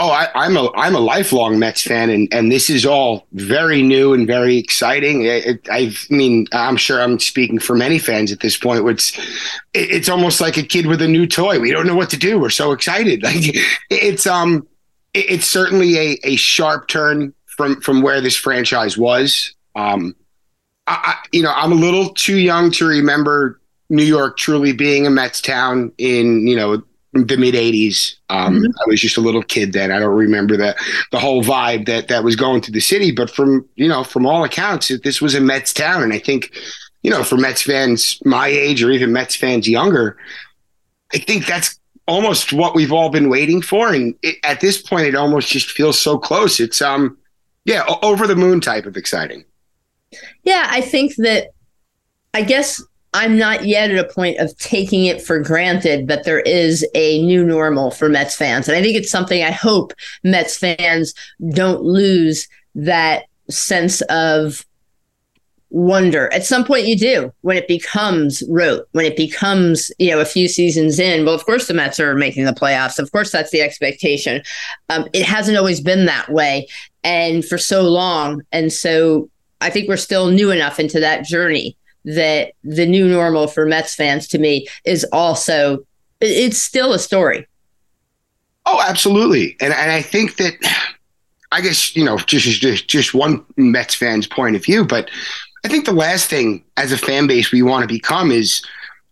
Oh, 0.00 0.10
I, 0.10 0.46
am 0.46 0.56
a 0.56 0.70
I'm 0.76 0.94
a 0.94 1.00
lifelong 1.00 1.58
Mets 1.58 1.82
fan, 1.82 2.08
and 2.08 2.32
and 2.32 2.52
this 2.52 2.70
is 2.70 2.86
all 2.86 3.26
very 3.32 3.82
new 3.82 4.14
and 4.14 4.28
very 4.28 4.56
exciting. 4.56 5.24
It, 5.24 5.68
I 5.68 5.92
mean, 6.08 6.46
I'm 6.52 6.76
sure 6.76 7.02
I'm 7.02 7.18
speaking 7.18 7.58
for 7.58 7.74
many 7.74 7.98
fans 7.98 8.30
at 8.30 8.38
this 8.38 8.56
point. 8.56 8.88
It's 8.88 9.18
it's 9.74 10.08
almost 10.08 10.40
like 10.40 10.56
a 10.56 10.62
kid 10.62 10.86
with 10.86 11.02
a 11.02 11.08
new 11.08 11.26
toy. 11.26 11.58
We 11.58 11.72
don't 11.72 11.84
know 11.84 11.96
what 11.96 12.10
to 12.10 12.16
do. 12.16 12.38
We're 12.38 12.50
so 12.50 12.70
excited. 12.70 13.22
Like 13.28 13.56
it's 13.90 14.24
um, 14.24 14.68
it's 15.14 15.46
certainly 15.46 15.98
a 15.98 16.18
a 16.22 16.36
sharp 16.36 16.86
turn 16.86 17.34
from 17.58 17.80
from 17.82 18.00
where 18.00 18.22
this 18.22 18.36
franchise 18.36 18.96
was. 18.96 19.54
Um, 19.74 20.16
I, 20.86 20.94
I 20.94 21.26
you 21.32 21.42
know 21.42 21.52
I'm 21.54 21.72
a 21.72 21.74
little 21.74 22.14
too 22.14 22.38
young 22.38 22.70
to 22.72 22.86
remember 22.86 23.60
New 23.90 24.04
York 24.04 24.38
truly 24.38 24.72
being 24.72 25.06
a 25.06 25.10
Mets 25.10 25.42
town 25.42 25.92
in 25.98 26.46
you 26.46 26.56
know 26.56 26.82
the 27.12 27.36
mid 27.36 27.54
80s 27.54 28.16
um, 28.28 28.56
mm-hmm. 28.56 28.66
i 28.66 28.84
was 28.86 29.00
just 29.00 29.16
a 29.16 29.20
little 29.22 29.42
kid 29.42 29.72
then. 29.72 29.90
I 29.90 29.98
don't 29.98 30.14
remember 30.14 30.56
the 30.56 30.76
the 31.10 31.18
whole 31.18 31.42
vibe 31.42 31.86
that 31.86 32.08
that 32.08 32.22
was 32.22 32.36
going 32.36 32.60
through 32.60 32.74
the 32.74 32.80
city 32.80 33.10
but 33.10 33.30
from 33.30 33.66
you 33.74 33.88
know 33.88 34.04
from 34.04 34.26
all 34.26 34.44
accounts 34.44 34.92
this 35.02 35.20
was 35.20 35.34
a 35.34 35.40
mets 35.40 35.72
town. 35.72 36.02
And 36.02 36.12
i 36.12 36.18
think 36.18 36.54
you 37.02 37.10
know 37.10 37.24
for 37.24 37.36
mets 37.36 37.62
fans 37.62 38.20
my 38.24 38.46
age 38.46 38.82
or 38.82 38.90
even 38.90 39.12
mets 39.12 39.34
fans 39.34 39.66
younger 39.66 40.16
i 41.14 41.18
think 41.18 41.46
that's 41.46 41.80
almost 42.08 42.52
what 42.52 42.74
we've 42.74 42.92
all 42.92 43.10
been 43.10 43.28
waiting 43.28 43.62
for. 43.62 43.92
And 43.92 44.14
it, 44.22 44.38
at 44.42 44.60
this 44.60 44.80
point 44.80 45.06
it 45.06 45.14
almost 45.14 45.50
just 45.50 45.70
feels 45.70 46.00
so 46.00 46.18
close. 46.18 46.58
It's 46.58 46.82
um 46.82 47.16
yeah 47.68 47.84
over 48.02 48.26
the 48.26 48.36
moon 48.36 48.60
type 48.60 48.86
of 48.86 48.96
exciting 48.96 49.44
yeah 50.42 50.66
i 50.70 50.80
think 50.80 51.14
that 51.16 51.50
i 52.34 52.42
guess 52.42 52.82
I'm 53.14 53.38
not 53.38 53.64
yet 53.64 53.90
at 53.90 53.98
a 53.98 54.12
point 54.12 54.38
of 54.38 54.56
taking 54.58 55.06
it 55.06 55.22
for 55.22 55.40
granted 55.40 56.08
that 56.08 56.24
there 56.24 56.40
is 56.40 56.86
a 56.94 57.22
new 57.22 57.42
normal 57.42 57.90
for 57.90 58.08
Mets 58.08 58.36
fans. 58.36 58.68
And 58.68 58.76
I 58.76 58.82
think 58.82 58.96
it's 58.96 59.10
something 59.10 59.42
I 59.42 59.50
hope 59.50 59.94
Mets 60.24 60.56
fans 60.56 61.14
don't 61.52 61.82
lose 61.82 62.48
that 62.74 63.24
sense 63.48 64.02
of 64.02 64.66
wonder. 65.70 66.32
At 66.32 66.44
some 66.44 66.64
point 66.64 66.86
you 66.86 66.96
do 66.96 67.32
when 67.40 67.56
it 67.56 67.66
becomes 67.66 68.42
rote, 68.48 68.86
when 68.92 69.06
it 69.06 69.16
becomes, 69.16 69.90
you 69.98 70.10
know, 70.10 70.20
a 70.20 70.26
few 70.26 70.48
seasons 70.48 70.98
in. 70.98 71.24
Well, 71.24 71.34
of 71.34 71.44
course 71.44 71.66
the 71.66 71.74
Mets 71.74 72.00
are 72.00 72.14
making 72.14 72.44
the 72.44 72.52
playoffs. 72.52 72.98
Of 72.98 73.10
course 73.10 73.32
that's 73.32 73.50
the 73.50 73.62
expectation. 73.62 74.42
Um, 74.90 75.08
it 75.12 75.24
hasn't 75.24 75.58
always 75.58 75.80
been 75.80 76.06
that 76.06 76.30
way 76.30 76.68
and 77.08 77.42
for 77.42 77.56
so 77.56 77.88
long. 77.88 78.42
And 78.52 78.70
so 78.70 79.30
I 79.62 79.70
think 79.70 79.88
we're 79.88 79.96
still 79.96 80.30
new 80.30 80.50
enough 80.50 80.78
into 80.78 81.00
that 81.00 81.24
journey 81.24 81.74
that 82.04 82.52
the 82.62 82.84
new 82.84 83.08
normal 83.08 83.46
for 83.46 83.64
Mets 83.64 83.94
fans 83.94 84.28
to 84.28 84.38
me 84.38 84.68
is 84.84 85.04
also 85.10 85.78
it's 86.20 86.58
still 86.58 86.92
a 86.92 86.98
story. 86.98 87.46
Oh, 88.66 88.82
absolutely. 88.86 89.56
And 89.60 89.72
and 89.72 89.90
I 89.90 90.02
think 90.02 90.36
that 90.36 90.54
I 91.50 91.62
guess, 91.62 91.96
you 91.96 92.04
know, 92.04 92.18
just 92.18 92.60
just 92.60 92.88
just 92.88 93.14
one 93.14 93.42
Mets 93.56 93.94
fan's 93.94 94.26
point 94.26 94.54
of 94.54 94.62
view, 94.62 94.84
but 94.84 95.10
I 95.64 95.68
think 95.68 95.86
the 95.86 95.92
last 95.92 96.28
thing 96.28 96.62
as 96.76 96.92
a 96.92 96.98
fan 96.98 97.26
base 97.26 97.50
we 97.50 97.62
want 97.62 97.88
to 97.88 97.88
become 97.88 98.30
is 98.30 98.62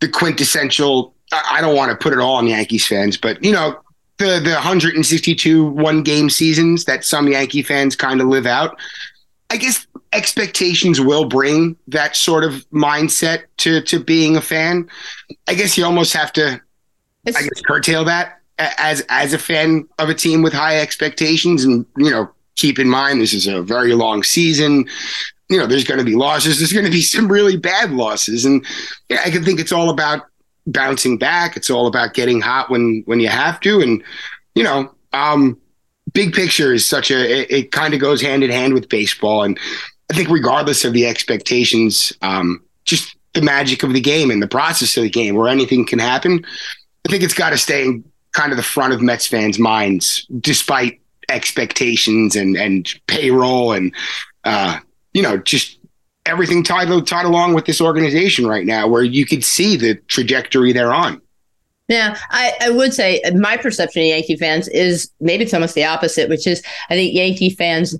the 0.00 0.08
quintessential 0.08 1.14
I 1.32 1.62
don't 1.62 1.74
want 1.74 1.90
to 1.90 1.96
put 1.96 2.12
it 2.12 2.18
all 2.18 2.36
on 2.36 2.46
Yankees 2.46 2.86
fans, 2.86 3.16
but 3.16 3.42
you 3.42 3.52
know, 3.52 3.80
the 4.18 4.40
the 4.40 4.52
162 4.52 5.64
one 5.64 6.02
game 6.02 6.30
seasons 6.30 6.84
that 6.84 7.04
some 7.04 7.28
Yankee 7.28 7.62
fans 7.62 7.96
kind 7.96 8.20
of 8.20 8.28
live 8.28 8.46
out. 8.46 8.78
I 9.50 9.56
guess 9.56 9.86
expectations 10.12 11.00
will 11.00 11.26
bring 11.26 11.76
that 11.88 12.16
sort 12.16 12.44
of 12.44 12.68
mindset 12.70 13.44
to 13.58 13.80
to 13.82 14.00
being 14.00 14.36
a 14.36 14.40
fan. 14.40 14.88
I 15.46 15.54
guess 15.54 15.76
you 15.76 15.84
almost 15.84 16.12
have 16.14 16.32
to, 16.34 16.60
it's, 17.24 17.36
I 17.36 17.42
guess, 17.42 17.60
curtail 17.66 18.04
that 18.04 18.40
as 18.58 19.04
as 19.08 19.32
a 19.32 19.38
fan 19.38 19.86
of 19.98 20.08
a 20.08 20.14
team 20.14 20.42
with 20.42 20.52
high 20.52 20.80
expectations, 20.80 21.64
and 21.64 21.84
you 21.96 22.10
know, 22.10 22.30
keep 22.56 22.78
in 22.78 22.88
mind 22.88 23.20
this 23.20 23.34
is 23.34 23.46
a 23.46 23.62
very 23.62 23.94
long 23.94 24.22
season. 24.22 24.86
You 25.48 25.58
know, 25.58 25.66
there's 25.66 25.84
going 25.84 25.98
to 25.98 26.04
be 26.04 26.16
losses. 26.16 26.58
There's 26.58 26.72
going 26.72 26.86
to 26.86 26.90
be 26.90 27.02
some 27.02 27.30
really 27.30 27.56
bad 27.56 27.92
losses, 27.92 28.44
and 28.44 28.64
yeah, 29.08 29.20
I 29.24 29.30
can 29.30 29.44
think 29.44 29.60
it's 29.60 29.72
all 29.72 29.90
about 29.90 30.22
bouncing 30.66 31.18
back. 31.18 31.56
It's 31.56 31.70
all 31.70 31.86
about 31.86 32.14
getting 32.14 32.40
hot 32.40 32.70
when 32.70 33.02
when 33.06 33.20
you 33.20 33.28
have 33.28 33.60
to, 33.60 33.80
and 33.80 34.02
you 34.54 34.62
know, 34.62 34.94
um, 35.12 35.58
big 36.12 36.32
picture 36.32 36.72
is 36.72 36.86
such 36.86 37.10
a 37.10 37.42
it, 37.42 37.50
it 37.50 37.72
kind 37.72 37.94
of 37.94 38.00
goes 38.00 38.22
hand 38.22 38.44
in 38.44 38.50
hand 38.50 38.74
with 38.74 38.88
baseball 38.88 39.42
and 39.42 39.58
i 40.10 40.14
think 40.14 40.28
regardless 40.28 40.84
of 40.84 40.92
the 40.92 41.06
expectations 41.06 42.12
um, 42.22 42.62
just 42.84 43.16
the 43.34 43.42
magic 43.42 43.82
of 43.82 43.92
the 43.92 44.00
game 44.00 44.30
and 44.30 44.42
the 44.42 44.48
process 44.48 44.96
of 44.96 45.02
the 45.02 45.10
game 45.10 45.34
where 45.34 45.48
anything 45.48 45.84
can 45.84 45.98
happen 45.98 46.44
i 47.06 47.10
think 47.10 47.22
it's 47.22 47.34
got 47.34 47.50
to 47.50 47.58
stay 47.58 47.84
in 47.84 48.04
kind 48.32 48.52
of 48.52 48.56
the 48.56 48.62
front 48.62 48.92
of 48.92 49.02
mets 49.02 49.26
fans 49.26 49.58
minds 49.58 50.26
despite 50.40 51.00
expectations 51.28 52.36
and 52.36 52.56
and 52.56 52.94
payroll 53.08 53.72
and 53.72 53.92
uh, 54.44 54.78
you 55.12 55.22
know 55.22 55.36
just 55.38 55.75
everything 56.26 56.62
tied 56.62 56.88
tied 57.06 57.24
along 57.24 57.54
with 57.54 57.64
this 57.66 57.80
organization 57.80 58.46
right 58.46 58.66
now 58.66 58.86
where 58.86 59.04
you 59.04 59.24
could 59.26 59.44
see 59.44 59.76
the 59.76 59.94
trajectory 60.08 60.72
they're 60.72 60.92
on. 60.92 61.20
Yeah, 61.88 62.18
I, 62.30 62.52
I 62.62 62.70
would 62.70 62.92
say 62.92 63.22
my 63.34 63.56
perception 63.56 64.02
of 64.02 64.08
Yankee 64.08 64.36
fans 64.36 64.66
is 64.68 65.10
maybe 65.20 65.44
it's 65.44 65.54
almost 65.54 65.76
the 65.76 65.84
opposite, 65.84 66.28
which 66.28 66.46
is 66.46 66.62
I 66.90 66.94
think 66.94 67.14
Yankee 67.14 67.50
fans, 67.50 67.96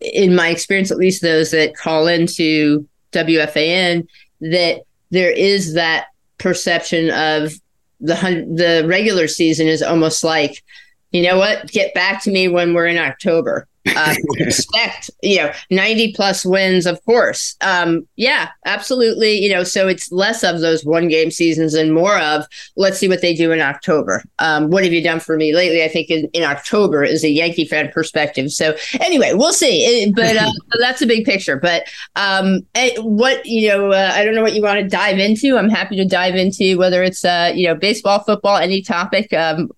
in 0.00 0.34
my 0.34 0.48
experience, 0.48 0.90
at 0.90 0.98
least 0.98 1.22
those 1.22 1.52
that 1.52 1.76
call 1.76 2.08
into 2.08 2.88
WFAN, 3.12 4.06
that 4.40 4.82
there 5.10 5.30
is 5.30 5.74
that 5.74 6.06
perception 6.38 7.10
of 7.10 7.52
the 8.00 8.14
the 8.54 8.84
regular 8.88 9.28
season 9.28 9.68
is 9.68 9.82
almost 9.82 10.24
like, 10.24 10.62
you 11.10 11.22
know 11.22 11.38
what, 11.38 11.68
get 11.68 11.94
back 11.94 12.22
to 12.24 12.30
me 12.30 12.48
when 12.48 12.74
we're 12.74 12.86
in 12.86 12.98
October. 12.98 13.66
Uh, 13.96 14.14
expect 14.36 15.10
you 15.22 15.38
know 15.38 15.52
90 15.70 16.12
plus 16.12 16.44
wins 16.44 16.86
of 16.86 17.02
course. 17.04 17.56
Um 17.60 18.06
yeah 18.16 18.48
absolutely 18.66 19.38
you 19.38 19.50
know 19.50 19.64
so 19.64 19.88
it's 19.88 20.12
less 20.12 20.42
of 20.44 20.60
those 20.60 20.84
one 20.84 21.08
game 21.08 21.30
seasons 21.30 21.74
and 21.74 21.94
more 21.94 22.18
of 22.18 22.44
let's 22.76 22.98
see 22.98 23.08
what 23.08 23.22
they 23.22 23.34
do 23.34 23.52
in 23.52 23.60
october. 23.60 24.22
Um 24.40 24.70
what 24.70 24.84
have 24.84 24.92
you 24.92 25.02
done 25.02 25.20
for 25.20 25.36
me 25.36 25.54
lately? 25.54 25.82
I 25.82 25.88
think 25.88 26.10
in, 26.10 26.28
in 26.32 26.42
october 26.42 27.02
is 27.02 27.24
a 27.24 27.30
yankee 27.30 27.64
fan 27.64 27.90
perspective. 27.90 28.50
So 28.50 28.76
anyway 29.00 29.32
we'll 29.32 29.52
see. 29.52 29.84
It, 29.84 30.14
but 30.14 30.36
uh, 30.36 30.50
that's 30.80 31.02
a 31.02 31.06
big 31.06 31.24
picture. 31.24 31.56
But 31.56 31.84
um 32.16 32.60
eh, 32.74 32.96
what 32.98 33.44
you 33.46 33.68
know 33.68 33.92
uh, 33.92 34.12
i 34.14 34.24
don't 34.24 34.34
know 34.34 34.42
what 34.42 34.54
you 34.54 34.62
want 34.62 34.80
to 34.80 34.88
dive 34.88 35.18
into. 35.18 35.56
I'm 35.56 35.70
happy 35.70 35.96
to 35.96 36.04
dive 36.04 36.34
into 36.34 36.76
whether 36.78 37.02
it's 37.02 37.24
uh 37.24 37.52
you 37.54 37.66
know 37.66 37.74
baseball 37.74 38.20
football 38.20 38.56
any 38.56 38.82
topic. 38.82 39.32
Um 39.32 39.70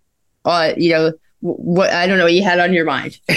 uh 0.45 0.73
you 0.77 0.91
know 0.91 1.13
what 1.41 1.91
I 1.91 2.07
don't 2.07 2.19
know 2.19 2.25
what 2.25 2.35
you 2.35 2.43
had 2.43 2.61
on 2.61 2.73
your 2.73 2.85
mind. 2.85 3.19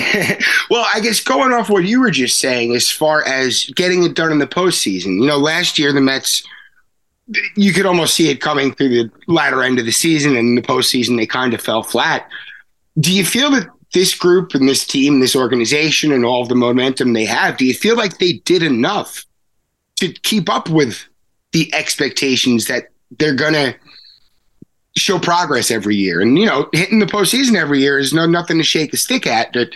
well, 0.70 0.86
I 0.94 1.00
guess 1.00 1.22
going 1.22 1.54
off 1.54 1.70
what 1.70 1.86
you 1.86 2.02
were 2.02 2.12
just 2.12 2.40
saying, 2.40 2.76
as 2.76 2.92
far 2.92 3.26
as 3.26 3.66
getting 3.76 4.04
it 4.04 4.14
done 4.14 4.32
in 4.32 4.40
the 4.40 4.48
postseason, 4.48 5.22
you 5.22 5.26
know, 5.26 5.38
last 5.38 5.80
year 5.80 5.94
the 5.94 6.02
Mets 6.02 6.44
you 7.56 7.72
could 7.72 7.86
almost 7.86 8.16
see 8.16 8.30
it 8.30 8.42
coming 8.42 8.74
through 8.74 8.90
the 8.90 9.12
latter 9.28 9.64
end 9.64 9.80
of 9.80 9.86
the 9.86 9.92
season 9.92 10.36
and 10.36 10.50
in 10.50 10.56
the 10.56 10.62
postseason 10.62 11.18
they 11.18 11.26
kind 11.26 11.54
of 11.54 11.62
fell 11.62 11.84
flat. 11.84 12.28
Do 13.00 13.14
you 13.14 13.26
feel 13.26 13.52
that 13.52 13.68
this 13.94 14.14
group 14.14 14.54
and 14.54 14.68
this 14.68 14.86
team, 14.86 15.20
this 15.20 15.36
organization, 15.36 16.12
and 16.12 16.26
all 16.26 16.42
of 16.42 16.50
the 16.50 16.56
momentum 16.56 17.14
they 17.14 17.26
have, 17.26 17.58
do 17.58 17.66
you 17.66 17.74
feel 17.74 17.96
like 17.96 18.18
they 18.18 18.34
did 18.46 18.64
enough 18.64 19.24
to 19.98 20.12
keep 20.24 20.50
up 20.50 20.70
with 20.70 21.08
the 21.52 21.74
expectations 21.74 22.66
that 22.68 22.88
they're 23.20 23.36
to 23.36 23.76
show 24.96 25.20
progress 25.20 25.72
every 25.72 25.96
year? 25.96 26.22
And, 26.22 26.38
you 26.38 26.46
know, 26.46 26.70
hitting 26.74 27.00
the 27.00 27.06
postseason 27.06 27.56
every 27.56 27.82
year 27.82 27.98
is 27.98 28.14
no 28.14 28.26
nothing 28.26 28.58
to 28.58 28.64
shake 28.64 28.94
a 28.94 28.98
stick 28.98 29.28
at, 29.28 29.54
but 29.54 29.70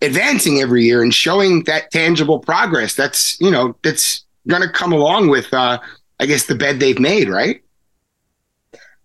advancing 0.00 0.60
every 0.60 0.84
year 0.84 1.02
and 1.02 1.14
showing 1.14 1.64
that 1.64 1.90
tangible 1.90 2.38
progress, 2.38 2.94
that's, 2.94 3.40
you 3.40 3.50
know, 3.50 3.76
that's 3.82 4.24
going 4.48 4.62
to 4.62 4.68
come 4.68 4.92
along 4.92 5.28
with, 5.28 5.52
uh, 5.52 5.78
I 6.20 6.26
guess, 6.26 6.46
the 6.46 6.54
bed 6.54 6.80
they've 6.80 6.98
made, 6.98 7.28
right? 7.28 7.62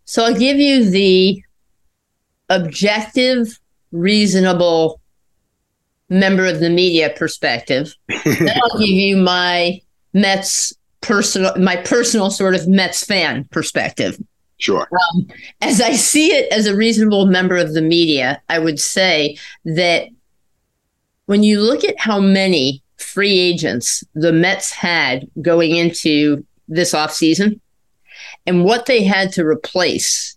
So 0.05 0.23
I'll 0.23 0.37
give 0.37 0.57
you 0.57 0.89
the 0.89 1.43
objective 2.49 3.59
reasonable 3.91 5.01
member 6.09 6.45
of 6.45 6.59
the 6.59 6.69
media 6.69 7.13
perspective. 7.15 7.93
then 8.25 8.49
I'll 8.63 8.79
give 8.79 8.89
you 8.89 9.17
my 9.17 9.81
Mets 10.13 10.73
personal, 11.01 11.55
my 11.57 11.75
personal 11.75 12.29
sort 12.29 12.55
of 12.55 12.67
Mets 12.67 13.03
fan 13.03 13.45
perspective. 13.51 14.17
Sure. 14.57 14.89
Um, 14.91 15.27
as 15.61 15.81
I 15.81 15.91
see 15.93 16.31
it 16.31 16.51
as 16.51 16.65
a 16.65 16.75
reasonable 16.75 17.27
member 17.27 17.57
of 17.57 17.73
the 17.73 17.81
media, 17.81 18.41
I 18.49 18.59
would 18.59 18.79
say 18.79 19.37
that 19.65 20.07
when 21.27 21.43
you 21.43 21.61
look 21.61 21.83
at 21.83 21.99
how 21.99 22.19
many 22.19 22.81
free 22.97 23.37
agents 23.37 24.03
the 24.15 24.33
Mets 24.33 24.71
had 24.71 25.27
going 25.41 25.75
into 25.75 26.43
this 26.67 26.93
offseason 26.93 27.59
and 28.47 28.63
what 28.63 28.87
they 28.87 29.03
had 29.03 29.31
to 29.33 29.45
replace, 29.45 30.35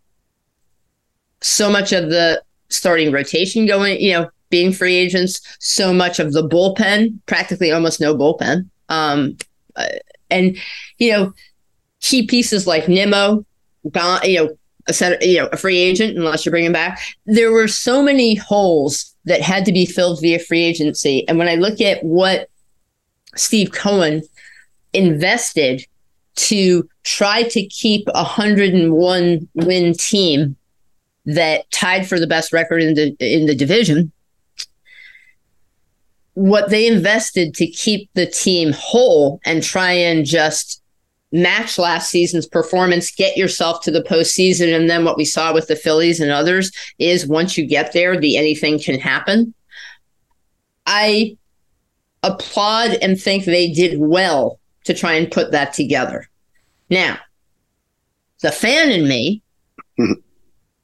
so 1.40 1.70
much 1.70 1.92
of 1.92 2.10
the 2.10 2.42
starting 2.68 3.10
rotation 3.12 3.64
going, 3.66 3.98
you 4.00 4.12
know, 4.12 4.30
being 4.50 4.72
free 4.72 4.96
agents, 4.96 5.40
so 5.60 5.94
much 5.94 6.18
of 6.18 6.32
the 6.32 6.46
bullpen, 6.46 7.18
practically 7.26 7.72
almost 7.72 8.00
no 8.00 8.14
bullpen. 8.14 8.68
Um, 8.88 9.36
uh, 9.76 9.86
and, 10.28 10.58
you 10.98 11.12
know, 11.12 11.32
key 12.00 12.26
pieces 12.26 12.66
like 12.66 12.88
Nimmo, 12.88 13.46
gone, 13.90 14.20
you 14.24 14.36
know, 14.36 14.50
a 14.86 14.92
set, 14.92 15.24
you 15.24 15.38
know, 15.38 15.48
a 15.52 15.56
free 15.56 15.78
agent 15.78 16.16
unless 16.16 16.44
you 16.44 16.50
bring 16.50 16.64
him 16.64 16.72
back. 16.72 17.00
There 17.26 17.52
were 17.52 17.68
so 17.68 18.02
many 18.02 18.34
holes 18.34 19.14
that 19.24 19.40
had 19.40 19.64
to 19.66 19.72
be 19.72 19.86
filled 19.86 20.20
via 20.20 20.38
free 20.38 20.62
agency. 20.62 21.26
And 21.28 21.38
when 21.38 21.48
I 21.48 21.54
look 21.54 21.80
at 21.80 22.02
what 22.02 22.48
Steve 23.36 23.72
Cohen 23.72 24.22
invested 24.92 25.84
to 26.36 26.88
try 27.04 27.42
to 27.44 27.66
keep 27.66 28.08
a 28.08 28.24
101 28.24 29.48
win 29.54 29.94
team 29.94 30.56
that 31.26 31.70
tied 31.70 32.08
for 32.08 32.18
the 32.18 32.26
best 32.26 32.52
record 32.52 32.82
in 32.82 32.94
the 32.94 33.14
in 33.20 33.46
the 33.46 33.54
division. 33.54 34.10
What 36.34 36.70
they 36.70 36.86
invested 36.86 37.54
to 37.54 37.66
keep 37.66 38.08
the 38.14 38.26
team 38.26 38.72
whole 38.72 39.40
and 39.44 39.62
try 39.62 39.92
and 39.92 40.24
just 40.24 40.79
match 41.32 41.78
last 41.78 42.10
season's 42.10 42.46
performance, 42.46 43.10
get 43.10 43.36
yourself 43.36 43.82
to 43.82 43.90
the 43.90 44.02
postseason, 44.02 44.74
and 44.74 44.90
then 44.90 45.04
what 45.04 45.16
we 45.16 45.24
saw 45.24 45.52
with 45.52 45.68
the 45.68 45.76
Phillies 45.76 46.20
and 46.20 46.30
others 46.30 46.72
is 46.98 47.26
once 47.26 47.56
you 47.56 47.66
get 47.66 47.92
there, 47.92 48.18
the 48.18 48.36
anything 48.36 48.78
can 48.78 48.98
happen. 48.98 49.54
I 50.86 51.36
applaud 52.22 52.98
and 53.02 53.20
think 53.20 53.44
they 53.44 53.70
did 53.70 54.00
well 54.00 54.58
to 54.84 54.94
try 54.94 55.14
and 55.14 55.30
put 55.30 55.52
that 55.52 55.72
together. 55.72 56.28
Now, 56.88 57.18
the 58.42 58.50
fan 58.50 58.90
in 58.90 59.06
me 59.06 59.42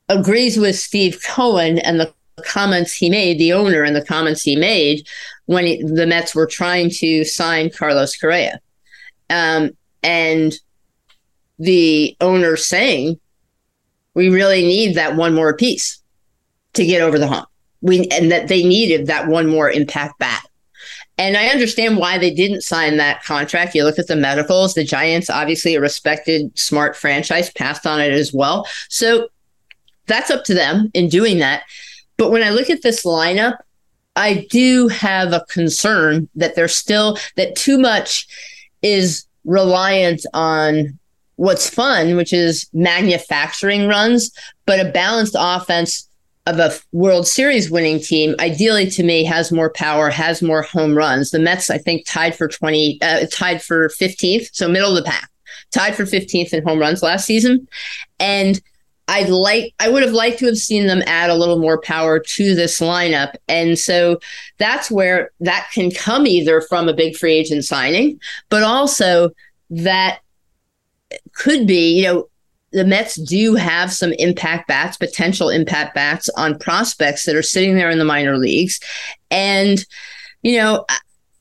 agrees 0.09 0.57
with 0.57 0.77
Steve 0.77 1.21
Cohen 1.27 1.79
and 1.79 1.99
the 1.99 2.13
comments 2.45 2.95
he 2.95 3.11
made, 3.11 3.39
the 3.39 3.53
owner 3.53 3.83
and 3.83 3.97
the 3.97 4.05
comments 4.05 4.43
he 4.43 4.57
made 4.57 5.07
when 5.47 5.67
he, 5.67 5.83
the 5.83 6.07
Mets 6.07 6.35
were 6.35 6.47
trying 6.47 6.91
to 6.91 7.25
sign 7.25 7.71
Carlos 7.71 8.17
Correa. 8.17 8.61
Um, 9.31 9.71
and 10.07 10.55
the 11.59 12.17
owner 12.21 12.57
saying, 12.57 13.19
we 14.15 14.29
really 14.29 14.63
need 14.63 14.95
that 14.95 15.17
one 15.17 15.35
more 15.35 15.55
piece 15.55 16.01
to 16.75 16.87
get 16.87 17.03
over 17.03 17.19
the 17.19 17.27
hump. 17.27 17.49
We 17.83 18.07
and 18.09 18.31
that 18.31 18.49
they 18.49 18.65
needed 18.65 19.09
that 19.09 19.27
one 19.27 19.49
more 19.49 19.71
impact 19.71 20.19
bat. 20.19 20.43
And 21.19 21.37
I 21.37 21.47
understand 21.49 21.97
why 21.97 22.19
they 22.19 22.31
didn't 22.33 22.63
sign 22.63 22.99
that 22.99 23.25
contract. 23.25 23.75
You 23.75 23.85
look 23.85 23.99
at 23.99 24.07
the 24.07 24.17
medicals, 24.17 24.75
the 24.75 24.85
Giants, 24.85 25.29
obviously 25.29 25.75
a 25.75 25.81
respected, 25.81 26.57
smart 26.59 26.95
franchise, 26.95 27.51
passed 27.51 27.87
on 27.87 28.01
it 28.01 28.13
as 28.13 28.33
well. 28.33 28.67
So 28.89 29.29
that's 30.07 30.31
up 30.31 30.45
to 30.45 30.55
them 30.55 30.91
in 30.95 31.09
doing 31.09 31.39
that. 31.39 31.65
But 32.17 32.31
when 32.31 32.43
I 32.43 32.51
look 32.51 32.71
at 32.71 32.83
this 32.83 33.05
lineup, 33.05 33.57
I 34.15 34.47
do 34.51 34.89
have 34.89 35.33
a 35.33 35.45
concern 35.49 36.29
that 36.37 36.55
there's 36.55 36.77
still 36.77 37.19
that 37.37 37.57
too 37.57 37.79
much 37.79 38.27
is 38.83 39.26
reliant 39.47 40.27
on 40.35 40.99
what's 41.37 41.71
fun, 41.71 42.17
which 42.17 42.33
is 42.33 42.69
manufacturing 42.73 43.87
runs, 43.87 44.31
but 44.67 44.85
a 44.85 44.91
balanced 44.91 45.37
offense 45.39 46.09
of 46.47 46.59
a 46.59 46.73
World 46.93 47.27
Series 47.27 47.71
winning 47.71 48.01
team, 48.01 48.35
ideally 48.39 48.89
to 48.91 49.03
me, 49.03 49.25
has 49.25 49.51
more 49.51 49.71
power, 49.71 50.11
has 50.11 50.43
more 50.43 50.63
home 50.63 50.95
runs. 50.97 51.31
The 51.31 51.39
Mets, 51.39 51.71
I 51.71 51.79
think, 51.79 52.07
tied 52.07 52.37
for 52.37 52.47
20, 52.49 53.01
uh, 53.03 53.27
tied 53.33 53.63
for 53.63 53.89
15th, 53.89 54.51
so 54.53 54.69
middle 54.69 54.97
of 54.97 55.05
the 55.05 55.11
pack, 55.11 55.29
tied 55.73 55.97
for 55.97 56.05
15th 56.05 56.53
in 56.53 56.65
home 56.65 56.79
runs 56.79 57.03
last 57.03 57.27
season. 57.27 57.67
And 58.21 58.61
I'd 59.09 59.29
like 59.29 59.75
I 59.79 59.89
would 59.89 60.03
have 60.03 60.13
liked 60.13 60.39
to 60.41 60.47
have 60.47 60.57
seen 60.57 60.87
them 60.87 61.03
add 61.07 61.31
a 61.31 61.35
little 61.35 61.59
more 61.59 61.81
power 61.81 62.19
to 62.19 62.55
this 62.55 62.81
lineup. 62.81 63.35
And 63.49 63.79
so 63.79 64.19
that's 64.59 64.91
where 64.91 65.31
that 65.41 65.69
can 65.73 65.91
come 65.91 66.27
either 66.27 66.61
from 66.61 66.89
a 66.89 66.95
big 66.95 67.17
free 67.17 67.35
agent 67.35 67.65
signing, 67.65 68.21
but 68.49 68.63
also 68.63 69.31
that 69.71 70.21
could 71.33 71.67
be, 71.67 71.99
you 71.99 72.05
know, 72.05 72.29
the 72.73 72.85
Mets 72.85 73.15
do 73.15 73.55
have 73.55 73.93
some 73.93 74.13
impact 74.15 74.69
bats, 74.69 74.97
potential 74.97 75.49
impact 75.49 75.95
bats 75.95 76.29
on 76.31 76.59
prospects 76.59 77.25
that 77.25 77.37
are 77.37 77.43
sitting 77.43 77.77
there 77.77 77.91
in 77.91 77.99
the 77.99 78.05
minor 78.05 78.37
leagues. 78.37 78.81
And, 79.31 79.85
you 80.43 80.59
know, 80.59 80.85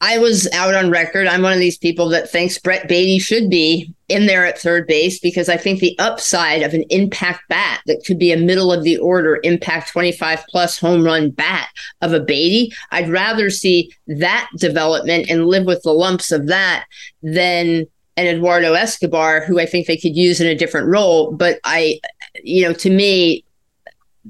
I 0.05 0.19
was 0.19 0.47
out 0.53 0.75
on 0.75 0.91
record. 0.91 1.25
I'm 1.25 1.41
one 1.41 1.53
of 1.53 1.57
these 1.57 1.79
people 1.79 2.09
that 2.09 2.29
thinks 2.29 2.59
Brett 2.59 2.87
Baty 2.87 3.17
should 3.17 3.49
be 3.49 3.91
in 4.07 4.27
there 4.27 4.45
at 4.45 4.59
third 4.59 4.85
base 4.85 5.17
because 5.17 5.49
I 5.49 5.57
think 5.57 5.79
the 5.79 5.97
upside 5.97 6.61
of 6.61 6.75
an 6.75 6.83
impact 6.91 7.41
bat 7.49 7.81
that 7.87 8.03
could 8.05 8.19
be 8.19 8.31
a 8.31 8.37
middle 8.37 8.71
of 8.71 8.83
the 8.83 8.99
order 8.99 9.39
impact 9.41 9.89
25 9.89 10.43
plus 10.47 10.77
home 10.77 11.03
run 11.03 11.31
bat 11.31 11.69
of 12.03 12.13
a 12.13 12.19
Baty, 12.19 12.71
I'd 12.91 13.09
rather 13.09 13.49
see 13.49 13.91
that 14.05 14.47
development 14.59 15.27
and 15.27 15.47
live 15.47 15.65
with 15.65 15.81
the 15.81 15.91
lumps 15.91 16.31
of 16.31 16.45
that 16.49 16.85
than 17.23 17.87
an 18.15 18.27
Eduardo 18.27 18.73
Escobar, 18.73 19.43
who 19.43 19.59
I 19.59 19.65
think 19.65 19.87
they 19.87 19.97
could 19.97 20.15
use 20.15 20.39
in 20.39 20.45
a 20.45 20.53
different 20.53 20.87
role. 20.87 21.31
But 21.31 21.59
I, 21.63 21.99
you 22.43 22.61
know, 22.61 22.73
to 22.73 22.91
me, 22.91 23.43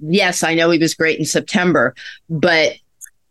yes, 0.01 0.41
I 0.41 0.55
know 0.55 0.69
he 0.69 0.79
was 0.79 0.95
great 0.95 1.19
in 1.19 1.25
September, 1.25 1.93
but 2.29 2.75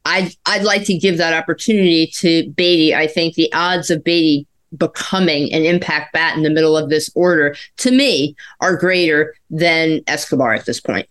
I'd 0.05 0.35
I'd 0.47 0.65
like 0.65 0.85
to 0.85 0.99
give 0.99 1.19
that 1.19 1.35
opportunity 1.35 2.07
to 2.15 2.49
Baty. 2.51 2.95
I 2.95 3.07
think 3.07 3.35
the 3.35 3.53
odds 3.53 3.91
of 3.91 4.05
Baty 4.05 4.47
becoming 4.77 5.53
an 5.53 5.65
impact 5.65 6.13
bat 6.13 6.37
in 6.37 6.43
the 6.43 6.51
middle 6.51 6.77
of 6.77 6.91
this 6.91 7.11
order, 7.15 7.55
to 7.79 7.91
me, 7.91 8.37
are 8.61 8.77
greater 8.77 9.35
than 9.51 10.01
Escobar 10.07 10.53
at 10.55 10.67
this 10.67 10.81
point. 10.81 11.09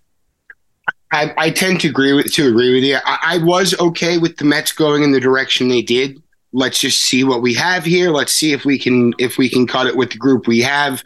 I, 1.11 1.33
I 1.37 1.49
tend 1.51 1.79
to 1.81 1.89
agree 1.89 2.13
with 2.13 2.31
to 2.33 2.47
agree 2.47 2.73
with 2.73 2.83
you. 2.83 2.97
I, 3.05 3.35
I 3.35 3.37
was 3.43 3.79
okay 3.79 4.17
with 4.17 4.37
the 4.37 4.45
Mets 4.45 4.71
going 4.71 5.03
in 5.03 5.11
the 5.11 5.19
direction 5.19 5.67
they 5.67 5.81
did. 5.81 6.21
Let's 6.55 6.79
just 6.79 7.01
see 7.01 7.23
what 7.23 7.41
we 7.41 7.53
have 7.55 7.83
here. 7.83 8.11
Let's 8.11 8.31
see 8.31 8.51
if 8.51 8.65
we 8.65 8.77
can 8.77 9.13
if 9.19 9.37
we 9.37 9.49
can 9.49 9.65
cut 9.67 9.87
it 9.87 9.95
with 9.95 10.11
the 10.11 10.17
group 10.17 10.47
we 10.47 10.59
have. 10.61 11.03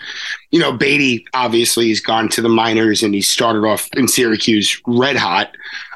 You 0.52 0.60
know, 0.60 0.72
Baty 0.72 1.26
obviously 1.34 1.90
has 1.90 2.00
gone 2.00 2.30
to 2.30 2.42
the 2.42 2.50
minors 2.50 3.04
and 3.04 3.14
he 3.14 3.22
started 3.22 3.66
off 3.66 3.90
in 3.94 4.08
Syracuse 4.08 4.82
red 4.88 5.18
hot. 5.18 5.56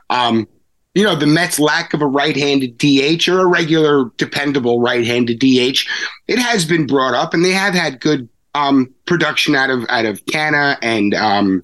Um, 0.10 0.48
you 0.94 1.04
know, 1.04 1.16
the 1.16 1.28
Mets' 1.28 1.60
lack 1.60 1.94
of 1.94 2.02
a 2.02 2.08
right 2.08 2.36
handed 2.36 2.78
DH 2.78 3.28
or 3.30 3.40
a 3.40 3.46
regular, 3.46 4.12
dependable 4.18 4.82
right 4.82 5.06
handed 5.06 5.40
DH, 5.40 5.88
it 6.28 6.40
has 6.40 6.66
been 6.66 6.86
brought 6.86 7.14
up, 7.14 7.34
and 7.34 7.46
they 7.46 7.52
have 7.52 7.74
had 7.74 8.02
good 8.02 8.28
um, 8.54 8.94
production 9.06 9.56
out 9.56 9.70
of 9.70 9.86
out 9.88 10.06
of 10.06 10.24
Canha 10.26 10.78
and 10.82 11.14
um, 11.14 11.64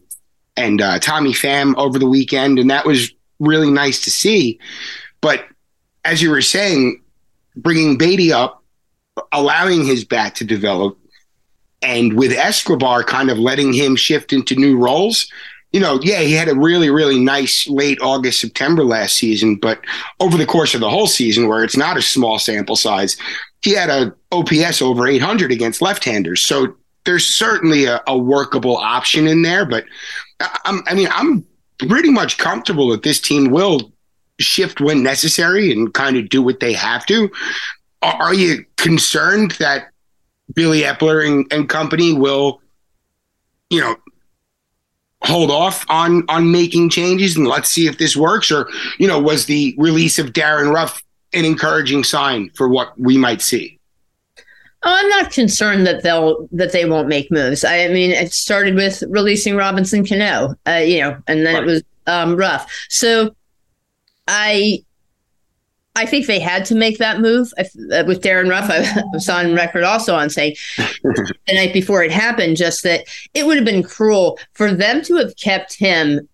and 0.55 0.81
uh, 0.81 0.99
Tommy 0.99 1.33
Pham 1.33 1.75
over 1.77 1.99
the 1.99 2.07
weekend, 2.07 2.57
and 2.57 2.69
that 2.69 2.85
was 2.85 3.11
really 3.39 3.69
nice 3.69 4.01
to 4.05 4.11
see. 4.11 4.59
But 5.19 5.45
as 6.05 6.21
you 6.21 6.31
were 6.31 6.41
saying, 6.41 7.01
bringing 7.55 7.97
Baty 7.97 8.31
up, 8.31 8.63
allowing 9.33 9.85
his 9.85 10.05
bat 10.05 10.35
to 10.35 10.45
develop, 10.45 10.97
and 11.81 12.13
with 12.13 12.31
Escobar 12.31 13.03
kind 13.03 13.29
of 13.29 13.37
letting 13.37 13.73
him 13.73 13.97
shift 13.97 14.31
into 14.31 14.55
new 14.55 14.77
roles, 14.77 15.29
you 15.71 15.79
know, 15.79 15.99
yeah, 16.01 16.19
he 16.19 16.33
had 16.33 16.47
a 16.47 16.55
really, 16.55 16.89
really 16.89 17.19
nice 17.19 17.67
late 17.67 17.99
August, 18.01 18.39
September 18.39 18.83
last 18.83 19.15
season, 19.15 19.55
but 19.55 19.81
over 20.19 20.37
the 20.37 20.45
course 20.45 20.73
of 20.73 20.79
the 20.79 20.89
whole 20.89 21.07
season, 21.07 21.47
where 21.47 21.63
it's 21.63 21.77
not 21.77 21.97
a 21.97 22.01
small 22.01 22.39
sample 22.39 22.75
size, 22.75 23.17
he 23.61 23.71
had 23.71 23.89
a 23.89 24.13
OPS 24.31 24.81
over 24.81 25.07
800 25.07 25.51
against 25.51 25.81
left-handers. 25.81 26.41
So 26.41 26.75
there's 27.05 27.25
certainly 27.25 27.85
a, 27.85 28.01
a 28.07 28.17
workable 28.17 28.77
option 28.77 29.27
in 29.27 29.41
there. 29.41 29.65
But 29.65 29.85
I, 30.39 30.79
I 30.87 30.93
mean, 30.93 31.09
I'm 31.11 31.45
pretty 31.79 32.11
much 32.11 32.37
comfortable 32.37 32.89
that 32.89 33.03
this 33.03 33.19
team 33.19 33.51
will 33.51 33.91
shift 34.39 34.79
when 34.79 35.03
necessary 35.03 35.71
and 35.71 35.93
kind 35.93 36.17
of 36.17 36.29
do 36.29 36.41
what 36.41 36.59
they 36.59 36.73
have 36.73 37.05
to. 37.07 37.29
Are, 38.01 38.13
are 38.15 38.33
you 38.33 38.65
concerned 38.75 39.51
that 39.59 39.89
Billy 40.53 40.81
Eppler 40.81 41.25
and, 41.25 41.51
and 41.51 41.67
company 41.67 42.13
will, 42.13 42.61
you 43.69 43.81
know, 43.81 43.95
hold 45.27 45.51
off 45.51 45.85
on 45.89 46.23
on 46.29 46.51
making 46.51 46.89
changes 46.89 47.35
and 47.35 47.47
let's 47.47 47.69
see 47.69 47.87
if 47.87 47.97
this 47.97 48.15
works 48.15 48.51
or 48.51 48.69
you 48.97 49.07
know 49.07 49.19
was 49.19 49.45
the 49.45 49.75
release 49.77 50.17
of 50.17 50.33
Darin 50.33 50.69
Ruf 50.69 51.03
an 51.33 51.45
encouraging 51.45 52.03
sign 52.03 52.49
for 52.55 52.67
what 52.69 52.97
we 52.99 53.17
might 53.17 53.41
see 53.41 53.77
oh, 54.83 54.93
I'm 54.95 55.09
not 55.09 55.31
concerned 55.31 55.85
that 55.85 56.03
they'll 56.03 56.47
that 56.51 56.71
they 56.71 56.85
won't 56.85 57.07
make 57.07 57.29
moves. 57.31 57.63
I 57.63 57.87
mean, 57.89 58.11
it 58.11 58.31
started 58.31 58.75
with 58.75 59.03
releasing 59.09 59.55
Robinson 59.55 60.05
Cano, 60.05 60.55
uh, 60.67 60.75
you 60.75 61.01
know, 61.01 61.21
and 61.27 61.45
then 61.45 61.55
right. 61.55 61.63
it 61.63 61.65
was 61.65 61.83
um, 62.07 62.35
Ruf. 62.35 62.71
So 62.89 63.35
I 64.27 64.83
I 65.97 66.05
think 66.05 66.27
they 66.27 66.39
had 66.39 66.63
to 66.65 66.75
make 66.75 66.99
that 66.99 67.19
move 67.21 67.51
uh, 67.57 68.03
with 68.05 68.21
Darin 68.21 68.49
Ruf. 68.49 68.69
I 68.69 69.01
was 69.13 69.27
on 69.27 69.55
record 69.55 69.83
also 69.83 70.15
on 70.15 70.29
saying 70.29 70.55
the 70.77 71.35
night 71.53 71.73
before 71.73 72.03
it 72.03 72.11
happened, 72.11 72.55
just 72.55 72.83
that 72.83 73.05
it 73.33 73.45
would 73.45 73.57
have 73.57 73.65
been 73.65 73.83
cruel 73.83 74.39
for 74.53 74.71
them 74.71 75.01
to 75.03 75.15
have 75.15 75.35
kept 75.37 75.73
him 75.73 76.29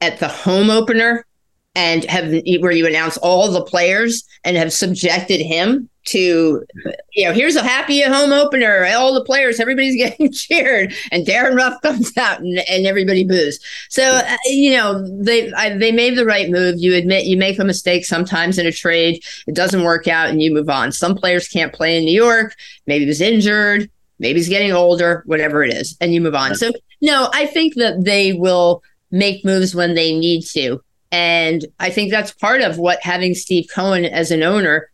at 0.00 0.20
the 0.20 0.28
home 0.28 0.70
opener 0.70 1.26
and 1.74 2.04
have 2.04 2.30
where 2.60 2.72
you 2.72 2.86
announce 2.86 3.16
all 3.16 3.50
the 3.50 3.64
players 3.64 4.24
and 4.44 4.56
have 4.56 4.72
subjected 4.72 5.40
him 5.40 5.88
to 6.04 6.64
you 7.12 7.24
know 7.24 7.32
here's 7.32 7.56
a 7.56 7.62
happy 7.62 8.02
home 8.02 8.32
opener. 8.32 8.86
All 8.94 9.14
the 9.14 9.24
players 9.24 9.60
everybody's 9.60 9.96
getting 9.96 10.32
cheered. 10.32 10.94
And 11.10 11.24
Darin 11.24 11.56
Ruf 11.56 11.80
comes 11.82 12.16
out 12.16 12.40
and, 12.40 12.58
and 12.68 12.86
everybody 12.86 13.24
boos. 13.24 13.60
So 13.88 14.02
uh, 14.02 14.36
you 14.46 14.76
know 14.76 15.06
they 15.22 15.52
I, 15.52 15.76
they 15.76 15.92
made 15.92 16.16
the 16.16 16.26
right 16.26 16.50
move. 16.50 16.76
You 16.78 16.94
admit 16.94 17.26
you 17.26 17.36
make 17.36 17.58
a 17.58 17.64
mistake 17.64 18.04
sometimes 18.04 18.58
in 18.58 18.66
a 18.66 18.72
trade. 18.72 19.24
It 19.46 19.54
doesn't 19.54 19.84
work 19.84 20.08
out 20.08 20.28
and 20.28 20.42
you 20.42 20.52
move 20.52 20.68
on. 20.68 20.92
Some 20.92 21.14
players 21.14 21.48
can't 21.48 21.72
play 21.72 21.96
in 21.98 22.04
New 22.04 22.14
York. 22.14 22.56
Maybe 22.86 23.06
he's 23.06 23.20
injured. 23.20 23.90
Maybe 24.18 24.38
he's 24.38 24.48
getting 24.48 24.72
older 24.72 25.22
whatever 25.26 25.64
it 25.64 25.72
is 25.72 25.96
and 26.00 26.14
you 26.14 26.20
move 26.20 26.34
on. 26.34 26.54
So 26.54 26.72
no 27.00 27.28
I 27.32 27.46
think 27.46 27.74
that 27.76 28.04
they 28.04 28.32
will 28.32 28.82
make 29.10 29.44
moves 29.44 29.74
when 29.74 29.94
they 29.94 30.16
need 30.18 30.42
to. 30.46 30.82
And 31.12 31.66
I 31.78 31.90
think 31.90 32.10
that's 32.10 32.32
part 32.32 32.62
of 32.62 32.78
what 32.78 33.02
having 33.02 33.34
Steve 33.34 33.66
Cohen 33.72 34.06
as 34.06 34.30
an 34.30 34.42
owner 34.42 34.90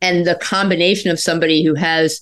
and 0.00 0.26
the 0.26 0.36
combination 0.36 1.10
of 1.10 1.20
somebody 1.20 1.64
who 1.64 1.74
has 1.74 2.20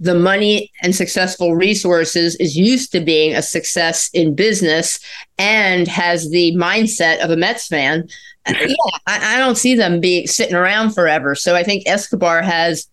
the 0.00 0.14
money 0.14 0.70
and 0.82 0.94
successful 0.94 1.54
resources 1.54 2.34
is 2.36 2.56
used 2.56 2.90
to 2.90 3.00
being 3.00 3.34
a 3.34 3.42
success 3.42 4.10
in 4.12 4.34
business 4.34 4.98
and 5.38 5.86
has 5.86 6.28
the 6.30 6.52
mindset 6.56 7.22
of 7.22 7.30
a 7.30 7.36
Mets 7.36 7.68
fan. 7.68 8.08
Yeah, 8.48 8.74
I, 9.06 9.36
I 9.36 9.38
don't 9.38 9.54
see 9.54 9.76
them 9.76 10.00
being 10.00 10.26
sitting 10.26 10.56
around 10.56 10.90
forever. 10.94 11.36
So 11.36 11.54
I 11.54 11.62
think 11.62 11.84
Escobar 11.86 12.42
has 12.42 12.88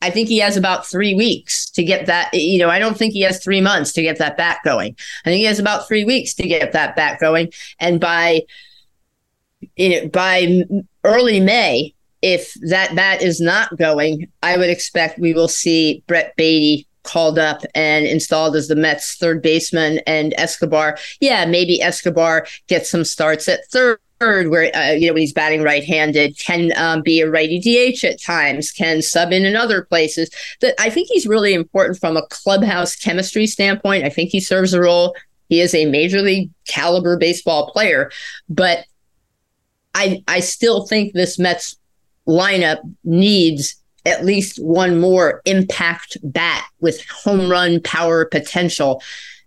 I 0.00 0.10
think 0.10 0.28
he 0.28 0.38
has 0.38 0.56
about 0.56 0.86
three 0.86 1.14
weeks 1.14 1.70
to 1.70 1.82
get 1.82 2.06
that. 2.06 2.32
You 2.32 2.58
know, 2.58 2.68
I 2.68 2.78
don't 2.78 2.96
think 2.96 3.12
he 3.12 3.22
has 3.22 3.42
three 3.42 3.60
months 3.60 3.92
to 3.94 4.02
get 4.02 4.18
that 4.18 4.36
back 4.36 4.62
going. 4.62 4.96
I 5.24 5.30
think 5.30 5.38
he 5.38 5.44
has 5.44 5.58
about 5.58 5.88
three 5.88 6.04
weeks 6.04 6.34
to 6.34 6.46
get 6.46 6.72
that 6.72 6.94
back 6.94 7.20
going. 7.20 7.52
And 7.80 8.00
by, 8.00 8.42
you 9.76 9.88
know, 9.88 10.08
by 10.08 10.62
early 11.02 11.40
May, 11.40 11.94
if 12.22 12.54
that 12.62 12.94
bat 12.94 13.22
is 13.22 13.40
not 13.40 13.76
going, 13.76 14.28
I 14.42 14.56
would 14.56 14.70
expect 14.70 15.18
we 15.18 15.32
will 15.32 15.48
see 15.48 16.02
Brett 16.06 16.34
Baty 16.36 16.86
called 17.04 17.38
up 17.38 17.62
and 17.74 18.06
installed 18.06 18.54
as 18.54 18.68
the 18.68 18.76
Mets 18.76 19.16
third 19.16 19.40
baseman 19.40 20.00
and 20.06 20.34
Escobar. 20.36 20.98
Yeah, 21.20 21.46
maybe 21.46 21.80
Escobar 21.80 22.46
gets 22.66 22.90
some 22.90 23.04
starts 23.04 23.48
at 23.48 23.66
third 23.70 23.98
where 24.20 24.74
uh, 24.76 24.90
you 24.90 25.06
know 25.06 25.12
when 25.12 25.20
he's 25.20 25.32
batting 25.32 25.62
right-handed 25.62 26.36
can 26.38 26.72
um, 26.76 27.02
be 27.02 27.20
a 27.20 27.30
righty 27.30 27.60
DH 27.60 28.04
at 28.04 28.20
times, 28.20 28.72
can 28.72 29.00
sub 29.00 29.32
in 29.32 29.44
in 29.44 29.56
other 29.56 29.82
places. 29.82 30.30
That 30.60 30.74
I 30.78 30.90
think 30.90 31.08
he's 31.08 31.26
really 31.26 31.54
important 31.54 31.98
from 31.98 32.16
a 32.16 32.26
clubhouse 32.26 32.96
chemistry 32.96 33.46
standpoint. 33.46 34.04
I 34.04 34.10
think 34.10 34.30
he 34.30 34.40
serves 34.40 34.74
a 34.74 34.80
role. 34.80 35.14
He 35.48 35.60
is 35.60 35.74
a 35.74 35.86
major 35.86 36.20
league 36.20 36.50
caliber 36.66 37.16
baseball 37.16 37.70
player, 37.70 38.10
but 38.48 38.84
I 39.94 40.22
I 40.28 40.40
still 40.40 40.86
think 40.86 41.14
this 41.14 41.38
Mets 41.38 41.76
lineup 42.28 42.78
needs 43.04 43.74
at 44.06 44.24
least 44.24 44.62
one 44.62 45.00
more 45.00 45.42
impact 45.44 46.16
bat 46.22 46.66
with 46.80 47.04
home 47.08 47.50
run 47.50 47.80
power 47.82 48.24
potential. 48.24 49.02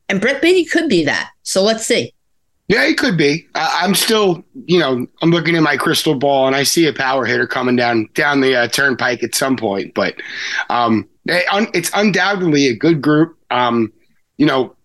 And 0.09 0.19
Brett 0.19 0.41
Baty 0.41 0.65
could 0.65 0.89
be 0.89 1.05
that. 1.05 1.31
So 1.43 1.63
let's 1.63 1.85
see. 1.85 2.13
Yeah, 2.67 2.87
he 2.87 2.93
could 2.93 3.17
be. 3.17 3.47
I'm 3.53 3.95
still, 3.95 4.45
you 4.65 4.79
know, 4.79 5.05
I'm 5.21 5.31
looking 5.31 5.55
at 5.55 5.63
my 5.63 5.75
crystal 5.75 6.15
ball 6.15 6.47
and 6.47 6.55
I 6.55 6.63
see 6.63 6.87
a 6.87 6.93
power 6.93 7.25
hitter 7.25 7.47
coming 7.47 7.75
down 7.75 8.07
down 8.13 8.39
the 8.39 8.55
uh, 8.55 8.67
turnpike 8.67 9.23
at 9.23 9.35
some 9.35 9.57
point. 9.57 9.93
But 9.93 10.15
um, 10.69 11.07
it's 11.25 11.91
undoubtedly 11.93 12.67
a 12.67 12.75
good 12.75 13.01
group. 13.01 13.37
Um, 13.49 13.91
you 14.37 14.45
know, 14.45 14.75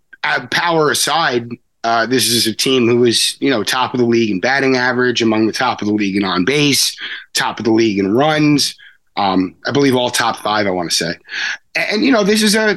power 0.51 0.91
aside, 0.91 1.51
uh, 1.87 2.05
this 2.05 2.27
is 2.27 2.49
a 2.49 2.53
team 2.53 2.89
who 2.89 3.05
is, 3.05 3.37
you 3.39 3.49
know, 3.49 3.63
top 3.63 3.95
of 3.95 4.01
the 4.01 4.07
league 4.07 4.29
in 4.29 4.41
batting 4.41 4.77
average, 4.77 5.23
among 5.23 5.47
the 5.47 5.53
top 5.53 5.81
of 5.81 5.87
the 5.87 5.95
league 5.95 6.17
in 6.17 6.25
on 6.25 6.45
base, 6.45 6.97
top 7.33 7.61
of 7.61 7.65
the 7.65 7.71
league 7.71 8.01
in 8.01 8.13
runs. 8.13 8.75
Um, 9.17 9.55
I 9.69 9.71
believe 9.71 9.95
all 9.95 10.11
top 10.11 10.39
five. 10.39 10.67
I 10.67 10.71
want 10.71 10.91
to 10.91 10.97
say, 10.97 11.15
and, 11.77 11.87
and 11.93 12.05
you 12.05 12.11
know, 12.11 12.25
this 12.25 12.43
is 12.43 12.57
a 12.57 12.73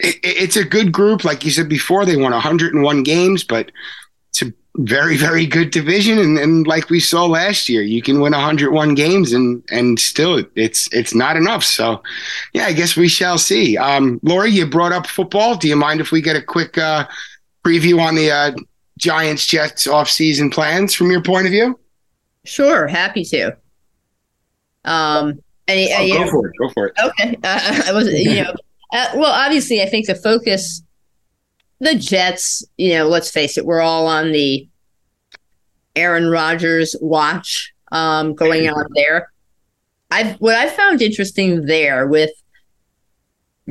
it, 0.00 0.16
it's 0.24 0.56
a 0.56 0.64
good 0.64 0.90
group. 0.90 1.24
Like 1.24 1.44
you 1.44 1.52
said 1.52 1.68
before, 1.68 2.04
they 2.04 2.16
won 2.16 2.32
101 2.32 3.02
games, 3.04 3.44
but 3.44 3.70
it's 4.30 4.42
a 4.42 4.52
very 4.78 5.16
very 5.16 5.46
good 5.46 5.70
division. 5.70 6.18
And, 6.18 6.36
and 6.36 6.66
like 6.66 6.90
we 6.90 6.98
saw 6.98 7.26
last 7.26 7.68
year, 7.68 7.82
you 7.82 8.02
can 8.02 8.20
win 8.20 8.32
101 8.32 8.94
games 8.96 9.32
and 9.32 9.62
and 9.70 10.00
still 10.00 10.44
it's 10.56 10.92
it's 10.92 11.14
not 11.14 11.36
enough. 11.36 11.62
So, 11.62 12.02
yeah, 12.52 12.64
I 12.64 12.72
guess 12.72 12.96
we 12.96 13.06
shall 13.06 13.38
see. 13.38 13.78
Um, 13.78 14.18
Lori, 14.24 14.50
you 14.50 14.66
brought 14.66 14.90
up 14.90 15.06
football. 15.06 15.54
Do 15.54 15.68
you 15.68 15.76
mind 15.76 16.00
if 16.00 16.10
we 16.10 16.20
get 16.20 16.34
a 16.34 16.42
quick 16.42 16.76
uh, 16.76 17.06
preview 17.64 18.00
on 18.00 18.14
the 18.14 18.30
uh, 18.30 18.52
Giants 18.98 19.46
Jets 19.46 19.86
offseason 19.86 20.52
plans 20.52 20.94
from 20.94 21.10
your 21.10 21.22
point 21.22 21.46
of 21.46 21.52
view? 21.52 21.78
Sure, 22.44 22.86
happy 22.86 23.24
to. 23.24 23.56
Um, 24.84 25.40
any, 25.68 25.92
oh, 25.92 26.08
go 26.08 26.24
know, 26.24 26.30
for 26.30 26.48
it. 26.48 26.52
Go 26.58 26.68
for 26.70 26.86
it. 26.86 26.94
Okay, 27.02 27.36
uh, 27.44 27.82
I 27.86 27.92
was 27.92 28.08
you 28.12 28.42
know, 28.42 28.54
uh, 28.92 29.06
well, 29.14 29.32
obviously, 29.32 29.82
I 29.82 29.86
think 29.86 30.06
the 30.06 30.14
focus, 30.14 30.82
the 31.78 31.94
Jets. 31.94 32.64
You 32.76 32.94
know, 32.94 33.08
let's 33.08 33.30
face 33.30 33.56
it, 33.56 33.66
we're 33.66 33.80
all 33.80 34.06
on 34.06 34.32
the 34.32 34.68
Aaron 35.96 36.28
Rodgers 36.28 36.96
watch 37.00 37.72
um, 37.92 38.34
going 38.34 38.68
on 38.68 38.86
there. 38.94 39.32
I've 40.10 40.36
what 40.36 40.56
I 40.56 40.68
found 40.68 41.02
interesting 41.02 41.66
there 41.66 42.06
with 42.06 42.30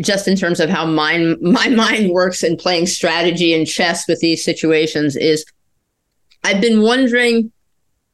just 0.02 0.28
in 0.28 0.36
terms 0.36 0.60
of 0.60 0.70
how 0.70 0.86
my 0.86 1.36
my 1.42 1.68
mind 1.70 2.12
works 2.12 2.44
in 2.44 2.58
playing 2.58 2.88
strategy 2.88 3.54
and 3.54 3.68
chess 3.68 4.08
with 4.08 4.20
these 4.20 4.44
situations 4.44 5.16
is 5.16 5.46
I've 6.44 6.62
been 6.62 6.82
wondering 6.82 7.52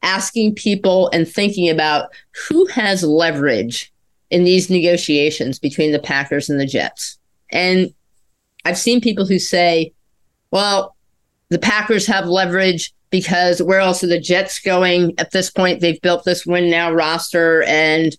asking 0.02 0.56
people 0.56 1.10
and 1.14 1.28
thinking 1.28 1.70
about 1.70 2.10
who 2.48 2.66
has 2.68 3.03
leverage 3.03 3.91
in 4.30 4.44
these 4.44 4.70
negotiations 4.70 5.60
between 5.60 5.91
the 5.91 5.99
Packers 5.99 6.49
and 6.49 6.60
the 6.60 6.66
Jets. 6.66 7.18
And 7.52 7.94
I've 8.66 8.78
seen 8.78 9.02
people 9.02 9.26
who 9.26 9.40
say, 9.40 9.94
well, 10.52 10.95
the 11.49 11.60
Packers 11.60 12.06
have 12.07 12.26
leverage 12.26 12.94
because 13.10 13.62
where 13.62 13.80
else 13.80 14.03
are 14.03 14.07
the 14.07 14.20
Jets 14.20 14.60
going 14.60 15.14
at 15.20 15.32
this 15.32 15.49
point? 15.49 15.80
They've 15.80 16.02
built 16.02 16.24
this 16.24 16.45
win 16.45 16.70
now 16.70 16.91
roster 16.91 17.64
and 17.64 18.16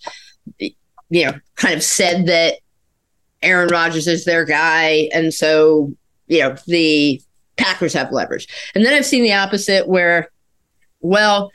you 1.08 1.26
know, 1.26 1.32
kind 1.56 1.74
of 1.74 1.82
said 1.82 2.26
that 2.26 2.58
Aaron 3.42 3.68
Rodgers 3.68 4.06
is 4.06 4.24
their 4.24 4.44
guy. 4.44 5.08
And 5.12 5.32
so, 5.32 5.92
you 6.26 6.40
know, 6.40 6.56
the 6.66 7.20
Packers 7.56 7.92
have 7.94 8.12
leverage. 8.12 8.48
And 8.74 8.84
then 8.84 8.94
I've 8.94 9.06
seen 9.06 9.22
the 9.22 9.32
opposite 9.32 9.88
where, 9.88 10.30
well, 11.00 11.50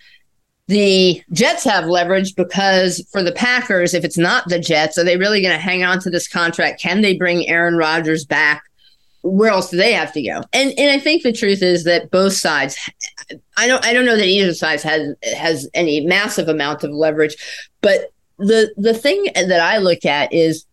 the 0.67 1.21
Jets 1.33 1.63
have 1.65 1.85
leverage 1.87 2.33
because 2.35 3.05
for 3.11 3.21
the 3.21 3.33
Packers, 3.33 3.93
if 3.93 4.05
it's 4.05 4.17
not 4.17 4.47
the 4.47 4.59
Jets, 4.59 4.97
are 4.97 5.03
they 5.03 5.17
really 5.17 5.41
going 5.41 5.53
to 5.53 5.61
hang 5.61 5.83
on 5.83 5.99
to 5.99 6.09
this 6.09 6.27
contract? 6.27 6.81
Can 6.81 7.01
they 7.01 7.17
bring 7.17 7.47
Aaron 7.49 7.75
Rodgers 7.75 8.25
back? 8.25 8.63
Where 9.21 9.51
else 9.51 9.69
do 9.69 9.77
they 9.77 9.93
have 9.93 10.13
to 10.13 10.21
go? 10.23 10.41
And 10.53 10.73
and 10.79 10.89
I 10.89 10.97
think 10.97 11.21
the 11.21 11.33
truth 11.33 11.61
is 11.61 11.83
that 11.83 12.09
both 12.09 12.33
sides, 12.33 12.77
I 13.57 13.67
don't 13.67 13.85
I 13.85 13.93
don't 13.93 14.05
know 14.05 14.15
that 14.15 14.25
either 14.25 14.53
side 14.53 14.81
has 14.81 15.13
has 15.37 15.69
any 15.75 16.03
massive 16.05 16.47
amount 16.47 16.83
of 16.83 16.91
leverage, 16.91 17.35
but 17.81 18.13
the 18.39 18.73
the 18.77 18.95
thing 18.95 19.25
that 19.35 19.59
I 19.59 19.77
look 19.77 20.05
at 20.05 20.33
is 20.33 20.65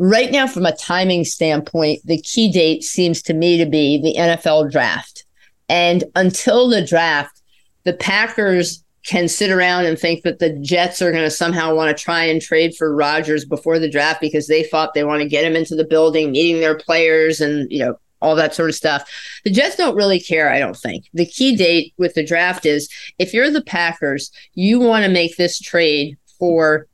right 0.00 0.32
now, 0.32 0.46
from 0.46 0.64
a 0.64 0.74
timing 0.74 1.24
standpoint, 1.24 2.00
the 2.06 2.20
key 2.22 2.50
date 2.50 2.82
seems 2.82 3.20
to 3.22 3.34
me 3.34 3.58
to 3.58 3.66
be 3.66 4.00
the 4.00 4.18
NFL 4.18 4.72
draft. 4.72 5.24
And 5.68 6.04
until 6.16 6.68
the 6.68 6.84
draft, 6.84 7.42
the 7.84 7.92
Packers 7.92 8.82
can 9.04 9.28
sit 9.28 9.50
around 9.50 9.84
and 9.84 9.98
think 9.98 10.22
that 10.22 10.38
the 10.38 10.58
Jets 10.60 11.02
are 11.02 11.12
going 11.12 11.24
to 11.24 11.30
somehow 11.30 11.74
want 11.74 11.96
to 11.96 12.02
try 12.02 12.24
and 12.24 12.40
trade 12.40 12.74
for 12.74 12.94
Rodgers 12.94 13.44
before 13.44 13.78
the 13.78 13.90
draft 13.90 14.22
because 14.22 14.46
they 14.46 14.62
thought 14.62 14.94
they 14.94 15.04
want 15.04 15.22
to 15.22 15.28
get 15.28 15.44
him 15.44 15.54
into 15.54 15.74
the 15.74 15.84
building, 15.86 16.32
meeting 16.32 16.60
their 16.60 16.76
players, 16.76 17.40
and 17.40 17.70
you 17.70 17.80
know 17.80 17.98
all 18.22 18.34
that 18.36 18.54
sort 18.54 18.68
of 18.68 18.74
stuff. 18.74 19.10
The 19.44 19.50
Jets 19.50 19.76
don't 19.76 19.96
really 19.96 20.20
care, 20.20 20.50
I 20.50 20.58
don't 20.58 20.76
think. 20.76 21.08
The 21.14 21.26
key 21.26 21.56
date 21.56 21.94
with 21.98 22.14
the 22.14 22.24
draft 22.24 22.66
is 22.66 22.88
if 23.18 23.32
you're 23.32 23.50
the 23.50 23.62
Packers, 23.62 24.30
you 24.54 24.80
want 24.80 25.04
to 25.04 25.10
make 25.10 25.36
this 25.36 25.58
trade 25.58 26.18
for 26.38 26.86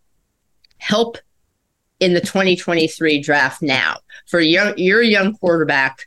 help 0.78 1.18
in 2.00 2.14
the 2.14 2.20
2023 2.20 3.20
draft 3.20 3.62
now 3.62 3.96
for 4.26 4.40
your 4.40 4.74
your 4.76 5.02
young 5.02 5.34
quarterback 5.34 6.06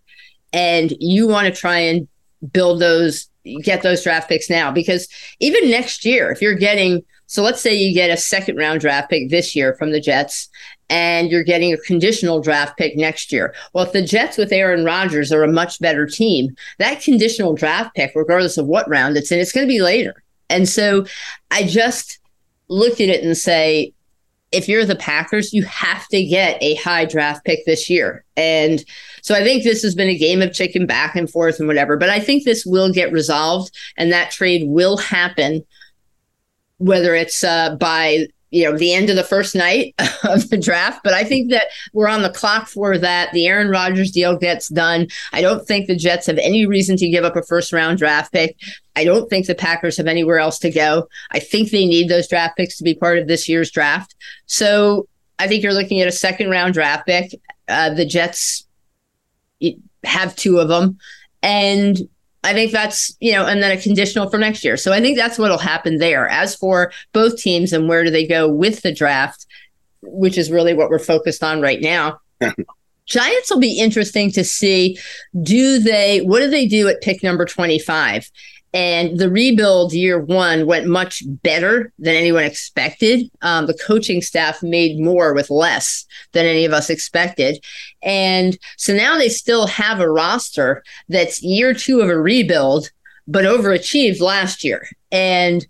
and 0.54 0.94
you 1.00 1.28
want 1.28 1.48
to 1.48 1.60
try 1.60 1.78
and 1.78 2.08
build 2.52 2.80
those 2.80 3.30
get 3.64 3.82
those 3.82 4.04
draft 4.04 4.30
picks 4.30 4.50
now 4.50 4.72
because 4.72 5.08
even 5.40 5.70
next 5.70 6.06
year 6.06 6.32
if 6.32 6.42
you're 6.42 6.56
getting 6.56 7.04
so 7.26 7.44
let's 7.44 7.62
say 7.62 7.76
you 7.76 7.94
get 7.94 8.10
a 8.10 8.18
second 8.18 8.58
round 8.58 8.82
draft 8.82 9.10
pick 9.10 9.30
this 9.30 9.56
year 9.56 9.76
from 9.76 9.92
the 9.92 10.02
Jets 10.02 10.50
and 10.90 11.30
you're 11.30 11.44
getting 11.44 11.72
a 11.72 11.78
conditional 11.78 12.42
draft 12.42 12.76
pick 12.78 12.98
next 12.98 13.32
year. 13.32 13.54
Well, 13.74 13.86
if 13.86 13.92
the 13.92 14.02
Jets 14.02 14.38
with 14.38 14.52
Aaron 14.52 14.84
Rodgers 14.84 15.32
are 15.32 15.44
a 15.44 15.52
much 15.52 15.80
better 15.80 16.08
team, 16.08 16.56
that 16.80 17.02
conditional 17.02 17.54
draft 17.54 17.96
pick, 17.96 18.14
regardless 18.16 18.58
of 18.58 18.66
what 18.66 18.90
round 18.90 19.16
it's 19.16 19.32
in, 19.32 19.40
it's 19.40 19.52
going 19.52 19.68
to 19.68 19.72
be 19.72 19.82
later. 19.82 20.24
And 20.50 20.68
so 20.68 21.06
I 21.52 21.64
just 21.64 22.20
look 22.68 22.94
at 22.94 23.10
it 23.10 23.24
and 23.24 23.38
say, 23.38 23.94
if 24.52 24.68
you're 24.68 24.86
the 24.86 24.96
Packers, 24.96 25.54
you 25.54 25.64
have 25.64 26.08
to 26.08 26.24
get 26.24 26.62
a 26.62 26.76
high 26.76 27.06
draft 27.06 27.46
pick 27.46 27.66
this 27.66 27.90
year. 27.90 28.26
And 28.36 28.84
so 29.22 29.36
I 29.36 29.44
think 29.44 29.64
this 29.64 29.84
has 29.84 29.94
been 29.94 30.10
a 30.10 30.18
game 30.18 30.42
of 30.42 30.54
chicken 30.54 30.86
back 30.86 31.16
and 31.16 31.30
forth 31.30 31.60
and 31.60 31.68
whatever, 31.68 31.98
but 31.98 32.10
I 32.10 32.20
think 32.20 32.44
this 32.44 32.66
will 32.66 32.92
get 32.92 33.12
resolved 33.12 33.76
and 33.98 34.12
that 34.12 34.32
trade 34.32 34.68
will 34.68 34.98
happen, 34.98 35.66
whether 36.78 37.14
it's 37.14 37.44
uh, 37.44 37.76
by 37.76 38.28
you 38.52 38.64
know 38.64 38.78
the 38.78 38.94
end 38.94 39.10
of 39.10 39.16
the 39.16 39.24
first 39.24 39.56
night 39.56 39.94
of 40.24 40.50
the 40.50 40.58
draft 40.58 41.02
but 41.04 41.14
i 41.14 41.24
think 41.24 41.52
that 41.52 41.68
we're 41.94 42.08
on 42.08 42.22
the 42.22 42.30
clock 42.30 42.68
for 42.68 42.98
that. 42.98 43.32
The 43.34 43.48
aaron 43.48 43.70
rodgers 43.70 44.12
deal 44.12 44.38
gets 44.38 44.70
done. 44.70 45.08
I 45.34 45.42
don't 45.42 45.66
think 45.68 45.88
the 45.88 45.96
jets 45.96 46.28
have 46.28 46.38
any 46.38 46.66
reason 46.66 46.98
to 46.98 47.10
give 47.10 47.24
up 47.24 47.36
a 47.36 47.44
first 47.44 47.74
round 47.74 47.98
draft 47.98 48.32
pick. 48.32 48.58
I 48.96 49.04
don't 49.04 49.30
think 49.30 49.46
the 49.48 49.56
packers 49.56 49.98
have 49.98 50.08
anywhere 50.08 50.40
else 50.40 50.60
to 50.60 50.72
go. 50.72 51.08
I 51.32 51.40
think 51.40 51.72
they 51.72 51.86
need 51.86 52.10
those 52.10 52.28
draft 52.28 52.58
picks 52.58 52.78
to 52.78 52.84
be 52.84 52.96
part 52.96 53.18
of 53.18 53.28
this 53.28 53.48
year's 53.48 53.72
draft. 53.72 54.16
So 54.46 55.08
i 55.38 55.48
think 55.48 55.64
you're 55.64 55.74
looking 55.74 56.02
at 56.02 56.08
a 56.08 56.12
second 56.12 56.50
round 56.50 56.74
draft 56.74 57.06
pick. 57.06 57.40
Uh, 57.68 57.94
the 57.94 58.06
jets 58.06 58.66
have 60.04 60.36
two 60.36 60.60
of 60.60 60.70
them 60.70 60.98
and 61.44 62.08
I 62.44 62.54
think 62.54 62.72
that's, 62.72 63.16
you 63.20 63.34
know, 63.34 63.46
and 63.46 63.62
then 63.62 63.78
a 63.78 63.82
conditional 63.82 64.30
for 64.30 64.38
next 64.38 64.64
year. 64.64 64.78
So 64.78 64.94
I 64.94 65.02
think 65.02 65.18
that's 65.18 65.38
what'll 65.38 65.58
happen 65.58 65.98
there. 65.98 66.28
As 66.28 66.56
for 66.56 66.92
both 67.12 67.38
teams 67.38 67.74
and 67.74 67.90
where 67.90 68.04
do 68.04 68.10
they 68.10 68.26
go 68.26 68.48
with 68.50 68.82
the 68.82 68.94
draft, 68.94 69.46
which 70.02 70.38
is 70.38 70.52
really 70.52 70.74
what 70.74 70.90
we're 70.90 71.00
focused 71.00 71.44
on 71.44 71.62
right 71.62 71.82
now. 71.82 72.20
Giants 73.06 73.52
will 73.52 73.60
be 73.60 73.80
interesting 73.80 74.32
to 74.32 74.44
see. 74.44 74.98
Do 75.42 75.80
they, 75.80 76.22
what 76.22 76.40
do 76.40 76.50
they 76.50 76.68
do 76.68 76.88
at 76.88 77.02
pick 77.02 77.24
number 77.24 77.44
25? 77.44 78.30
And 78.74 79.18
the 79.18 79.32
rebuild 79.32 79.94
year 79.94 80.20
one 80.20 80.68
went 80.68 80.88
much 80.88 81.24
better 81.26 81.92
than 81.98 82.16
anyone 82.16 82.44
expected. 82.44 83.30
Um, 83.42 83.66
the 83.66 83.74
coaching 83.74 84.22
staff 84.22 84.62
made 84.62 85.00
more 85.00 85.34
with 85.34 85.50
less 85.50 86.06
than 86.34 86.46
any 86.46 86.66
of 86.66 86.74
us 86.74 86.90
expected. 86.90 87.64
And 88.04 88.58
so 88.78 88.94
now 88.94 89.18
they 89.18 89.30
still 89.30 89.66
have 89.68 90.00
a 90.00 90.10
roster 90.10 90.84
that's 91.08 91.42
year 91.42 91.74
two 91.74 92.02
of 92.02 92.10
a 92.10 92.20
rebuild, 92.20 92.92
but 93.28 93.46
overachieved 93.46 94.22
last 94.22 94.64
year. 94.64 94.88
And 95.12 95.66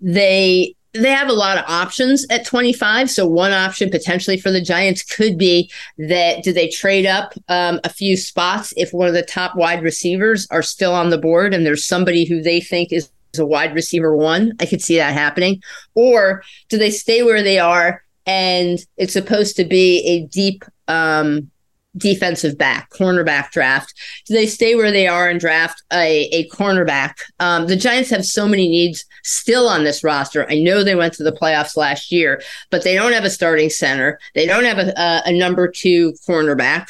they 0.00 0.74
they 1.02 1.10
have 1.10 1.28
a 1.28 1.34
lot 1.34 1.58
of 1.58 1.64
options 1.68 2.26
at 2.30 2.44
25. 2.44 3.10
So 3.10 3.26
one 3.26 3.52
option 3.52 3.90
potentially 3.90 4.38
for 4.38 4.50
the 4.50 4.60
Giants 4.60 5.02
could 5.02 5.38
be 5.38 5.70
that 5.98 6.42
do 6.42 6.52
they 6.52 6.68
trade 6.68 7.06
up 7.06 7.34
um, 7.48 7.80
a 7.84 7.88
few 7.88 8.16
spots 8.16 8.72
if 8.76 8.92
one 8.92 9.08
of 9.08 9.14
the 9.14 9.22
top 9.22 9.56
wide 9.56 9.82
receivers 9.82 10.46
are 10.50 10.62
still 10.62 10.94
on 10.94 11.10
the 11.10 11.18
board 11.18 11.54
and 11.54 11.64
there's 11.64 11.84
somebody 11.84 12.24
who 12.24 12.42
they 12.42 12.60
think 12.60 12.92
is 12.92 13.10
a 13.38 13.46
wide 13.46 13.74
receiver 13.74 14.16
one. 14.16 14.52
I 14.60 14.66
could 14.66 14.82
see 14.82 14.96
that 14.96 15.12
happening. 15.12 15.62
Or 15.94 16.42
do 16.68 16.78
they 16.78 16.90
stay 16.90 17.22
where 17.22 17.42
they 17.42 17.58
are 17.58 18.02
and 18.26 18.78
it's 18.96 19.12
supposed 19.12 19.56
to 19.56 19.64
be 19.64 20.00
a 20.06 20.26
deep 20.26 20.64
um, 20.86 21.50
defensive 21.96 22.56
back, 22.58 22.90
cornerback 22.90 23.50
draft. 23.50 23.94
Do 24.26 24.34
they 24.34 24.46
stay 24.46 24.74
where 24.74 24.92
they 24.92 25.06
are 25.06 25.28
and 25.28 25.40
draft 25.40 25.82
a, 25.92 26.28
a 26.32 26.48
cornerback? 26.48 27.14
Um, 27.40 27.66
the 27.66 27.76
Giants 27.76 28.10
have 28.10 28.24
so 28.24 28.46
many 28.46 28.68
needs 28.68 29.04
still 29.24 29.68
on 29.68 29.84
this 29.84 30.04
roster. 30.04 30.48
I 30.50 30.58
know 30.58 30.84
they 30.84 30.94
went 30.94 31.14
to 31.14 31.24
the 31.24 31.32
playoffs 31.32 31.76
last 31.76 32.12
year, 32.12 32.42
but 32.70 32.84
they 32.84 32.94
don't 32.94 33.12
have 33.12 33.24
a 33.24 33.30
starting 33.30 33.70
center. 33.70 34.18
They 34.34 34.46
don't 34.46 34.64
have 34.64 34.78
a, 34.78 34.92
a, 34.96 35.22
a 35.26 35.32
number 35.32 35.68
two 35.68 36.12
cornerback. 36.28 36.88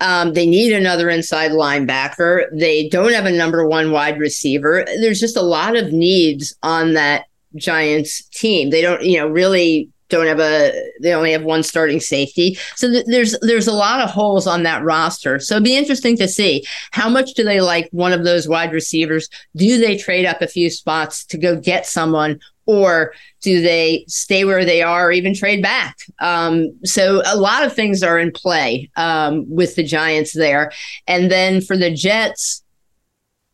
Um, 0.00 0.34
they 0.34 0.46
need 0.46 0.72
another 0.72 1.08
inside 1.08 1.52
linebacker. 1.52 2.46
They 2.52 2.88
don't 2.88 3.12
have 3.12 3.26
a 3.26 3.32
number 3.32 3.66
one 3.66 3.92
wide 3.92 4.18
receiver. 4.18 4.84
There's 5.00 5.20
just 5.20 5.36
a 5.36 5.42
lot 5.42 5.76
of 5.76 5.92
needs 5.92 6.54
on 6.62 6.94
that 6.94 7.26
Giants 7.56 8.24
team. 8.30 8.70
They 8.70 8.82
don't, 8.82 9.02
you 9.02 9.18
know, 9.18 9.28
really 9.28 9.88
don't 10.14 10.26
have 10.26 10.40
a 10.40 10.90
they 11.00 11.12
only 11.12 11.32
have 11.32 11.42
one 11.42 11.62
starting 11.62 12.00
safety. 12.00 12.58
So 12.76 12.90
th- 12.90 13.06
there's 13.06 13.38
there's 13.40 13.66
a 13.66 13.72
lot 13.72 14.00
of 14.00 14.10
holes 14.10 14.46
on 14.46 14.62
that 14.62 14.82
roster. 14.82 15.38
So 15.38 15.54
it'd 15.54 15.64
be 15.64 15.76
interesting 15.76 16.16
to 16.18 16.28
see 16.28 16.64
how 16.92 17.08
much 17.08 17.34
do 17.34 17.44
they 17.44 17.60
like 17.60 17.88
one 17.90 18.12
of 18.12 18.24
those 18.24 18.48
wide 18.48 18.72
receivers? 18.72 19.28
Do 19.56 19.78
they 19.78 19.96
trade 19.96 20.26
up 20.26 20.42
a 20.42 20.46
few 20.46 20.70
spots 20.70 21.24
to 21.26 21.38
go 21.38 21.56
get 21.56 21.86
someone 21.86 22.40
or 22.66 23.12
do 23.42 23.60
they 23.60 24.04
stay 24.08 24.44
where 24.44 24.64
they 24.64 24.80
are 24.80 25.08
or 25.08 25.12
even 25.12 25.34
trade 25.34 25.62
back? 25.62 25.98
Um, 26.20 26.74
so 26.84 27.22
a 27.26 27.36
lot 27.36 27.62
of 27.62 27.74
things 27.74 28.02
are 28.02 28.18
in 28.18 28.32
play 28.32 28.90
um, 28.96 29.44
with 29.48 29.74
the 29.74 29.84
giants 29.84 30.32
there. 30.32 30.72
And 31.06 31.30
then 31.30 31.60
for 31.60 31.76
the 31.76 31.90
jets 31.90 32.64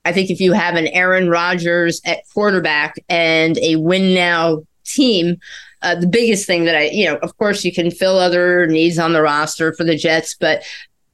I 0.05 0.12
think 0.12 0.31
if 0.31 0.41
you 0.41 0.53
have 0.53 0.77
an 0.77 0.87
Aaron 0.89 1.28
Rodgers 1.28 2.01
at 2.05 2.28
quarterback 2.32 2.95
and 3.09 3.59
a 3.59 3.77
win 3.77 4.15
now 4.15 4.62
team, 4.85 5.37
uh, 5.82 5.94
the 5.94 6.07
biggest 6.07 6.47
thing 6.47 6.65
that 6.65 6.77
I, 6.77 6.85
you 6.90 7.07
know, 7.07 7.16
of 7.16 7.36
course, 7.39 7.65
you 7.65 7.73
can 7.73 7.90
fill 7.90 8.19
other 8.19 8.66
needs 8.66 8.98
on 8.98 9.12
the 9.12 9.23
roster 9.23 9.73
for 9.73 9.85
the 9.85 9.97
Jets, 9.97 10.36
but 10.39 10.62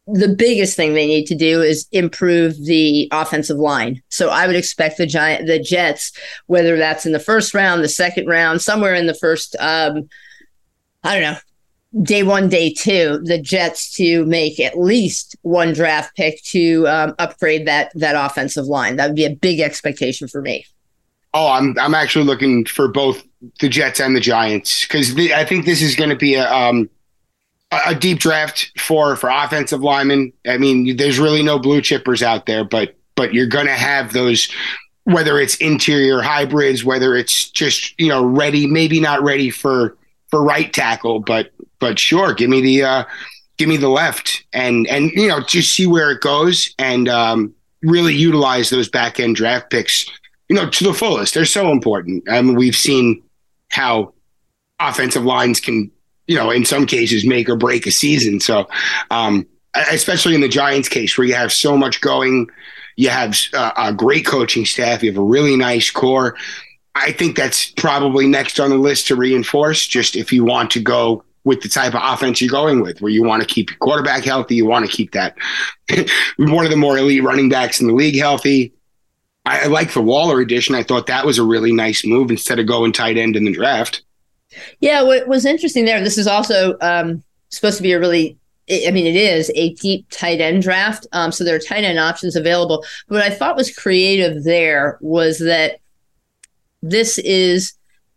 the 0.07 0.29
biggest 0.29 0.77
thing 0.77 0.95
they 0.95 1.07
need 1.07 1.27
to 1.27 1.35
do 1.35 1.63
is 1.63 1.89
improve 1.91 2.65
the 2.65 3.09
offensive 3.13 3.59
line. 3.59 4.03
So 4.09 4.29
I 4.29 4.47
would 4.47 4.57
expect 4.57 4.99
the 4.99 5.07
giant, 5.07 5.47
the 5.47 5.59
Jets, 5.59 6.13
whether 6.47 6.77
that's 6.77 7.07
in 7.07 7.13
the 7.13 7.19
first 7.19 7.55
round, 7.55 7.83
the 7.83 7.89
second 7.89 8.29
round, 8.29 8.63
somewhere 8.63 8.95
in 8.95 9.07
the 9.07 9.15
first, 9.15 9.57
um, 9.59 10.09
I 11.03 11.19
don't 11.19 11.33
know, 11.33 12.03
day 12.03 12.23
one, 12.23 12.49
day 12.49 12.73
two, 12.73 13.21
the 13.25 13.41
Jets 13.41 13.93
to 13.95 14.25
make 14.27 14.61
at 14.61 14.79
least 14.79 15.37
one 15.43 15.73
draft 15.73 16.17
pick 16.17 16.43
to 16.45 16.87
um, 16.87 17.15
upgrade 17.19 17.67
that 17.67 17.91
that 17.95 18.15
offensive 18.17 18.67
line. 18.67 18.97
That 18.97 19.09
would 19.09 19.17
be 19.17 19.25
a 19.25 19.35
big 19.35 19.61
expectation 19.61 20.29
for 20.29 20.41
me. 20.41 20.67
Oh, 21.39 21.49
I'm 21.49 21.79
I'm 21.79 21.95
actually 21.95 22.25
looking 22.25 22.65
for 22.65 22.89
both 22.89 23.23
the 23.61 23.69
Jets 23.69 24.01
and 24.01 24.17
the 24.17 24.21
Giants 24.21 24.87
because 24.87 25.15
I 25.15 25.45
think 25.45 25.67
this 25.67 25.83
is 25.83 25.95
going 25.95 26.09
to 26.09 26.17
be 26.17 26.33
a 26.33 26.51
um, 26.51 26.89
a 27.71 27.95
deep 27.95 28.21
draft 28.21 28.73
for 28.81 29.17
for 29.17 29.29
offensive 29.29 29.83
linemen. 29.83 30.33
I 30.47 30.57
mean, 30.57 30.97
there's 30.97 31.19
really 31.19 31.43
no 31.43 31.59
blue 31.59 31.83
chippers 31.83 32.23
out 32.23 32.47
there, 32.47 32.65
but 32.65 32.97
but 33.17 33.35
you're 33.35 33.49
going 33.49 33.67
to 33.67 33.75
have 33.75 34.15
those 34.15 34.51
whether 35.05 35.39
it's 35.39 35.57
interior 35.57 36.23
hybrids, 36.23 36.87
whether 36.87 37.15
it's 37.15 37.51
just 37.51 37.93
you 38.01 38.09
know 38.09 38.25
ready, 38.25 38.67
maybe 38.67 38.99
not 38.99 39.23
ready 39.23 39.51
for 39.51 39.95
for 40.29 40.43
right 40.43 40.73
tackle, 40.73 41.21
but 41.21 41.51
but 41.81 41.99
sure, 41.99 42.33
give 42.33 42.49
me 42.49 42.63
the 42.63 42.83
uh, 42.83 43.05
give 43.59 43.69
me 43.69 43.77
the 43.77 43.91
left 43.91 44.43
and 44.55 44.87
and 44.87 45.11
you 45.11 45.29
know 45.29 45.41
just 45.43 45.75
see 45.75 45.87
where 45.87 46.11
it 46.13 46.23
goes 46.23 46.75
and 46.79 47.11
um, 47.11 47.55
really 47.83 48.15
utilize 48.15 48.71
those 48.71 48.89
back 48.89 49.21
end 49.21 49.37
draft 49.37 49.69
picks 49.69 50.07
you 50.49 50.57
know, 50.57 50.69
to 50.69 50.85
the 50.85 50.95
fullest. 50.95 51.35
They're 51.35 51.45
so 51.45 51.71
important. 51.71 52.29
I 52.29 52.41
mean, 52.43 52.57
we've 52.57 52.77
seen 52.77 53.23
how 53.71 54.15
offensive 54.79 55.25
lines 55.25 55.61
can, 55.61 55.91
you 56.27 56.37
know, 56.37 56.51
in 56.51 56.65
some 56.65 56.87
cases 56.87 57.27
make 57.27 57.49
or 57.49 57.57
break 57.57 57.87
a 57.87 57.91
season. 57.91 58.41
So, 58.41 58.69
um, 59.11 59.47
especially 59.75 60.35
in 60.35 60.41
the 60.41 60.49
Giants 60.49 60.89
case 60.89 61.17
where 61.17 61.27
you 61.27 61.35
have 61.35 61.53
so 61.53 61.77
much 61.77 62.01
going, 62.01 62.49
you 62.97 63.09
have 63.11 63.37
uh, 63.53 63.73
a 63.77 63.93
great 63.93 64.27
coaching 64.27 64.65
staff, 64.65 65.03
you 65.03 65.11
have 65.11 65.19
a 65.19 65.25
really 65.25 65.57
nice 65.57 65.91
core. 65.91 66.37
I 66.95 67.13
think 67.13 67.37
that's 67.37 67.71
probably 67.73 68.27
next 68.27 68.59
on 68.59 68.71
the 68.71 68.79
list 68.79 69.09
to 69.09 69.17
reinforce. 69.17 69.87
Just 69.87 70.17
if 70.17 70.33
you 70.33 70.45
want 70.45 70.71
to 70.73 70.81
go 70.81 71.23
with 71.45 71.61
the 71.61 71.69
type 71.69 71.95
of 71.95 72.01
offense 72.03 72.41
you're 72.41 72.51
going 72.51 72.81
with, 72.81 73.01
where 73.01 73.13
you 73.13 73.23
want 73.23 73.43
to 73.43 73.47
keep 73.47 73.71
your 73.71 73.79
quarterback 73.79 74.25
healthy, 74.25 74.57
you 74.57 74.67
want 74.67 74.89
to 74.89 74.97
keep 74.97 75.13
that 75.13 75.37
one 76.39 76.65
of 76.65 76.71
the 76.71 76.77
more 76.77 76.97
elite 76.97 77.23
running 77.23 77.49
backs 77.49 77.81
in 77.81 77.87
the 77.87 77.93
league 77.93 78.19
healthy. 78.19 78.73
I, 79.47 79.63
I 79.63 79.67
like 79.67 79.93
the 79.93 80.03
Waller 80.03 80.41
edition. 80.41 80.75
I 80.75 80.83
thought 80.83 81.07
that 81.07 81.25
was 81.25 81.39
a 81.39 81.45
really 81.45 81.73
nice 81.73 82.05
move 82.05 82.31
instead 82.31 82.59
of 82.59 82.67
going 82.67 82.93
tight 82.93 83.17
end 83.17 83.37
in 83.37 83.45
the 83.45 83.53
draft. 83.53 84.03
Yeah, 84.81 85.03
what 85.03 85.27
was 85.29 85.47
interesting 85.47 85.85
there, 85.85 86.03
this 86.03 86.19
is 86.19 86.27
also 86.27 86.77
um, 86.81 87.23
supposed 87.49 87.77
to 87.79 87.83
be 87.83 87.93
a 87.93 88.01
really 88.01 88.39
I 88.69 88.91
mean, 88.91 89.07
it 89.07 89.15
is 89.15 89.51
a 89.55 89.75
deep 89.75 90.07
tight 90.11 90.41
end 90.41 90.63
draft. 90.63 91.07
Um, 91.13 91.31
so 91.31 91.45
there 91.45 91.55
are 91.55 91.61
tight 91.61 91.85
end 91.85 92.01
options 92.01 92.35
available. 92.35 92.85
But 93.07 93.15
what 93.15 93.23
I 93.23 93.31
thought 93.31 93.55
was 93.55 93.73
creative 93.73 94.43
there 94.43 94.99
was 95.01 95.39
that 95.39 95.79
this 96.83 97.19
is 97.19 97.75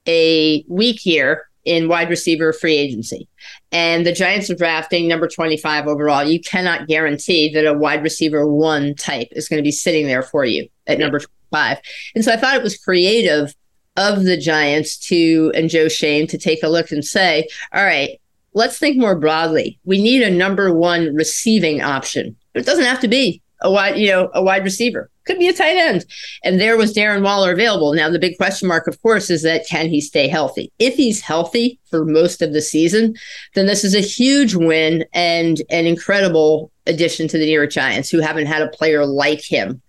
a 0.08 0.66
weak 0.68 1.06
year 1.06 1.48
in 1.66 1.88
wide 1.88 2.10
receiver 2.10 2.52
free 2.52 2.78
agency. 2.78 3.28
And 3.72 4.06
the 4.06 4.12
Giants 4.12 4.50
are 4.50 4.56
drafting 4.56 5.08
number 5.08 5.28
25 5.28 5.88
overall. 5.88 6.24
You 6.24 6.42
cannot 6.42 6.88
guarantee 6.88 7.54
that 7.54 7.68
a 7.68 7.74
wide 7.74 8.04
receiver 8.04 8.52
one 8.52 8.96
type 8.96 9.28
is 9.32 9.48
going 9.48 9.58
to 9.58 9.64
be 9.64 9.72
sitting 9.72 10.08
there 10.08 10.24
for 10.24 10.44
you 10.44 10.68
at 10.88 11.00
number 11.00 11.20
25. 11.20 11.78
And 12.16 12.26
so 12.26 12.32
I 12.32 12.38
thought 12.38 12.56
it 12.56 12.64
was 12.64 12.78
creative 12.78 13.54
of 13.96 14.24
the 14.24 14.38
Giants 14.38 14.98
to, 15.08 15.52
and 15.54 15.70
Joe 15.70 15.88
Schoen 15.88 16.26
to 16.28 16.38
take 16.38 16.64
a 16.64 16.70
look 16.70 16.92
and 16.92 17.06
say, 17.06 17.48
all 17.74 17.84
right, 17.84 18.20
let's 18.54 18.80
think 18.80 18.98
more 18.98 19.16
broadly. 19.16 19.80
We 19.84 20.02
need 20.02 20.24
a 20.24 20.32
number 20.32 20.74
one 20.74 21.14
receiving 21.14 21.82
option. 21.82 22.36
But 22.54 22.62
it 22.62 22.66
doesn't 22.66 22.86
have 22.86 23.02
to 23.02 23.08
be 23.08 23.42
a 23.62 23.72
wide, 23.72 23.98
you 23.98 24.08
know, 24.08 24.32
a 24.34 24.42
wide 24.42 24.64
receiver. 24.64 25.10
Could 25.30 25.38
be 25.38 25.48
a 25.48 25.54
tight 25.54 25.78
end. 25.78 26.06
And 26.44 26.60
there 26.60 26.76
was 26.76 26.92
Darren 26.92 27.22
Waller 27.22 27.52
available. 27.52 27.94
Now 27.94 28.10
the 28.10 28.18
big 28.18 28.36
question 28.38 28.68
mark, 28.68 28.88
of 28.88 29.00
course, 29.04 29.30
is 29.30 29.44
that 29.44 29.68
can 29.68 29.88
he 29.88 30.02
stay 30.02 30.28
healthy? 30.28 30.72
If 30.80 30.96
he's 30.96 31.22
healthy 31.22 31.78
for 31.92 32.04
most 32.04 32.42
of 32.42 32.52
the 32.52 32.64
season, 32.64 33.16
then 33.54 33.68
this 33.68 33.84
is 33.84 33.94
a 33.94 34.00
huge 34.00 34.56
win 34.56 35.06
and 35.14 35.62
an 35.70 35.86
incredible 35.86 36.72
addition 36.88 37.28
to 37.28 37.38
the 37.38 37.46
New 37.46 37.52
York 37.52 37.70
Giants, 37.70 38.10
who 38.10 38.22
haven't 38.22 38.48
had 38.48 38.64
a 38.64 38.70
player 38.70 39.06
like 39.06 39.44
him. 39.44 39.84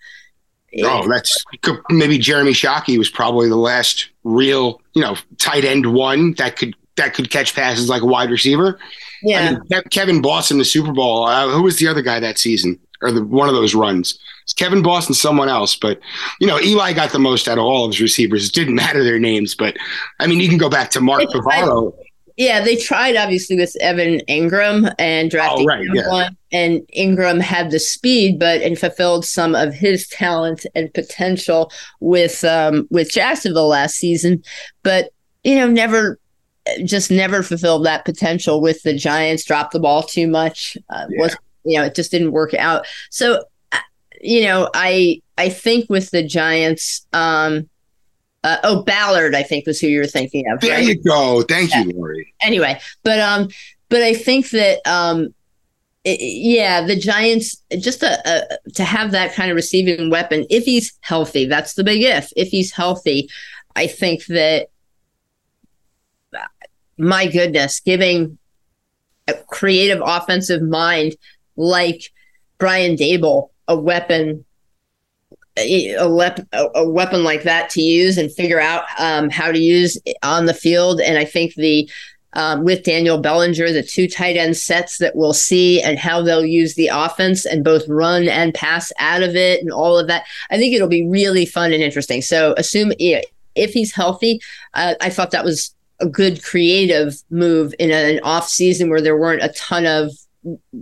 Oh, 0.84 1.08
that's 1.08 1.42
maybe 1.88 2.18
Jeremy 2.18 2.52
Shockey 2.52 2.98
was 2.98 3.08
probably 3.08 3.48
the 3.48 3.56
last 3.56 4.10
real, 4.24 4.82
you 4.92 5.00
know, 5.00 5.16
tight 5.38 5.64
end 5.64 5.94
one 5.94 6.34
that 6.34 6.56
could 6.56 6.76
that 6.96 7.14
could 7.14 7.30
catch 7.30 7.54
passes 7.54 7.88
like 7.88 8.02
a 8.02 8.06
wide 8.06 8.30
receiver. 8.30 8.78
Yeah, 9.22 9.56
I 9.70 9.74
mean, 9.74 9.82
Kevin 9.90 10.20
Boss 10.20 10.50
in 10.50 10.58
the 10.58 10.66
Super 10.66 10.92
Bowl. 10.92 11.24
Uh, 11.24 11.48
who 11.48 11.62
was 11.62 11.78
the 11.78 11.88
other 11.88 12.02
guy 12.02 12.20
that 12.20 12.38
season? 12.38 12.78
Or 13.02 13.10
the, 13.10 13.24
one 13.24 13.48
of 13.48 13.54
those 13.54 13.74
runs. 13.74 14.18
It's 14.42 14.52
Kevin 14.52 14.82
Boss 14.82 15.06
and 15.06 15.16
someone 15.16 15.48
else, 15.48 15.76
but 15.76 16.00
you 16.40 16.46
know 16.46 16.60
Eli 16.60 16.92
got 16.92 17.12
the 17.12 17.18
most 17.18 17.48
out 17.48 17.58
of 17.58 17.64
all 17.64 17.84
of 17.84 17.92
his 17.92 18.00
receivers. 18.00 18.48
It 18.48 18.52
didn't 18.52 18.74
matter 18.84 19.02
their 19.02 19.18
names, 19.18 19.54
but 19.54 19.76
I 20.18 20.26
mean 20.26 20.40
you 20.40 20.48
can 20.48 20.58
go 20.58 20.68
back 20.68 20.90
to 20.90 21.00
Mark 21.00 21.22
Bavaro. 21.22 21.94
Yeah, 22.36 22.64
they 22.64 22.76
tried 22.76 23.16
obviously 23.16 23.56
with 23.56 23.76
Evan 23.82 24.20
Engram 24.28 24.94
and 24.98 25.30
drafting 25.30 25.66
oh, 25.66 25.74
right, 25.74 25.86
yeah. 25.92 26.08
one, 26.08 26.36
and 26.50 26.80
Engram 26.96 27.38
had 27.40 27.70
the 27.70 27.78
speed, 27.78 28.38
but 28.38 28.62
and 28.62 28.78
fulfilled 28.78 29.26
some 29.26 29.54
of 29.54 29.74
his 29.74 30.08
talent 30.08 30.64
and 30.74 30.92
potential 30.94 31.70
with 32.00 32.42
um, 32.44 32.88
with 32.90 33.10
Jacksonville 33.10 33.68
last 33.68 33.96
season, 33.96 34.42
but 34.82 35.10
you 35.44 35.54
know 35.54 35.68
never 35.68 36.18
just 36.84 37.10
never 37.10 37.42
fulfilled 37.42 37.84
that 37.84 38.04
potential 38.04 38.60
with 38.60 38.82
the 38.84 38.94
Giants. 38.94 39.44
Dropped 39.44 39.72
the 39.72 39.80
ball 39.80 40.02
too 40.02 40.26
much. 40.26 40.76
Uh, 40.88 41.06
yeah. 41.10 41.20
Was 41.20 41.36
you 41.64 41.78
know, 41.78 41.84
it 41.84 41.94
just 41.94 42.10
didn't 42.10 42.32
work 42.32 42.54
out. 42.54 42.86
So, 43.10 43.44
uh, 43.72 43.78
you 44.20 44.44
know, 44.44 44.70
I 44.74 45.22
I 45.38 45.48
think 45.48 45.88
with 45.88 46.10
the 46.10 46.22
Giants, 46.22 47.06
um, 47.12 47.68
uh, 48.44 48.58
oh 48.64 48.82
Ballard, 48.82 49.34
I 49.34 49.42
think 49.42 49.66
was 49.66 49.80
who 49.80 49.88
you 49.88 50.00
were 50.00 50.06
thinking 50.06 50.44
of. 50.50 50.60
There 50.60 50.72
right? 50.72 50.86
you 50.86 51.02
go. 51.02 51.42
Thank 51.42 51.70
yeah. 51.70 51.82
you, 51.82 51.92
Lori. 51.92 52.34
Anyway, 52.42 52.80
but 53.02 53.20
um, 53.20 53.48
but 53.88 54.02
I 54.02 54.14
think 54.14 54.50
that 54.50 54.80
um, 54.86 55.34
it, 56.04 56.20
yeah, 56.20 56.82
the 56.82 56.96
Giants 56.96 57.62
just 57.78 58.02
a, 58.02 58.18
a, 58.26 58.70
to 58.74 58.84
have 58.84 59.10
that 59.12 59.34
kind 59.34 59.50
of 59.50 59.56
receiving 59.56 60.10
weapon 60.10 60.46
if 60.50 60.64
he's 60.64 60.92
healthy. 61.00 61.46
That's 61.46 61.74
the 61.74 61.84
big 61.84 62.02
if. 62.02 62.32
If 62.36 62.48
he's 62.48 62.72
healthy, 62.72 63.28
I 63.76 63.86
think 63.86 64.26
that 64.26 64.68
my 67.00 67.26
goodness, 67.26 67.80
giving 67.80 68.38
a 69.26 69.34
creative 69.48 70.02
offensive 70.04 70.62
mind 70.62 71.16
like 71.60 72.10
Brian 72.58 72.96
Daboll 72.96 73.50
a 73.68 73.76
weapon 73.76 74.44
a, 75.56 76.06
lep- 76.06 76.46
a 76.52 76.88
weapon 76.88 77.22
like 77.22 77.42
that 77.42 77.68
to 77.70 77.82
use 77.82 78.16
and 78.16 78.32
figure 78.32 78.60
out 78.60 78.84
um, 78.98 79.28
how 79.28 79.52
to 79.52 79.58
use 79.58 79.98
on 80.22 80.46
the 80.46 80.54
field. 80.54 81.00
And 81.00 81.18
I 81.18 81.24
think 81.24 81.54
the 81.54 81.90
um, 82.32 82.64
with 82.64 82.84
Daniel 82.84 83.18
Bellinger, 83.18 83.72
the 83.72 83.82
two 83.82 84.08
tight 84.08 84.36
end 84.36 84.56
sets 84.56 84.98
that 84.98 85.16
we'll 85.16 85.32
see 85.32 85.82
and 85.82 85.98
how 85.98 86.22
they'll 86.22 86.44
use 86.44 86.76
the 86.76 86.86
offense 86.86 87.44
and 87.44 87.64
both 87.64 87.86
run 87.88 88.28
and 88.28 88.54
pass 88.54 88.92
out 89.00 89.22
of 89.22 89.34
it 89.34 89.60
and 89.60 89.72
all 89.72 89.98
of 89.98 90.06
that. 90.06 90.24
I 90.48 90.56
think 90.56 90.74
it'll 90.74 90.88
be 90.88 91.06
really 91.06 91.44
fun 91.44 91.72
and 91.72 91.82
interesting. 91.82 92.22
So 92.22 92.54
assume 92.56 92.92
if 92.98 93.72
he's 93.72 93.92
healthy, 93.92 94.40
uh, 94.74 94.94
I 95.00 95.10
thought 95.10 95.32
that 95.32 95.44
was 95.44 95.74
a 95.98 96.06
good 96.06 96.42
creative 96.44 97.20
move 97.30 97.74
in 97.80 97.90
an 97.90 98.20
off 98.22 98.48
season 98.48 98.88
where 98.88 99.02
there 99.02 99.18
weren't 99.18 99.42
a 99.42 99.48
ton 99.48 99.84
of 99.84 100.12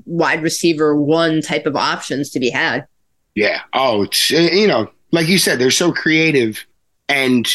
wide 0.05 0.43
receiver 0.43 0.97
one 0.97 1.43
type 1.43 1.67
of 1.67 1.77
options 1.77 2.31
to 2.31 2.41
be 2.41 2.51
had. 2.51 2.87
Yeah. 3.35 3.63
Oh, 3.73 4.07
you 4.31 4.67
know, 4.67 4.91
like 5.13 5.29
you 5.29 5.39
said, 5.39 5.59
they're 5.59 5.71
so 5.71 5.93
creative 5.93 6.65
and 7.09 7.49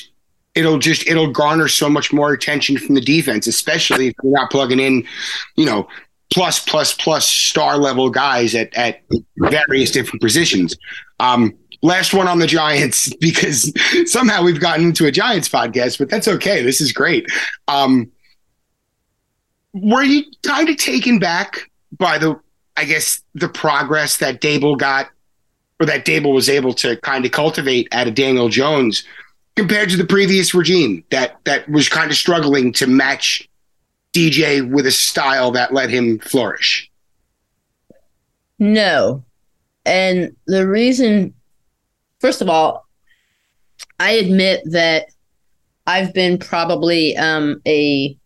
it'll 0.55 0.79
just 0.79 1.07
it'll 1.07 1.31
garner 1.31 1.67
so 1.67 1.89
much 1.89 2.13
more 2.13 2.33
attention 2.33 2.77
from 2.77 2.95
the 2.95 3.01
defense, 3.01 3.47
especially 3.47 4.07
if 4.07 4.15
you're 4.23 4.33
not 4.33 4.51
plugging 4.51 4.79
in, 4.79 5.05
you 5.55 5.65
know, 5.65 5.87
plus 6.33 6.59
plus 6.59 6.93
plus 6.93 7.27
star 7.27 7.77
level 7.77 8.09
guys 8.09 8.55
at 8.55 8.73
at 8.75 9.01
various 9.37 9.91
different 9.91 10.21
positions. 10.21 10.75
Um, 11.19 11.53
last 11.81 12.13
one 12.13 12.27
on 12.27 12.39
the 12.39 12.47
Giants 12.47 13.13
because 13.19 13.71
somehow 14.05 14.43
we've 14.43 14.59
gotten 14.59 14.85
into 14.85 15.05
a 15.05 15.11
Giants 15.11 15.49
podcast, 15.49 15.99
but 15.99 16.09
that's 16.09 16.27
okay. 16.27 16.63
This 16.63 16.81
is 16.81 16.91
great. 16.91 17.27
Um, 17.67 18.11
were 19.73 20.03
you 20.03 20.23
kind 20.43 20.69
of 20.69 20.77
taken 20.77 21.19
back 21.19 21.69
by 21.97 22.17
the 22.17 22.39
I 22.75 22.85
guess 22.85 23.21
the 23.35 23.49
progress 23.49 24.17
that 24.17 24.41
Daboll 24.41 24.77
got 24.77 25.09
or 25.79 25.85
that 25.85 26.05
Daboll 26.05 26.33
was 26.33 26.49
able 26.49 26.73
to 26.75 26.97
kind 26.97 27.25
of 27.25 27.31
cultivate 27.31 27.87
out 27.91 28.07
of 28.07 28.15
Daniel 28.15 28.49
Jones 28.49 29.03
compared 29.55 29.89
to 29.89 29.97
the 29.97 30.05
previous 30.05 30.53
regime 30.53 31.03
that 31.11 31.37
that 31.45 31.69
was 31.69 31.89
kind 31.89 32.09
of 32.09 32.17
struggling 32.17 32.73
to 32.73 32.87
match 32.87 33.47
DJ 34.13 34.67
with 34.67 34.87
a 34.87 34.91
style 34.91 35.51
that 35.51 35.73
let 35.73 35.89
him 35.89 36.19
flourish. 36.19 36.89
No. 38.59 39.23
And 39.85 40.35
the 40.47 40.67
reason 40.67 41.33
first 42.19 42.41
of 42.41 42.49
all, 42.49 42.87
I 43.99 44.11
admit 44.11 44.61
that 44.71 45.07
I've 45.85 46.13
been 46.13 46.37
probably 46.37 47.17
um, 47.17 47.61
a 47.67 48.17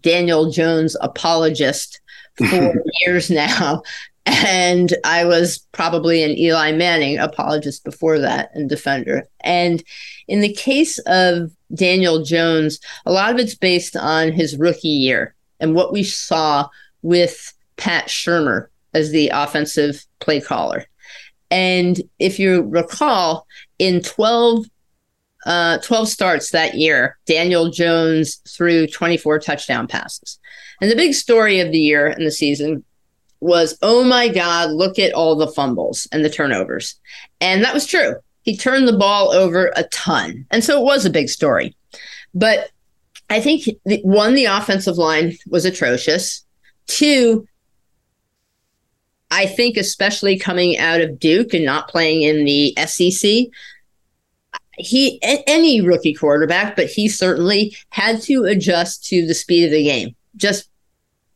Daniel 0.00 0.50
Jones 0.50 0.96
apologist 1.00 2.00
for 2.48 2.74
years 3.02 3.30
now. 3.30 3.82
And 4.26 4.94
I 5.04 5.24
was 5.24 5.66
probably 5.72 6.22
an 6.22 6.36
Eli 6.36 6.72
Manning 6.72 7.18
apologist 7.18 7.84
before 7.84 8.18
that 8.18 8.50
and 8.54 8.68
defender. 8.68 9.26
And 9.40 9.82
in 10.28 10.40
the 10.40 10.52
case 10.52 10.98
of 11.06 11.50
Daniel 11.74 12.22
Jones, 12.22 12.80
a 13.06 13.12
lot 13.12 13.32
of 13.32 13.38
it's 13.38 13.54
based 13.54 13.96
on 13.96 14.32
his 14.32 14.56
rookie 14.56 14.88
year 14.88 15.34
and 15.58 15.74
what 15.74 15.92
we 15.92 16.02
saw 16.02 16.68
with 17.02 17.52
Pat 17.76 18.08
Shurmur 18.08 18.68
as 18.94 19.10
the 19.10 19.30
offensive 19.32 20.04
play 20.20 20.40
caller. 20.40 20.86
And 21.50 22.00
if 22.18 22.38
you 22.38 22.62
recall, 22.62 23.46
in 23.78 24.02
12, 24.02 24.66
uh, 25.46 25.78
12 25.78 26.08
starts 26.08 26.50
that 26.50 26.74
year, 26.74 27.18
Daniel 27.26 27.70
Jones 27.70 28.40
threw 28.48 28.86
24 28.86 29.38
touchdown 29.38 29.86
passes. 29.86 30.38
And 30.80 30.90
the 30.90 30.96
big 30.96 31.14
story 31.14 31.60
of 31.60 31.72
the 31.72 31.78
year 31.78 32.06
and 32.06 32.26
the 32.26 32.30
season 32.30 32.84
was, 33.40 33.76
oh 33.82 34.04
my 34.04 34.28
God, 34.28 34.70
look 34.70 34.98
at 34.98 35.14
all 35.14 35.34
the 35.36 35.48
fumbles 35.48 36.06
and 36.12 36.24
the 36.24 36.30
turnovers. 36.30 36.96
And 37.40 37.64
that 37.64 37.74
was 37.74 37.86
true. 37.86 38.16
He 38.42 38.56
turned 38.56 38.86
the 38.86 38.96
ball 38.96 39.32
over 39.32 39.72
a 39.76 39.84
ton. 39.84 40.46
And 40.50 40.62
so 40.62 40.78
it 40.80 40.84
was 40.84 41.04
a 41.04 41.10
big 41.10 41.28
story. 41.28 41.74
But 42.34 42.70
I 43.28 43.40
think 43.40 43.64
one, 44.02 44.34
the 44.34 44.46
offensive 44.46 44.98
line 44.98 45.36
was 45.46 45.64
atrocious. 45.64 46.44
Two, 46.86 47.46
I 49.30 49.46
think, 49.46 49.76
especially 49.76 50.38
coming 50.38 50.76
out 50.78 51.00
of 51.00 51.20
Duke 51.20 51.54
and 51.54 51.64
not 51.64 51.88
playing 51.88 52.22
in 52.22 52.44
the 52.44 52.74
SEC, 52.86 53.46
he 54.80 55.18
any 55.22 55.80
rookie 55.80 56.14
quarterback, 56.14 56.76
but 56.76 56.86
he 56.86 57.08
certainly 57.08 57.76
had 57.90 58.20
to 58.22 58.44
adjust 58.44 59.04
to 59.06 59.26
the 59.26 59.34
speed 59.34 59.64
of 59.64 59.70
the 59.70 59.84
game. 59.84 60.14
Just 60.36 60.68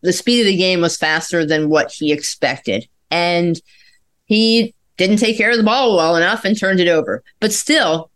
the 0.02 0.12
speed 0.12 0.40
of 0.40 0.46
the 0.46 0.56
game 0.56 0.80
was 0.80 0.96
faster 0.96 1.46
than 1.46 1.70
what 1.70 1.90
he 1.90 2.12
expected. 2.12 2.86
And 3.10 3.60
he 4.26 4.74
didn't 4.96 5.16
take 5.16 5.36
care 5.36 5.50
of 5.50 5.56
the 5.56 5.62
ball 5.62 5.96
well 5.96 6.16
enough 6.16 6.44
and 6.44 6.58
turned 6.58 6.80
it 6.80 6.88
over. 6.88 7.22
But 7.40 7.52
still, 7.52 8.10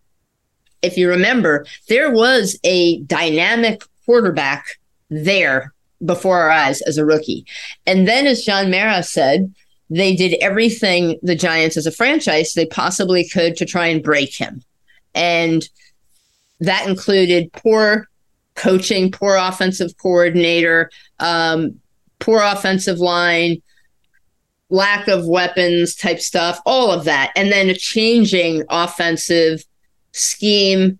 if 0.82 0.96
you 0.96 1.08
remember, 1.08 1.66
there 1.88 2.10
was 2.12 2.58
a 2.64 3.00
dynamic 3.02 3.82
quarterback 4.04 4.66
there 5.10 5.72
before 6.04 6.38
our 6.38 6.50
eyes 6.50 6.80
as 6.82 6.98
a 6.98 7.04
rookie. 7.04 7.44
And 7.86 8.06
then, 8.06 8.26
as 8.26 8.44
John 8.44 8.70
Mara 8.70 9.02
said, 9.02 9.52
they 9.90 10.14
did 10.14 10.36
everything 10.40 11.18
the 11.22 11.34
Giants 11.34 11.76
as 11.76 11.86
a 11.86 11.92
franchise 11.92 12.52
they 12.52 12.66
possibly 12.66 13.28
could 13.28 13.56
to 13.56 13.64
try 13.64 13.86
and 13.86 14.02
break 14.02 14.34
him. 14.36 14.62
And 15.18 15.68
that 16.60 16.88
included 16.88 17.52
poor 17.52 18.08
coaching, 18.54 19.12
poor 19.12 19.36
offensive 19.36 19.96
coordinator, 19.98 20.90
um, 21.20 21.78
poor 22.18 22.40
offensive 22.42 22.98
line, 22.98 23.60
lack 24.70 25.08
of 25.08 25.26
weapons 25.26 25.94
type 25.94 26.20
stuff, 26.20 26.60
all 26.64 26.90
of 26.90 27.04
that. 27.04 27.32
And 27.36 27.52
then 27.52 27.68
a 27.68 27.74
changing 27.74 28.62
offensive 28.70 29.64
scheme 30.12 30.98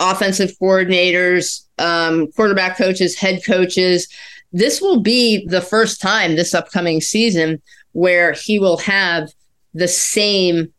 offensive 0.00 0.52
coordinators, 0.60 1.66
um, 1.78 2.32
quarterback 2.32 2.76
coaches, 2.76 3.14
head 3.14 3.44
coaches. 3.44 4.08
This 4.52 4.80
will 4.80 5.00
be 5.00 5.46
the 5.46 5.60
first 5.60 6.00
time 6.00 6.34
this 6.34 6.54
upcoming 6.54 7.00
season 7.00 7.62
where 7.92 8.32
he 8.32 8.58
will 8.58 8.78
have 8.78 9.30
the 9.74 9.86
same 9.86 10.72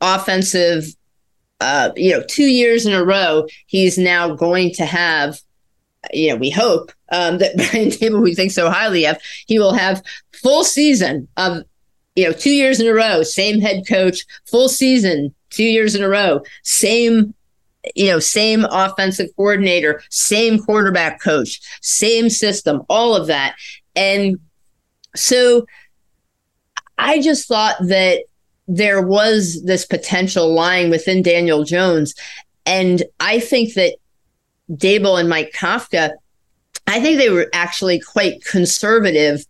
offensive, 0.00 0.84
uh, 1.60 1.90
you 1.96 2.12
know, 2.12 2.22
two 2.28 2.46
years 2.46 2.86
in 2.86 2.92
a 2.92 3.04
row. 3.04 3.46
He's 3.66 3.98
now 3.98 4.34
going 4.34 4.72
to 4.74 4.84
have, 4.84 5.40
you 6.12 6.30
know, 6.30 6.36
we 6.36 6.50
hope 6.50 6.92
um, 7.10 7.38
that 7.38 7.56
Brian 7.56 7.90
Daboll, 7.90 8.22
we 8.22 8.34
think 8.34 8.52
so 8.52 8.70
highly 8.70 9.06
of, 9.06 9.18
he 9.46 9.58
will 9.58 9.72
have 9.72 10.02
full 10.32 10.64
season 10.64 11.28
of, 11.36 11.62
you 12.14 12.24
know, 12.24 12.32
two 12.32 12.50
years 12.50 12.80
in 12.80 12.86
a 12.86 12.94
row, 12.94 13.22
same 13.22 13.60
head 13.60 13.84
coach, 13.86 14.24
full 14.46 14.68
season, 14.68 15.34
two 15.50 15.64
years 15.64 15.94
in 15.94 16.02
a 16.02 16.08
row, 16.08 16.42
same 16.62 17.34
you 17.94 18.08
know, 18.08 18.18
same 18.18 18.64
offensive 18.64 19.28
coordinator, 19.36 20.02
same 20.10 20.58
quarterback 20.58 21.20
coach, 21.20 21.60
same 21.82 22.28
system, 22.28 22.82
all 22.88 23.14
of 23.14 23.28
that. 23.28 23.54
And 23.94 24.40
so 25.14 25.66
I 26.98 27.20
just 27.20 27.46
thought 27.46 27.76
that 27.82 28.24
there 28.68 29.02
was 29.02 29.62
this 29.64 29.86
potential 29.86 30.52
lying 30.52 30.90
within 30.90 31.22
Daniel 31.22 31.64
Jones. 31.64 32.14
And 32.64 33.02
I 33.20 33.38
think 33.38 33.74
that 33.74 33.96
Daboll 34.72 35.20
and 35.20 35.28
Mike 35.28 35.52
Kafka, 35.52 36.12
I 36.86 37.00
think 37.00 37.18
they 37.18 37.30
were 37.30 37.48
actually 37.52 38.00
quite 38.00 38.44
conservative 38.44 39.46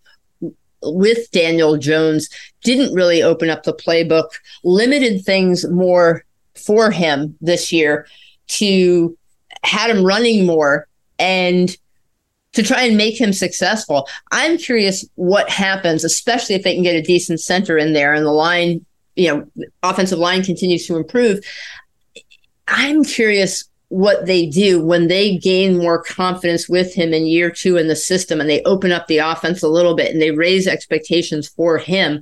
with 0.83 1.31
Daniel 1.31 1.77
Jones, 1.77 2.29
didn't 2.63 2.95
really 2.95 3.23
open 3.23 3.49
up 3.49 3.63
the 3.63 3.75
playbook, 3.75 4.29
limited 4.65 5.25
things 5.25 5.67
more 5.69 6.25
for 6.55 6.91
him 6.91 7.37
this 7.41 7.73
year 7.73 8.07
to 8.49 9.17
had 9.63 9.91
him 9.91 10.05
running 10.05 10.47
more 10.47 10.87
and 11.19 11.77
to 12.53 12.63
try 12.63 12.83
and 12.83 12.97
make 12.97 13.21
him 13.21 13.33
successful. 13.33 14.09
I'm 14.33 14.57
curious 14.57 15.07
what 15.17 15.51
happens, 15.51 16.05
especially 16.05 16.55
if 16.55 16.63
they 16.63 16.75
can 16.75 16.83
get 16.83 16.97
a 16.97 17.03
decent 17.03 17.41
center 17.41 17.77
in 17.77 17.93
there 17.93 18.15
and 18.15 18.25
the 18.25 18.31
line, 18.31 18.85
you 19.17 19.29
know, 19.29 19.67
offensive 19.83 20.19
line 20.19 20.45
continues 20.45 20.87
to 20.87 20.97
improve. 20.97 21.41
I'm 22.69 23.05
curious 23.05 23.65
what 23.89 24.27
they 24.27 24.47
do 24.47 24.83
when 24.83 25.07
they 25.07 25.37
gain 25.37 25.79
more 25.79 26.03
confidence 26.03 26.69
with 26.69 26.93
him 26.93 27.15
in 27.15 27.27
year 27.27 27.51
two 27.51 27.77
in 27.77 27.87
the 27.87 27.97
system 27.97 28.41
and 28.41 28.51
they 28.51 28.63
open 28.65 28.91
up 28.91 29.07
the 29.07 29.19
offense 29.19 29.63
a 29.63 29.69
little 29.69 29.95
bit 29.95 30.13
and 30.13 30.21
they 30.21 30.33
raise 30.33 30.67
expectations 30.67 31.49
for 31.49 31.79
him. 31.79 32.21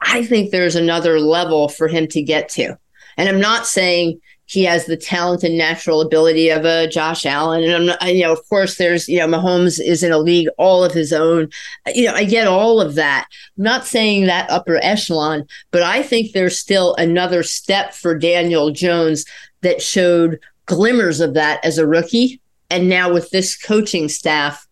I 0.00 0.24
think 0.24 0.50
there's 0.50 0.76
another 0.76 1.20
level 1.20 1.68
for 1.68 1.88
him 1.88 2.08
to 2.08 2.22
get 2.22 2.48
to. 2.50 2.76
And 3.16 3.28
I'm 3.28 3.40
not 3.40 3.66
saying 3.66 4.20
he 4.46 4.64
has 4.64 4.86
the 4.86 4.96
talent 4.96 5.42
and 5.42 5.58
natural 5.58 6.00
ability 6.00 6.50
of 6.50 6.64
a 6.64 6.88
Josh 6.88 7.26
Allen. 7.26 7.64
And 7.64 7.96
you 8.16 8.22
know, 8.22 8.32
of 8.32 8.48
course, 8.48 8.76
there's, 8.76 9.08
you 9.08 9.18
know, 9.18 9.26
Mahomes 9.26 9.80
is 9.84 10.02
in 10.02 10.12
a 10.12 10.18
league 10.18 10.48
all 10.56 10.84
of 10.84 10.92
his 10.92 11.12
own. 11.12 11.50
You 11.86 12.06
know, 12.06 12.14
I 12.14 12.24
get 12.24 12.46
all 12.46 12.80
of 12.80 12.94
that. 12.94 13.26
I'm 13.58 13.64
not 13.64 13.86
saying 13.86 14.26
that 14.26 14.50
upper 14.50 14.76
echelon, 14.76 15.46
but 15.72 15.82
I 15.82 16.02
think 16.02 16.32
there's 16.32 16.58
still 16.58 16.94
another 16.94 17.42
step 17.42 17.92
for 17.92 18.16
Daniel 18.16 18.70
Jones 18.70 19.24
that 19.62 19.82
showed 19.82 20.38
glimmers 20.66 21.20
of 21.20 21.34
that 21.34 21.64
as 21.64 21.78
a 21.78 21.86
rookie. 21.86 22.40
And 22.70 22.88
now 22.88 23.12
with 23.12 23.30
this 23.30 23.56
coaching 23.56 24.08
staff, 24.08 24.66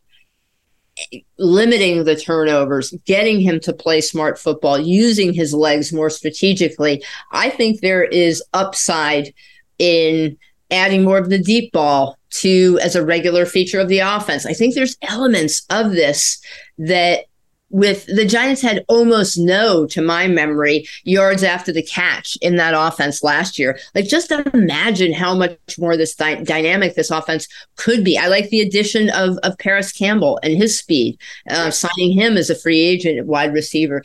limiting 1.39 2.05
the 2.05 2.15
turnovers, 2.15 2.93
getting 3.05 3.41
him 3.41 3.59
to 3.61 3.73
play 3.73 4.01
smart 4.01 4.39
football, 4.39 4.79
using 4.79 5.33
his 5.33 5.53
legs 5.53 5.93
more 5.93 6.11
strategically, 6.11 7.03
I 7.33 7.51
think 7.51 7.81
there 7.81 8.05
is 8.05 8.41
upside 8.53 9.35
in 9.79 10.37
adding 10.71 11.05
more 11.05 11.19
of 11.19 11.31
the 11.31 11.39
deep 11.39 11.73
ball 11.73 12.19
to 12.31 12.79
as 12.83 12.97
a 12.97 13.05
regular 13.05 13.47
feature 13.47 13.81
of 13.81 13.89
the 13.89 14.01
offense. 14.01 14.45
I 14.45 14.55
think 14.55 14.75
there's 14.75 14.97
elements 15.03 15.65
of 15.71 15.93
this 15.93 16.41
that 16.79 17.27
with 17.71 18.07
the 18.07 18.25
Giants 18.25 18.63
had 18.63 18.85
almost 18.87 19.37
no, 19.37 19.85
to 19.87 20.01
my 20.01 20.29
memory, 20.29 20.87
yards 21.03 21.43
after 21.43 21.73
the 21.73 21.83
catch 21.83 22.37
in 22.41 22.55
that 22.55 22.73
offense 22.73 23.25
last 23.25 23.59
year. 23.59 23.79
Like, 23.97 24.07
just 24.07 24.31
imagine 24.31 25.13
how 25.13 25.35
much 25.35 25.59
more 25.77 25.97
this 25.97 26.15
dy- 26.15 26.45
dynamic 26.45 26.95
this 26.95 27.11
offense 27.11 27.49
could 27.75 28.05
be. 28.05 28.17
I 28.17 28.29
like 28.29 28.49
the 28.51 28.61
addition 28.61 29.11
of 29.11 29.39
of 29.39 29.59
Parris 29.59 29.91
Campbell 29.91 30.39
and 30.45 30.57
his 30.57 30.79
speed, 30.79 31.19
uh, 31.51 31.73
signing 31.73 32.13
him 32.13 32.37
as 32.37 32.49
a 32.49 32.55
free 32.55 32.81
agent 32.81 33.27
wide 33.27 33.53
receiver. 33.53 34.05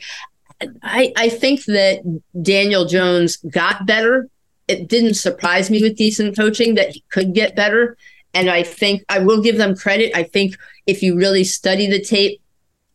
I, 0.82 1.12
I 1.16 1.28
think 1.28 1.64
that 1.66 2.02
Daniel 2.42 2.86
Jones 2.86 3.36
got 3.36 3.86
better 3.86 4.28
it 4.70 4.88
didn't 4.88 5.14
surprise 5.14 5.68
me 5.68 5.82
with 5.82 5.96
decent 5.96 6.36
coaching 6.36 6.74
that 6.74 6.90
he 6.90 7.02
could 7.10 7.34
get 7.34 7.56
better. 7.56 7.96
And 8.32 8.48
I 8.48 8.62
think 8.62 9.02
I 9.08 9.18
will 9.18 9.42
give 9.42 9.56
them 9.56 9.74
credit. 9.74 10.12
I 10.14 10.22
think 10.22 10.56
if 10.86 11.02
you 11.02 11.16
really 11.16 11.42
study 11.42 11.88
the 11.88 12.00
tape, 12.00 12.40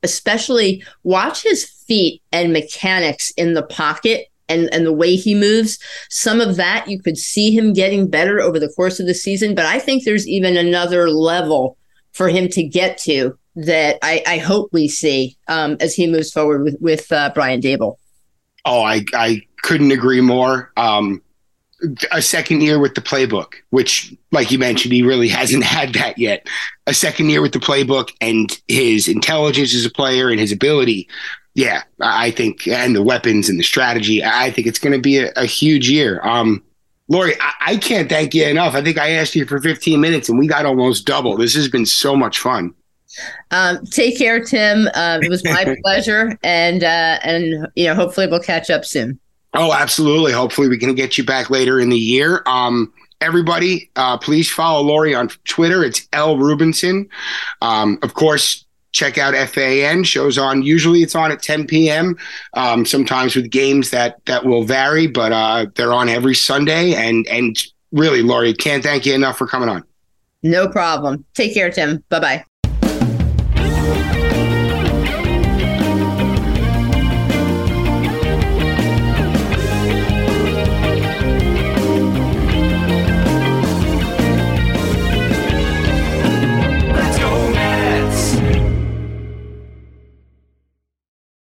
especially 0.01 0.83
watch 1.03 1.43
his 1.43 1.65
feet 1.65 2.21
and 2.31 2.53
mechanics 2.53 3.31
in 3.31 3.53
the 3.53 3.63
pocket 3.63 4.27
and, 4.47 4.73
and 4.73 4.85
the 4.85 4.93
way 4.93 5.15
he 5.15 5.35
moves, 5.35 5.77
some 6.09 6.39
of 6.39 6.55
that 6.55 6.87
you 6.87 7.01
could 7.01 7.17
see 7.17 7.51
him 7.51 7.73
getting 7.73 8.09
better 8.09 8.39
over 8.39 8.59
the 8.59 8.69
course 8.69 8.99
of 9.01 9.07
the 9.07 9.13
season. 9.13 9.53
But 9.53 9.65
I 9.65 9.79
think 9.79 10.03
there's 10.03 10.27
even 10.27 10.55
another 10.55 11.09
level 11.09 11.77
for 12.13 12.29
him 12.29 12.47
to 12.49 12.63
get 12.63 12.97
to 12.99 13.37
that 13.55 13.97
I, 14.01 14.23
I 14.25 14.37
hope 14.37 14.69
we 14.71 14.87
see 14.87 15.37
um, 15.49 15.75
as 15.81 15.93
he 15.95 16.07
moves 16.07 16.31
forward 16.31 16.63
with, 16.63 16.77
with 16.79 17.11
uh, 17.11 17.31
Brian 17.33 17.59
Daboll. 17.59 17.97
Oh, 18.63 18.81
I, 18.81 19.03
I 19.13 19.41
couldn't 19.63 19.91
agree 19.91 20.21
more. 20.21 20.71
Um, 20.77 21.21
a 22.11 22.21
second 22.21 22.61
year 22.61 22.79
with 22.79 22.95
the 22.95 23.01
playbook, 23.01 23.55
which, 23.69 24.13
like 24.31 24.51
you 24.51 24.57
mentioned, 24.57 24.93
he 24.93 25.03
really 25.03 25.27
hasn't 25.27 25.63
had 25.77 25.93
that 25.93 26.17
yet. 26.17 26.47
A 26.87 26.93
second 26.93 27.29
year 27.29 27.41
with 27.41 27.53
the 27.53 27.59
playbook 27.59 28.11
and 28.21 28.59
his 28.67 29.07
intelligence 29.07 29.73
as 29.73 29.85
a 29.85 29.91
player 29.91 30.29
and 30.29 30.39
his 30.39 30.51
ability. 30.51 31.07
Yeah, 31.53 31.83
I 32.01 32.31
think, 32.31 32.67
and 32.67 32.95
the 32.95 33.03
weapons 33.03 33.47
and 33.47 33.57
the 33.57 33.63
strategy. 33.63 34.23
I 34.23 34.51
think 34.51 34.67
it's 34.67 34.79
going 34.79 34.93
to 34.93 35.01
be 35.01 35.19
a, 35.19 35.31
a, 35.37 35.45
huge 35.45 35.89
year. 35.89 36.19
Um, 36.21 36.61
Lori, 37.07 37.33
I, 37.39 37.53
I, 37.61 37.77
can't 37.77 38.09
thank 38.09 38.33
you 38.33 38.45
enough. 38.45 38.75
I 38.75 38.81
think 38.81 38.97
I 38.97 39.11
asked 39.11 39.35
you 39.35 39.45
for 39.45 39.61
15 39.61 40.01
minutes 40.01 40.27
and 40.27 40.37
we 40.37 40.47
got 40.47 40.65
almost 40.65 41.05
double. 41.05 41.37
This 41.37 41.55
has 41.55 41.69
been 41.69 41.85
so 41.85 42.13
much 42.13 42.39
fun. 42.39 42.73
Um, 43.51 43.85
take 43.85 44.17
care, 44.17 44.43
Tim. 44.43 44.89
Uh, 44.93 45.19
it 45.21 45.29
was 45.29 45.45
my 45.45 45.75
pleasure, 45.83 46.37
and 46.43 46.83
uh, 46.83 47.19
and 47.23 47.67
you 47.75 47.85
know, 47.85 47.95
hopefully 47.95 48.27
we'll 48.27 48.41
catch 48.41 48.69
up 48.69 48.83
soon. 48.83 49.19
Oh, 49.55 49.73
absolutely. 49.73 50.31
Hopefully, 50.31 50.67
we 50.67 50.77
can 50.77 50.93
get 50.95 51.17
you 51.17 51.23
back 51.23 51.49
later 51.49 51.79
in 51.79 51.89
the 51.89 51.97
year. 51.97 52.43
Um, 52.45 52.93
everybody, 53.21 53.89
uh, 53.95 54.17
please 54.17 54.49
follow 54.49 54.81
Lori 54.81 55.15
on 55.15 55.29
Twitter. 55.45 55.83
It's 55.83 56.07
L 56.13 56.35
Rubinson. 56.35 57.07
Um, 57.61 57.97
of 58.03 58.13
course, 58.13 58.65
check 58.91 59.17
out 59.17 59.33
FAN 59.49 60.03
shows 60.03 60.37
on. 60.37 60.63
Usually, 60.63 61.01
it's 61.03 61.15
on 61.15 61.31
at 61.31 61.41
10 61.41 61.67
p.m. 61.67 62.17
Um, 62.53 62.85
sometimes 62.85 63.35
with 63.35 63.49
games 63.49 63.91
that 63.91 64.17
that 64.25 64.45
will 64.45 64.63
vary, 64.63 65.07
but 65.07 65.31
uh, 65.31 65.67
they're 65.75 65.93
on 65.93 66.09
every 66.09 66.35
Sunday. 66.35 66.93
And 66.93 67.27
and 67.27 67.57
really, 67.91 68.21
Lori, 68.21 68.53
can't 68.53 68.83
thank 68.83 69.05
you 69.05 69.13
enough 69.13 69.37
for 69.37 69.47
coming 69.47 69.69
on. 69.69 69.83
No 70.43 70.67
problem. 70.67 71.25
Take 71.33 71.53
care, 71.53 71.71
Tim. 71.71 72.03
Bye 72.09 72.19
bye. 72.19 72.45